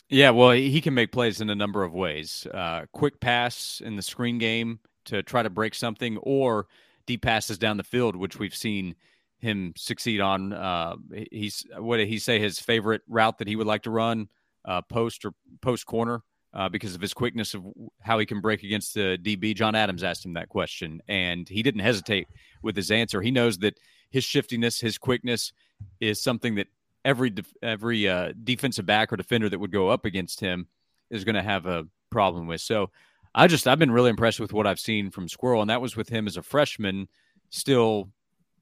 Yeah, 0.08 0.30
well, 0.30 0.50
he 0.50 0.80
can 0.80 0.92
make 0.92 1.10
plays 1.12 1.40
in 1.40 1.48
a 1.48 1.54
number 1.54 1.84
of 1.84 1.94
ways. 1.94 2.46
Uh, 2.52 2.82
quick 2.92 3.18
pass 3.20 3.80
in 3.82 3.96
the 3.96 4.02
screen 4.02 4.36
game 4.36 4.80
to 5.06 5.22
try 5.22 5.42
to 5.42 5.48
break 5.48 5.74
something, 5.74 6.18
or 6.18 6.66
deep 7.06 7.22
passes 7.22 7.56
down 7.56 7.78
the 7.78 7.82
field, 7.82 8.14
which 8.14 8.38
we've 8.38 8.54
seen 8.54 8.94
him 9.38 9.72
succeed 9.76 10.20
on. 10.20 10.52
Uh, 10.52 10.96
he's 11.30 11.64
what 11.78 11.96
did 11.96 12.08
he 12.08 12.18
say 12.18 12.38
his 12.38 12.60
favorite 12.60 13.00
route 13.08 13.38
that 13.38 13.48
he 13.48 13.56
would 13.56 13.66
like 13.66 13.84
to 13.84 13.90
run, 13.90 14.28
uh, 14.66 14.82
post 14.82 15.24
or 15.24 15.32
post 15.62 15.86
corner 15.86 16.22
uh, 16.54 16.68
because 16.68 16.94
of 16.94 17.00
his 17.00 17.14
quickness 17.14 17.54
of 17.54 17.64
how 18.00 18.18
he 18.18 18.26
can 18.26 18.40
break 18.40 18.62
against 18.62 18.94
the 18.94 19.18
DB. 19.22 19.54
John 19.54 19.74
Adams 19.74 20.04
asked 20.04 20.24
him 20.24 20.34
that 20.34 20.48
question, 20.48 21.00
and 21.08 21.48
he 21.48 21.62
didn't 21.62 21.80
hesitate 21.80 22.28
with 22.62 22.76
his 22.76 22.90
answer. 22.90 23.22
He 23.22 23.30
knows 23.30 23.58
that 23.58 23.78
his 24.10 24.24
shiftiness, 24.24 24.80
his 24.80 24.98
quickness, 24.98 25.52
is 26.00 26.22
something 26.22 26.56
that 26.56 26.66
every 27.04 27.30
def- 27.30 27.54
every 27.62 28.08
uh, 28.08 28.32
defensive 28.44 28.86
back 28.86 29.12
or 29.12 29.16
defender 29.16 29.48
that 29.48 29.58
would 29.58 29.72
go 29.72 29.88
up 29.88 30.04
against 30.04 30.40
him 30.40 30.66
is 31.10 31.24
going 31.24 31.34
to 31.34 31.42
have 31.42 31.66
a 31.66 31.86
problem 32.10 32.46
with. 32.46 32.60
So, 32.60 32.90
I 33.34 33.46
just 33.46 33.66
I've 33.66 33.78
been 33.78 33.90
really 33.90 34.10
impressed 34.10 34.40
with 34.40 34.52
what 34.52 34.66
I've 34.66 34.80
seen 34.80 35.10
from 35.10 35.28
Squirrel, 35.28 35.62
and 35.62 35.70
that 35.70 35.80
was 35.80 35.96
with 35.96 36.08
him 36.08 36.26
as 36.26 36.36
a 36.36 36.42
freshman, 36.42 37.08
still 37.48 38.10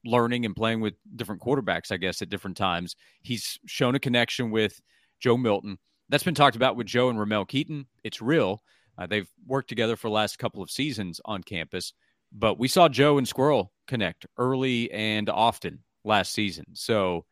learning 0.05 0.45
and 0.45 0.55
playing 0.55 0.79
with 0.79 0.93
different 1.15 1.41
quarterbacks. 1.41 1.91
I 1.91 1.97
guess 1.97 2.21
at 2.21 2.29
different 2.29 2.57
times, 2.57 2.95
he's 3.21 3.59
shown 3.65 3.95
a 3.95 3.99
connection 3.99 4.49
with 4.49 4.81
Joe 5.19 5.37
Milton 5.37 5.77
that's 6.11 6.23
been 6.23 6.35
talked 6.35 6.55
about 6.55 6.75
with 6.75 6.87
Joe 6.87 7.09
and 7.09 7.17
Ramel 7.17 7.45
Keyton. 7.45 7.87
It's 8.03 8.21
real. 8.21 8.61
Uh, 8.97 9.07
they've 9.07 9.29
worked 9.47 9.69
together 9.69 9.95
for 9.95 10.09
the 10.09 10.13
last 10.13 10.37
couple 10.37 10.61
of 10.61 10.69
seasons 10.69 11.21
on 11.25 11.41
campus, 11.41 11.93
but 12.31 12.59
we 12.59 12.67
saw 12.67 12.89
Joe 12.89 13.17
and 13.17 13.27
Squirrel 13.27 13.71
connect 13.87 14.25
early 14.37 14.91
and 14.91 15.29
often 15.29 15.79
last 16.03 16.33
season. 16.33 16.65
So 16.73 17.25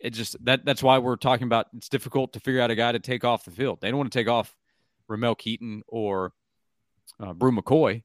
it 0.00 0.10
just 0.10 0.36
that 0.44 0.64
that's 0.64 0.82
why 0.82 0.98
we're 0.98 1.16
talking 1.16 1.46
about 1.46 1.68
it's 1.76 1.88
difficult 1.88 2.32
to 2.34 2.40
figure 2.40 2.60
out 2.60 2.70
a 2.70 2.74
guy 2.74 2.92
to 2.92 2.98
take 2.98 3.24
off 3.24 3.44
the 3.44 3.50
field. 3.50 3.80
They 3.80 3.88
don't 3.88 3.98
want 3.98 4.12
to 4.12 4.18
take 4.18 4.28
off 4.28 4.54
Ramel 5.08 5.36
Keyton 5.36 5.82
or 5.86 6.32
uh, 7.20 7.32
Bru 7.32 7.52
McCoy. 7.52 8.02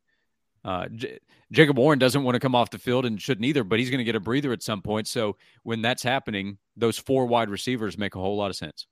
Uh, 0.63 0.87
J- 0.89 1.19
Jacob 1.51 1.77
Warren 1.77 1.99
doesn't 1.99 2.23
want 2.23 2.35
to 2.35 2.39
come 2.39 2.55
off 2.55 2.69
the 2.69 2.77
field 2.77 3.05
and 3.05 3.19
shouldn't 3.19 3.45
either, 3.45 3.63
but 3.63 3.79
he's 3.79 3.89
going 3.89 3.97
to 3.97 4.05
get 4.05 4.15
a 4.15 4.19
breather 4.19 4.53
at 4.53 4.61
some 4.61 4.81
point. 4.81 5.07
So 5.07 5.35
when 5.63 5.81
that's 5.81 6.03
happening, 6.03 6.59
those 6.77 6.97
four 6.97 7.25
wide 7.25 7.49
receivers 7.49 7.97
make 7.97 8.15
a 8.15 8.19
whole 8.19 8.37
lot 8.37 8.51
of 8.51 8.55
sense. 8.55 8.85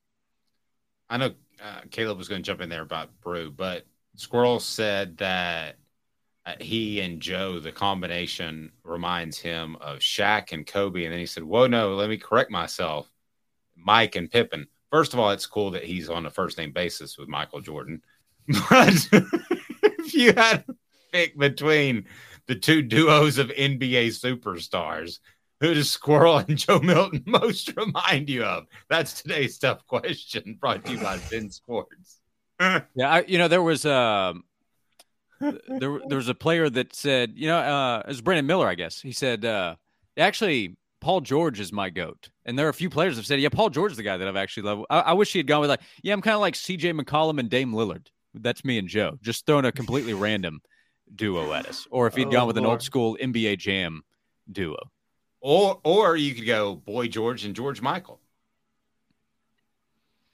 I 1.10 1.18
know 1.18 1.32
uh, 1.64 1.82
Caleb 1.92 2.18
was 2.18 2.28
going 2.28 2.42
to 2.42 2.46
jump 2.46 2.62
in 2.62 2.70
there 2.70 2.82
about 2.82 3.10
Bru, 3.22 3.52
but 3.52 3.86
Squirrel 4.16 4.60
said 4.60 5.18
that 5.18 5.78
uh, 6.46 6.54
he 6.60 7.02
and 7.02 7.22
Joe, 7.22 7.60
the 7.60 7.72
combination 7.72 8.72
reminds 8.84 9.38
him 9.38 9.76
of 9.78 10.00
Shaq 10.00 10.52
and 10.52 10.66
Kobe. 10.66 11.04
And 11.04 11.12
then 11.12 11.20
he 11.20 11.26
said, 11.26 11.44
Whoa, 11.44 11.68
no, 11.68 11.96
let 11.96 12.10
me 12.10 12.18
correct 12.18 12.52
myself. 12.52 13.12
Mike 13.76 14.16
and 14.16 14.30
Pippen. 14.30 14.68
First 14.92 15.14
of 15.14 15.20
all, 15.20 15.32
it's 15.32 15.46
cool 15.46 15.72
that 15.72 15.84
he's 15.84 16.10
on 16.10 16.26
a 16.26 16.32
first 16.32 16.58
name 16.58 16.72
basis 16.72 17.18
with 17.18 17.30
Michael 17.30 17.62
Jordan. 17.62 18.02
But 18.70 19.08
if 19.84 20.16
you 20.16 20.34
had 20.34 20.66
to 20.66 20.76
pick 21.12 21.38
between 21.38 22.06
the 22.48 22.56
two 22.56 22.82
duos 22.82 23.38
of 23.38 23.50
NBA 23.50 24.08
superstars, 24.08 25.20
who 25.60 25.74
does 25.74 25.90
Squirrel 25.90 26.38
and 26.38 26.58
Joe 26.58 26.80
Milton 26.80 27.24
most 27.28 27.76
remind 27.76 28.30
you 28.30 28.44
of? 28.44 28.66
That's 28.90 29.22
today's 29.22 29.58
tough 29.58 29.86
question 29.88 30.58
brought 30.60 30.86
to 30.86 30.92
you 30.94 31.00
by 31.00 31.20
Ben 31.30 31.50
Sports. 31.50 32.20
yeah, 32.60 32.82
I, 33.00 33.26
you 33.28 33.38
know, 33.38 33.48
there 33.48 33.64
was 33.64 33.86
um 33.86 34.44
there, 35.40 36.00
there 36.08 36.18
was 36.18 36.28
a 36.28 36.36
player 36.36 36.70
that 36.70 36.94
said, 36.94 37.34
you 37.36 37.48
know, 37.48 37.58
uh, 37.58 38.00
it 38.00 38.08
was 38.08 38.22
Brandon 38.22 38.46
Miller, 38.46 38.68
I 38.68 38.76
guess. 38.76 39.02
He 39.02 39.14
said, 39.14 39.46
uh, 39.46 39.76
actually, 40.18 40.76
Paul 41.00 41.22
George 41.22 41.60
is 41.60 41.72
my 41.72 41.90
goat. 41.90 42.30
And 42.46 42.60
there 42.60 42.66
are 42.66 42.70
a 42.70 42.74
few 42.74 42.90
players 42.90 43.16
that 43.16 43.22
have 43.22 43.26
said, 43.26 43.40
yeah, 43.40 43.50
Paul 43.50 43.70
George 43.70 43.92
is 43.92 43.98
the 43.98 44.04
guy 44.04 44.18
that 44.18 44.28
I've 44.28 44.36
actually 44.36 44.64
loved. 44.64 44.86
I, 44.90 45.00
I 45.00 45.14
wish 45.14 45.32
he 45.32 45.40
had 45.40 45.48
gone 45.48 45.62
with 45.62 45.70
like, 45.70 45.82
yeah, 46.04 46.14
I'm 46.14 46.22
kind 46.22 46.36
of 46.36 46.42
like 46.42 46.56
CJ 46.56 47.00
McCollum 47.00 47.40
and 47.40 47.50
Dame 47.50 47.72
Lillard. 47.72 48.08
That's 48.34 48.66
me 48.66 48.78
and 48.78 48.88
Joe, 48.88 49.18
just 49.22 49.46
throwing 49.46 49.66
a 49.66 49.72
completely 49.72 50.14
random 50.14 50.62
duo 51.16 51.54
at 51.54 51.68
us. 51.68 51.88
Or 51.90 52.06
if 52.08 52.16
he'd 52.16 52.28
oh, 52.28 52.32
gone 52.32 52.48
with 52.48 52.58
Lord. 52.58 52.66
an 52.66 52.72
old 52.72 52.82
school 52.82 53.18
NBA 53.22 53.60
Jam 53.60 54.04
duo. 54.52 54.78
Or 55.42 55.80
or 55.84 56.18
you 56.18 56.36
could 56.36 56.46
go 56.46 56.76
Boy 56.76 57.08
George 57.08 57.46
and 57.46 57.56
George 57.56 57.82
Michael. 57.82 58.20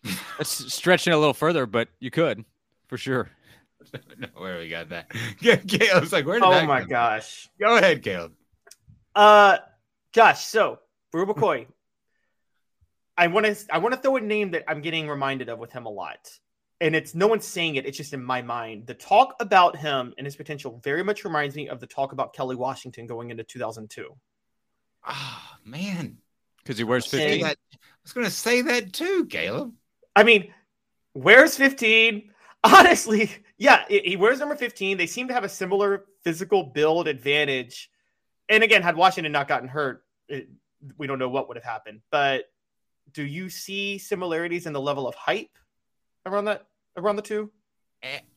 That's 0.37 0.73
stretching 0.73 1.13
a 1.13 1.17
little 1.17 1.33
further, 1.33 1.65
but 1.65 1.89
you 1.99 2.11
could 2.11 2.43
for 2.87 2.97
sure. 2.97 3.29
no, 4.17 4.27
where 4.35 4.57
we 4.59 4.69
got 4.69 4.89
that? 4.89 5.09
Caleb's 5.67 6.11
like, 6.11 6.25
where 6.25 6.39
did 6.39 6.45
Oh 6.45 6.65
my 6.65 6.83
gosh. 6.83 7.49
Go 7.59 7.77
ahead, 7.77 8.01
Caleb. 8.01 8.33
Uh 9.13 9.57
Josh, 10.11 10.45
so 10.45 10.79
Bru 11.11 11.25
McCoy. 11.25 11.67
I 13.17 13.27
want 13.27 13.45
to 13.45 13.55
I 13.71 13.77
want 13.77 13.93
to 13.93 14.01
throw 14.01 14.17
a 14.17 14.21
name 14.21 14.51
that 14.51 14.63
I'm 14.67 14.81
getting 14.81 15.07
reminded 15.07 15.49
of 15.49 15.59
with 15.59 15.71
him 15.71 15.85
a 15.85 15.89
lot. 15.89 16.29
And 16.81 16.95
it's 16.95 17.15
no 17.15 17.27
one's 17.27 17.45
saying 17.45 17.75
it, 17.75 17.85
it's 17.85 17.97
just 17.97 18.13
in 18.13 18.23
my 18.23 18.41
mind. 18.41 18.87
The 18.87 18.93
talk 18.93 19.35
about 19.39 19.77
him 19.77 20.13
and 20.17 20.27
his 20.27 20.35
potential 20.35 20.81
very 20.83 21.03
much 21.03 21.23
reminds 21.23 21.55
me 21.55 21.69
of 21.69 21.79
the 21.79 21.87
talk 21.87 22.11
about 22.11 22.33
Kelly 22.33 22.55
Washington 22.55 23.07
going 23.07 23.29
into 23.29 23.43
2002. 23.43 24.13
Oh 25.07 25.41
man, 25.63 26.17
because 26.63 26.77
he 26.77 26.83
wears 26.83 27.05
fifteen. 27.05 27.45
I 27.45 27.55
was 28.03 28.13
going 28.13 28.25
to 28.25 28.31
say 28.31 28.61
that 28.63 28.93
too, 28.93 29.25
Caleb. 29.25 29.73
I 30.15 30.23
mean, 30.23 30.53
wears 31.13 31.57
fifteen. 31.57 32.31
Honestly, 32.63 33.29
yeah, 33.57 33.85
he 33.87 34.15
wears 34.15 34.39
number 34.39 34.55
fifteen. 34.55 34.97
They 34.97 35.05
seem 35.05 35.27
to 35.27 35.33
have 35.33 35.43
a 35.43 35.49
similar 35.49 36.05
physical 36.23 36.63
build 36.63 37.07
advantage. 37.07 37.89
And 38.49 38.63
again, 38.63 38.81
had 38.81 38.95
Washington 38.95 39.31
not 39.31 39.47
gotten 39.47 39.67
hurt, 39.67 40.03
it, 40.27 40.49
we 40.97 41.07
don't 41.07 41.19
know 41.19 41.29
what 41.29 41.47
would 41.47 41.57
have 41.57 41.63
happened. 41.63 42.01
But 42.11 42.45
do 43.13 43.23
you 43.23 43.49
see 43.49 43.97
similarities 43.97 44.65
in 44.65 44.73
the 44.73 44.81
level 44.81 45.07
of 45.07 45.15
hype 45.15 45.57
around 46.25 46.45
that 46.45 46.65
around 46.97 47.15
the 47.15 47.21
two? 47.21 47.51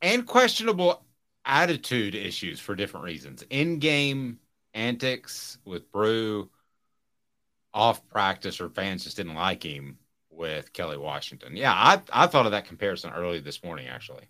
And 0.00 0.26
questionable 0.26 1.04
attitude 1.44 2.14
issues 2.14 2.60
for 2.60 2.74
different 2.74 3.04
reasons. 3.04 3.44
In 3.50 3.78
game 3.78 4.38
antics 4.74 5.58
with 5.64 5.90
Bru 5.90 6.50
off 7.74 8.06
practice 8.08 8.60
or 8.60 8.68
fans 8.70 9.04
just 9.04 9.16
didn't 9.16 9.34
like 9.34 9.62
him 9.62 9.98
with 10.30 10.72
Kelly 10.72 10.96
Washington. 10.96 11.56
Yeah, 11.56 11.72
I 11.72 12.00
I 12.12 12.26
thought 12.26 12.46
of 12.46 12.52
that 12.52 12.66
comparison 12.66 13.10
early 13.12 13.40
this 13.40 13.62
morning 13.62 13.88
actually. 13.88 14.24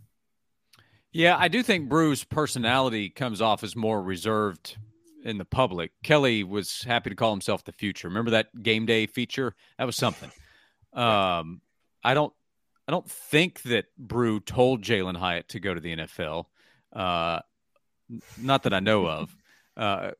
Yeah, 1.13 1.37
I 1.39 1.49
do 1.49 1.63
think 1.63 1.89
Bru's 1.89 2.25
personality 2.25 3.09
comes 3.09 3.41
off 3.41 3.65
as 3.65 3.75
more 3.75 4.03
reserved 4.03 4.77
in 5.25 5.39
the 5.39 5.45
public. 5.45 5.93
Kelly 6.03 6.45
was 6.45 6.83
happy 6.83 7.11
to 7.11 7.17
call 7.17 7.31
himself 7.31 7.65
the 7.65 7.73
future. 7.73 8.09
Remember 8.09 8.33
that 8.33 8.63
game 8.63 8.87
day 8.87 9.07
feature? 9.07 9.55
That 9.79 9.85
was 9.85 9.97
something. 9.97 10.31
Um, 10.91 11.61
I 12.03 12.15
don't 12.15 12.33
I 12.89 12.91
don't 12.91 13.09
think 13.09 13.61
that 13.65 13.85
Bru 13.99 14.41
told 14.41 14.83
Jalin 14.83 15.19
Hyatt 15.19 15.51
to 15.51 15.61
go 15.61 15.75
to 15.75 15.81
the 15.81 15.95
NFL. 15.95 16.47
Uh, 16.93 17.41
not 18.41 18.63
that 18.63 18.73
I 18.73 18.81
know 18.81 19.07
of. 19.07 19.37
Uh, 19.79 20.11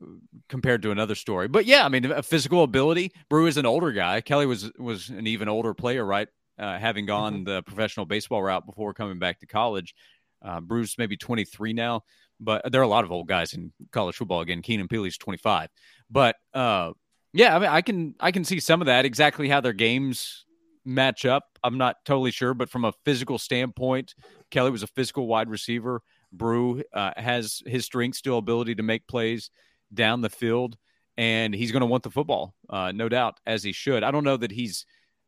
compared 0.47 0.81
to 0.81 0.89
another 0.89 1.15
story. 1.15 1.49
But 1.49 1.65
yeah, 1.65 1.83
I 1.83 1.89
mean, 1.89 2.05
a 2.05 2.23
physical 2.23 2.63
ability. 2.63 3.11
Bru 3.29 3.45
is 3.45 3.57
an 3.57 3.65
older 3.65 3.91
guy. 3.91 4.21
Kelly 4.21 4.45
was 4.45 4.71
was 4.79 5.09
an 5.09 5.27
even 5.27 5.49
older 5.49 5.73
player, 5.73 6.05
right? 6.05 6.29
Uh, 6.57 6.79
having 6.79 7.05
gone 7.05 7.33
mm-hmm. 7.33 7.43
the 7.43 7.63
professional 7.63 8.05
baseball 8.05 8.41
route 8.41 8.65
before 8.65 8.93
coming 8.93 9.19
back 9.19 9.41
to 9.41 9.47
college. 9.47 9.95
Uh, 10.41 10.61
Bru's 10.61 10.97
maybe 10.97 11.17
23 11.17 11.73
now, 11.73 12.03
but 12.39 12.71
there 12.71 12.79
are 12.79 12.85
a 12.85 12.87
lot 12.87 13.03
of 13.03 13.11
old 13.11 13.27
guys 13.27 13.53
in 13.53 13.73
college 13.91 14.15
football. 14.15 14.39
Again, 14.39 14.61
Keenan 14.61 14.87
Pili's 14.87 15.17
25, 15.17 15.67
but 16.09 16.37
uh, 16.53 16.93
yeah, 17.33 17.53
I 17.53 17.59
mean, 17.59 17.69
I 17.69 17.81
can 17.81 18.15
I 18.21 18.31
can 18.31 18.45
see 18.45 18.61
some 18.61 18.79
of 18.79 18.85
that. 18.85 19.03
Exactly 19.03 19.49
how 19.49 19.59
their 19.59 19.73
games 19.73 20.45
match 20.85 21.25
up, 21.25 21.43
I'm 21.63 21.77
not 21.77 21.97
totally 22.05 22.31
sure, 22.31 22.53
but 22.53 22.69
from 22.69 22.85
a 22.85 22.93
physical 23.05 23.37
standpoint, 23.37 24.15
Kelly 24.51 24.71
was 24.71 24.83
a 24.83 24.87
physical 24.87 25.27
wide 25.27 25.49
receiver. 25.49 26.01
Bru 26.31 26.83
uh, 26.93 27.11
has 27.17 27.61
his 27.65 27.85
strength, 27.85 28.17
still 28.17 28.37
ability 28.37 28.75
to 28.75 28.83
make 28.83 29.07
plays 29.07 29.49
down 29.93 30.21
the 30.21 30.29
field, 30.29 30.77
and 31.17 31.53
he's 31.53 31.71
going 31.71 31.81
to 31.81 31.87
want 31.87 32.03
the 32.03 32.11
football, 32.11 32.53
uh, 32.69 32.91
no 32.93 33.09
doubt, 33.09 33.39
as 33.45 33.63
he 33.63 33.71
should. 33.71 34.03
I 34.03 34.11
don't 34.11 34.23
know 34.23 34.37
that 34.37 34.51
he's 34.51 34.85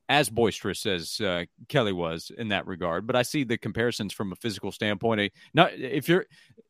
as 0.10 0.30
boisterous 0.30 0.86
as 0.86 1.22
uh, 1.22 1.45
Kelly 1.70 1.93
was 1.93 2.32
in 2.38 2.49
that 2.49 2.68
regard, 2.68 3.08
but 3.08 3.16
I 3.16 3.22
see 3.22 3.43
the 3.43 3.58
comparisons 3.58 4.12
from 4.12 4.32
a 4.32 4.36
physical 4.36 4.72
standpoint. 4.72 5.32
Not 5.54 5.74
if 5.74 6.10
you're 6.10 6.26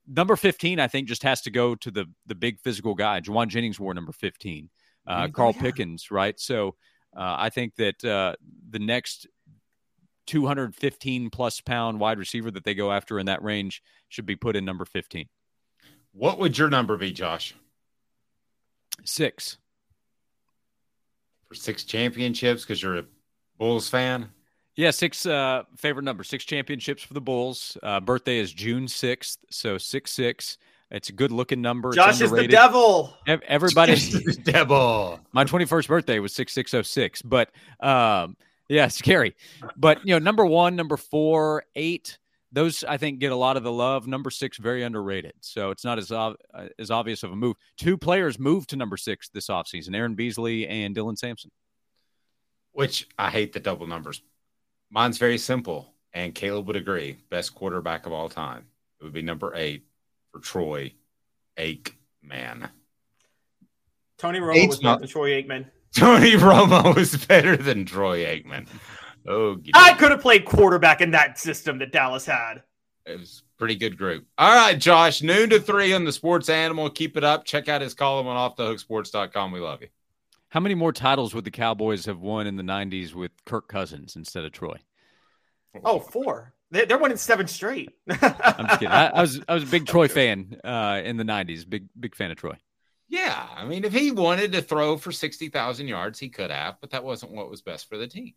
number 0.08 0.36
15, 0.36 0.80
I 0.80 0.88
think 0.88 1.08
just 1.08 1.24
has 1.24 1.42
to 1.42 1.52
go 1.52 1.76
to 1.76 1.92
the 1.92 2.06
the 2.28 2.36
big 2.36 2.60
physical 2.60 2.94
guy. 2.94 3.20
Jauan 3.20 3.48
Jennings 3.48 3.80
wore 3.80 3.94
number 3.94 4.12
15. 4.12 4.70
Uh, 5.08 5.28
Carl 5.30 5.54
yeah. 5.56 5.62
Pickens, 5.62 6.12
right? 6.12 6.40
So 6.40 6.76
uh, 7.18 7.36
I 7.38 7.50
think 7.50 7.76
that 7.76 8.04
uh, 8.06 8.36
the 8.70 8.80
next 8.80 9.28
215 10.28 11.30
plus 11.30 11.62
pound 11.62 12.00
wide 12.00 12.20
receiver 12.20 12.52
that 12.52 12.64
they 12.64 12.74
go 12.74 12.92
after 12.92 13.20
in 13.20 13.26
that 13.26 13.44
range 13.44 13.82
should 14.10 14.26
be 14.26 14.36
put 14.36 14.56
in 14.56 14.66
number 14.66 14.86
15. 14.86 15.28
What 16.14 16.40
would 16.40 16.58
your 16.58 16.70
number 16.70 16.98
be, 16.98 17.12
Josh? 17.12 17.56
Six. 19.04 19.58
For 21.48 21.56
six 21.56 21.84
championships 21.84 22.64
because 22.64 22.82
you're 22.82 22.98
a 22.98 23.06
Bulls 23.58 23.90
fan? 23.90 24.30
Yeah, 24.76 24.92
six 24.92 25.26
uh, 25.26 25.64
favorite 25.76 26.04
number, 26.04 26.24
six 26.24 26.46
championships 26.46 27.04
for 27.04 27.14
the 27.14 27.22
Bulls. 27.22 27.78
Uh, 27.84 28.00
birthday 28.00 28.40
is 28.40 28.54
June 28.54 28.86
6th, 28.86 29.38
so 29.50 29.78
6 29.78 30.12
6. 30.12 30.58
It's 30.92 31.10
a 31.10 31.14
good 31.14 31.32
looking 31.32 31.62
number. 31.62 31.92
Josh 31.92 32.20
is 32.20 32.32
the 32.32 32.48
devil. 32.48 33.14
Everybody, 33.26 33.96
the 33.96 34.38
devil. 34.44 35.20
My 35.32 35.46
21st 35.46 35.88
birthday 35.88 36.20
was 36.20 36.34
6606, 36.34 37.22
but 37.22 37.50
um, 37.80 38.36
yeah, 38.72 38.88
scary. 38.88 39.36
But 39.76 40.06
you 40.06 40.14
know, 40.16 40.20
number 40.20 40.46
one, 40.46 40.76
number 40.76 40.96
four, 40.96 41.64
eight, 41.76 42.18
those 42.54 42.84
I 42.84 42.98
think 42.98 43.20
get 43.20 43.32
a 43.32 43.36
lot 43.36 43.58
of 43.58 43.64
the 43.64 43.72
love. 43.72 44.08
Number 44.08 44.30
six, 44.30 44.58
very 44.58 44.84
underrated. 44.84 45.34
So 45.42 45.72
it's 45.72 45.84
not 45.84 45.98
as 45.98 46.12
uh, 46.12 46.34
as 46.80 46.90
obvious 46.90 47.24
of 47.24 47.32
a 47.32 47.36
move. 47.36 47.58
Two 47.78 47.98
players 47.98 48.40
moved 48.40 48.70
to 48.70 48.78
number 48.78 48.98
six 48.98 49.30
this 49.30 49.48
offseason 49.48 49.96
Aaron 49.96 50.16
Beasley 50.16 50.68
and 50.68 50.96
Dylan 50.96 51.18
Sampson. 51.18 51.52
Which 52.72 53.10
I 53.20 53.30
hate 53.30 53.52
the 53.52 53.60
double 53.60 53.88
numbers. 53.88 54.22
Mine's 54.90 55.18
very 55.18 55.38
simple, 55.38 55.94
and 56.14 56.34
Caleb 56.34 56.68
would 56.68 56.78
agree. 56.78 57.18
Best 57.30 57.54
quarterback 57.54 58.06
of 58.06 58.14
all 58.14 58.30
time. 58.30 58.66
It 59.00 59.04
would 59.04 59.14
be 59.14 59.22
number 59.22 59.54
eight 59.56 59.86
for 60.32 60.40
Troy 60.40 60.94
Aikman. 61.58 62.70
Tony 64.18 64.40
Romo 64.40 64.56
Eight's 64.56 64.76
was 64.76 64.80
better 64.80 65.00
than 65.00 65.10
Troy 65.10 65.32
Aikman. 65.32 65.66
Tony 65.96 66.32
Romo 66.32 66.96
was 66.96 67.26
better 67.26 67.58
than 67.58 67.86
Troy 67.86 68.24
Aikman. 68.24 68.68
Oh, 69.28 69.58
I 69.74 69.94
could 69.94 70.12
have 70.12 70.22
played 70.22 70.46
quarterback 70.46 71.02
in 71.02 71.12
that 71.12 71.38
system 71.38 71.80
that 71.80 71.92
Dallas 71.92 72.26
had. 72.26 72.64
It 73.06 73.20
was 73.20 73.44
pretty 73.58 73.76
good 73.76 73.98
group. 73.98 74.26
All 74.38 74.56
right, 74.56 74.80
Josh, 74.80 75.22
noon 75.22 75.50
to 75.50 75.60
three 75.60 75.94
on 75.94 76.06
the 76.06 76.12
Sports 76.12 76.50
Animal. 76.50 76.90
Keep 76.90 77.18
it 77.18 77.24
up. 77.24 77.46
Check 77.46 77.68
out 77.68 77.82
his 77.82 77.94
column 77.94 78.28
on 78.28 78.52
offthehooksports.com. 78.52 79.52
We 79.52 79.60
love 79.60 79.82
you. 79.82 79.90
How 80.50 80.60
many 80.60 80.76
more 80.76 80.92
titles 80.92 81.34
would 81.34 81.46
the 81.46 81.52
Cowboys 81.52 82.06
have 82.06 82.20
won 82.20 82.48
in 82.48 82.58
the 82.58 82.64
90s 82.64 83.14
with 83.14 83.32
Kirk 83.46 83.68
Cousins 83.68 84.16
instead 84.16 84.44
of 84.46 84.52
Troy? 84.52 84.78
Oh, 85.84 86.00
four. 86.00 86.54
They're 86.72 86.98
winning 86.98 87.18
seven 87.18 87.48
straight. 87.48 87.90
I'm 88.10 88.68
just 88.68 88.80
kidding. 88.80 88.88
I, 88.88 89.08
I, 89.08 89.22
was 89.22 89.42
I 89.48 89.54
was 89.54 89.64
a 89.64 89.68
big 89.68 89.86
Troy 89.88 90.08
fan 90.08 90.58
uh, 90.64 91.02
in 91.04 91.18
the 91.18 91.26
'90s. 91.26 91.70
Big 91.70 91.88
big 92.00 92.16
fan 92.16 92.32
of 92.32 92.38
Troy. 92.38 92.56
Yeah, 93.12 93.46
I 93.56 93.66
mean, 93.66 93.84
if 93.84 93.94
he 93.94 94.12
wanted 94.12 94.54
to 94.54 94.62
throw 94.62 94.98
for 94.98 95.12
sixty 95.12 95.50
thousand 95.50 95.88
yards, 95.88 96.18
he 96.18 96.30
could 96.30 96.50
have, 96.50 96.78
but 96.82 96.92
that 96.92 97.04
wasn't 97.04 97.34
what 97.34 97.50
was 97.50 97.62
best 97.62 97.88
for 97.90 97.98
the 97.98 98.08
team. 98.08 98.34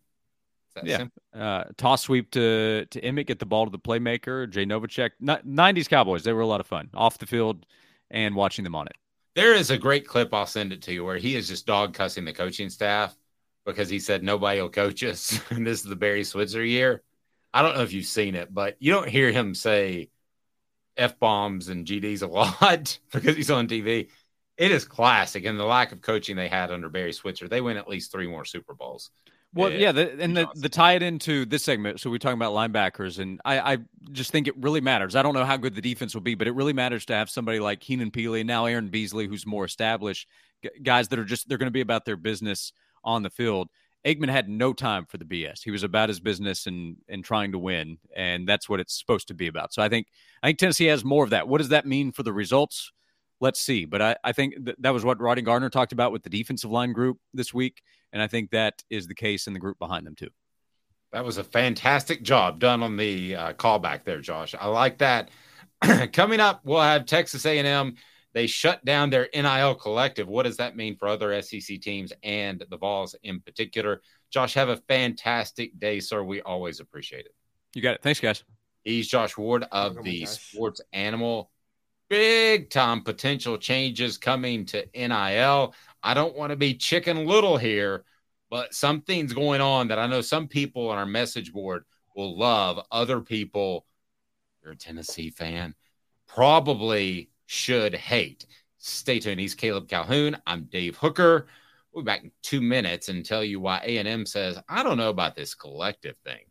yeah, 0.83 1.05
uh, 1.33 1.63
toss 1.77 2.03
sweep 2.03 2.29
to 2.31 2.85
to 2.91 3.01
Emmitt, 3.01 3.27
get 3.27 3.39
the 3.39 3.45
ball 3.45 3.65
to 3.65 3.71
the 3.71 3.79
playmaker. 3.79 4.49
Jay 4.49 4.65
Novacek. 4.65 5.11
'90s 5.21 5.89
Cowboys. 5.89 6.23
They 6.23 6.33
were 6.33 6.41
a 6.41 6.47
lot 6.47 6.59
of 6.59 6.67
fun 6.67 6.89
off 6.93 7.17
the 7.17 7.25
field 7.25 7.65
and 8.11 8.35
watching 8.35 8.63
them 8.63 8.75
on 8.75 8.87
it. 8.87 8.95
There 9.33 9.53
is 9.53 9.71
a 9.71 9.77
great 9.77 10.07
clip. 10.07 10.33
I'll 10.33 10.45
send 10.45 10.71
it 10.71 10.81
to 10.83 10.93
you 10.93 11.03
where 11.03 11.17
he 11.17 11.35
is 11.35 11.47
just 11.47 11.65
dog 11.65 11.93
cussing 11.93 12.25
the 12.25 12.33
coaching 12.33 12.69
staff 12.69 13.15
because 13.65 13.89
he 13.89 13.99
said 13.99 14.23
nobody 14.23 14.61
will 14.61 14.69
coach 14.69 15.03
us, 15.03 15.39
and 15.49 15.65
this 15.65 15.79
is 15.79 15.85
the 15.85 15.95
Barry 15.95 16.23
Switzer 16.23 16.63
year 16.63 17.01
I 17.55 17.61
don't 17.61 17.75
know 17.75 17.83
if 17.83 17.93
you've 17.93 18.05
seen 18.05 18.35
it, 18.35 18.53
but 18.53 18.75
you 18.79 18.91
don't 18.91 19.07
hear 19.07 19.31
him 19.31 19.55
say 19.55 20.09
f 20.97 21.17
bombs 21.19 21.69
and 21.69 21.87
GDs 21.87 22.21
a 22.21 22.27
lot 22.27 22.99
because 23.13 23.37
he's 23.37 23.49
on 23.49 23.69
TV. 23.69 24.09
It 24.57 24.71
is 24.71 24.85
classic, 24.85 25.45
and 25.45 25.59
the 25.59 25.65
lack 25.65 25.91
of 25.91 26.01
coaching 26.01 26.35
they 26.35 26.47
had 26.47 26.71
under 26.71 26.89
Barry 26.89 27.11
Switzer, 27.11 27.47
they 27.47 27.61
win 27.61 27.77
at 27.77 27.89
least 27.89 28.11
three 28.11 28.27
more 28.27 28.45
Super 28.45 28.73
Bowls. 28.73 29.11
Well, 29.53 29.71
eh, 29.71 29.77
yeah, 29.77 29.91
the, 29.93 30.21
and 30.21 30.35
the, 30.35 30.47
the 30.55 30.69
tie 30.69 30.93
it 30.93 31.03
into 31.03 31.45
this 31.45 31.63
segment. 31.63 32.01
So 32.01 32.09
we're 32.09 32.17
talking 32.17 32.37
about 32.37 32.53
linebackers, 32.53 33.19
and 33.19 33.39
I, 33.45 33.73
I 33.73 33.77
just 34.11 34.31
think 34.31 34.47
it 34.47 34.55
really 34.57 34.81
matters. 34.81 35.15
I 35.15 35.23
don't 35.23 35.33
know 35.33 35.45
how 35.45 35.57
good 35.57 35.75
the 35.75 35.81
defense 35.81 36.13
will 36.13 36.21
be, 36.21 36.35
but 36.35 36.47
it 36.47 36.55
really 36.55 36.73
matters 36.73 37.05
to 37.05 37.13
have 37.13 37.29
somebody 37.29 37.59
like 37.59 37.79
Keenan 37.79 38.11
Pili, 38.11 38.45
now 38.45 38.65
Aaron 38.65 38.89
Beasley, 38.89 39.27
who's 39.27 39.45
more 39.45 39.63
established, 39.63 40.27
guys 40.83 41.07
that 41.07 41.19
are 41.19 41.25
just 41.25 41.47
they're 41.47 41.57
going 41.57 41.67
to 41.67 41.71
be 41.71 41.81
about 41.81 42.05
their 42.05 42.17
business 42.17 42.73
on 43.03 43.23
the 43.23 43.29
field. 43.29 43.69
Aikman 44.05 44.29
had 44.29 44.47
no 44.47 44.71
time 44.71 45.05
for 45.05 45.17
the 45.17 45.25
BS. 45.25 45.63
He 45.63 45.71
was 45.71 45.83
about 45.83 46.09
his 46.09 46.19
business 46.19 46.67
and 46.67 46.97
and 47.09 47.23
trying 47.23 47.53
to 47.53 47.57
win, 47.57 47.97
and 48.15 48.47
that's 48.47 48.69
what 48.69 48.79
it's 48.79 48.97
supposed 48.97 49.29
to 49.29 49.33
be 49.33 49.47
about. 49.47 49.73
So 49.73 49.81
I 49.81 49.89
think 49.89 50.07
I 50.43 50.47
think 50.47 50.59
Tennessee 50.59 50.85
has 50.85 51.03
more 51.03 51.23
of 51.23 51.31
that. 51.31 51.47
What 51.47 51.57
does 51.57 51.69
that 51.69 51.87
mean 51.87 52.11
for 52.11 52.23
the 52.23 52.33
results? 52.33 52.91
Let's 53.45 53.61
see. 53.61 53.85
But 53.85 54.01
I, 54.01 54.15
I 54.23 54.31
think 54.31 54.65
th- 54.65 54.77
that 54.79 54.89
was 54.89 55.05
what 55.05 55.21
Rodney 55.21 55.43
Garner 55.43 55.69
talked 55.69 55.91
about 55.91 56.11
with 56.11 56.23
the 56.23 56.29
defensive 56.29 56.71
line 56.71 56.93
group 56.93 57.19
this 57.33 57.53
week, 57.53 57.83
and 58.11 58.21
I 58.21 58.27
think 58.27 58.49
that 58.51 58.83
is 58.89 59.05
the 59.07 59.15
case 59.15 59.45
in 59.45 59.53
the 59.53 59.59
group 59.59 59.77
behind 59.77 60.07
them 60.07 60.15
too. 60.15 60.29
That 61.11 61.23
was 61.23 61.37
a 61.37 61.43
fantastic 61.43 62.23
job 62.23 62.59
done 62.59 62.81
on 62.81 62.97
the 62.97 63.35
uh, 63.35 63.53
callback 63.53 64.03
there, 64.03 64.19
Josh. 64.19 64.55
I 64.59 64.67
like 64.67 64.97
that. 64.97 65.29
Coming 66.13 66.39
up, 66.39 66.61
we'll 66.63 66.81
have 66.81 67.05
Texas 67.05 67.45
A&M 67.45 67.95
they 68.35 68.47
shut 68.47 68.83
down 68.83 69.09
their 69.09 69.29
NIL 69.33 69.75
collective. 69.75 70.27
What 70.27 70.43
does 70.43 70.57
that 70.57 70.75
mean 70.75 70.97
for 70.97 71.07
other 71.07 71.41
SEC 71.41 71.79
teams 71.79 72.11
and 72.21 72.63
the 72.69 72.77
Vols 72.77 73.15
in 73.23 73.39
particular? 73.39 74.01
Josh, 74.29 74.53
have 74.55 74.67
a 74.67 74.75
fantastic 74.89 75.79
day, 75.79 76.01
sir. 76.01 76.21
We 76.21 76.41
always 76.41 76.81
appreciate 76.81 77.25
it. 77.27 77.33
You 77.73 77.81
got 77.81 77.95
it. 77.95 78.01
Thanks, 78.01 78.19
guys. 78.19 78.43
He's 78.83 79.07
Josh 79.07 79.37
Ward 79.37 79.65
of 79.71 80.03
the 80.03 80.25
Sports 80.25 80.81
Animal. 80.91 81.49
Big 82.07 82.69
time 82.69 83.01
potential 83.01 83.57
changes 83.57 84.17
coming 84.17 84.65
to 84.67 84.85
NIL. 84.93 85.73
I 86.03 86.13
don't 86.13 86.35
want 86.35 86.51
to 86.51 86.55
be 86.55 86.75
chicken 86.75 87.25
little 87.25 87.57
here, 87.57 88.03
but 88.51 88.73
something's 88.75 89.33
going 89.33 89.61
on 89.61 89.87
that 89.87 89.97
I 89.97 90.05
know 90.05 90.21
some 90.21 90.47
people 90.47 90.89
on 90.89 90.99
our 90.99 91.05
message 91.05 91.51
board 91.51 91.83
will 92.15 92.37
love. 92.37 92.79
Other 92.91 93.21
people, 93.21 93.85
you're 94.63 94.73
a 94.73 94.77
Tennessee 94.77 95.31
fan, 95.31 95.73
probably 96.27 97.31
should 97.47 97.95
hate. 97.95 98.45
Stay 98.77 99.19
tuned. 99.19 99.39
He's 99.39 99.55
Caleb 99.55 99.87
Calhoun. 99.87 100.37
I'm 100.45 100.65
Dave 100.65 100.97
Hooker. 100.97 101.47
We'll 101.91 102.03
be 102.03 102.05
back 102.05 102.23
in 102.23 102.31
two 102.43 102.61
minutes 102.61 103.09
and 103.09 103.25
tell 103.25 103.43
you 103.43 103.59
why 103.59 103.79
A&M 103.79 104.27
says, 104.27 104.59
I 104.69 104.83
don't 104.83 104.97
know 104.97 105.09
about 105.09 105.35
this 105.35 105.55
collective 105.55 106.17
thing. 106.23 106.43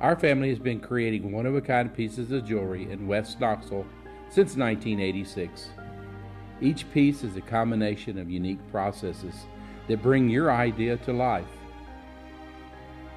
Our 0.00 0.14
family 0.14 0.50
has 0.50 0.58
been 0.58 0.80
creating 0.80 1.32
one 1.32 1.46
of 1.46 1.56
a 1.56 1.60
kind 1.62 1.92
pieces 1.92 2.30
of 2.30 2.44
jewelry 2.44 2.90
in 2.90 3.06
West 3.06 3.40
Knoxville 3.40 3.86
since 4.28 4.54
1986. 4.54 5.70
Each 6.60 6.90
piece 6.92 7.24
is 7.24 7.36
a 7.36 7.40
combination 7.40 8.18
of 8.18 8.30
unique 8.30 8.58
processes 8.70 9.46
that 9.88 10.02
bring 10.02 10.28
your 10.28 10.52
idea 10.52 10.98
to 10.98 11.14
life. 11.14 11.46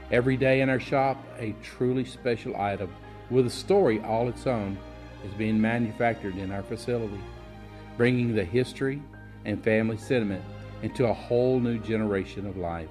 Every 0.10 0.38
day 0.38 0.62
in 0.62 0.70
our 0.70 0.80
shop, 0.80 1.22
a 1.38 1.54
truly 1.62 2.06
special 2.06 2.56
item 2.56 2.94
with 3.30 3.46
a 3.46 3.50
story 3.52 4.00
all 4.00 4.30
its 4.30 4.48
own 4.48 4.78
is 5.26 5.34
being 5.34 5.60
manufactured 5.60 6.38
in 6.38 6.50
our 6.50 6.64
facility, 6.64 7.20
bringing 7.98 8.34
the 8.34 8.46
history 8.46 9.02
and 9.44 9.62
family 9.62 9.98
sentiment 9.98 10.46
into 10.82 11.08
a 11.08 11.14
whole 11.14 11.60
new 11.60 11.78
generation 11.80 12.48
of 12.48 12.56
life. 12.56 12.90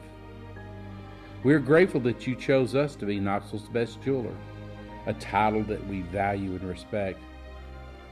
We 1.45 1.55
are 1.55 1.61
grateful 1.61 2.01
that 2.01 2.26
you 2.26 2.34
chose 2.34 2.74
us 2.74 2.97
to 2.97 3.07
be 3.07 3.20
Knoxville's 3.20 3.68
best 3.68 4.01
jeweler, 4.03 4.34
a 5.07 5.14
title 5.14 5.62
that 5.64 5.86
we 5.86 6.03
value 6.03 6.51
and 6.51 6.64
respect. 6.64 7.20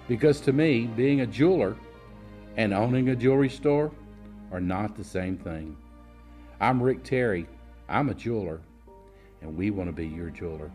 Because 0.09 0.41
to 0.43 0.53
me, 0.53 0.87
being 0.87 1.23
a 1.23 1.27
jeweler 1.27 1.77
and 2.57 2.73
owning 2.73 3.09
a 3.09 3.17
jewelry 3.17 3.49
store 3.49 3.91
are 4.53 4.61
not 4.61 4.95
the 4.95 5.05
same 5.05 5.37
thing. 5.37 5.77
I'm 6.61 6.83
Rick 6.83 7.03
Terry. 7.03 7.47
I'm 7.89 8.09
a 8.09 8.15
jeweler 8.15 8.61
and 9.43 9.57
we 9.57 9.71
want 9.71 9.89
to 9.89 9.93
be 9.93 10.07
your 10.07 10.31
jeweler. 10.31 10.71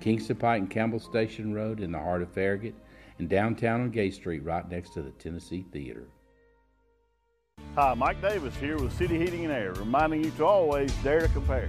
Kingston 0.00 0.36
Pike 0.36 0.60
and 0.60 0.70
Campbell 0.70 1.00
Station 1.00 1.54
Road 1.54 1.80
in 1.80 1.92
the 1.92 1.98
heart 1.98 2.22
of 2.22 2.30
Farragut, 2.32 2.74
and 3.18 3.28
downtown 3.28 3.80
on 3.80 3.90
Gay 3.90 4.10
Street, 4.10 4.44
right 4.44 4.68
next 4.70 4.92
to 4.94 5.02
the 5.02 5.10
Tennessee 5.12 5.64
Theater. 5.72 6.04
Hi, 7.74 7.94
Mike 7.94 8.20
Davis 8.20 8.54
here 8.56 8.78
with 8.78 8.92
City 8.96 9.18
Heating 9.18 9.44
and 9.44 9.52
Air, 9.52 9.72
reminding 9.74 10.24
you 10.24 10.30
to 10.32 10.44
always 10.44 10.92
dare 11.02 11.20
to 11.20 11.28
compare. 11.28 11.68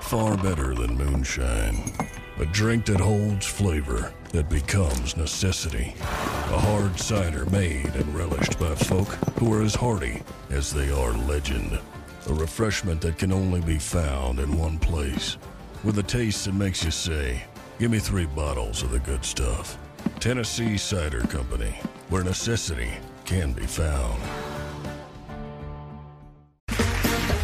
far 0.00 0.36
better 0.36 0.74
than 0.74 0.96
moonshine. 0.96 1.92
A 2.38 2.46
drink 2.46 2.86
that 2.86 3.00
holds 3.00 3.46
flavor 3.46 4.12
that 4.30 4.50
becomes 4.50 5.16
necessity. 5.16 5.94
A 6.00 6.58
hard 6.58 6.98
cider 7.00 7.46
made 7.46 7.94
and 7.94 8.14
relished 8.14 8.58
by 8.58 8.74
folk 8.74 9.08
who 9.38 9.52
are 9.52 9.62
as 9.62 9.74
hearty 9.74 10.22
as 10.50 10.72
they 10.72 10.90
are 10.90 11.12
legend. 11.12 11.78
A 12.28 12.34
refreshment 12.34 13.00
that 13.00 13.18
can 13.18 13.32
only 13.32 13.60
be 13.60 13.78
found 13.78 14.38
in 14.38 14.58
one 14.58 14.78
place. 14.78 15.38
With 15.84 15.98
a 15.98 16.02
taste 16.02 16.44
that 16.44 16.54
makes 16.54 16.84
you 16.84 16.90
say, 16.90 17.44
Give 17.78 17.90
me 17.90 17.98
three 17.98 18.26
bottles 18.26 18.82
of 18.82 18.90
the 18.90 19.00
good 19.00 19.24
stuff. 19.24 19.78
Tennessee 20.18 20.78
Cider 20.78 21.20
Company, 21.22 21.80
where 22.08 22.24
necessity 22.24 22.90
can 23.26 23.52
be 23.52 23.66
found. 23.66 24.22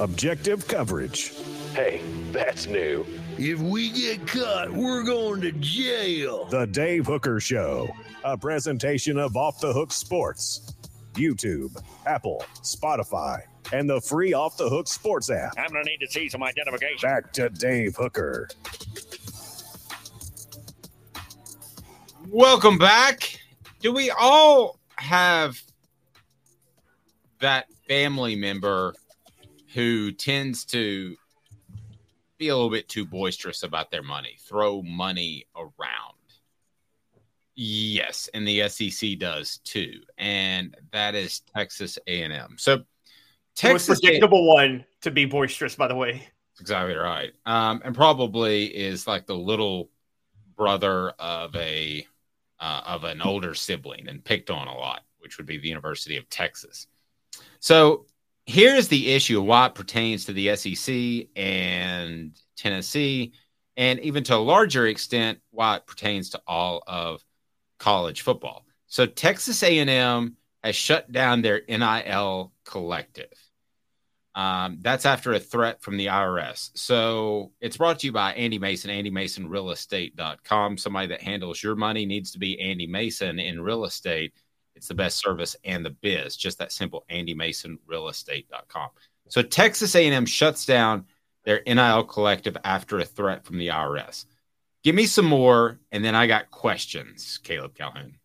Objective 0.00 0.66
coverage. 0.66 1.32
Hey, 1.72 2.02
that's 2.32 2.66
new. 2.66 3.06
If 3.38 3.60
we 3.60 3.90
get 3.90 4.26
caught, 4.26 4.72
we're 4.72 5.04
going 5.04 5.40
to 5.42 5.52
jail. 5.52 6.46
The 6.46 6.66
Dave 6.66 7.06
Hooker 7.06 7.38
Show, 7.38 7.88
a 8.24 8.36
presentation 8.36 9.18
of 9.18 9.36
Off 9.36 9.60
the 9.60 9.72
Hook 9.72 9.92
Sports. 9.92 10.74
YouTube, 11.12 11.80
Apple, 12.06 12.44
Spotify, 12.62 13.42
and 13.72 13.88
the 13.88 14.00
free 14.00 14.32
Off 14.32 14.56
the 14.56 14.68
Hook 14.68 14.88
Sports 14.88 15.30
app. 15.30 15.52
I'm 15.56 15.70
going 15.70 15.84
to 15.84 15.90
need 15.90 16.04
to 16.04 16.10
see 16.10 16.28
some 16.28 16.42
identification. 16.42 17.08
Back 17.08 17.32
to 17.34 17.48
Dave 17.50 17.94
Hooker. 17.94 18.48
Welcome 22.28 22.78
back. 22.78 23.38
Do 23.78 23.92
we 23.92 24.10
all 24.10 24.80
have 24.96 25.62
that 27.38 27.66
family 27.86 28.34
member 28.34 28.94
who 29.74 30.12
tends 30.12 30.64
to 30.66 31.16
be 32.38 32.48
a 32.48 32.54
little 32.54 32.70
bit 32.70 32.88
too 32.88 33.04
boisterous 33.04 33.62
about 33.62 33.90
their 33.90 34.02
money, 34.02 34.36
throw 34.46 34.82
money 34.82 35.46
around? 35.56 36.14
Yes, 37.56 38.28
and 38.34 38.46
the 38.46 38.68
SEC 38.68 39.18
does 39.18 39.58
too, 39.58 40.00
and 40.18 40.76
that 40.92 41.14
is 41.14 41.40
Texas 41.54 41.98
A&M. 42.06 42.56
So, 42.58 42.82
Texas 43.54 43.88
most 43.88 44.02
predictable 44.02 44.50
A- 44.50 44.54
one 44.54 44.84
to 45.02 45.10
be 45.10 45.24
boisterous, 45.24 45.76
by 45.76 45.86
the 45.86 45.94
way. 45.94 46.26
Exactly 46.60 46.94
right, 46.94 47.32
um, 47.46 47.82
and 47.84 47.94
probably 47.94 48.66
is 48.66 49.06
like 49.06 49.26
the 49.26 49.36
little 49.36 49.90
brother 50.56 51.10
of 51.18 51.54
a 51.54 52.06
uh, 52.60 52.82
of 52.86 53.04
an 53.04 53.20
older 53.22 53.54
sibling 53.54 54.08
and 54.08 54.24
picked 54.24 54.50
on 54.50 54.66
a 54.66 54.74
lot, 54.74 55.02
which 55.18 55.38
would 55.38 55.46
be 55.46 55.58
the 55.58 55.68
University 55.68 56.16
of 56.16 56.28
Texas. 56.28 56.86
So, 57.60 58.06
here's 58.46 58.88
the 58.88 59.12
issue 59.12 59.38
of 59.38 59.46
why 59.46 59.66
it 59.66 59.74
pertains 59.74 60.26
to 60.26 60.32
the 60.32 60.54
SEC 60.56 61.28
and 61.36 62.38
Tennessee, 62.56 63.32
and 63.76 63.98
even 64.00 64.24
to 64.24 64.36
a 64.36 64.36
larger 64.36 64.86
extent, 64.86 65.38
why 65.50 65.76
it 65.76 65.86
pertains 65.86 66.30
to 66.30 66.42
all 66.46 66.82
of 66.86 67.24
college 67.78 68.22
football. 68.22 68.66
So 68.86 69.06
Texas 69.06 69.62
A&M 69.62 70.36
has 70.62 70.76
shut 70.76 71.10
down 71.10 71.42
their 71.42 71.62
NIL 71.68 72.52
collective. 72.64 73.32
Um, 74.34 74.78
that's 74.80 75.06
after 75.06 75.32
a 75.32 75.38
threat 75.38 75.80
from 75.80 75.96
the 75.96 76.06
IRS. 76.06 76.70
So 76.74 77.52
it's 77.60 77.76
brought 77.76 78.00
to 78.00 78.06
you 78.06 78.12
by 78.12 78.32
Andy 78.34 78.58
Mason, 78.58 78.90
AndyMasonRealEstate.com. 78.90 80.76
Somebody 80.76 81.06
that 81.08 81.22
handles 81.22 81.62
your 81.62 81.76
money 81.76 82.04
needs 82.04 82.32
to 82.32 82.38
be 82.38 82.60
Andy 82.60 82.86
Mason 82.86 83.38
in 83.38 83.60
real 83.60 83.84
estate. 83.84 84.32
It's 84.76 84.88
the 84.88 84.94
best 84.94 85.18
service 85.18 85.56
and 85.64 85.84
the 85.84 85.90
biz. 85.90 86.36
Just 86.36 86.58
that 86.58 86.72
simple, 86.72 87.04
AndyMasonRealEstate.com. 87.10 88.90
So 89.28 89.42
Texas 89.42 89.94
A&M 89.94 90.26
shuts 90.26 90.66
down 90.66 91.06
their 91.44 91.62
NIL 91.66 92.04
collective 92.04 92.56
after 92.64 92.98
a 92.98 93.04
threat 93.04 93.44
from 93.44 93.58
the 93.58 93.68
IRS. 93.68 94.26
Give 94.82 94.94
me 94.94 95.06
some 95.06 95.24
more, 95.24 95.78
and 95.92 96.04
then 96.04 96.14
I 96.14 96.26
got 96.26 96.50
questions, 96.50 97.38
Caleb 97.42 97.74
Calhoun. 97.74 98.18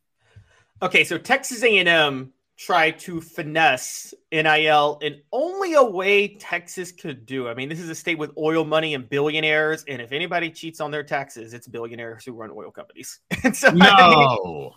Okay, 0.82 1.04
so 1.04 1.18
Texas 1.18 1.64
A&M 1.64 2.34
tried 2.58 3.00
to 3.00 3.22
finesse 3.22 4.14
NIL 4.34 5.00
in 5.02 5.22
only 5.32 5.76
a 5.76 5.84
way 5.84 6.28
Texas 6.36 6.92
could 6.92 7.26
do. 7.26 7.48
I 7.48 7.54
mean, 7.54 7.70
this 7.70 7.80
is 7.80 7.90
a 7.90 7.96
state 7.96 8.18
with 8.18 8.32
oil 8.38 8.66
money 8.66 8.94
and 8.94 9.10
billionaires, 9.10 9.86
and 9.88 10.02
if 10.02 10.12
anybody 10.12 10.52
cheats 10.52 10.82
on 10.82 10.92
their 10.92 11.04
taxes, 11.04 11.54
it's 11.54 11.68
billionaires 11.68 12.26
who 12.26 12.34
run 12.34 12.52
oil 12.52 12.72
companies. 12.72 13.22
so, 13.54 13.72
no, 13.72 13.86
I 13.90 14.10
mean, 14.10 14.72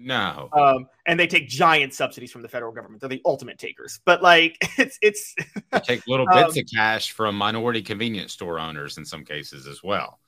no, 0.00 0.48
um, 0.52 0.86
and 1.06 1.18
they 1.18 1.26
take 1.26 1.48
giant 1.48 1.92
subsidies 1.92 2.30
from 2.30 2.42
the 2.42 2.48
federal 2.48 2.70
government. 2.70 3.00
They're 3.00 3.08
the 3.08 3.22
ultimate 3.24 3.58
takers. 3.58 4.00
But 4.04 4.22
like, 4.22 4.56
it's 4.78 4.98
it's 5.02 5.34
they 5.72 5.80
take 5.80 6.06
little 6.06 6.26
bits 6.32 6.56
um, 6.56 6.60
of 6.60 6.66
cash 6.72 7.10
from 7.10 7.36
minority 7.36 7.82
convenience 7.82 8.32
store 8.32 8.60
owners 8.60 8.96
in 8.96 9.04
some 9.04 9.24
cases 9.24 9.66
as 9.66 9.82
well. 9.82 10.20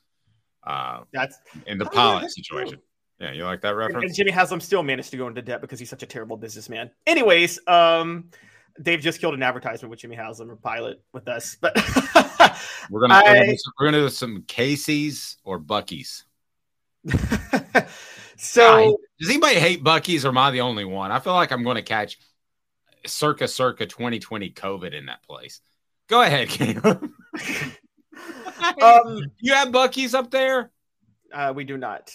Uh, 0.66 1.03
that's 1.12 1.39
in 1.66 1.79
the 1.79 1.87
pilot 1.87 2.31
situation. 2.33 2.81
Yeah, 3.21 3.33
you 3.33 3.45
like 3.45 3.61
that 3.61 3.77
reference? 3.77 4.07
And 4.07 4.14
Jimmy 4.14 4.31
Haslam 4.31 4.61
still 4.61 4.83
managed 4.83 5.11
to 5.11 5.16
go 5.16 5.29
into 5.29 5.43
debt 5.43 5.61
because 5.61 5.79
he's 5.79 5.91
such 5.91 6.03
a 6.03 6.07
terrible 6.07 6.37
businessman. 6.37 6.91
Anyways, 7.07 7.61
um, 7.66 8.31
they've 8.79 9.01
just 9.01 9.21
killed 9.21 9.35
an 9.35 9.43
advertisement 9.43 9.91
with 9.91 10.01
Jimmy 10.01 10.16
Haslam 10.16 10.51
or 10.51 10.57
pilot 10.57 11.03
with 11.12 11.29
us, 11.29 11.57
but 11.61 11.77
we're 12.91 13.03
gonna 13.03 13.14
I, 13.14 13.57
we're 13.79 13.87
gonna 13.87 14.01
do 14.01 14.09
some 14.09 14.43
Casey's 14.49 15.37
or 15.45 15.61
Buc-ee's. 15.61 16.25
So, 18.41 18.97
does 19.18 19.28
anybody 19.28 19.57
hate 19.57 19.84
Buc-ee's 19.84 20.24
or 20.24 20.28
am 20.28 20.38
I 20.38 20.51
the 20.51 20.62
only 20.62 20.84
one? 20.84 21.12
I 21.12 21.18
feel 21.18 21.34
like 21.34 21.53
I'm 21.53 21.62
going 21.62 21.76
to 21.76 21.82
catch 21.82 22.18
circa 23.07 23.47
circa 23.47 23.86
2020 23.86 24.51
COVID 24.51 24.95
in 24.95 25.07
that 25.07 25.22
place. 25.22 25.61
Go 26.09 26.22
ahead, 26.22 26.49
Caleb. 26.49 27.03
um, 28.82 29.24
you 29.38 29.53
have 29.53 29.68
Buc-ee's 29.68 30.14
up 30.14 30.30
there? 30.30 30.70
Uh, 31.32 31.53
we 31.55 31.64
do 31.64 31.76
not. 31.76 32.11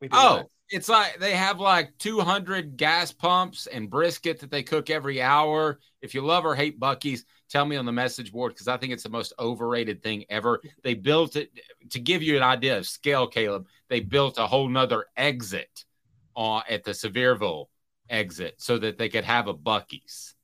We 0.00 0.08
do 0.08 0.16
oh, 0.16 0.36
not. 0.36 0.46
it's 0.68 0.88
like 0.88 1.18
they 1.18 1.32
have 1.32 1.60
like 1.60 1.96
200 1.98 2.76
gas 2.76 3.12
pumps 3.12 3.66
and 3.66 3.90
brisket 3.90 4.40
that 4.40 4.50
they 4.50 4.62
cook 4.62 4.90
every 4.90 5.20
hour. 5.22 5.80
If 6.02 6.14
you 6.14 6.22
love 6.22 6.44
or 6.44 6.54
hate 6.54 6.78
Buc-ee's, 6.78 7.24
tell 7.50 7.66
me 7.66 7.76
on 7.76 7.84
the 7.84 7.92
message 7.92 8.32
board 8.32 8.52
because 8.54 8.68
I 8.68 8.76
think 8.76 8.92
it's 8.92 9.02
the 9.02 9.10
most 9.10 9.32
overrated 9.38 10.02
thing 10.02 10.24
ever. 10.30 10.60
They 10.82 10.94
built 10.94 11.36
it 11.36 11.50
to 11.90 11.98
give 11.98 12.22
you 12.22 12.36
an 12.36 12.42
idea 12.42 12.78
of 12.78 12.86
scale, 12.86 13.26
Caleb. 13.26 13.66
They 13.88 14.00
built 14.00 14.38
a 14.38 14.46
whole 14.46 14.68
nother 14.68 15.06
exit 15.16 15.84
on 16.34 16.62
at 16.68 16.84
the 16.84 16.92
Sevierville 16.92 17.66
exit 18.08 18.54
so 18.58 18.78
that 18.78 18.96
they 18.96 19.08
could 19.08 19.24
have 19.24 19.48
a 19.48 19.54
Buc-ee's. 19.54 20.34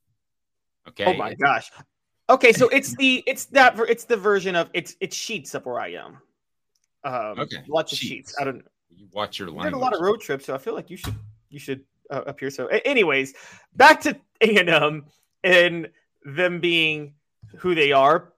Okay. 0.89 1.05
Oh 1.05 1.13
my 1.13 1.33
gosh. 1.33 1.71
Okay, 2.29 2.51
so 2.51 2.67
it's 2.69 2.95
the 2.97 3.23
it's 3.25 3.45
that 3.45 3.79
it's 3.87 4.03
the 4.03 4.17
version 4.17 4.55
of 4.55 4.69
it's 4.73 4.95
it's 4.99 5.15
Sheetz 5.15 5.55
up 5.55 5.65
where 5.65 5.79
I 5.79 5.93
am. 5.93 6.17
Um, 7.05 7.39
okay, 7.39 7.57
lots 7.69 7.93
of 7.93 7.99
Sheetz. 7.99 8.33
I 8.39 8.43
don't. 8.43 8.57
Know. 8.57 8.63
You 8.89 9.07
watch 9.13 9.39
your 9.39 9.49
language. 9.49 9.73
a 9.73 9.77
lot 9.77 9.93
of 9.93 10.01
road 10.01 10.19
trips, 10.19 10.45
so 10.45 10.53
I 10.53 10.57
feel 10.57 10.73
like 10.73 10.89
you 10.89 10.97
should 10.97 11.15
you 11.49 11.59
should 11.59 11.85
uh, 12.09 12.23
appear. 12.25 12.49
So, 12.49 12.67
anyways, 12.67 13.33
back 13.75 14.01
to 14.01 14.17
A 14.41 14.57
and 14.57 14.69
M 14.69 15.05
and 15.43 15.89
them 16.23 16.59
being 16.59 17.13
who 17.57 17.75
they 17.75 17.91
are. 17.91 18.33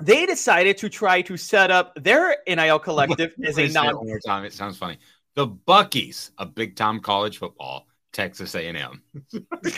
They 0.00 0.26
decided 0.26 0.78
to 0.78 0.88
try 0.88 1.22
to 1.22 1.36
set 1.36 1.70
up 1.70 1.92
their 2.02 2.36
NIL 2.46 2.78
collective 2.78 3.34
as 3.44 3.58
a 3.58 3.68
non. 3.68 3.96
One 3.96 4.06
more 4.06 4.20
time, 4.20 4.44
it 4.44 4.52
sounds 4.52 4.78
funny. 4.78 4.98
The 5.34 5.46
Buc-ee's, 5.46 6.32
a 6.38 6.46
big 6.46 6.76
time 6.76 7.00
college 7.00 7.38
football, 7.38 7.86
Texas 8.12 8.54
A 8.54 8.68
and 8.68 8.76
M. 8.76 9.02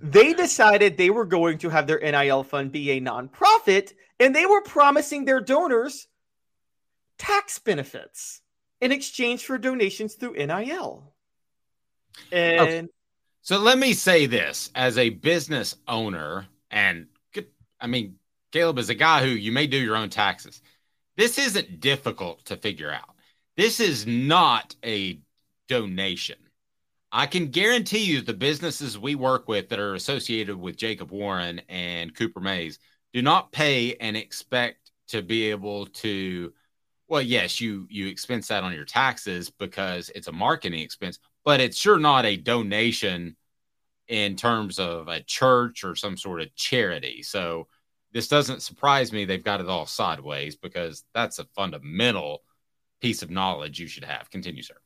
they 0.00 0.32
decided 0.32 0.96
they 0.96 1.10
were 1.10 1.24
going 1.24 1.58
to 1.58 1.68
have 1.68 1.86
their 1.86 1.98
NIL 1.98 2.42
fund 2.42 2.72
be 2.72 2.90
a 2.90 3.00
nonprofit, 3.00 3.92
and 4.20 4.34
they 4.34 4.46
were 4.46 4.62
promising 4.62 5.24
their 5.24 5.40
donors 5.40 6.06
tax 7.18 7.58
benefits 7.58 8.40
in 8.80 8.92
exchange 8.92 9.44
for 9.44 9.58
donations 9.58 10.14
through 10.14 10.34
NIL. 10.34 11.12
Oh, 12.32 12.36
and 12.36 12.60
Okay. 12.60 12.88
So 13.44 13.58
let 13.58 13.78
me 13.78 13.92
say 13.92 14.24
this 14.24 14.70
as 14.74 14.96
a 14.96 15.10
business 15.10 15.76
owner, 15.86 16.46
and 16.70 17.08
I 17.78 17.86
mean, 17.86 18.18
Caleb 18.52 18.78
is 18.78 18.88
a 18.88 18.94
guy 18.94 19.22
who 19.22 19.28
you 19.28 19.52
may 19.52 19.66
do 19.66 19.76
your 19.76 19.96
own 19.96 20.08
taxes. 20.08 20.62
This 21.18 21.36
isn't 21.36 21.78
difficult 21.78 22.42
to 22.46 22.56
figure 22.56 22.90
out. 22.90 23.10
This 23.58 23.80
is 23.80 24.06
not 24.06 24.74
a 24.82 25.20
donation. 25.68 26.38
I 27.12 27.26
can 27.26 27.48
guarantee 27.48 28.04
you 28.04 28.22
the 28.22 28.32
businesses 28.32 28.98
we 28.98 29.14
work 29.14 29.46
with 29.46 29.68
that 29.68 29.78
are 29.78 29.94
associated 29.94 30.56
with 30.56 30.78
Jacob 30.78 31.10
Warren 31.10 31.60
and 31.68 32.14
Cooper 32.16 32.40
Mays 32.40 32.78
do 33.12 33.20
not 33.20 33.52
pay 33.52 33.94
and 33.96 34.16
expect 34.16 34.90
to 35.08 35.20
be 35.20 35.50
able 35.50 35.84
to 35.86 36.50
well 37.08 37.20
yes 37.20 37.60
you 37.60 37.86
you 37.90 38.08
expense 38.08 38.48
that 38.48 38.64
on 38.64 38.72
your 38.72 38.86
taxes 38.86 39.50
because 39.50 40.10
it's 40.14 40.28
a 40.28 40.32
marketing 40.32 40.80
expense 40.80 41.18
but 41.44 41.60
it's 41.60 41.76
sure 41.76 41.98
not 41.98 42.24
a 42.24 42.36
donation 42.36 43.36
in 44.08 44.36
terms 44.36 44.78
of 44.78 45.08
a 45.08 45.22
church 45.22 45.84
or 45.84 45.94
some 45.94 46.16
sort 46.16 46.40
of 46.40 46.54
charity 46.54 47.22
so 47.22 47.66
this 48.12 48.28
doesn't 48.28 48.62
surprise 48.62 49.12
me 49.12 49.24
they've 49.24 49.44
got 49.44 49.60
it 49.60 49.68
all 49.68 49.86
sideways 49.86 50.56
because 50.56 51.04
that's 51.14 51.38
a 51.38 51.46
fundamental 51.54 52.42
piece 53.00 53.22
of 53.22 53.30
knowledge 53.30 53.78
you 53.78 53.86
should 53.86 54.04
have 54.04 54.30
continue 54.30 54.62
sir 54.62 54.76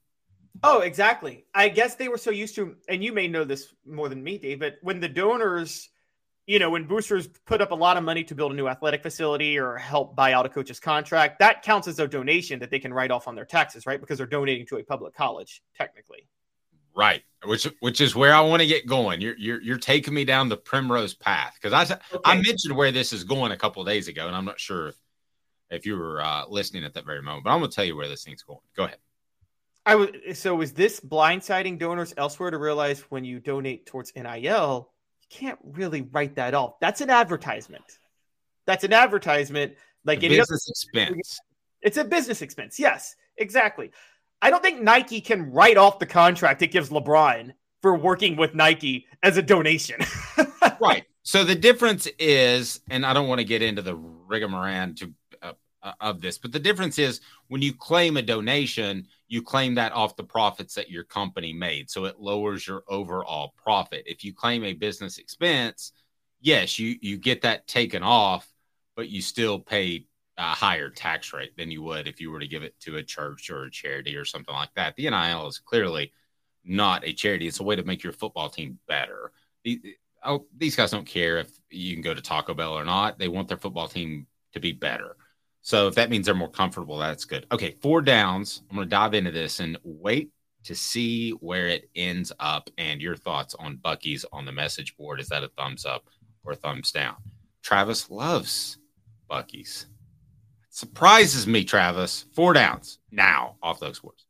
Oh, 0.63 0.81
exactly. 0.81 1.45
I 1.55 1.69
guess 1.69 1.95
they 1.95 2.09
were 2.09 2.19
so 2.19 2.31
used 2.31 2.55
to, 2.57 2.77
and 2.89 3.03
you 3.03 3.13
may 3.13 3.29
know 3.29 3.45
this 3.45 3.75
more 3.87 4.09
than 4.09 4.23
me, 4.23 4.39
Dave, 4.39 4.59
but 4.59 4.77
when 4.83 5.01
the 5.01 5.09
donors, 5.09 5.89
you 6.47 6.59
know, 6.59 6.71
when 6.71 6.85
boosters 6.85 7.29
put 7.47 7.61
up 7.61 7.71
a 7.71 7.77
lot 7.77 7.97
of 7.97 8.03
money 8.03 8.25
to 8.25 8.35
build 8.35 8.53
a 8.53 8.55
new 8.55 8.67
athletic 8.67 9.03
facility 9.03 9.59
or 9.59 9.77
help 9.77 10.17
buy 10.17 10.33
out 10.33 10.47
a 10.47 10.49
coach's 10.49 10.81
contract, 10.81 11.39
that 11.39 11.63
counts 11.63 11.87
as 11.87 11.99
a 12.01 12.09
donation 12.09 12.59
that 12.59 12.71
they 12.71 12.79
can 12.79 12.93
write 12.93 13.11
off 13.11 13.29
on 13.29 13.35
their 13.35 13.45
taxes, 13.45 13.87
right? 13.87 14.01
Because 14.01 14.19
they're 14.19 14.27
donating 14.27 14.67
to 14.67 14.79
a 14.79 14.83
public 14.83 15.15
college, 15.15 15.63
technically. 15.77 16.27
Right, 16.99 17.23
which 17.45 17.69
which 17.79 18.01
is 18.01 18.17
where 18.17 18.35
I 18.35 18.41
want 18.41 18.61
to 18.61 18.67
get 18.67 18.85
going. 18.85 19.21
You're 19.21 19.37
you're 19.39 19.63
you're 19.63 19.79
taking 19.79 20.13
me 20.13 20.25
down 20.25 20.49
the 20.49 20.57
primrose 20.57 21.15
path 21.15 21.57
because 21.63 21.73
I 21.73 21.97
I 22.25 22.35
mentioned 22.35 22.77
where 22.77 22.91
this 22.91 23.13
is 23.13 23.23
going 23.23 23.53
a 23.53 23.57
couple 23.57 23.81
of 23.81 23.87
days 23.87 24.09
ago, 24.09 24.27
and 24.27 24.35
I'm 24.35 24.45
not 24.45 24.59
sure 24.59 24.89
if 24.89 24.97
if 25.71 25.87
you 25.87 25.97
were 25.97 26.21
uh, 26.21 26.47
listening 26.49 26.83
at 26.83 26.95
that 26.95 27.07
very 27.07 27.23
moment, 27.23 27.45
but 27.45 27.51
I'm 27.51 27.61
going 27.61 27.71
to 27.71 27.75
tell 27.77 27.85
you 27.85 27.95
where 27.95 28.09
this 28.09 28.25
thing's 28.25 28.43
going. 28.43 28.59
Go 28.77 28.83
ahead. 28.83 28.99
I 29.87 29.95
was 29.95 30.09
so 30.35 30.61
is 30.61 30.73
this 30.73 30.99
blindsiding 30.99 31.79
donors 31.79 32.13
elsewhere 32.17 32.51
to 32.51 32.59
realize 32.59 32.99
when 33.11 33.25
you 33.25 33.39
donate 33.39 33.87
towards 33.87 34.13
NIL, 34.17 34.91
you 35.23 35.29
can't 35.31 35.59
really 35.63 36.03
write 36.03 36.35
that 36.35 36.53
off. 36.55 36.81
That's 36.81 37.01
an 37.01 37.11
advertisement. 37.11 37.85
That's 38.67 38.83
an 38.83 38.93
advertisement. 38.93 39.75
Like 40.05 40.25
A 40.25 40.27
any 40.27 40.41
other- 40.41 40.53
business 40.53 40.69
expense. 40.69 41.39
It's 41.81 41.97
a 41.97 42.03
business 42.03 42.43
expense. 42.43 42.81
Yes, 42.81 43.15
exactly. 43.37 43.93
I 44.41 44.51
don't 44.51 44.63
think 44.63 44.81
Nike 44.81 45.21
can 45.21 45.51
write 45.51 45.77
off 45.77 45.99
the 45.99 46.07
contract 46.07 46.63
it 46.63 46.69
gives 46.69 46.91
LeBron 46.91 47.53
for 47.83 47.97
working 47.97 48.37
with 48.37 48.55
Nike 48.55 49.07
as 49.23 49.37
a 49.37 49.43
donation. 49.43 50.01
right. 50.81 51.05
So 51.23 51.45
the 51.45 51.55
difference 51.55 52.09
is, 52.19 52.81
and 52.91 53.05
I 53.05 53.13
don't 53.13 53.29
want 53.29 53.41
to 53.41 53.45
get 53.45 53.63
into 53.63 53.83
the 53.83 53.95
rigmarole 53.95 54.95
to 54.95 55.13
uh, 55.43 55.53
uh, 55.83 55.93
of 56.01 56.21
this, 56.21 56.39
but 56.39 56.53
the 56.53 56.59
difference 56.59 56.99
is 56.99 57.21
when 57.49 57.63
you 57.63 57.73
claim 57.75 58.17
a 58.17 58.23
donation, 58.23 59.07
you 59.29 59.43
claim 59.43 59.75
that 59.75 59.93
off 59.93 60.17
the 60.17 60.25
profits 60.25 60.75
that 60.75 60.91
your 60.91 61.05
company 61.05 61.53
made, 61.53 61.91
so 61.91 62.07
it 62.07 62.19
lowers 62.19 62.67
your 62.67 62.83
overall 62.89 63.53
profit. 63.63 64.05
If 64.07 64.25
you 64.25 64.33
claim 64.33 64.65
a 64.65 64.73
business 64.73 65.19
expense, 65.19 65.93
yes, 66.41 66.79
you 66.79 66.97
you 67.01 67.19
get 67.19 67.43
that 67.43 67.67
taken 67.67 68.03
off, 68.03 68.51
but 68.97 69.09
you 69.09 69.23
still 69.23 69.61
pay 69.61 70.07
a 70.39 70.55
higher 70.55 70.89
tax 70.89 71.33
rate 71.33 71.57
than 71.57 71.71
you 71.71 71.83
would 71.83 72.07
if 72.07 72.21
you 72.21 72.31
were 72.31 72.41
to 72.41 72.47
give 72.47 72.63
it 72.63 72.79
to 72.81 72.97
a 72.97 73.03
church 73.03 73.51
or 73.51 73.65
a 73.65 73.71
charity 73.71 74.17
or 74.17 74.25
something 74.25 74.55
like 74.55 74.73
that. 74.77 74.95
The 74.97 75.11
NIL 75.11 75.49
is 75.49 75.59
clearly 75.59 76.13
not 76.65 77.07
a 77.07 77.13
charity; 77.13 77.49
it's 77.49 77.61
a 77.61 77.65
way 77.65 77.77
to 77.77 77.85
make 77.85 78.03
your 78.03 78.13
football 78.13 78.49
team 78.49 78.79
better. 78.87 79.33
Oh, 80.25 80.47
these 80.57 80.77
guys 80.77 80.91
don't 80.91 81.07
care 81.07 81.39
if 81.39 81.51
you 81.71 81.93
can 81.95 82.03
go 82.03 82.15
to 82.15 82.23
Taco 82.23 82.55
Bell 82.55 82.73
or 82.73 82.85
not. 82.85 83.19
They 83.19 83.29
want 83.29 83.49
their 83.49 83.57
football 83.57 83.89
team 83.89 84.27
to 84.53 84.61
be 84.61 84.73
better. 84.73 85.17
So 85.63 85.87
if 85.87 85.95
that 85.97 86.11
means 86.11 86.27
they're 86.27 86.35
more 86.35 86.51
comfortable, 86.51 86.99
that's 86.99 87.25
good. 87.25 87.47
Okay, 87.53 87.73
four 87.83 88.01
downs. 88.01 88.63
I'm 88.71 88.77
going 88.77 88.87
to 88.87 88.91
dive 88.91 89.15
into 89.15 89.31
this 89.31 89.61
and 89.61 89.77
wait 89.83 90.31
to 90.65 90.75
see 90.75 91.31
where 91.33 91.67
it 91.67 91.91
ends 91.95 92.33
up 92.41 92.71
and 92.79 93.01
your 93.01 93.17
thoughts 93.17 93.55
on 93.59 93.77
Buc-ee's 93.77 94.25
on 94.33 94.45
the 94.45 94.53
message 94.53 94.97
board. 94.97 95.21
Is 95.21 95.29
that 95.29 95.45
a 95.45 95.49
thumbs 95.57 95.85
up 95.85 96.09
or 96.45 96.55
thumbs 96.55 96.91
down? 96.91 97.17
Travis 97.63 98.11
loves 98.11 98.79
Buc-ee's. 99.31 99.87
Surprises 100.79 101.45
me, 101.49 101.65
Travis. 101.65 102.27
Four 102.35 102.53
downs 102.53 103.01
now 103.11 103.57
off 103.65 103.81
those 103.81 104.01
words. 104.01 104.25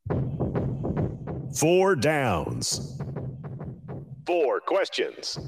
Four 1.55 1.94
downs. 1.94 2.99
Four 4.26 4.61
questions. 4.61 5.38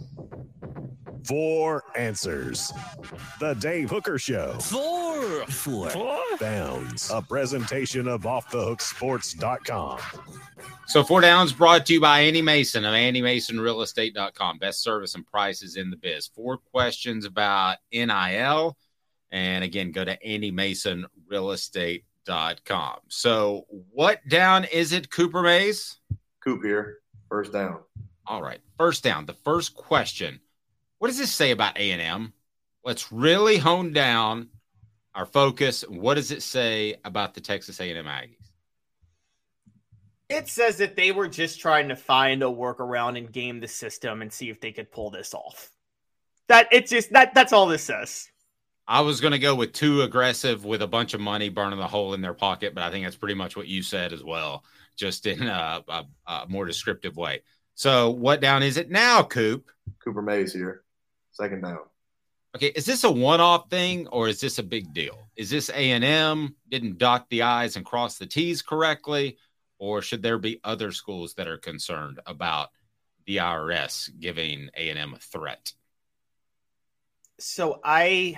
Four 1.24 1.84
answers. 1.96 2.70
The 3.40 3.54
Dave 3.54 3.88
Hooker 3.88 4.18
Show. 4.18 4.58
Four. 4.58 5.46
Four. 5.46 5.90
Downs. 6.38 7.10
A 7.10 7.22
presentation 7.22 8.06
of 8.06 8.24
OffTheHookSports.com. 8.24 10.00
So 10.86 11.02
four 11.02 11.22
downs 11.22 11.54
brought 11.54 11.86
to 11.86 11.94
you 11.94 12.00
by 12.02 12.20
Andy 12.20 12.42
Mason 12.42 12.84
of 12.84 12.92
AndyMasonRealEstate.com. 12.92 14.58
Best 14.58 14.82
service 14.82 15.14
and 15.14 15.26
prices 15.26 15.76
in 15.76 15.88
the 15.88 15.96
biz. 15.96 16.26
Four 16.26 16.58
questions 16.58 17.24
about 17.24 17.78
NIL. 17.90 18.76
And 19.32 19.64
again, 19.64 19.92
go 19.92 20.04
to 20.04 20.18
AndyMasonRealEstate.com. 20.18 22.96
So 23.08 23.66
what 23.90 24.20
down 24.28 24.64
is 24.64 24.92
it, 24.92 25.10
Cooper 25.10 25.42
Mays? 25.42 25.96
Coop 26.42 26.64
here. 26.64 26.98
First 27.28 27.52
down. 27.52 27.80
All 28.26 28.42
right. 28.42 28.60
First 28.76 29.04
down. 29.04 29.26
The 29.26 29.34
first 29.34 29.74
question. 29.74 30.40
What 30.98 31.08
does 31.08 31.18
this 31.18 31.32
say 31.32 31.52
about 31.52 31.78
A&M? 31.78 32.32
Let's 32.84 33.12
really 33.12 33.58
hone 33.58 33.92
down 33.92 34.48
our 35.14 35.26
focus. 35.26 35.82
What 35.88 36.14
does 36.14 36.30
it 36.30 36.42
say 36.42 36.96
about 37.04 37.34
the 37.34 37.40
Texas 37.40 37.80
A&M 37.80 38.04
Aggies? 38.04 38.40
it 40.30 40.48
says 40.48 40.76
that 40.76 40.94
they 40.94 41.10
were 41.10 41.28
just 41.28 41.60
trying 41.60 41.88
to 41.88 41.96
find 41.96 42.42
a 42.42 42.46
workaround 42.46 43.18
and 43.18 43.32
game 43.32 43.58
the 43.58 43.68
system 43.68 44.22
and 44.22 44.32
see 44.32 44.48
if 44.48 44.60
they 44.60 44.70
could 44.70 44.92
pull 44.92 45.10
this 45.10 45.34
off. 45.34 45.70
That 46.48 46.68
it's 46.70 46.90
just 46.90 47.12
that 47.12 47.34
that's 47.34 47.52
all 47.52 47.66
this 47.66 47.82
says. 47.82 48.30
I 48.90 49.02
was 49.02 49.20
going 49.20 49.30
to 49.30 49.38
go 49.38 49.54
with 49.54 49.72
too 49.72 50.02
aggressive 50.02 50.64
with 50.64 50.82
a 50.82 50.86
bunch 50.88 51.14
of 51.14 51.20
money 51.20 51.48
burning 51.48 51.78
a 51.78 51.86
hole 51.86 52.12
in 52.12 52.20
their 52.20 52.34
pocket, 52.34 52.74
but 52.74 52.82
I 52.82 52.90
think 52.90 53.06
that's 53.06 53.14
pretty 53.14 53.36
much 53.36 53.56
what 53.56 53.68
you 53.68 53.84
said 53.84 54.12
as 54.12 54.24
well, 54.24 54.64
just 54.96 55.26
in 55.26 55.46
a, 55.46 55.84
a, 55.86 56.04
a 56.26 56.46
more 56.48 56.66
descriptive 56.66 57.16
way. 57.16 57.42
So, 57.76 58.10
what 58.10 58.40
down 58.40 58.64
is 58.64 58.78
it 58.78 58.90
now, 58.90 59.22
Coop? 59.22 59.70
Cooper 60.04 60.22
Mays 60.22 60.52
here. 60.52 60.82
Second 61.30 61.62
down. 61.62 61.78
Okay, 62.56 62.72
is 62.74 62.84
this 62.84 63.04
a 63.04 63.10
one-off 63.10 63.70
thing 63.70 64.08
or 64.08 64.26
is 64.26 64.40
this 64.40 64.58
a 64.58 64.64
big 64.64 64.92
deal? 64.92 65.28
Is 65.36 65.50
this 65.50 65.70
A 65.70 65.92
and 65.92 66.02
M 66.02 66.56
didn't 66.68 66.98
dot 66.98 67.30
the 67.30 67.42
i's 67.42 67.76
and 67.76 67.86
cross 67.86 68.18
the 68.18 68.26
t's 68.26 68.60
correctly, 68.60 69.38
or 69.78 70.02
should 70.02 70.20
there 70.20 70.38
be 70.38 70.58
other 70.64 70.90
schools 70.90 71.34
that 71.34 71.46
are 71.46 71.58
concerned 71.58 72.18
about 72.26 72.70
the 73.24 73.36
IRS 73.36 74.10
giving 74.18 74.68
A 74.76 74.90
and 74.90 74.98
M 74.98 75.14
a 75.14 75.18
threat? 75.18 75.72
So 77.38 77.80
I 77.84 78.36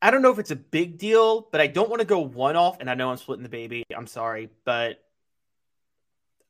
I 0.00 0.10
don't 0.10 0.22
know 0.22 0.30
if 0.30 0.38
it's 0.38 0.50
a 0.50 0.56
big 0.56 0.98
deal, 0.98 1.48
but 1.50 1.60
I 1.60 1.66
don't 1.66 1.90
want 1.90 2.00
to 2.00 2.06
go 2.06 2.20
one 2.20 2.56
off 2.56 2.78
and 2.80 2.88
I 2.88 2.94
know 2.94 3.10
I'm 3.10 3.16
splitting 3.16 3.42
the 3.42 3.48
baby. 3.48 3.84
I'm 3.94 4.06
sorry, 4.06 4.48
but 4.64 5.00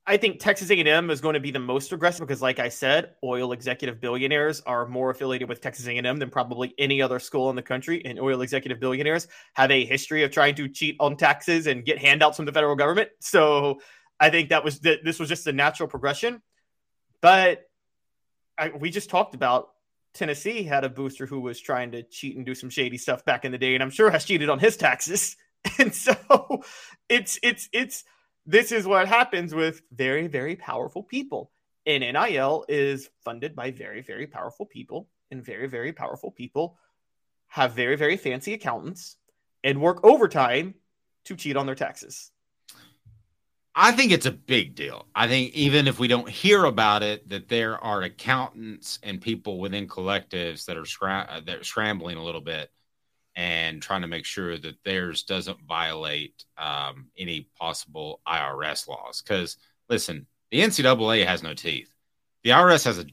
I 0.07 0.17
think 0.17 0.41
Texas 0.41 0.71
A&M 0.71 1.11
is 1.11 1.21
going 1.21 1.35
to 1.35 1.41
be 1.41 1.51
the 1.51 1.59
most 1.59 1.93
aggressive 1.93 2.27
because 2.27 2.41
like 2.41 2.59
I 2.59 2.71
said, 2.71 3.15
oil 3.23 3.53
executive 3.53 4.01
billionaires 4.01 4.63
are 4.63 4.87
more 4.87 5.11
affiliated 5.11 5.49
with 5.49 5.61
Texas 5.61 5.87
A&M 5.87 6.17
than 6.17 6.31
probably 6.31 6.75
any 6.79 7.03
other 7.03 7.19
school 7.19 7.51
in 7.51 7.57
the 7.57 7.63
country 7.63 8.03
and 8.05 8.19
oil 8.19 8.41
executive 8.41 8.81
billionaires 8.81 9.29
have 9.55 9.71
a 9.71 9.85
history 9.85 10.25
of 10.25 10.31
trying 10.31 10.55
to 10.55 10.69
cheat 10.69 10.97
on 10.99 11.17
taxes 11.17 11.67
and 11.67 11.85
get 11.85 11.99
handouts 11.99 12.37
from 12.37 12.47
the 12.47 12.53
federal 12.53 12.75
government. 12.75 13.11
So 13.21 13.81
I 14.19 14.31
think 14.31 14.49
that 14.49 14.65
was 14.65 14.81
that 14.81 15.05
this 15.05 15.19
was 15.19 15.29
just 15.29 15.47
a 15.47 15.53
natural 15.53 15.89
progression. 15.89 16.43
But 17.21 17.69
I, 18.57 18.71
we 18.71 18.91
just 18.91 19.11
talked 19.11 19.35
about 19.35 19.71
Tennessee 20.19 20.65
had 20.65 20.85
a 20.85 20.89
booster 20.89 21.27
who 21.27 21.41
was 21.41 21.61
trying 21.61 21.93
to 21.93 22.03
cheat 22.03 22.37
and 22.37 22.45
do 22.45 22.55
some 22.55 22.71
shady 22.71 22.99
stuff 22.99 23.25
back 23.25 23.45
in 23.45 23.53
the 23.53 23.59
day, 23.59 23.75
and 23.75 23.83
I'm 23.83 23.91
sure 23.91 24.11
has 24.11 24.25
cheated 24.25 24.49
on 24.49 24.59
his 24.59 24.77
taxes. 24.77 25.37
And 25.81 25.93
so 25.93 26.15
it's 27.09 27.41
it's 27.43 27.69
it's 27.73 28.05
this 28.47 28.71
is 28.71 28.87
what 28.87 29.09
happens 29.09 29.53
with 29.53 29.83
very 29.91 30.29
very 30.29 30.55
powerful 30.55 31.03
people. 31.03 31.51
And 31.85 32.01
NIL 32.01 32.65
is 32.69 33.11
funded 33.25 33.57
by 33.57 33.73
very 33.73 34.01
very 34.01 34.29
powerful 34.29 34.67
people, 34.67 35.09
and 35.33 35.45
very 35.45 35.67
very 35.67 35.93
powerful 35.93 36.31
people 36.31 36.79
have 37.49 37.73
very 37.73 37.97
very 37.97 38.17
fancy 38.17 38.55
accountants 38.55 39.17
and 39.65 39.83
work 39.83 40.05
overtime 40.05 40.75
to 41.25 41.35
cheat 41.35 41.57
on 41.57 41.67
their 41.67 41.75
taxes. 41.75 42.31
I 43.75 43.93
think 43.93 44.11
it's 44.13 44.27
a 44.27 44.33
big 44.33 44.75
deal. 44.75 45.07
I 45.15 45.29
think 45.29 45.55
even 45.55 45.87
if 45.87 45.99
we 46.01 46.09
don't 46.09 46.29
hear 46.29 46.65
about 46.65 47.03
it, 47.03 47.29
that 47.29 47.49
there 47.49 47.83
are 47.83 48.03
accountants 48.03 48.99
and 49.03 49.21
people 49.21 49.61
within 49.61 49.87
collectives 49.87 50.65
that 50.67 50.77
are, 50.77 50.83
scra- 50.83 51.27
uh, 51.29 51.41
that 51.47 51.61
are 51.61 51.65
scrambling 51.65 52.17
a 52.17 52.25
little 52.25 52.41
bit 52.41 52.71
and 53.37 53.81
trying 53.81 54.01
to 54.01 54.09
make 54.09 54.25
sure 54.25 54.59
that 54.59 54.83
theirs 54.85 55.23
doesn't 55.23 55.63
violate 55.63 56.45
um, 56.57 57.07
any 57.17 57.49
possible 57.59 58.21
IRS 58.27 58.89
laws. 58.89 59.23
Because 59.23 59.57
listen, 59.89 60.27
the 60.51 60.61
NCAA 60.61 61.25
has 61.25 61.43
no 61.43 61.55
teeth. 61.55 61.93
The 62.43 62.51
IRS 62.51 62.85
has 62.85 62.99
a 62.99 63.07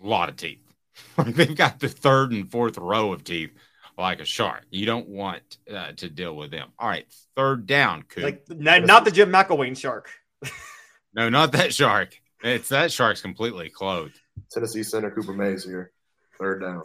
lot 0.00 0.28
of 0.28 0.36
teeth. 0.36 0.62
They've 1.18 1.56
got 1.56 1.80
the 1.80 1.88
third 1.88 2.30
and 2.30 2.50
fourth 2.50 2.78
row 2.78 3.12
of 3.12 3.24
teeth 3.24 3.52
like 3.98 4.20
a 4.20 4.24
shark. 4.24 4.64
You 4.70 4.86
don't 4.86 5.08
want 5.08 5.58
uh, 5.72 5.92
to 5.92 6.08
deal 6.08 6.36
with 6.36 6.50
them. 6.50 6.68
All 6.78 6.88
right, 6.88 7.06
third 7.34 7.66
down, 7.66 8.02
Coop. 8.02 8.24
Like 8.24 8.44
not, 8.50 8.84
not 8.84 9.04
the 9.04 9.10
Jim 9.10 9.30
McElwain 9.30 9.76
shark. 9.76 10.10
no, 11.14 11.28
not 11.28 11.52
that 11.52 11.74
shark. 11.74 12.18
It's 12.42 12.68
that 12.68 12.92
shark's 12.92 13.22
completely 13.22 13.70
clothed. 13.70 14.20
Tennessee 14.50 14.82
center 14.82 15.10
Cooper 15.10 15.32
Mays 15.32 15.64
here. 15.64 15.92
Third 16.38 16.60
down. 16.60 16.82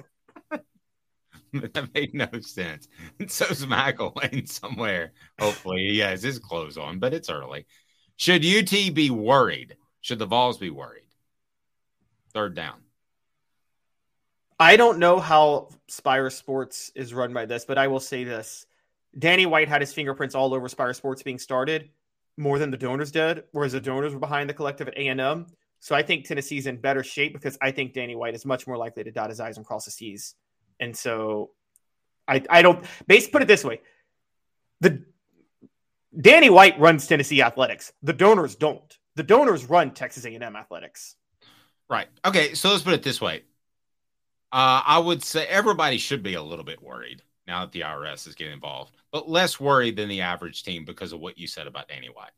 that 1.54 1.94
made 1.94 2.14
no 2.14 2.28
sense. 2.40 2.88
And 3.20 3.30
so's 3.30 3.66
McElwain 3.66 4.48
somewhere. 4.48 5.12
Hopefully, 5.40 5.90
he 5.90 6.00
has 6.00 6.24
his 6.24 6.40
clothes 6.40 6.78
on, 6.78 7.00
but 7.00 7.14
it's 7.14 7.30
early. 7.30 7.66
Should 8.16 8.46
UT 8.46 8.70
be 8.94 9.10
worried? 9.10 9.76
Should 10.02 10.20
the 10.20 10.26
Vols 10.26 10.58
be 10.58 10.70
worried? 10.70 11.04
Third 12.34 12.56
down. 12.56 12.82
I 14.62 14.76
don't 14.76 15.00
know 15.00 15.20
how 15.20 15.70
Spire 15.88 16.30
Sports 16.30 16.92
is 16.94 17.16
run 17.16 17.34
by 17.34 17.48
this, 17.48 17.66
but 17.66 17.80
I 17.80 17.88
will 17.88 18.00
say 18.00 18.24
this. 18.24 18.68
Danny 19.18 19.48
White 19.48 19.68
had 19.68 19.82
his 19.82 19.92
fingerprints 19.92 20.36
all 20.36 20.54
over 20.54 20.70
Spire 20.70 20.94
Sports 20.94 21.24
being 21.24 21.40
started 21.40 21.90
more 22.38 22.60
than 22.60 22.70
the 22.70 22.78
donors 22.78 23.12
did, 23.12 23.44
whereas 23.54 23.72
the 23.72 23.82
donors 23.82 24.14
were 24.14 24.20
behind 24.20 24.48
the 24.48 24.54
collective 24.54 24.88
at 24.88 24.96
A&M. 24.96 25.48
So 25.80 25.96
I 25.96 26.04
think 26.04 26.26
Tennessee's 26.26 26.68
in 26.68 26.78
better 26.78 27.04
shape 27.04 27.34
because 27.34 27.58
I 27.60 27.72
think 27.72 27.94
Danny 27.94 28.16
White 28.16 28.36
is 28.36 28.46
much 28.46 28.68
more 28.68 28.78
likely 28.78 29.04
to 29.04 29.10
dot 29.10 29.32
his 29.32 29.40
I's 29.40 29.58
and 29.58 29.66
cross 29.66 29.86
his 29.86 29.96
T's. 29.96 30.36
And 30.80 30.96
so 30.96 31.50
I 32.28 32.44
I 32.48 32.62
don't 32.62 32.86
base 33.08 33.28
put 33.28 33.42
it 33.42 33.48
this 33.48 33.66
way. 33.66 33.82
The 34.82 35.04
Danny 36.16 36.52
White 36.52 36.80
runs 36.80 37.08
Tennessee 37.08 37.42
athletics. 37.42 37.94
The 38.04 38.14
donors 38.14 38.56
don't. 38.56 38.96
The 39.16 39.24
donors 39.24 39.66
run 39.66 39.90
Texas 39.96 40.24
A&M 40.24 40.56
athletics. 40.56 41.16
Right. 41.90 42.10
Okay, 42.24 42.54
so 42.54 42.70
let's 42.70 42.84
put 42.84 42.94
it 42.94 43.02
this 43.02 43.20
way. 43.20 43.42
Uh, 44.52 44.82
I 44.86 45.00
would 45.00 45.24
say 45.24 45.46
everybody 45.48 45.98
should 45.98 46.24
be 46.24 46.34
a 46.34 46.44
little 46.44 46.66
bit 46.66 46.82
worried 46.82 47.22
now 47.48 47.62
that 47.62 47.72
the 47.72 47.82
IRS 47.82 48.28
is 48.28 48.36
getting 48.36 48.54
involved, 48.54 48.96
but 49.12 49.30
less 49.30 49.60
worried 49.60 49.96
than 49.96 50.10
the 50.10 50.22
average 50.22 50.64
team 50.64 50.86
because 50.86 51.14
of 51.14 51.20
what 51.20 51.38
you 51.38 51.48
said 51.48 51.68
about 51.68 51.88
Danny 51.88 52.08
White. 52.08 52.32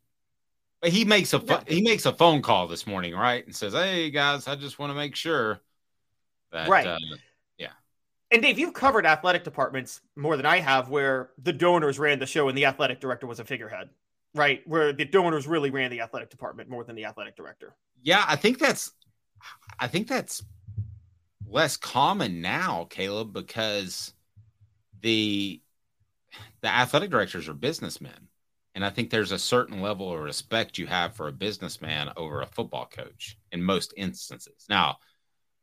But 0.80 0.92
he 0.92 1.04
makes 1.04 1.32
a 1.32 1.42
yeah. 1.44 1.62
he 1.66 1.82
makes 1.82 2.04
a 2.04 2.12
phone 2.12 2.42
call 2.42 2.68
this 2.68 2.86
morning, 2.86 3.14
right, 3.14 3.44
and 3.44 3.54
says, 3.54 3.72
"Hey 3.72 4.10
guys, 4.10 4.46
I 4.46 4.54
just 4.54 4.78
want 4.78 4.90
to 4.90 4.94
make 4.94 5.16
sure 5.16 5.60
that 6.52 6.68
right." 6.68 6.86
Uh, 6.86 6.98
yeah. 7.56 7.70
And 8.30 8.42
Dave, 8.42 8.58
you've 8.58 8.74
covered 8.74 9.06
athletic 9.06 9.44
departments 9.44 10.02
more 10.14 10.36
than 10.36 10.44
I 10.44 10.60
have, 10.60 10.90
where 10.90 11.30
the 11.42 11.52
donors 11.52 11.98
ran 11.98 12.18
the 12.18 12.26
show 12.26 12.48
and 12.48 12.58
the 12.58 12.66
athletic 12.66 13.00
director 13.00 13.26
was 13.26 13.40
a 13.40 13.44
figurehead, 13.44 13.88
right? 14.34 14.62
Where 14.66 14.92
the 14.92 15.04
donors 15.04 15.46
really 15.46 15.70
ran 15.70 15.90
the 15.90 16.02
athletic 16.02 16.30
department 16.30 16.68
more 16.68 16.84
than 16.84 16.96
the 16.96 17.06
athletic 17.06 17.34
director. 17.34 17.74
Yeah, 18.02 18.24
I 18.28 18.36
think 18.36 18.58
that's, 18.58 18.92
I 19.80 19.88
think 19.88 20.06
that's 20.06 20.42
less 21.54 21.76
common 21.76 22.42
now, 22.42 22.86
Caleb, 22.90 23.32
because 23.32 24.12
the 25.00 25.60
the 26.60 26.68
athletic 26.68 27.10
directors 27.10 27.48
are 27.48 27.54
businessmen. 27.54 28.28
And 28.74 28.84
I 28.84 28.90
think 28.90 29.08
there's 29.08 29.30
a 29.30 29.38
certain 29.38 29.80
level 29.80 30.12
of 30.12 30.18
respect 30.18 30.78
you 30.78 30.86
have 30.86 31.14
for 31.14 31.28
a 31.28 31.32
businessman 31.32 32.10
over 32.16 32.42
a 32.42 32.46
football 32.46 32.86
coach 32.86 33.38
in 33.52 33.62
most 33.62 33.94
instances. 33.96 34.66
Now, 34.68 34.96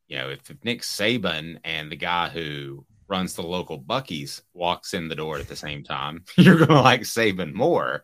you 0.08 0.18
know, 0.18 0.30
if, 0.30 0.50
if 0.50 0.64
Nick 0.64 0.82
Saban 0.82 1.60
and 1.66 1.92
the 1.92 1.98
guy 1.98 2.30
who 2.30 2.86
runs 3.10 3.36
the 3.36 3.42
local 3.42 3.82
Buc-ee's 3.82 4.44
walks 4.54 4.94
in 4.94 5.10
the 5.10 5.16
door 5.16 5.40
at 5.40 5.50
the 5.50 5.58
same 5.58 5.84
time, 5.84 6.24
you're 6.38 6.56
going 6.56 6.70
to 6.70 6.82
like 6.82 7.02
Saban 7.02 7.52
more. 7.52 8.04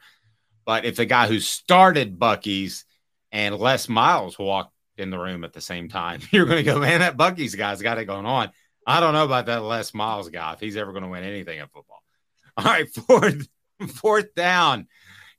But 0.66 0.84
if 0.84 0.98
the 0.98 1.06
guy 1.06 1.28
who 1.28 1.40
started 1.40 2.20
Buc-ee's 2.20 2.84
and 3.32 3.56
Les 3.56 3.88
Miles 3.88 4.38
walk 4.38 4.74
in 4.98 5.10
the 5.10 5.20
room 5.20 5.44
at 5.44 5.54
the 5.54 5.62
same 5.62 5.90
time, 5.90 6.22
you're 6.32 6.46
going 6.46 6.58
to 6.58 6.64
go, 6.64 6.80
man, 6.80 7.00
that 7.00 7.18
Buc-ee's 7.18 7.56
guy's 7.56 7.82
got 7.82 7.98
it 7.98 8.06
going 8.06 8.26
on. 8.26 8.52
I 8.86 9.00
don't 9.00 9.14
know 9.14 9.26
about 9.26 9.48
that 9.48 9.64
Les 9.64 9.94
Miles 9.94 10.30
guy 10.30 10.54
if 10.54 10.60
he's 10.60 10.78
ever 10.78 10.92
going 10.92 11.04
to 11.04 11.10
win 11.10 11.24
anything 11.24 11.60
in 11.60 11.68
football. 11.68 12.02
All 12.58 12.66
right, 12.66 12.90
fourth, 12.90 13.48
fourth 13.96 14.34
down, 14.34 14.88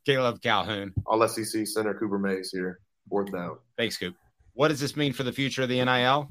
Caleb 0.05 0.41
Calhoun. 0.43 0.93
All 1.07 1.27
SEC 1.27 1.67
center 1.67 1.95
Cooper 1.95 2.19
Mays 2.19 2.51
here. 2.51 2.81
Fourth 3.09 3.33
down. 3.33 3.59
Thanks, 3.77 3.97
Coop. 3.97 4.15
What 4.53 4.69
does 4.69 4.81
this 4.81 4.97
mean 4.97 5.13
for 5.13 5.23
the 5.23 5.33
future 5.33 5.63
of 5.63 5.69
the 5.69 5.83
NIL? 5.85 6.31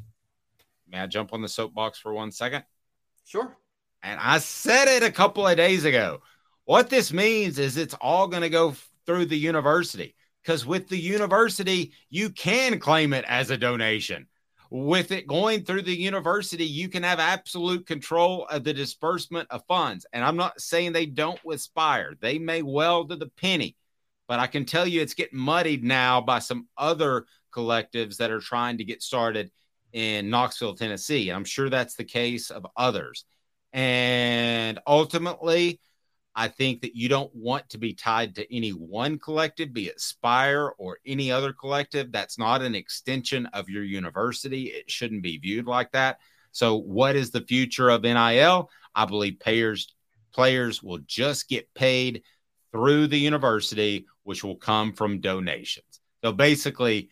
May 0.90 1.00
I 1.00 1.08
jump 1.08 1.34
on 1.34 1.42
the 1.42 1.50
soapbox 1.50 1.98
for 1.98 2.14
one 2.14 2.32
second? 2.32 2.64
Sure. 3.26 3.58
And 4.04 4.20
I 4.22 4.38
said 4.38 4.88
it 4.88 5.04
a 5.04 5.12
couple 5.12 5.48
of 5.48 5.58
days 5.58 5.86
ago. 5.86 6.22
What 6.66 6.90
this 6.90 7.12
means 7.12 7.60
is 7.60 7.78
it's 7.78 7.96
all 7.96 8.28
going 8.28 8.44
to 8.44 8.50
go 8.50 8.76
through 9.06 9.26
the 9.26 9.38
university 9.38 10.16
because 10.48 10.66
with 10.66 10.88
the 10.88 10.98
university, 10.98 11.92
you 12.10 12.30
can 12.30 12.80
claim 12.80 13.12
it 13.12 13.26
as 13.28 13.50
a 13.50 13.58
donation. 13.58 14.28
With 14.70 15.12
it 15.12 15.28
going 15.28 15.66
through 15.66 15.82
the 15.82 15.94
university, 15.94 16.64
you 16.64 16.88
can 16.88 17.04
have 17.04 17.20
absolute 17.20 17.86
control 17.86 18.46
of 18.46 18.64
the 18.64 18.74
disbursement 18.74 19.50
of 19.52 19.66
funds. 19.68 20.06
And 20.14 20.24
I'm 20.24 20.38
not 20.38 20.62
saying 20.62 20.94
they 20.94 21.06
don't 21.06 21.44
with 21.44 21.60
Spire, 21.60 22.14
they 22.22 22.40
may 22.40 22.62
well 22.62 23.06
to 23.06 23.18
the 23.18 23.28
penny, 23.28 23.76
but 24.26 24.40
I 24.40 24.48
can 24.48 24.64
tell 24.64 24.88
you 24.88 25.02
it's 25.02 25.16
getting 25.16 25.38
muddied 25.38 25.84
now 25.84 26.22
by 26.22 26.40
some 26.40 26.70
other 26.78 27.26
collectives 27.54 28.16
that 28.18 28.32
are 28.32 28.40
trying 28.40 28.78
to 28.78 28.86
get 28.86 29.04
started 29.04 29.52
in 29.92 30.30
Knoxville, 30.30 30.76
Tennessee. 30.76 31.28
And 31.28 31.36
I'm 31.36 31.46
sure 31.46 31.70
that's 31.70 31.96
the 31.96 32.06
case 32.06 32.52
of 32.52 32.66
others. 32.78 33.26
And 33.74 34.80
ultimately, 34.88 35.82
I 36.40 36.48
think 36.48 36.82
that 36.82 36.96
you 36.96 37.10
don't 37.10 37.34
want 37.34 37.68
to 37.70 37.80
be 37.80 37.96
tied 37.96 38.36
to 38.36 38.56
any 38.56 38.70
one 38.70 39.18
collective, 39.18 39.74
be 39.74 39.88
it 39.88 40.00
Spire 40.00 40.72
or 40.78 41.00
any 41.04 41.32
other 41.32 41.52
collective. 41.52 42.12
That's 42.12 42.38
not 42.38 42.62
an 42.62 42.76
extension 42.76 43.48
of 43.48 43.70
your 43.70 43.84
university. 43.84 44.66
It 44.66 44.90
shouldn't 44.90 45.24
be 45.24 45.40
viewed 45.40 45.66
like 45.66 45.92
that. 45.94 46.20
So, 46.52 46.76
what 46.76 47.16
is 47.16 47.32
the 47.32 47.42
future 47.42 47.90
of 47.90 48.04
NIL? 48.04 48.70
I 48.94 49.06
believe 49.06 49.40
payers 49.40 49.92
players 50.32 50.84
will 50.84 51.00
just 51.08 51.50
get 51.50 51.74
paid 51.74 52.22
through 52.72 53.08
the 53.08 53.18
university, 53.18 54.06
which 54.22 54.44
will 54.44 54.58
come 54.58 54.94
from 54.94 55.20
donations. 55.20 56.02
So 56.24 56.32
basically, 56.34 57.10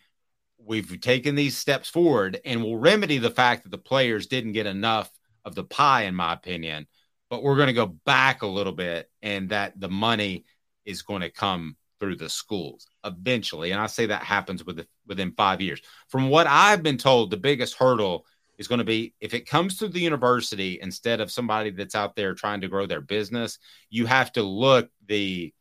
we've 0.56 1.00
taken 1.00 1.34
these 1.34 1.56
steps 1.56 1.88
forward 1.88 2.40
and 2.44 2.62
will 2.62 2.78
remedy 2.78 3.18
the 3.18 3.30
fact 3.30 3.64
that 3.64 3.70
the 3.70 3.78
players 3.78 4.28
didn't 4.28 4.52
get 4.52 4.66
enough 4.66 5.10
of 5.44 5.56
the 5.56 5.64
pie, 5.64 6.02
in 6.02 6.14
my 6.14 6.32
opinion 6.32 6.86
but 7.30 7.42
we're 7.42 7.56
going 7.56 7.68
to 7.68 7.72
go 7.72 7.86
back 7.86 8.42
a 8.42 8.46
little 8.46 8.72
bit 8.72 9.10
and 9.22 9.48
that 9.50 9.78
the 9.78 9.88
money 9.88 10.44
is 10.84 11.02
going 11.02 11.22
to 11.22 11.30
come 11.30 11.76
through 11.98 12.16
the 12.16 12.28
schools 12.28 12.86
eventually. 13.04 13.70
And 13.72 13.80
i 13.80 13.86
say 13.86 14.06
that 14.06 14.22
happens 14.22 14.64
with 14.64 14.86
within 15.06 15.32
five 15.32 15.60
years. 15.60 15.80
From 16.08 16.28
what 16.28 16.46
i've 16.46 16.82
been 16.82 16.98
told 16.98 17.30
the 17.30 17.36
biggest 17.36 17.74
hurdle 17.74 18.26
is 18.58 18.68
going 18.68 18.78
to 18.78 18.84
be 18.84 19.14
if 19.20 19.34
it 19.34 19.48
comes 19.48 19.78
through 19.78 19.88
the 19.88 20.00
university 20.00 20.78
instead 20.80 21.20
of 21.20 21.30
somebody 21.30 21.70
that's 21.70 21.94
out 21.94 22.16
there 22.16 22.34
trying 22.34 22.62
to 22.62 22.68
grow 22.68 22.86
their 22.86 23.02
business 23.02 23.58
you 23.90 24.06
have 24.06 24.32
to 24.32 24.42
look 24.42 24.88
the 25.06 25.52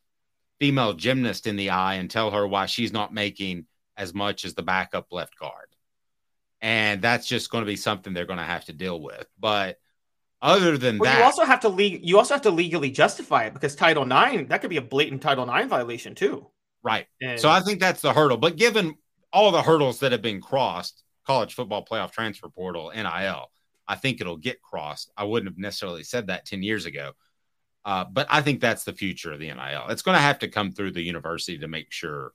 female 0.60 0.94
gymnast 0.94 1.48
in 1.48 1.56
the 1.56 1.70
eye 1.70 1.96
and 1.96 2.10
tell 2.10 2.32
her 2.32 2.48
why 2.48 2.66
she's 2.66 2.94
not 2.94 3.14
making 3.14 3.66
as 3.98 4.14
much 4.14 4.46
as 4.46 4.54
the 4.54 4.64
backup 4.64 5.08
left 5.12 5.38
guard. 5.38 5.68
And 6.62 7.02
that's 7.02 7.28
just 7.28 7.50
going 7.50 7.64
to 7.64 7.68
be 7.68 7.76
something 7.76 8.14
they're 8.14 8.26
going 8.26 8.40
to 8.40 8.46
have 8.46 8.66
to 8.66 8.74
deal 8.74 9.02
with. 9.02 9.28
But 9.40 9.78
other 10.42 10.78
than 10.78 10.98
well, 10.98 11.12
that, 11.12 11.20
you 11.20 11.24
also 11.24 11.46
have 11.46 11.60
to 11.62 11.70
le- 11.70 11.84
you 11.84 12.18
also 12.18 12.34
have 12.34 12.44
to 12.44 12.52
legally 12.52 12.92
justify 12.92 13.46
it 13.46 13.54
because 13.54 13.76
Title 13.76 14.04
IX 14.04 14.50
that 14.50 14.62
could 14.62 14.70
be 14.70 14.78
a 14.78 14.82
blatant 14.82 15.22
Title 15.22 15.50
IX 15.50 15.68
violation 15.68 16.16
too. 16.16 16.48
Right. 16.84 17.08
And... 17.22 17.40
So 17.40 17.50
I 17.50 17.62
think 17.62 17.80
that's 17.80 18.02
the 18.02 18.14
hurdle. 18.14 18.38
But 18.38 18.58
given 18.58 18.96
all 19.34 19.52
the 19.52 19.62
hurdles 19.62 20.00
that 20.00 20.12
have 20.12 20.22
been 20.22 20.42
crossed, 20.42 21.04
college 21.26 21.56
football 21.56 21.84
playoff 21.84 22.12
transfer 22.12 22.48
portal, 22.50 22.92
NIL, 22.96 23.52
I 23.88 23.96
think 23.96 24.22
it'll 24.22 24.38
get 24.38 24.62
crossed. 24.62 25.12
I 25.18 25.24
wouldn't 25.24 25.52
have 25.52 25.58
necessarily 25.58 26.04
said 26.04 26.28
that 26.28 26.46
10 26.46 26.64
years 26.64 26.86
ago. 26.86 27.14
Uh, 27.84 28.06
but 28.06 28.28
I 28.30 28.42
think 28.42 28.62
that's 28.62 28.84
the 28.84 28.94
future 28.94 29.32
of 29.32 29.40
the 29.40 29.48
NIL. 29.48 29.86
It's 29.90 30.02
going 30.02 30.16
to 30.16 30.22
have 30.22 30.40
to 30.40 30.48
come 30.48 30.72
through 30.72 30.92
the 30.92 31.04
university 31.04 31.60
to 31.60 31.68
make 31.68 31.92
sure 31.92 32.34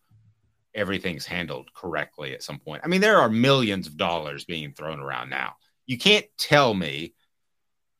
everything's 0.74 1.26
handled 1.26 1.72
correctly 1.74 2.34
at 2.34 2.42
some 2.42 2.58
point. 2.58 2.82
I 2.84 2.88
mean, 2.88 3.00
there 3.00 3.18
are 3.18 3.28
millions 3.28 3.88
of 3.88 3.96
dollars 3.96 4.44
being 4.44 4.72
thrown 4.72 5.00
around 5.00 5.30
now. 5.30 5.54
You 5.86 5.98
can't 5.98 6.26
tell 6.38 6.72
me 6.72 7.14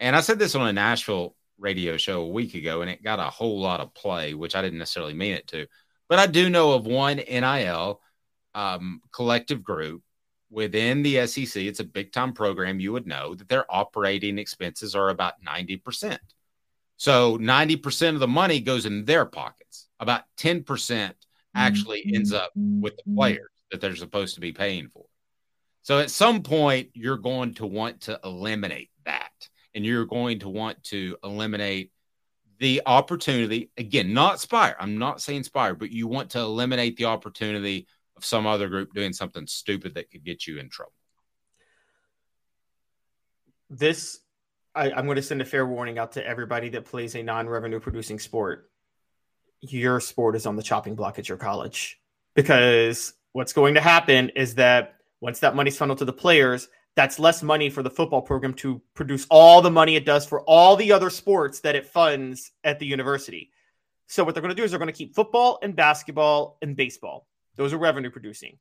and 0.00 0.16
I 0.16 0.20
said 0.20 0.38
this 0.38 0.54
on 0.54 0.66
a 0.66 0.72
Nashville 0.72 1.36
radio 1.58 1.96
show 1.96 2.22
a 2.22 2.28
week 2.28 2.54
ago, 2.54 2.80
and 2.80 2.90
it 2.90 3.02
got 3.02 3.20
a 3.20 3.24
whole 3.24 3.60
lot 3.60 3.80
of 3.80 3.94
play, 3.94 4.34
which 4.34 4.54
I 4.54 4.62
didn't 4.62 4.78
necessarily 4.78 5.14
mean 5.14 5.34
it 5.34 5.46
to. 5.48 5.66
But 6.08 6.18
I 6.18 6.26
do 6.26 6.50
know 6.50 6.72
of 6.72 6.86
one 6.86 7.16
NIL 7.18 8.00
um, 8.54 9.00
collective 9.12 9.62
group 9.62 10.02
within 10.50 11.02
the 11.02 11.26
SEC. 11.26 11.62
It's 11.62 11.80
a 11.80 11.84
big 11.84 12.12
time 12.12 12.32
program. 12.32 12.80
You 12.80 12.92
would 12.92 13.06
know 13.06 13.34
that 13.34 13.48
their 13.48 13.64
operating 13.72 14.38
expenses 14.38 14.94
are 14.94 15.10
about 15.10 15.34
90%. 15.46 16.18
So 16.96 17.38
90% 17.38 18.14
of 18.14 18.20
the 18.20 18.28
money 18.28 18.60
goes 18.60 18.86
in 18.86 19.04
their 19.04 19.24
pockets. 19.24 19.88
About 20.00 20.24
10% 20.38 21.12
actually 21.54 22.10
ends 22.14 22.32
up 22.32 22.50
with 22.54 22.96
the 22.96 23.14
players 23.14 23.50
that 23.70 23.80
they're 23.80 23.96
supposed 23.96 24.34
to 24.34 24.40
be 24.40 24.52
paying 24.52 24.88
for. 24.88 25.04
So 25.82 25.98
at 25.98 26.10
some 26.10 26.42
point, 26.42 26.90
you're 26.94 27.16
going 27.16 27.54
to 27.54 27.66
want 27.66 28.02
to 28.02 28.20
eliminate. 28.24 28.90
And 29.74 29.84
you're 29.84 30.06
going 30.06 30.40
to 30.40 30.48
want 30.48 30.82
to 30.84 31.16
eliminate 31.22 31.92
the 32.60 32.82
opportunity. 32.86 33.70
Again, 33.76 34.12
not 34.12 34.40
Spire. 34.40 34.76
I'm 34.78 34.98
not 34.98 35.20
saying 35.20 35.44
Spire, 35.44 35.74
but 35.74 35.90
you 35.90 36.06
want 36.06 36.30
to 36.30 36.40
eliminate 36.40 36.96
the 36.96 37.06
opportunity 37.06 37.86
of 38.16 38.24
some 38.24 38.46
other 38.46 38.68
group 38.68 38.92
doing 38.92 39.12
something 39.12 39.46
stupid 39.46 39.94
that 39.94 40.10
could 40.10 40.24
get 40.24 40.46
you 40.46 40.58
in 40.58 40.68
trouble. 40.68 40.92
This, 43.70 44.20
I, 44.74 44.90
I'm 44.90 45.06
going 45.06 45.16
to 45.16 45.22
send 45.22 45.40
a 45.40 45.44
fair 45.44 45.66
warning 45.66 45.98
out 45.98 46.12
to 46.12 46.26
everybody 46.26 46.68
that 46.70 46.84
plays 46.84 47.14
a 47.14 47.22
non 47.22 47.48
revenue 47.48 47.80
producing 47.80 48.18
sport. 48.18 48.70
Your 49.62 50.00
sport 50.00 50.36
is 50.36 50.46
on 50.46 50.56
the 50.56 50.62
chopping 50.62 50.94
block 50.94 51.18
at 51.18 51.28
your 51.28 51.38
college 51.38 51.98
because 52.34 53.14
what's 53.32 53.52
going 53.52 53.74
to 53.74 53.80
happen 53.80 54.30
is 54.30 54.56
that 54.56 54.96
once 55.20 55.40
that 55.40 55.54
money's 55.54 55.76
funneled 55.76 55.98
to 55.98 56.04
the 56.04 56.12
players, 56.12 56.68
that's 57.00 57.18
less 57.18 57.42
money 57.42 57.70
for 57.70 57.82
the 57.82 57.88
football 57.88 58.20
program 58.20 58.52
to 58.52 58.78
produce 58.92 59.26
all 59.30 59.62
the 59.62 59.70
money 59.70 59.96
it 59.96 60.04
does 60.04 60.26
for 60.26 60.42
all 60.42 60.76
the 60.76 60.92
other 60.92 61.08
sports 61.08 61.60
that 61.60 61.74
it 61.74 61.86
funds 61.86 62.52
at 62.62 62.78
the 62.78 62.84
university. 62.84 63.50
So 64.06 64.22
what 64.22 64.34
they're 64.34 64.42
going 64.42 64.54
to 64.54 64.54
do 64.54 64.64
is 64.64 64.70
they're 64.70 64.78
going 64.78 64.92
to 64.92 64.92
keep 64.92 65.14
football 65.14 65.58
and 65.62 65.74
basketball 65.74 66.58
and 66.60 66.76
baseball. 66.76 67.26
Those 67.56 67.72
are 67.72 67.78
revenue 67.78 68.10
producing. 68.10 68.58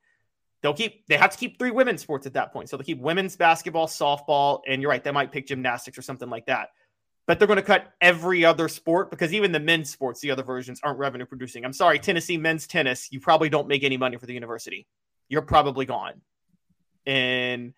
They'll 0.61 0.73
keep 0.73 1.05
they 1.07 1.17
have 1.17 1.31
to 1.31 1.37
keep 1.37 1.59
three 1.59 1.71
women's 1.71 1.99
sports 1.99 2.25
at 2.27 2.33
that 2.35 2.53
point. 2.53 2.69
So 2.69 2.77
they'll 2.77 2.85
keep 2.85 3.01
women's 3.01 3.35
basketball, 3.35 3.87
softball, 3.87 4.61
and 4.65 4.81
you're 4.81 4.89
right, 4.89 5.03
they 5.03 5.11
might 5.11 5.33
pick 5.33 5.45
gymnastics 5.45 5.97
or 5.97 6.01
something 6.01 6.29
like 6.29 6.45
that. 6.45 6.69
But 7.27 7.39
they're 7.39 7.47
going 7.47 7.57
to 7.57 7.61
cut 7.61 7.91
every 7.99 8.45
other 8.45 8.69
sport 8.69 9.11
because 9.11 9.33
even 9.33 9.51
the 9.51 9.59
men's 9.59 9.89
sports, 9.89 10.21
the 10.21 10.31
other 10.31 10.43
versions 10.43 10.79
aren't 10.81 10.97
revenue 10.97 11.25
producing. 11.25 11.65
I'm 11.65 11.73
sorry, 11.73 11.99
Tennessee 11.99 12.37
men's 12.37 12.67
tennis, 12.67 13.09
you 13.11 13.19
probably 13.19 13.49
don't 13.49 13.67
make 13.67 13.83
any 13.83 13.97
money 13.97 14.15
for 14.15 14.27
the 14.27 14.33
university. 14.33 14.87
You're 15.27 15.41
probably 15.41 15.85
gone. 15.85 16.21
And 17.05 17.73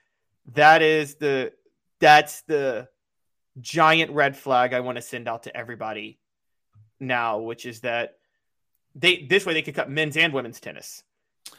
that 0.54 0.82
is 0.82 1.16
the 1.16 1.54
that's 2.00 2.42
the 2.44 2.88
giant 3.60 4.12
red 4.12 4.36
flag 4.38 4.74
I 4.74 4.80
want 4.80 4.98
to 4.98 5.02
send 5.02 5.28
out 5.28 5.44
to 5.44 5.56
everybody 5.56 6.20
now, 7.00 7.40
which 7.40 7.66
is 7.66 7.82
that 7.82 8.18
they 8.96 9.26
this 9.30 9.46
way 9.46 9.54
they 9.54 9.62
could 9.62 9.76
cut 9.76 9.90
men's 9.90 10.18
and 10.18 10.34
women's 10.34 10.60
tennis. 10.60 11.04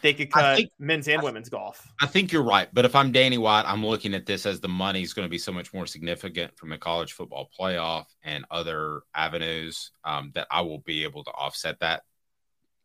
They 0.00 0.14
could 0.14 0.30
cut 0.30 0.56
think, 0.56 0.70
men's 0.78 1.06
and 1.08 1.20
I, 1.20 1.24
women's 1.24 1.48
golf. 1.48 1.86
I 2.00 2.06
think 2.06 2.32
you're 2.32 2.42
right, 2.42 2.68
but 2.72 2.84
if 2.84 2.94
I'm 2.94 3.12
Danny 3.12 3.38
White, 3.38 3.64
I'm 3.66 3.84
looking 3.84 4.14
at 4.14 4.26
this 4.26 4.46
as 4.46 4.60
the 4.60 4.68
money 4.68 5.02
is 5.02 5.12
going 5.12 5.26
to 5.26 5.30
be 5.30 5.38
so 5.38 5.52
much 5.52 5.74
more 5.74 5.86
significant 5.86 6.56
from 6.56 6.70
the 6.70 6.78
college 6.78 7.12
football 7.12 7.50
playoff 7.58 8.06
and 8.22 8.44
other 8.50 9.02
avenues 9.14 9.90
um, 10.04 10.32
that 10.34 10.46
I 10.50 10.62
will 10.62 10.78
be 10.78 11.04
able 11.04 11.24
to 11.24 11.30
offset 11.30 11.80
that. 11.80 12.02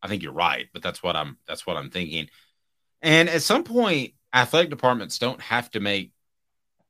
I 0.02 0.08
think 0.08 0.22
you're 0.22 0.34
right, 0.34 0.68
but 0.74 0.82
that's 0.82 1.02
what 1.02 1.16
I'm 1.16 1.38
that's 1.48 1.66
what 1.66 1.78
I'm 1.78 1.90
thinking. 1.90 2.30
And 3.02 3.30
at 3.30 3.42
some 3.42 3.64
point, 3.64 4.14
athletic 4.34 4.70
departments 4.70 5.20
don't 5.20 5.42
have 5.42 5.72
to 5.72 5.80
make 5.80 6.12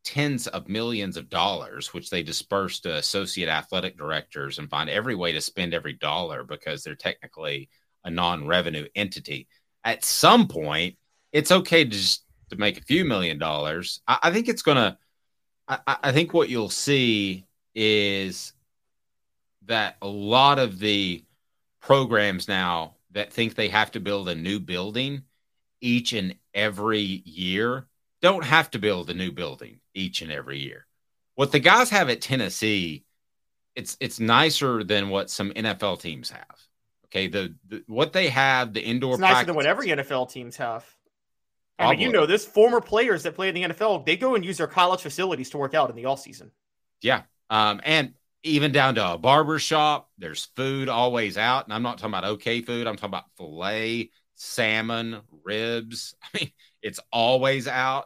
tens 0.03 0.47
of 0.47 0.69
millions 0.69 1.17
of 1.17 1.29
dollars, 1.29 1.93
which 1.93 2.09
they 2.09 2.23
disperse 2.23 2.79
to 2.79 2.95
associate 2.95 3.49
athletic 3.49 3.97
directors 3.97 4.57
and 4.57 4.69
find 4.69 4.89
every 4.89 5.15
way 5.15 5.33
to 5.33 5.41
spend 5.41 5.73
every 5.73 5.93
dollar 5.93 6.43
because 6.43 6.83
they're 6.83 6.95
technically 6.95 7.69
a 8.05 8.09
non-revenue 8.09 8.87
entity. 8.95 9.47
At 9.83 10.05
some 10.05 10.47
point, 10.47 10.95
it's 11.31 11.51
okay 11.51 11.83
to 11.83 11.89
just 11.89 12.23
to 12.49 12.55
make 12.55 12.77
a 12.77 12.83
few 12.83 13.03
million 13.03 13.37
dollars. 13.37 14.01
I, 14.07 14.17
I 14.23 14.31
think 14.31 14.47
it's 14.47 14.61
gonna. 14.61 14.97
I, 15.67 15.79
I 15.85 16.11
think 16.13 16.33
what 16.33 16.47
you'll 16.47 16.69
see 16.69 17.45
is 17.75 18.53
that 19.65 19.97
a 20.01 20.07
lot 20.07 20.59
of 20.59 20.79
the 20.79 21.25
programs 21.81 22.47
now 22.47 22.95
that 23.11 23.33
think 23.33 23.55
they 23.55 23.67
have 23.67 23.91
to 23.91 23.99
build 23.99 24.29
a 24.29 24.35
new 24.35 24.59
building 24.61 25.23
each 25.81 26.13
and 26.13 26.35
every 26.53 27.01
year 27.01 27.87
don't 28.21 28.43
have 28.43 28.71
to 28.71 28.79
build 28.79 29.09
a 29.09 29.13
new 29.13 29.31
building 29.31 29.79
each 29.93 30.21
and 30.21 30.31
every 30.31 30.59
year. 30.59 30.85
What 31.35 31.51
the 31.51 31.59
guys 31.59 31.89
have 31.91 32.09
at 32.09 32.21
Tennessee, 32.21 33.05
it's 33.75 33.95
it's 33.99 34.19
nicer 34.19 34.83
than 34.83 35.09
what 35.09 35.29
some 35.29 35.51
NFL 35.51 36.01
teams 36.01 36.31
have. 36.31 36.57
Okay, 37.05 37.27
the, 37.27 37.55
the 37.67 37.83
what 37.87 38.11
they 38.11 38.29
have, 38.29 38.73
the 38.73 38.81
indoor. 38.81 39.13
It's 39.13 39.21
nicer 39.21 39.45
than 39.45 39.55
what 39.55 39.65
every 39.65 39.87
NFL 39.87 40.31
teams 40.31 40.57
have. 40.57 40.83
I 41.79 41.83
Probably. 41.83 41.97
mean, 41.97 42.07
you 42.07 42.11
know, 42.11 42.25
this 42.25 42.43
former 42.43 42.81
players 42.81 43.23
that 43.23 43.35
play 43.35 43.49
in 43.49 43.55
the 43.55 43.63
NFL, 43.63 44.03
they 44.05 44.17
go 44.17 44.33
and 44.33 44.43
use 44.43 44.57
their 44.57 44.67
college 44.67 45.01
facilities 45.01 45.51
to 45.51 45.59
work 45.59 45.75
out 45.75 45.91
in 45.91 45.95
the 45.95 46.05
off 46.05 46.19
season. 46.19 46.51
Yeah, 47.01 47.21
um, 47.51 47.81
and 47.83 48.13
even 48.41 48.71
down 48.71 48.95
to 48.95 49.13
a 49.13 49.17
barber 49.17 49.59
shop, 49.59 50.09
there's 50.17 50.45
food 50.55 50.89
always 50.89 51.37
out, 51.37 51.65
and 51.65 51.73
I'm 51.73 51.83
not 51.83 51.99
talking 51.99 52.15
about 52.15 52.31
okay 52.31 52.61
food. 52.61 52.87
I'm 52.87 52.95
talking 52.95 53.09
about 53.09 53.25
fillet, 53.37 54.09
salmon, 54.37 55.21
ribs. 55.43 56.15
I 56.23 56.37
mean, 56.39 56.51
it's 56.81 56.99
always 57.11 57.67
out. 57.67 58.05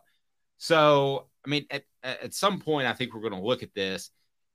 So, 0.57 1.27
I 1.45 1.49
mean, 1.49 1.65
at, 1.69 1.83
at 2.03 2.33
some 2.33 2.59
point, 2.59 2.87
I 2.87 2.93
think 2.93 3.13
we're 3.13 3.21
going 3.21 3.39
to 3.39 3.47
look 3.47 3.63
at 3.63 3.73
this 3.75 4.09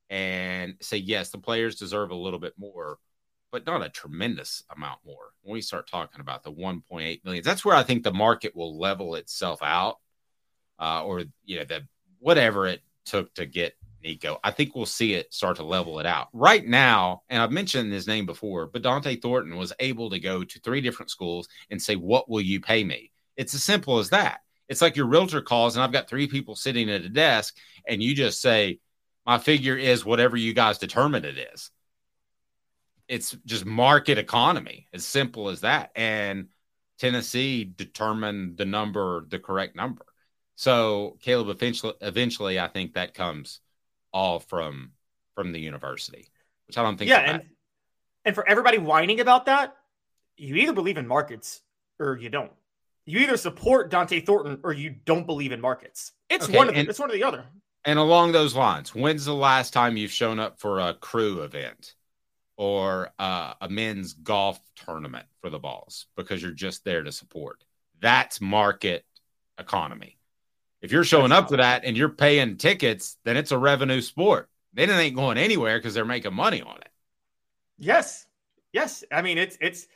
and 0.09 0.75
say, 0.81 0.97
yes, 0.97 1.29
the 1.29 1.37
players 1.37 1.75
deserve 1.75 2.11
a 2.11 2.15
little 2.15 2.39
bit 2.39 2.53
more, 2.57 2.97
but 3.51 3.65
not 3.65 3.85
a 3.85 3.89
tremendous 3.89 4.63
amount 4.75 4.99
more. 5.05 5.31
When 5.41 5.53
we 5.53 5.61
start 5.61 5.89
talking 5.89 6.21
about 6.21 6.43
the 6.43 6.51
1.8 6.51 7.23
million, 7.23 7.43
that's 7.43 7.63
where 7.63 7.75
I 7.75 7.83
think 7.83 8.03
the 8.03 8.13
market 8.13 8.55
will 8.55 8.79
level 8.79 9.15
itself 9.15 9.59
out, 9.61 9.97
uh, 10.79 11.03
or 11.03 11.23
you 11.43 11.57
know, 11.57 11.65
the 11.65 11.85
whatever 12.19 12.67
it 12.67 12.81
took 13.05 13.33
to 13.35 13.45
get 13.45 13.75
Nico. 14.03 14.39
I 14.43 14.51
think 14.51 14.75
we'll 14.75 14.85
see 14.85 15.13
it 15.13 15.33
start 15.33 15.57
to 15.57 15.63
level 15.63 15.99
it 15.99 16.05
out. 16.05 16.27
Right 16.33 16.65
now, 16.65 17.23
and 17.29 17.41
I've 17.41 17.51
mentioned 17.51 17.91
his 17.91 18.07
name 18.07 18.25
before, 18.25 18.67
but 18.67 18.81
Dont'e 18.81 19.21
Thornton 19.21 19.57
was 19.57 19.73
able 19.79 20.09
to 20.09 20.19
go 20.19 20.43
to 20.43 20.59
three 20.59 20.81
different 20.81 21.11
schools 21.11 21.47
and 21.69 21.81
say, 21.81 21.95
What 21.95 22.29
will 22.29 22.41
you 22.41 22.59
pay 22.59 22.83
me? 22.83 23.11
It's 23.35 23.53
as 23.53 23.63
simple 23.63 23.99
as 23.99 24.09
that. 24.09 24.41
It's 24.69 24.81
like 24.81 24.95
your 24.95 25.07
realtor 25.07 25.41
calls, 25.41 25.75
and 25.75 25.83
I've 25.83 25.91
got 25.91 26.09
three 26.09 26.27
people 26.27 26.55
sitting 26.55 26.89
at 26.89 27.01
a 27.01 27.09
desk, 27.09 27.55
and 27.87 28.01
you 28.01 28.15
just 28.15 28.41
say, 28.41 28.79
My 29.25 29.37
figure 29.37 29.77
is 29.77 30.05
whatever 30.05 30.37
you 30.37 30.53
guys 30.53 30.77
determine 30.77 31.25
it 31.25 31.37
is. 31.53 31.71
It's 33.07 33.31
just 33.45 33.65
market 33.65 34.17
economy, 34.17 34.87
as 34.93 35.05
simple 35.05 35.49
as 35.49 35.61
that. 35.61 35.91
And 35.95 36.49
Tennessee 36.99 37.63
determined 37.63 38.57
the 38.57 38.65
number, 38.65 39.25
the 39.29 39.39
correct 39.39 39.75
number. 39.75 40.05
So 40.55 41.17
Caleb 41.21 41.49
eventually, 41.49 41.93
eventually, 42.01 42.59
I 42.59 42.67
think 42.67 42.93
that 42.93 43.13
comes 43.13 43.61
all 44.13 44.39
from 44.39 44.91
from 45.35 45.51
the 45.51 45.59
university, 45.59 46.27
which 46.67 46.77
I 46.77 46.83
don't 46.83 46.97
think. 46.97 47.09
Yeah, 47.09 47.19
and 47.19 47.43
and 48.25 48.35
for 48.35 48.47
everybody 48.47 48.77
whining 48.77 49.19
about 49.19 49.45
that, 49.45 49.75
you 50.35 50.55
either 50.55 50.73
believe 50.73 50.97
in 50.97 51.07
markets 51.07 51.61
or 51.99 52.17
you 52.17 52.29
don't. 52.29 52.51
You 53.05 53.19
either 53.19 53.37
support 53.37 53.89
Dont'e 53.89 54.25
Thornton 54.25 54.59
or 54.63 54.73
you 54.73 54.95
don't 55.05 55.25
believe 55.25 55.51
in 55.51 55.61
markets. 55.61 56.11
It's 56.29 56.45
okay, 56.45 56.57
one 56.57 56.67
of 56.67 56.73
the, 56.73 56.81
and, 56.81 56.89
it's 56.89 56.99
one 56.99 57.09
or 57.09 57.13
the 57.13 57.23
other. 57.23 57.45
And 57.85 57.97
along 57.97 58.33
those 58.33 58.53
lines, 58.53 58.93
when's 58.93 59.23
the 59.23 59.33
last 59.33 59.71
time 59.71 59.95
you've 59.95 60.11
shown 60.11 60.39
up 60.39 60.59
for 60.59 60.79
a 60.79 60.93
crew 60.93 61.41
event 61.43 61.93
or 62.57 63.11
uh, 63.17 63.53
a 63.61 63.69
men's 63.69 64.11
golf 64.11 64.59
tournament 64.75 65.25
for 65.39 65.49
the 65.49 65.59
balls 65.59 66.07
because 66.17 66.41
you're 66.41 66.51
just 66.51 66.83
there 66.83 67.03
to 67.03 67.13
support? 67.13 67.63
That's 68.01 68.41
market 68.41 69.05
economy. 69.57 70.16
If 70.81 70.91
you're 70.91 71.03
showing 71.03 71.31
up 71.31 71.47
to 71.49 71.57
that 71.57 71.85
and 71.85 71.97
you're 71.97 72.09
paying 72.09 72.57
tickets, 72.57 73.17
then 73.23 73.37
it's 73.37 73.51
a 73.51 73.57
revenue 73.57 74.01
sport. 74.01 74.49
Then 74.73 74.89
it 74.89 74.93
ain't 74.93 75.15
going 75.15 75.37
anywhere 75.37 75.79
because 75.79 75.93
they're 75.93 76.05
making 76.05 76.33
money 76.33 76.61
on 76.61 76.77
it. 76.77 76.89
Yes. 77.79 78.25
Yes. 78.71 79.03
I 79.11 79.21
mean, 79.21 79.37
it's, 79.37 79.57
it's, 79.59 79.87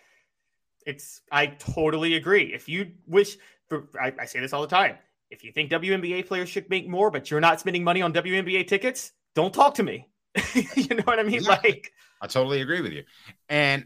it's, 0.86 1.22
I 1.32 1.48
totally 1.48 2.16
agree. 2.16 2.54
If 2.54 2.68
you 2.68 2.94
wish, 3.06 3.38
for, 3.70 3.88
I, 4.00 4.14
I 4.20 4.26
say 4.26 4.40
this 4.40 4.54
all 4.54 4.62
the 4.62 4.68
time. 4.68 4.98
If 5.30 5.44
you 5.44 5.52
think 5.52 5.72
WNBA 5.72 6.28
players 6.28 6.50
should 6.50 6.70
make 6.70 6.90
more, 6.90 7.12
but 7.12 7.30
you're 7.30 7.40
not 7.40 7.60
spending 7.60 7.84
money 7.84 8.02
on 8.02 8.12
WNBA 8.12 8.68
tickets, 8.68 9.12
don't 9.36 9.54
talk 9.54 9.76
to 9.76 9.84
me. 9.84 10.10
you 10.54 10.96
know 10.96 11.04
what 11.04 11.20
I 11.20 11.24
mean? 11.24 11.44
Like, 11.44 11.94
I 12.22 12.28
totally 12.28 12.62
agree 12.62 12.82
with 12.82 12.92
you. 12.92 13.04
And 13.48 13.86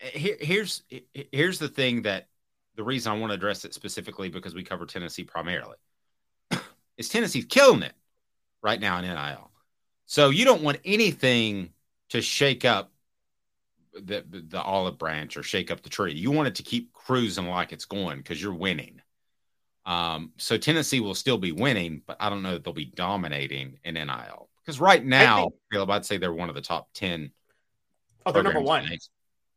eh, 0.00 0.10
here, 0.18 0.36
here's 0.40 0.82
here's 1.32 1.58
the 1.58 1.68
thing 1.68 2.02
that 2.02 2.28
the 2.76 2.84
reason 2.84 3.12
I 3.12 3.18
want 3.18 3.30
to 3.30 3.34
address 3.34 3.64
it 3.64 3.74
specifically 3.74 4.28
because 4.28 4.54
we 4.54 4.64
cover 4.64 4.86
Tennessee 4.86 5.24
primarily 5.24 5.76
is 6.98 7.08
Tennessee's 7.08 7.46
killing 7.46 7.82
it 7.82 7.94
right 8.62 8.80
now 8.80 8.98
in 8.98 9.04
NIL. 9.04 9.50
So 10.06 10.30
you 10.30 10.44
don't 10.44 10.62
want 10.62 10.78
anything 10.84 11.70
to 12.10 12.20
shake 12.20 12.64
up 12.64 12.92
the, 13.94 14.24
the, 14.30 14.60
olive 14.60 14.98
branch 14.98 15.36
or 15.36 15.42
shake 15.42 15.70
up 15.70 15.82
the 15.82 15.88
tree. 15.88 16.12
You 16.12 16.30
want 16.30 16.48
it 16.48 16.54
to 16.56 16.62
keep 16.62 16.92
cruising 16.92 17.46
like 17.46 17.72
it's 17.72 17.84
going 17.84 18.18
because 18.18 18.40
you're 18.42 18.54
winning. 18.54 19.00
Um, 19.86 20.32
so 20.36 20.58
Tennessee 20.58 21.00
will 21.00 21.14
still 21.14 21.38
be 21.38 21.52
winning, 21.52 22.02
but 22.06 22.16
I 22.20 22.28
don't 22.28 22.42
know 22.42 22.52
that 22.52 22.64
they'll 22.64 22.74
be 22.74 22.84
dominating 22.84 23.78
in 23.84 23.94
NIL 23.94 24.48
because 24.62 24.80
right 24.80 25.04
now, 25.04 25.44
think, 25.44 25.54
Caleb, 25.72 25.90
I'd 25.90 26.04
say 26.04 26.18
they're 26.18 26.32
one 26.32 26.50
of 26.50 26.54
the 26.54 26.60
top 26.60 26.88
ten. 26.92 27.32
Oh, 28.26 28.32
they're 28.32 28.42
number 28.42 28.60
one. 28.60 28.86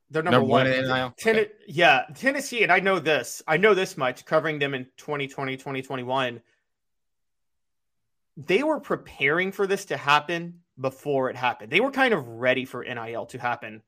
They're 0.10 0.24
number, 0.24 0.40
number 0.40 0.50
one. 0.50 0.68
one 0.68 0.74
in 0.74 0.88
NIL. 0.88 1.14
Ten- 1.18 1.36
okay. 1.36 1.52
Yeah, 1.68 2.06
Tennessee, 2.16 2.64
and 2.64 2.72
I 2.72 2.80
know 2.80 2.98
this. 2.98 3.42
I 3.46 3.58
know 3.58 3.74
this 3.74 3.98
much 3.98 4.26
covering 4.26 4.58
them 4.58 4.74
in 4.74 4.86
2020, 4.96 5.58
2021 5.58 6.42
they 8.48 8.64
were 8.64 8.80
preparing 8.80 9.52
for 9.52 9.68
this 9.68 9.86
to 9.86 9.98
happen 9.98 10.62
before 10.80 11.30
it 11.30 11.36
happened. 11.36 11.72
They 11.72 11.80
were 11.80 11.92
kind 11.92 12.14
of 12.14 12.28
ready 12.28 12.66
for 12.66 12.84
NIL 12.84 13.26
to 13.28 13.38
happen 13.38 13.82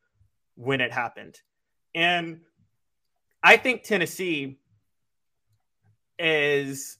when 0.55 0.81
it 0.81 0.91
happened. 0.91 1.39
And 1.95 2.41
I 3.41 3.57
think 3.57 3.83
Tennessee 3.83 4.59
is. 6.19 6.97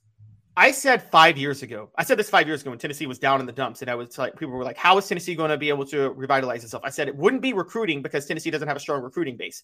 I 0.56 0.70
said 0.70 1.02
five 1.10 1.36
years 1.40 1.64
ago. 1.64 1.90
I 1.98 2.04
said 2.04 2.20
this 2.20 2.30
five 2.30 2.46
years 2.46 2.62
ago 2.62 2.70
when 2.70 2.78
Tennessee 2.78 3.08
was 3.08 3.18
down 3.18 3.40
in 3.40 3.48
the 3.48 3.52
dumps, 3.52 3.82
and 3.82 3.90
I 3.90 3.96
was 3.96 4.20
like, 4.20 4.38
people 4.38 4.54
were 4.54 4.64
like, 4.64 4.78
"How 4.78 4.98
is 4.98 5.08
Tennessee 5.08 5.34
going 5.34 5.50
to 5.50 5.58
be 5.58 5.70
able 5.70 5.86
to 5.88 6.12
revitalize 6.12 6.64
itself?" 6.64 6.84
I 6.86 6.92
said 6.92 7.08
it 7.08 7.16
wouldn't 7.16 7.42
be 7.42 7.54
recruiting 7.54 8.04
because 8.04 8.28
Tennessee 8.28 8.52
doesn't 8.52 8.68
have 8.68 8.78
a 8.78 8.80
strong 8.80 9.02
recruiting 9.02 9.36
base. 9.36 9.64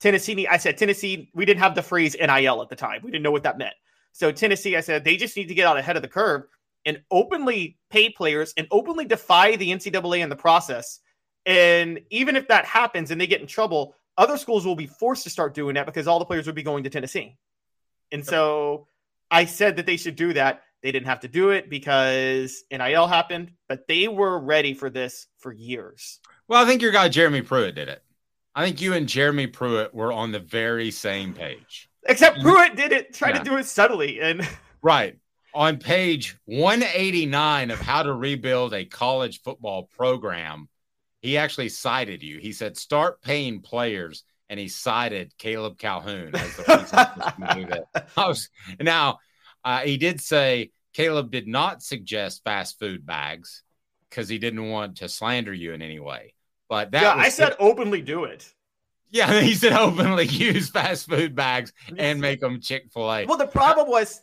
Tennessee, 0.00 0.46
I 0.46 0.58
said 0.58 0.76
Tennessee. 0.76 1.30
We 1.34 1.46
didn't 1.46 1.60
have 1.60 1.74
the 1.74 1.82
phrase 1.82 2.14
NIL 2.20 2.62
at 2.62 2.68
the 2.68 2.76
time. 2.76 3.00
We 3.02 3.10
didn't 3.10 3.24
know 3.24 3.30
what 3.30 3.44
that 3.44 3.56
meant. 3.56 3.74
So 4.12 4.30
Tennessee, 4.30 4.76
I 4.76 4.80
said 4.80 5.02
they 5.02 5.16
just 5.16 5.36
need 5.36 5.48
to 5.48 5.54
get 5.54 5.66
out 5.66 5.78
ahead 5.78 5.96
of 5.96 6.02
the 6.02 6.08
curve 6.08 6.42
and 6.88 7.02
openly 7.10 7.76
pay 7.90 8.08
players 8.08 8.54
and 8.56 8.66
openly 8.70 9.04
defy 9.04 9.56
the 9.56 9.70
NCAA 9.70 10.20
in 10.20 10.30
the 10.30 10.36
process. 10.36 11.00
And 11.44 12.00
even 12.08 12.34
if 12.34 12.48
that 12.48 12.64
happens 12.64 13.10
and 13.10 13.20
they 13.20 13.26
get 13.26 13.42
in 13.42 13.46
trouble, 13.46 13.94
other 14.16 14.38
schools 14.38 14.64
will 14.64 14.74
be 14.74 14.86
forced 14.86 15.24
to 15.24 15.30
start 15.30 15.52
doing 15.52 15.74
that 15.74 15.84
because 15.84 16.08
all 16.08 16.18
the 16.18 16.24
players 16.24 16.46
would 16.46 16.54
be 16.54 16.62
going 16.62 16.84
to 16.84 16.90
Tennessee. 16.90 17.36
And 18.10 18.24
so 18.24 18.88
I 19.30 19.44
said 19.44 19.76
that 19.76 19.84
they 19.84 19.98
should 19.98 20.16
do 20.16 20.32
that. 20.32 20.62
They 20.82 20.90
didn't 20.90 21.08
have 21.08 21.20
to 21.20 21.28
do 21.28 21.50
it 21.50 21.68
because 21.68 22.64
NIL 22.72 23.06
happened, 23.06 23.52
but 23.68 23.86
they 23.86 24.08
were 24.08 24.38
ready 24.38 24.72
for 24.72 24.88
this 24.88 25.26
for 25.40 25.52
years. 25.52 26.20
Well, 26.48 26.62
I 26.62 26.66
think 26.66 26.80
your 26.80 26.92
guy 26.92 27.10
Jeremy 27.10 27.42
Pruitt 27.42 27.74
did 27.74 27.88
it. 27.88 28.02
I 28.54 28.64
think 28.64 28.80
you 28.80 28.94
and 28.94 29.06
Jeremy 29.06 29.46
Pruitt 29.46 29.94
were 29.94 30.12
on 30.12 30.32
the 30.32 30.38
very 30.38 30.90
same 30.90 31.34
page. 31.34 31.90
Except 32.06 32.40
Pruitt 32.40 32.76
did 32.76 32.92
it, 32.92 33.12
try 33.12 33.28
Yeah. 33.28 33.38
to 33.38 33.44
do 33.44 33.56
it 33.58 33.66
subtly. 33.66 34.20
And 34.22 34.48
Right. 34.80 35.18
On 35.58 35.76
page 35.78 36.36
189 36.44 37.72
of 37.72 37.80
how 37.80 38.04
to 38.04 38.12
rebuild 38.12 38.72
a 38.72 38.84
college 38.84 39.42
football 39.42 39.90
program, 39.96 40.68
he 41.20 41.36
actually 41.36 41.68
cited 41.68 42.22
you. 42.22 42.38
He 42.38 42.52
said, 42.52 42.76
start 42.76 43.20
paying 43.22 43.60
players. 43.60 44.22
And 44.48 44.60
he 44.60 44.68
cited 44.68 45.36
Caleb 45.36 45.76
Calhoun 45.76 46.32
as 46.36 46.56
the 46.56 46.62
reason 46.62 47.48
to 47.48 47.54
do 47.54 47.66
that. 47.66 48.08
I 48.16 48.28
was, 48.28 48.48
now, 48.80 49.18
uh, 49.64 49.80
he 49.80 49.96
did 49.96 50.20
say 50.20 50.70
Caleb 50.92 51.32
did 51.32 51.48
not 51.48 51.82
suggest 51.82 52.44
fast 52.44 52.78
food 52.78 53.04
bags 53.04 53.64
because 54.08 54.28
he 54.28 54.38
didn't 54.38 54.68
want 54.68 54.98
to 54.98 55.08
slander 55.08 55.52
you 55.52 55.72
in 55.72 55.82
any 55.82 55.98
way. 55.98 56.34
But 56.68 56.92
that 56.92 57.02
yeah, 57.02 57.14
I 57.20 57.30
said 57.30 57.56
openly 57.58 58.00
do 58.00 58.22
it. 58.22 58.48
yeah, 59.10 59.40
he 59.40 59.54
said 59.54 59.72
openly 59.72 60.26
use 60.28 60.70
fast 60.70 61.08
food 61.08 61.34
bags 61.34 61.72
and 61.96 62.20
make 62.20 62.38
them 62.38 62.60
Chick 62.60 62.92
fil 62.94 63.12
A. 63.12 63.26
Well, 63.26 63.36
the 63.36 63.48
problem 63.48 63.88
was 63.88 64.22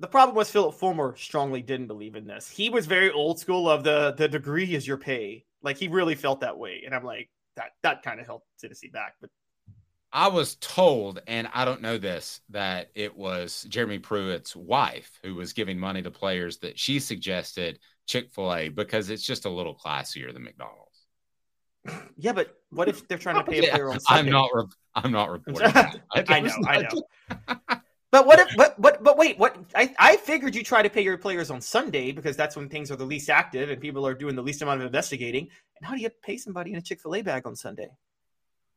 the 0.00 0.08
problem 0.08 0.34
was 0.34 0.50
Phillip 0.50 0.74
Fulmer 0.74 1.14
strongly 1.16 1.60
didn't 1.60 1.86
believe 1.86 2.16
in 2.16 2.26
this. 2.26 2.48
He 2.48 2.70
was 2.70 2.86
very 2.86 3.10
old 3.10 3.38
school 3.38 3.68
of 3.68 3.84
the 3.84 4.14
the 4.16 4.28
degree 4.28 4.74
is 4.74 4.86
your 4.86 4.96
pay. 4.96 5.44
Like 5.62 5.76
he 5.76 5.88
really 5.88 6.14
felt 6.14 6.40
that 6.40 6.56
way. 6.58 6.82
And 6.86 6.94
I'm 6.94 7.04
like, 7.04 7.28
that 7.56 7.72
that 7.82 8.02
kind 8.02 8.18
of 8.18 8.26
held 8.26 8.40
Tennessee 8.58 8.88
back. 8.88 9.16
But 9.20 9.28
I 10.12 10.28
was 10.28 10.56
told, 10.56 11.20
and 11.26 11.48
I 11.52 11.64
don't 11.66 11.82
know 11.82 11.98
this, 11.98 12.40
that 12.48 12.90
it 12.94 13.14
was 13.14 13.64
Jeremy 13.68 13.98
Pruitt's 13.98 14.56
wife 14.56 15.10
who 15.22 15.34
was 15.34 15.52
giving 15.52 15.78
money 15.78 16.02
to 16.02 16.10
players 16.10 16.58
that 16.58 16.78
she 16.78 16.98
suggested 16.98 17.78
Chick 18.06 18.32
fil 18.32 18.52
A 18.54 18.70
because 18.70 19.10
it's 19.10 19.22
just 19.22 19.44
a 19.44 19.50
little 19.50 19.76
classier 19.76 20.32
than 20.32 20.44
McDonald's. 20.44 21.06
yeah, 22.16 22.32
but 22.32 22.56
what 22.70 22.88
if 22.88 23.06
they're 23.06 23.18
trying 23.18 23.36
to 23.36 23.44
pay 23.44 23.58
a 23.58 23.62
Yeah, 23.64 23.70
player 23.72 23.90
on 23.90 23.98
I'm 24.08 24.30
not. 24.30 24.48
Re- 24.54 24.64
I'm 24.94 25.12
not 25.12 25.30
reporting. 25.46 25.72
that. 25.72 26.00
I 26.14 26.40
know, 26.40 26.50
I 26.66 26.82
know. 26.82 27.76
But 28.12 28.26
what 28.26 28.40
if 28.40 28.48
but 28.56 28.80
but 28.80 29.02
but 29.04 29.16
wait, 29.16 29.38
what 29.38 29.56
I, 29.74 29.94
I 29.98 30.16
figured 30.16 30.54
you 30.54 30.64
try 30.64 30.82
to 30.82 30.90
pay 30.90 31.02
your 31.02 31.16
players 31.16 31.50
on 31.50 31.60
Sunday 31.60 32.10
because 32.10 32.36
that's 32.36 32.56
when 32.56 32.68
things 32.68 32.90
are 32.90 32.96
the 32.96 33.04
least 33.04 33.30
active 33.30 33.70
and 33.70 33.80
people 33.80 34.06
are 34.06 34.14
doing 34.14 34.34
the 34.34 34.42
least 34.42 34.62
amount 34.62 34.80
of 34.80 34.86
investigating. 34.86 35.48
And 35.78 35.86
how 35.86 35.94
do 35.94 36.00
you 36.00 36.10
pay 36.10 36.36
somebody 36.36 36.72
in 36.72 36.78
a 36.78 36.82
Chick-fil-A 36.82 37.22
bag 37.22 37.46
on 37.46 37.54
Sunday? 37.54 37.88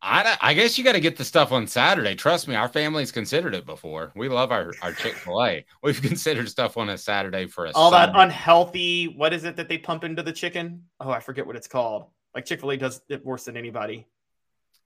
I, 0.06 0.38
I 0.42 0.54
guess 0.54 0.78
you 0.78 0.84
got 0.84 0.94
to 0.94 1.00
get 1.00 1.16
the 1.16 1.24
stuff 1.24 1.54
on 1.54 1.66
Saturday. 1.66 2.14
Trust 2.14 2.50
me, 2.50 2.56
our 2.56 2.68
family's 2.68 3.12
considered 3.12 3.56
it 3.56 3.66
before. 3.66 4.12
We 4.16 4.28
love 4.28 4.52
our, 4.52 4.74
our 4.82 4.92
Chick 4.92 5.14
fil 5.14 5.42
A. 5.42 5.66
We've 5.84 6.02
considered 6.02 6.50
stuff 6.50 6.76
on 6.76 6.90
a 6.90 6.98
Saturday 6.98 7.48
for 7.48 7.66
a 7.66 7.72
All 7.74 7.90
that 7.92 8.12
unhealthy, 8.14 9.06
what 9.06 9.32
is 9.32 9.46
it 9.46 9.56
that 9.56 9.70
they 9.70 9.78
pump 9.78 10.04
into 10.04 10.22
the 10.22 10.34
chicken? 10.34 10.84
Oh, 11.00 11.10
I 11.10 11.22
forget 11.22 11.48
what 11.48 11.56
it's 11.56 11.70
called. 11.70 12.08
Like 12.36 12.46
Chick-fil-A 12.46 12.78
does 12.78 13.02
it 13.08 13.26
worse 13.26 13.46
than 13.46 13.56
anybody. 13.56 14.06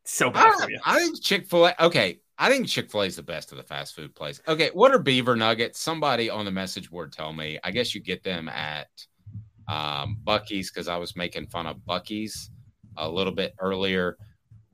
So 0.05 0.29
bad 0.29 0.53
I, 0.55 0.63
for 0.63 0.69
you. 0.69 0.79
I 0.85 0.99
think 0.99 1.21
Chick 1.21 1.47
fil 1.47 1.65
A, 1.65 1.75
okay. 1.79 2.19
I 2.37 2.49
think 2.49 2.67
Chick 2.67 2.91
fil 2.91 3.01
A 3.01 3.05
is 3.05 3.15
the 3.15 3.23
best 3.23 3.51
of 3.51 3.57
the 3.57 3.63
fast 3.63 3.95
food 3.95 4.13
place. 4.13 4.41
Okay. 4.47 4.69
What 4.73 4.91
are 4.93 4.99
beaver 4.99 5.35
nuggets? 5.35 5.79
Somebody 5.79 6.29
on 6.29 6.45
the 6.45 6.51
message 6.51 6.91
board 6.91 7.11
tell 7.11 7.33
me. 7.33 7.59
I 7.63 7.71
guess 7.71 7.95
you 7.95 8.01
get 8.01 8.23
them 8.23 8.47
at 8.49 8.87
um, 9.67 10.17
Buc-ee's 10.23 10.69
because 10.71 10.87
I 10.87 10.97
was 10.97 11.15
making 11.15 11.47
fun 11.47 11.65
of 11.65 11.77
Buc-ee's 11.77 12.51
a 12.97 13.09
little 13.09 13.33
bit 13.33 13.53
earlier. 13.59 14.17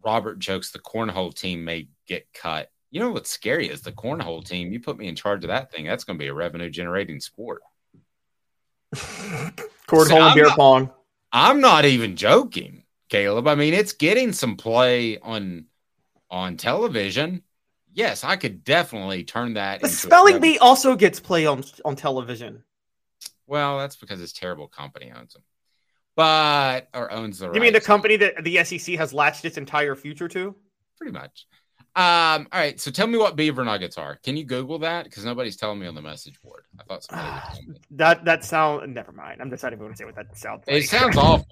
Robert 0.03 0.39
jokes 0.39 0.71
the 0.71 0.79
cornhole 0.79 1.33
team 1.33 1.63
may 1.63 1.87
get 2.07 2.27
cut. 2.33 2.69
You 2.91 2.99
know 2.99 3.11
what's 3.11 3.29
scary 3.29 3.69
is 3.69 3.81
the 3.81 3.91
cornhole 3.91 4.45
team. 4.45 4.71
You 4.71 4.79
put 4.79 4.97
me 4.97 5.07
in 5.07 5.15
charge 5.15 5.43
of 5.43 5.47
that 5.47 5.71
thing. 5.71 5.85
That's 5.85 6.03
going 6.03 6.17
to 6.17 6.23
be 6.23 6.27
a 6.27 6.33
revenue 6.33 6.69
generating 6.69 7.19
sport. 7.19 7.61
Cornhole 8.93 10.27
and 10.27 10.35
beer 10.35 10.45
not- 10.45 10.55
pong. 10.57 10.91
I'm 11.31 11.61
not 11.61 11.85
even 11.85 12.15
joking, 12.15 12.83
Caleb. 13.09 13.47
I 13.47 13.55
mean, 13.55 13.73
it's 13.73 13.93
getting 13.93 14.33
some 14.33 14.55
play 14.55 15.17
on 15.17 15.65
on 16.29 16.57
television. 16.57 17.41
Yes, 17.93 18.23
I 18.23 18.35
could 18.35 18.63
definitely 18.63 19.23
turn 19.23 19.53
that 19.53 19.81
The 19.81 19.87
into 19.87 19.97
spelling 19.97 20.39
bee 20.39 20.57
also 20.57 20.95
gets 20.95 21.19
play 21.19 21.45
on 21.45 21.63
on 21.85 21.95
television. 21.95 22.63
Well, 23.45 23.77
that's 23.77 23.95
because 23.95 24.21
it's 24.21 24.33
terrible 24.33 24.67
company 24.67 25.11
owns 25.15 25.33
them, 25.33 25.43
but 26.15 26.89
or 26.93 27.11
owns 27.11 27.39
the. 27.39 27.51
You 27.51 27.61
mean 27.61 27.73
the 27.73 27.81
company 27.81 28.17
that 28.17 28.43
the 28.43 28.63
SEC 28.63 28.95
has 28.95 29.13
latched 29.13 29.45
its 29.45 29.57
entire 29.57 29.95
future 29.95 30.27
to? 30.29 30.55
pretty 30.97 31.13
much? 31.17 31.45
Um. 31.95 32.47
All 32.51 32.59
right. 32.59 32.79
So 32.79 32.89
tell 32.89 33.05
me 33.05 33.19
what 33.19 33.35
beaver 33.35 33.63
nuggets 33.63 33.99
are. 33.99 34.15
Can 34.23 34.35
you 34.35 34.45
Google 34.45 34.79
that? 34.79 35.03
Because 35.03 35.25
nobody's 35.25 35.57
telling 35.57 35.77
me 35.77 35.85
on 35.85 35.93
the 35.93 36.01
message 36.01 36.41
board. 36.41 36.63
I 36.79 36.83
thought 36.83 37.03
somebody 37.03 37.67
would. 37.67 37.79
That 37.91 38.25
that 38.25 38.43
sound 38.43 38.91
never 38.93 39.11
mind. 39.11 39.41
I'm 39.41 39.49
deciding 39.49 39.77
to 39.77 39.95
say 39.95 40.05
what 40.05 40.15
that 40.15 40.35
sounds 40.35 40.63
like. 40.65 40.77
It 40.77 40.89
sounds 40.89 41.17
awful. 41.17 41.45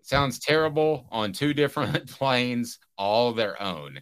It 0.00 0.06
sounds 0.06 0.40
terrible 0.40 1.06
on 1.12 1.32
two 1.32 1.54
different 1.54 2.10
planes, 2.18 2.80
all 2.96 3.32
their 3.32 3.60
own. 3.62 4.00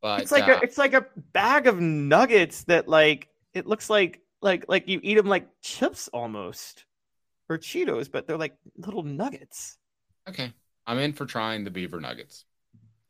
But 0.00 0.22
it's 0.22 0.32
like 0.32 0.48
uh, 0.48 0.58
a 0.60 0.64
it's 0.64 0.78
like 0.78 0.94
a 0.94 1.06
bag 1.32 1.66
of 1.66 1.80
nuggets 1.80 2.64
that 2.64 2.88
like 2.88 3.28
it 3.52 3.66
looks 3.66 3.90
like 3.90 4.20
like 4.40 4.64
like 4.68 4.88
you 4.88 5.00
eat 5.02 5.14
them 5.14 5.26
like 5.26 5.48
chips 5.60 6.08
almost 6.08 6.84
or 7.48 7.58
Cheetos, 7.58 8.10
but 8.10 8.26
they're 8.26 8.38
like 8.38 8.56
little 8.76 9.02
nuggets. 9.02 9.76
Okay. 10.28 10.52
I'm 10.86 10.98
in 10.98 11.12
for 11.12 11.26
trying 11.26 11.64
the 11.64 11.70
beaver 11.70 12.00
nuggets. 12.00 12.44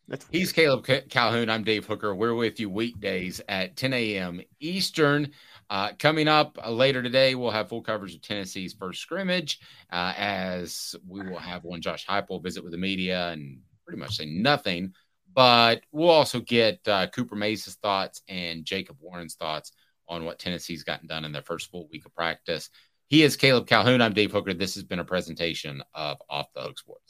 That's 0.09 0.27
He's 0.33 0.53
Caleb 0.53 0.85
Calhoun. 1.09 1.49
I'm 1.49 1.62
Dave 1.62 1.87
Hooker. 1.87 2.15
We're 2.15 2.35
with 2.35 2.59
you 2.59 2.69
weekdays 2.69 3.41
at 3.49 3.77
10 3.77 3.93
a.m. 3.93 4.41
Eastern. 4.59 5.31
Uh, 5.69 5.91
coming 6.01 6.27
up 6.27 6.59
later 6.69 7.01
today, 7.01 7.37
we'll 7.37 7.53
have 7.53 7.69
full 7.69 7.81
coverage 7.83 8.17
of 8.17 8.23
Tennessee's 8.23 8.75
first 8.75 9.01
scrimmage, 9.01 9.61
uh, 9.93 10.12
as 10.17 10.97
we 11.07 11.23
will 11.23 11.39
have 11.39 11.62
one 11.62 11.81
Josh 11.81 12.05
Heupel 12.07 12.43
visit 12.43 12.65
with 12.65 12.73
the 12.73 12.79
media 12.79 13.29
and 13.31 13.61
pretty 13.87 14.01
much 14.01 14.17
say 14.17 14.27
nothing. 14.27 14.95
But 15.35 15.82
we'll 15.93 16.11
also 16.11 16.40
get 16.40 16.81
uh, 16.86 17.07
Cooper 17.09 17.36
Mays's 17.36 17.77
thoughts 17.77 18.23
and 18.28 18.65
Jacob 18.65 18.97
Warren's 19.01 19.35
thoughts 19.35 19.73
on 20.09 20.24
what 20.24 20.39
Tennessee's 20.39 20.85
gotten 20.85 21.07
done 21.07 21.24
in 21.24 21.32
their 21.32 21.43
first 21.43 21.70
full 21.70 21.89
week 21.90 22.05
of 22.05 22.15
practice. 22.15 22.69
He 23.09 23.23
is 23.23 23.36
Caleb 23.36 23.66
Calhoun. 23.66 24.01
I'm 24.01 24.12
Dave 24.12 24.32
Hooker. 24.32 24.55
This 24.55 24.74
has 24.74 24.85
been 24.85 24.98
a 24.98 25.05
presentation 25.05 25.82
of 25.94 26.19
Off 26.28 26.47
the 26.55 26.62
Hook 26.62 26.78
Sports. 26.78 27.10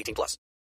18 0.00 0.14
plus. 0.14 0.38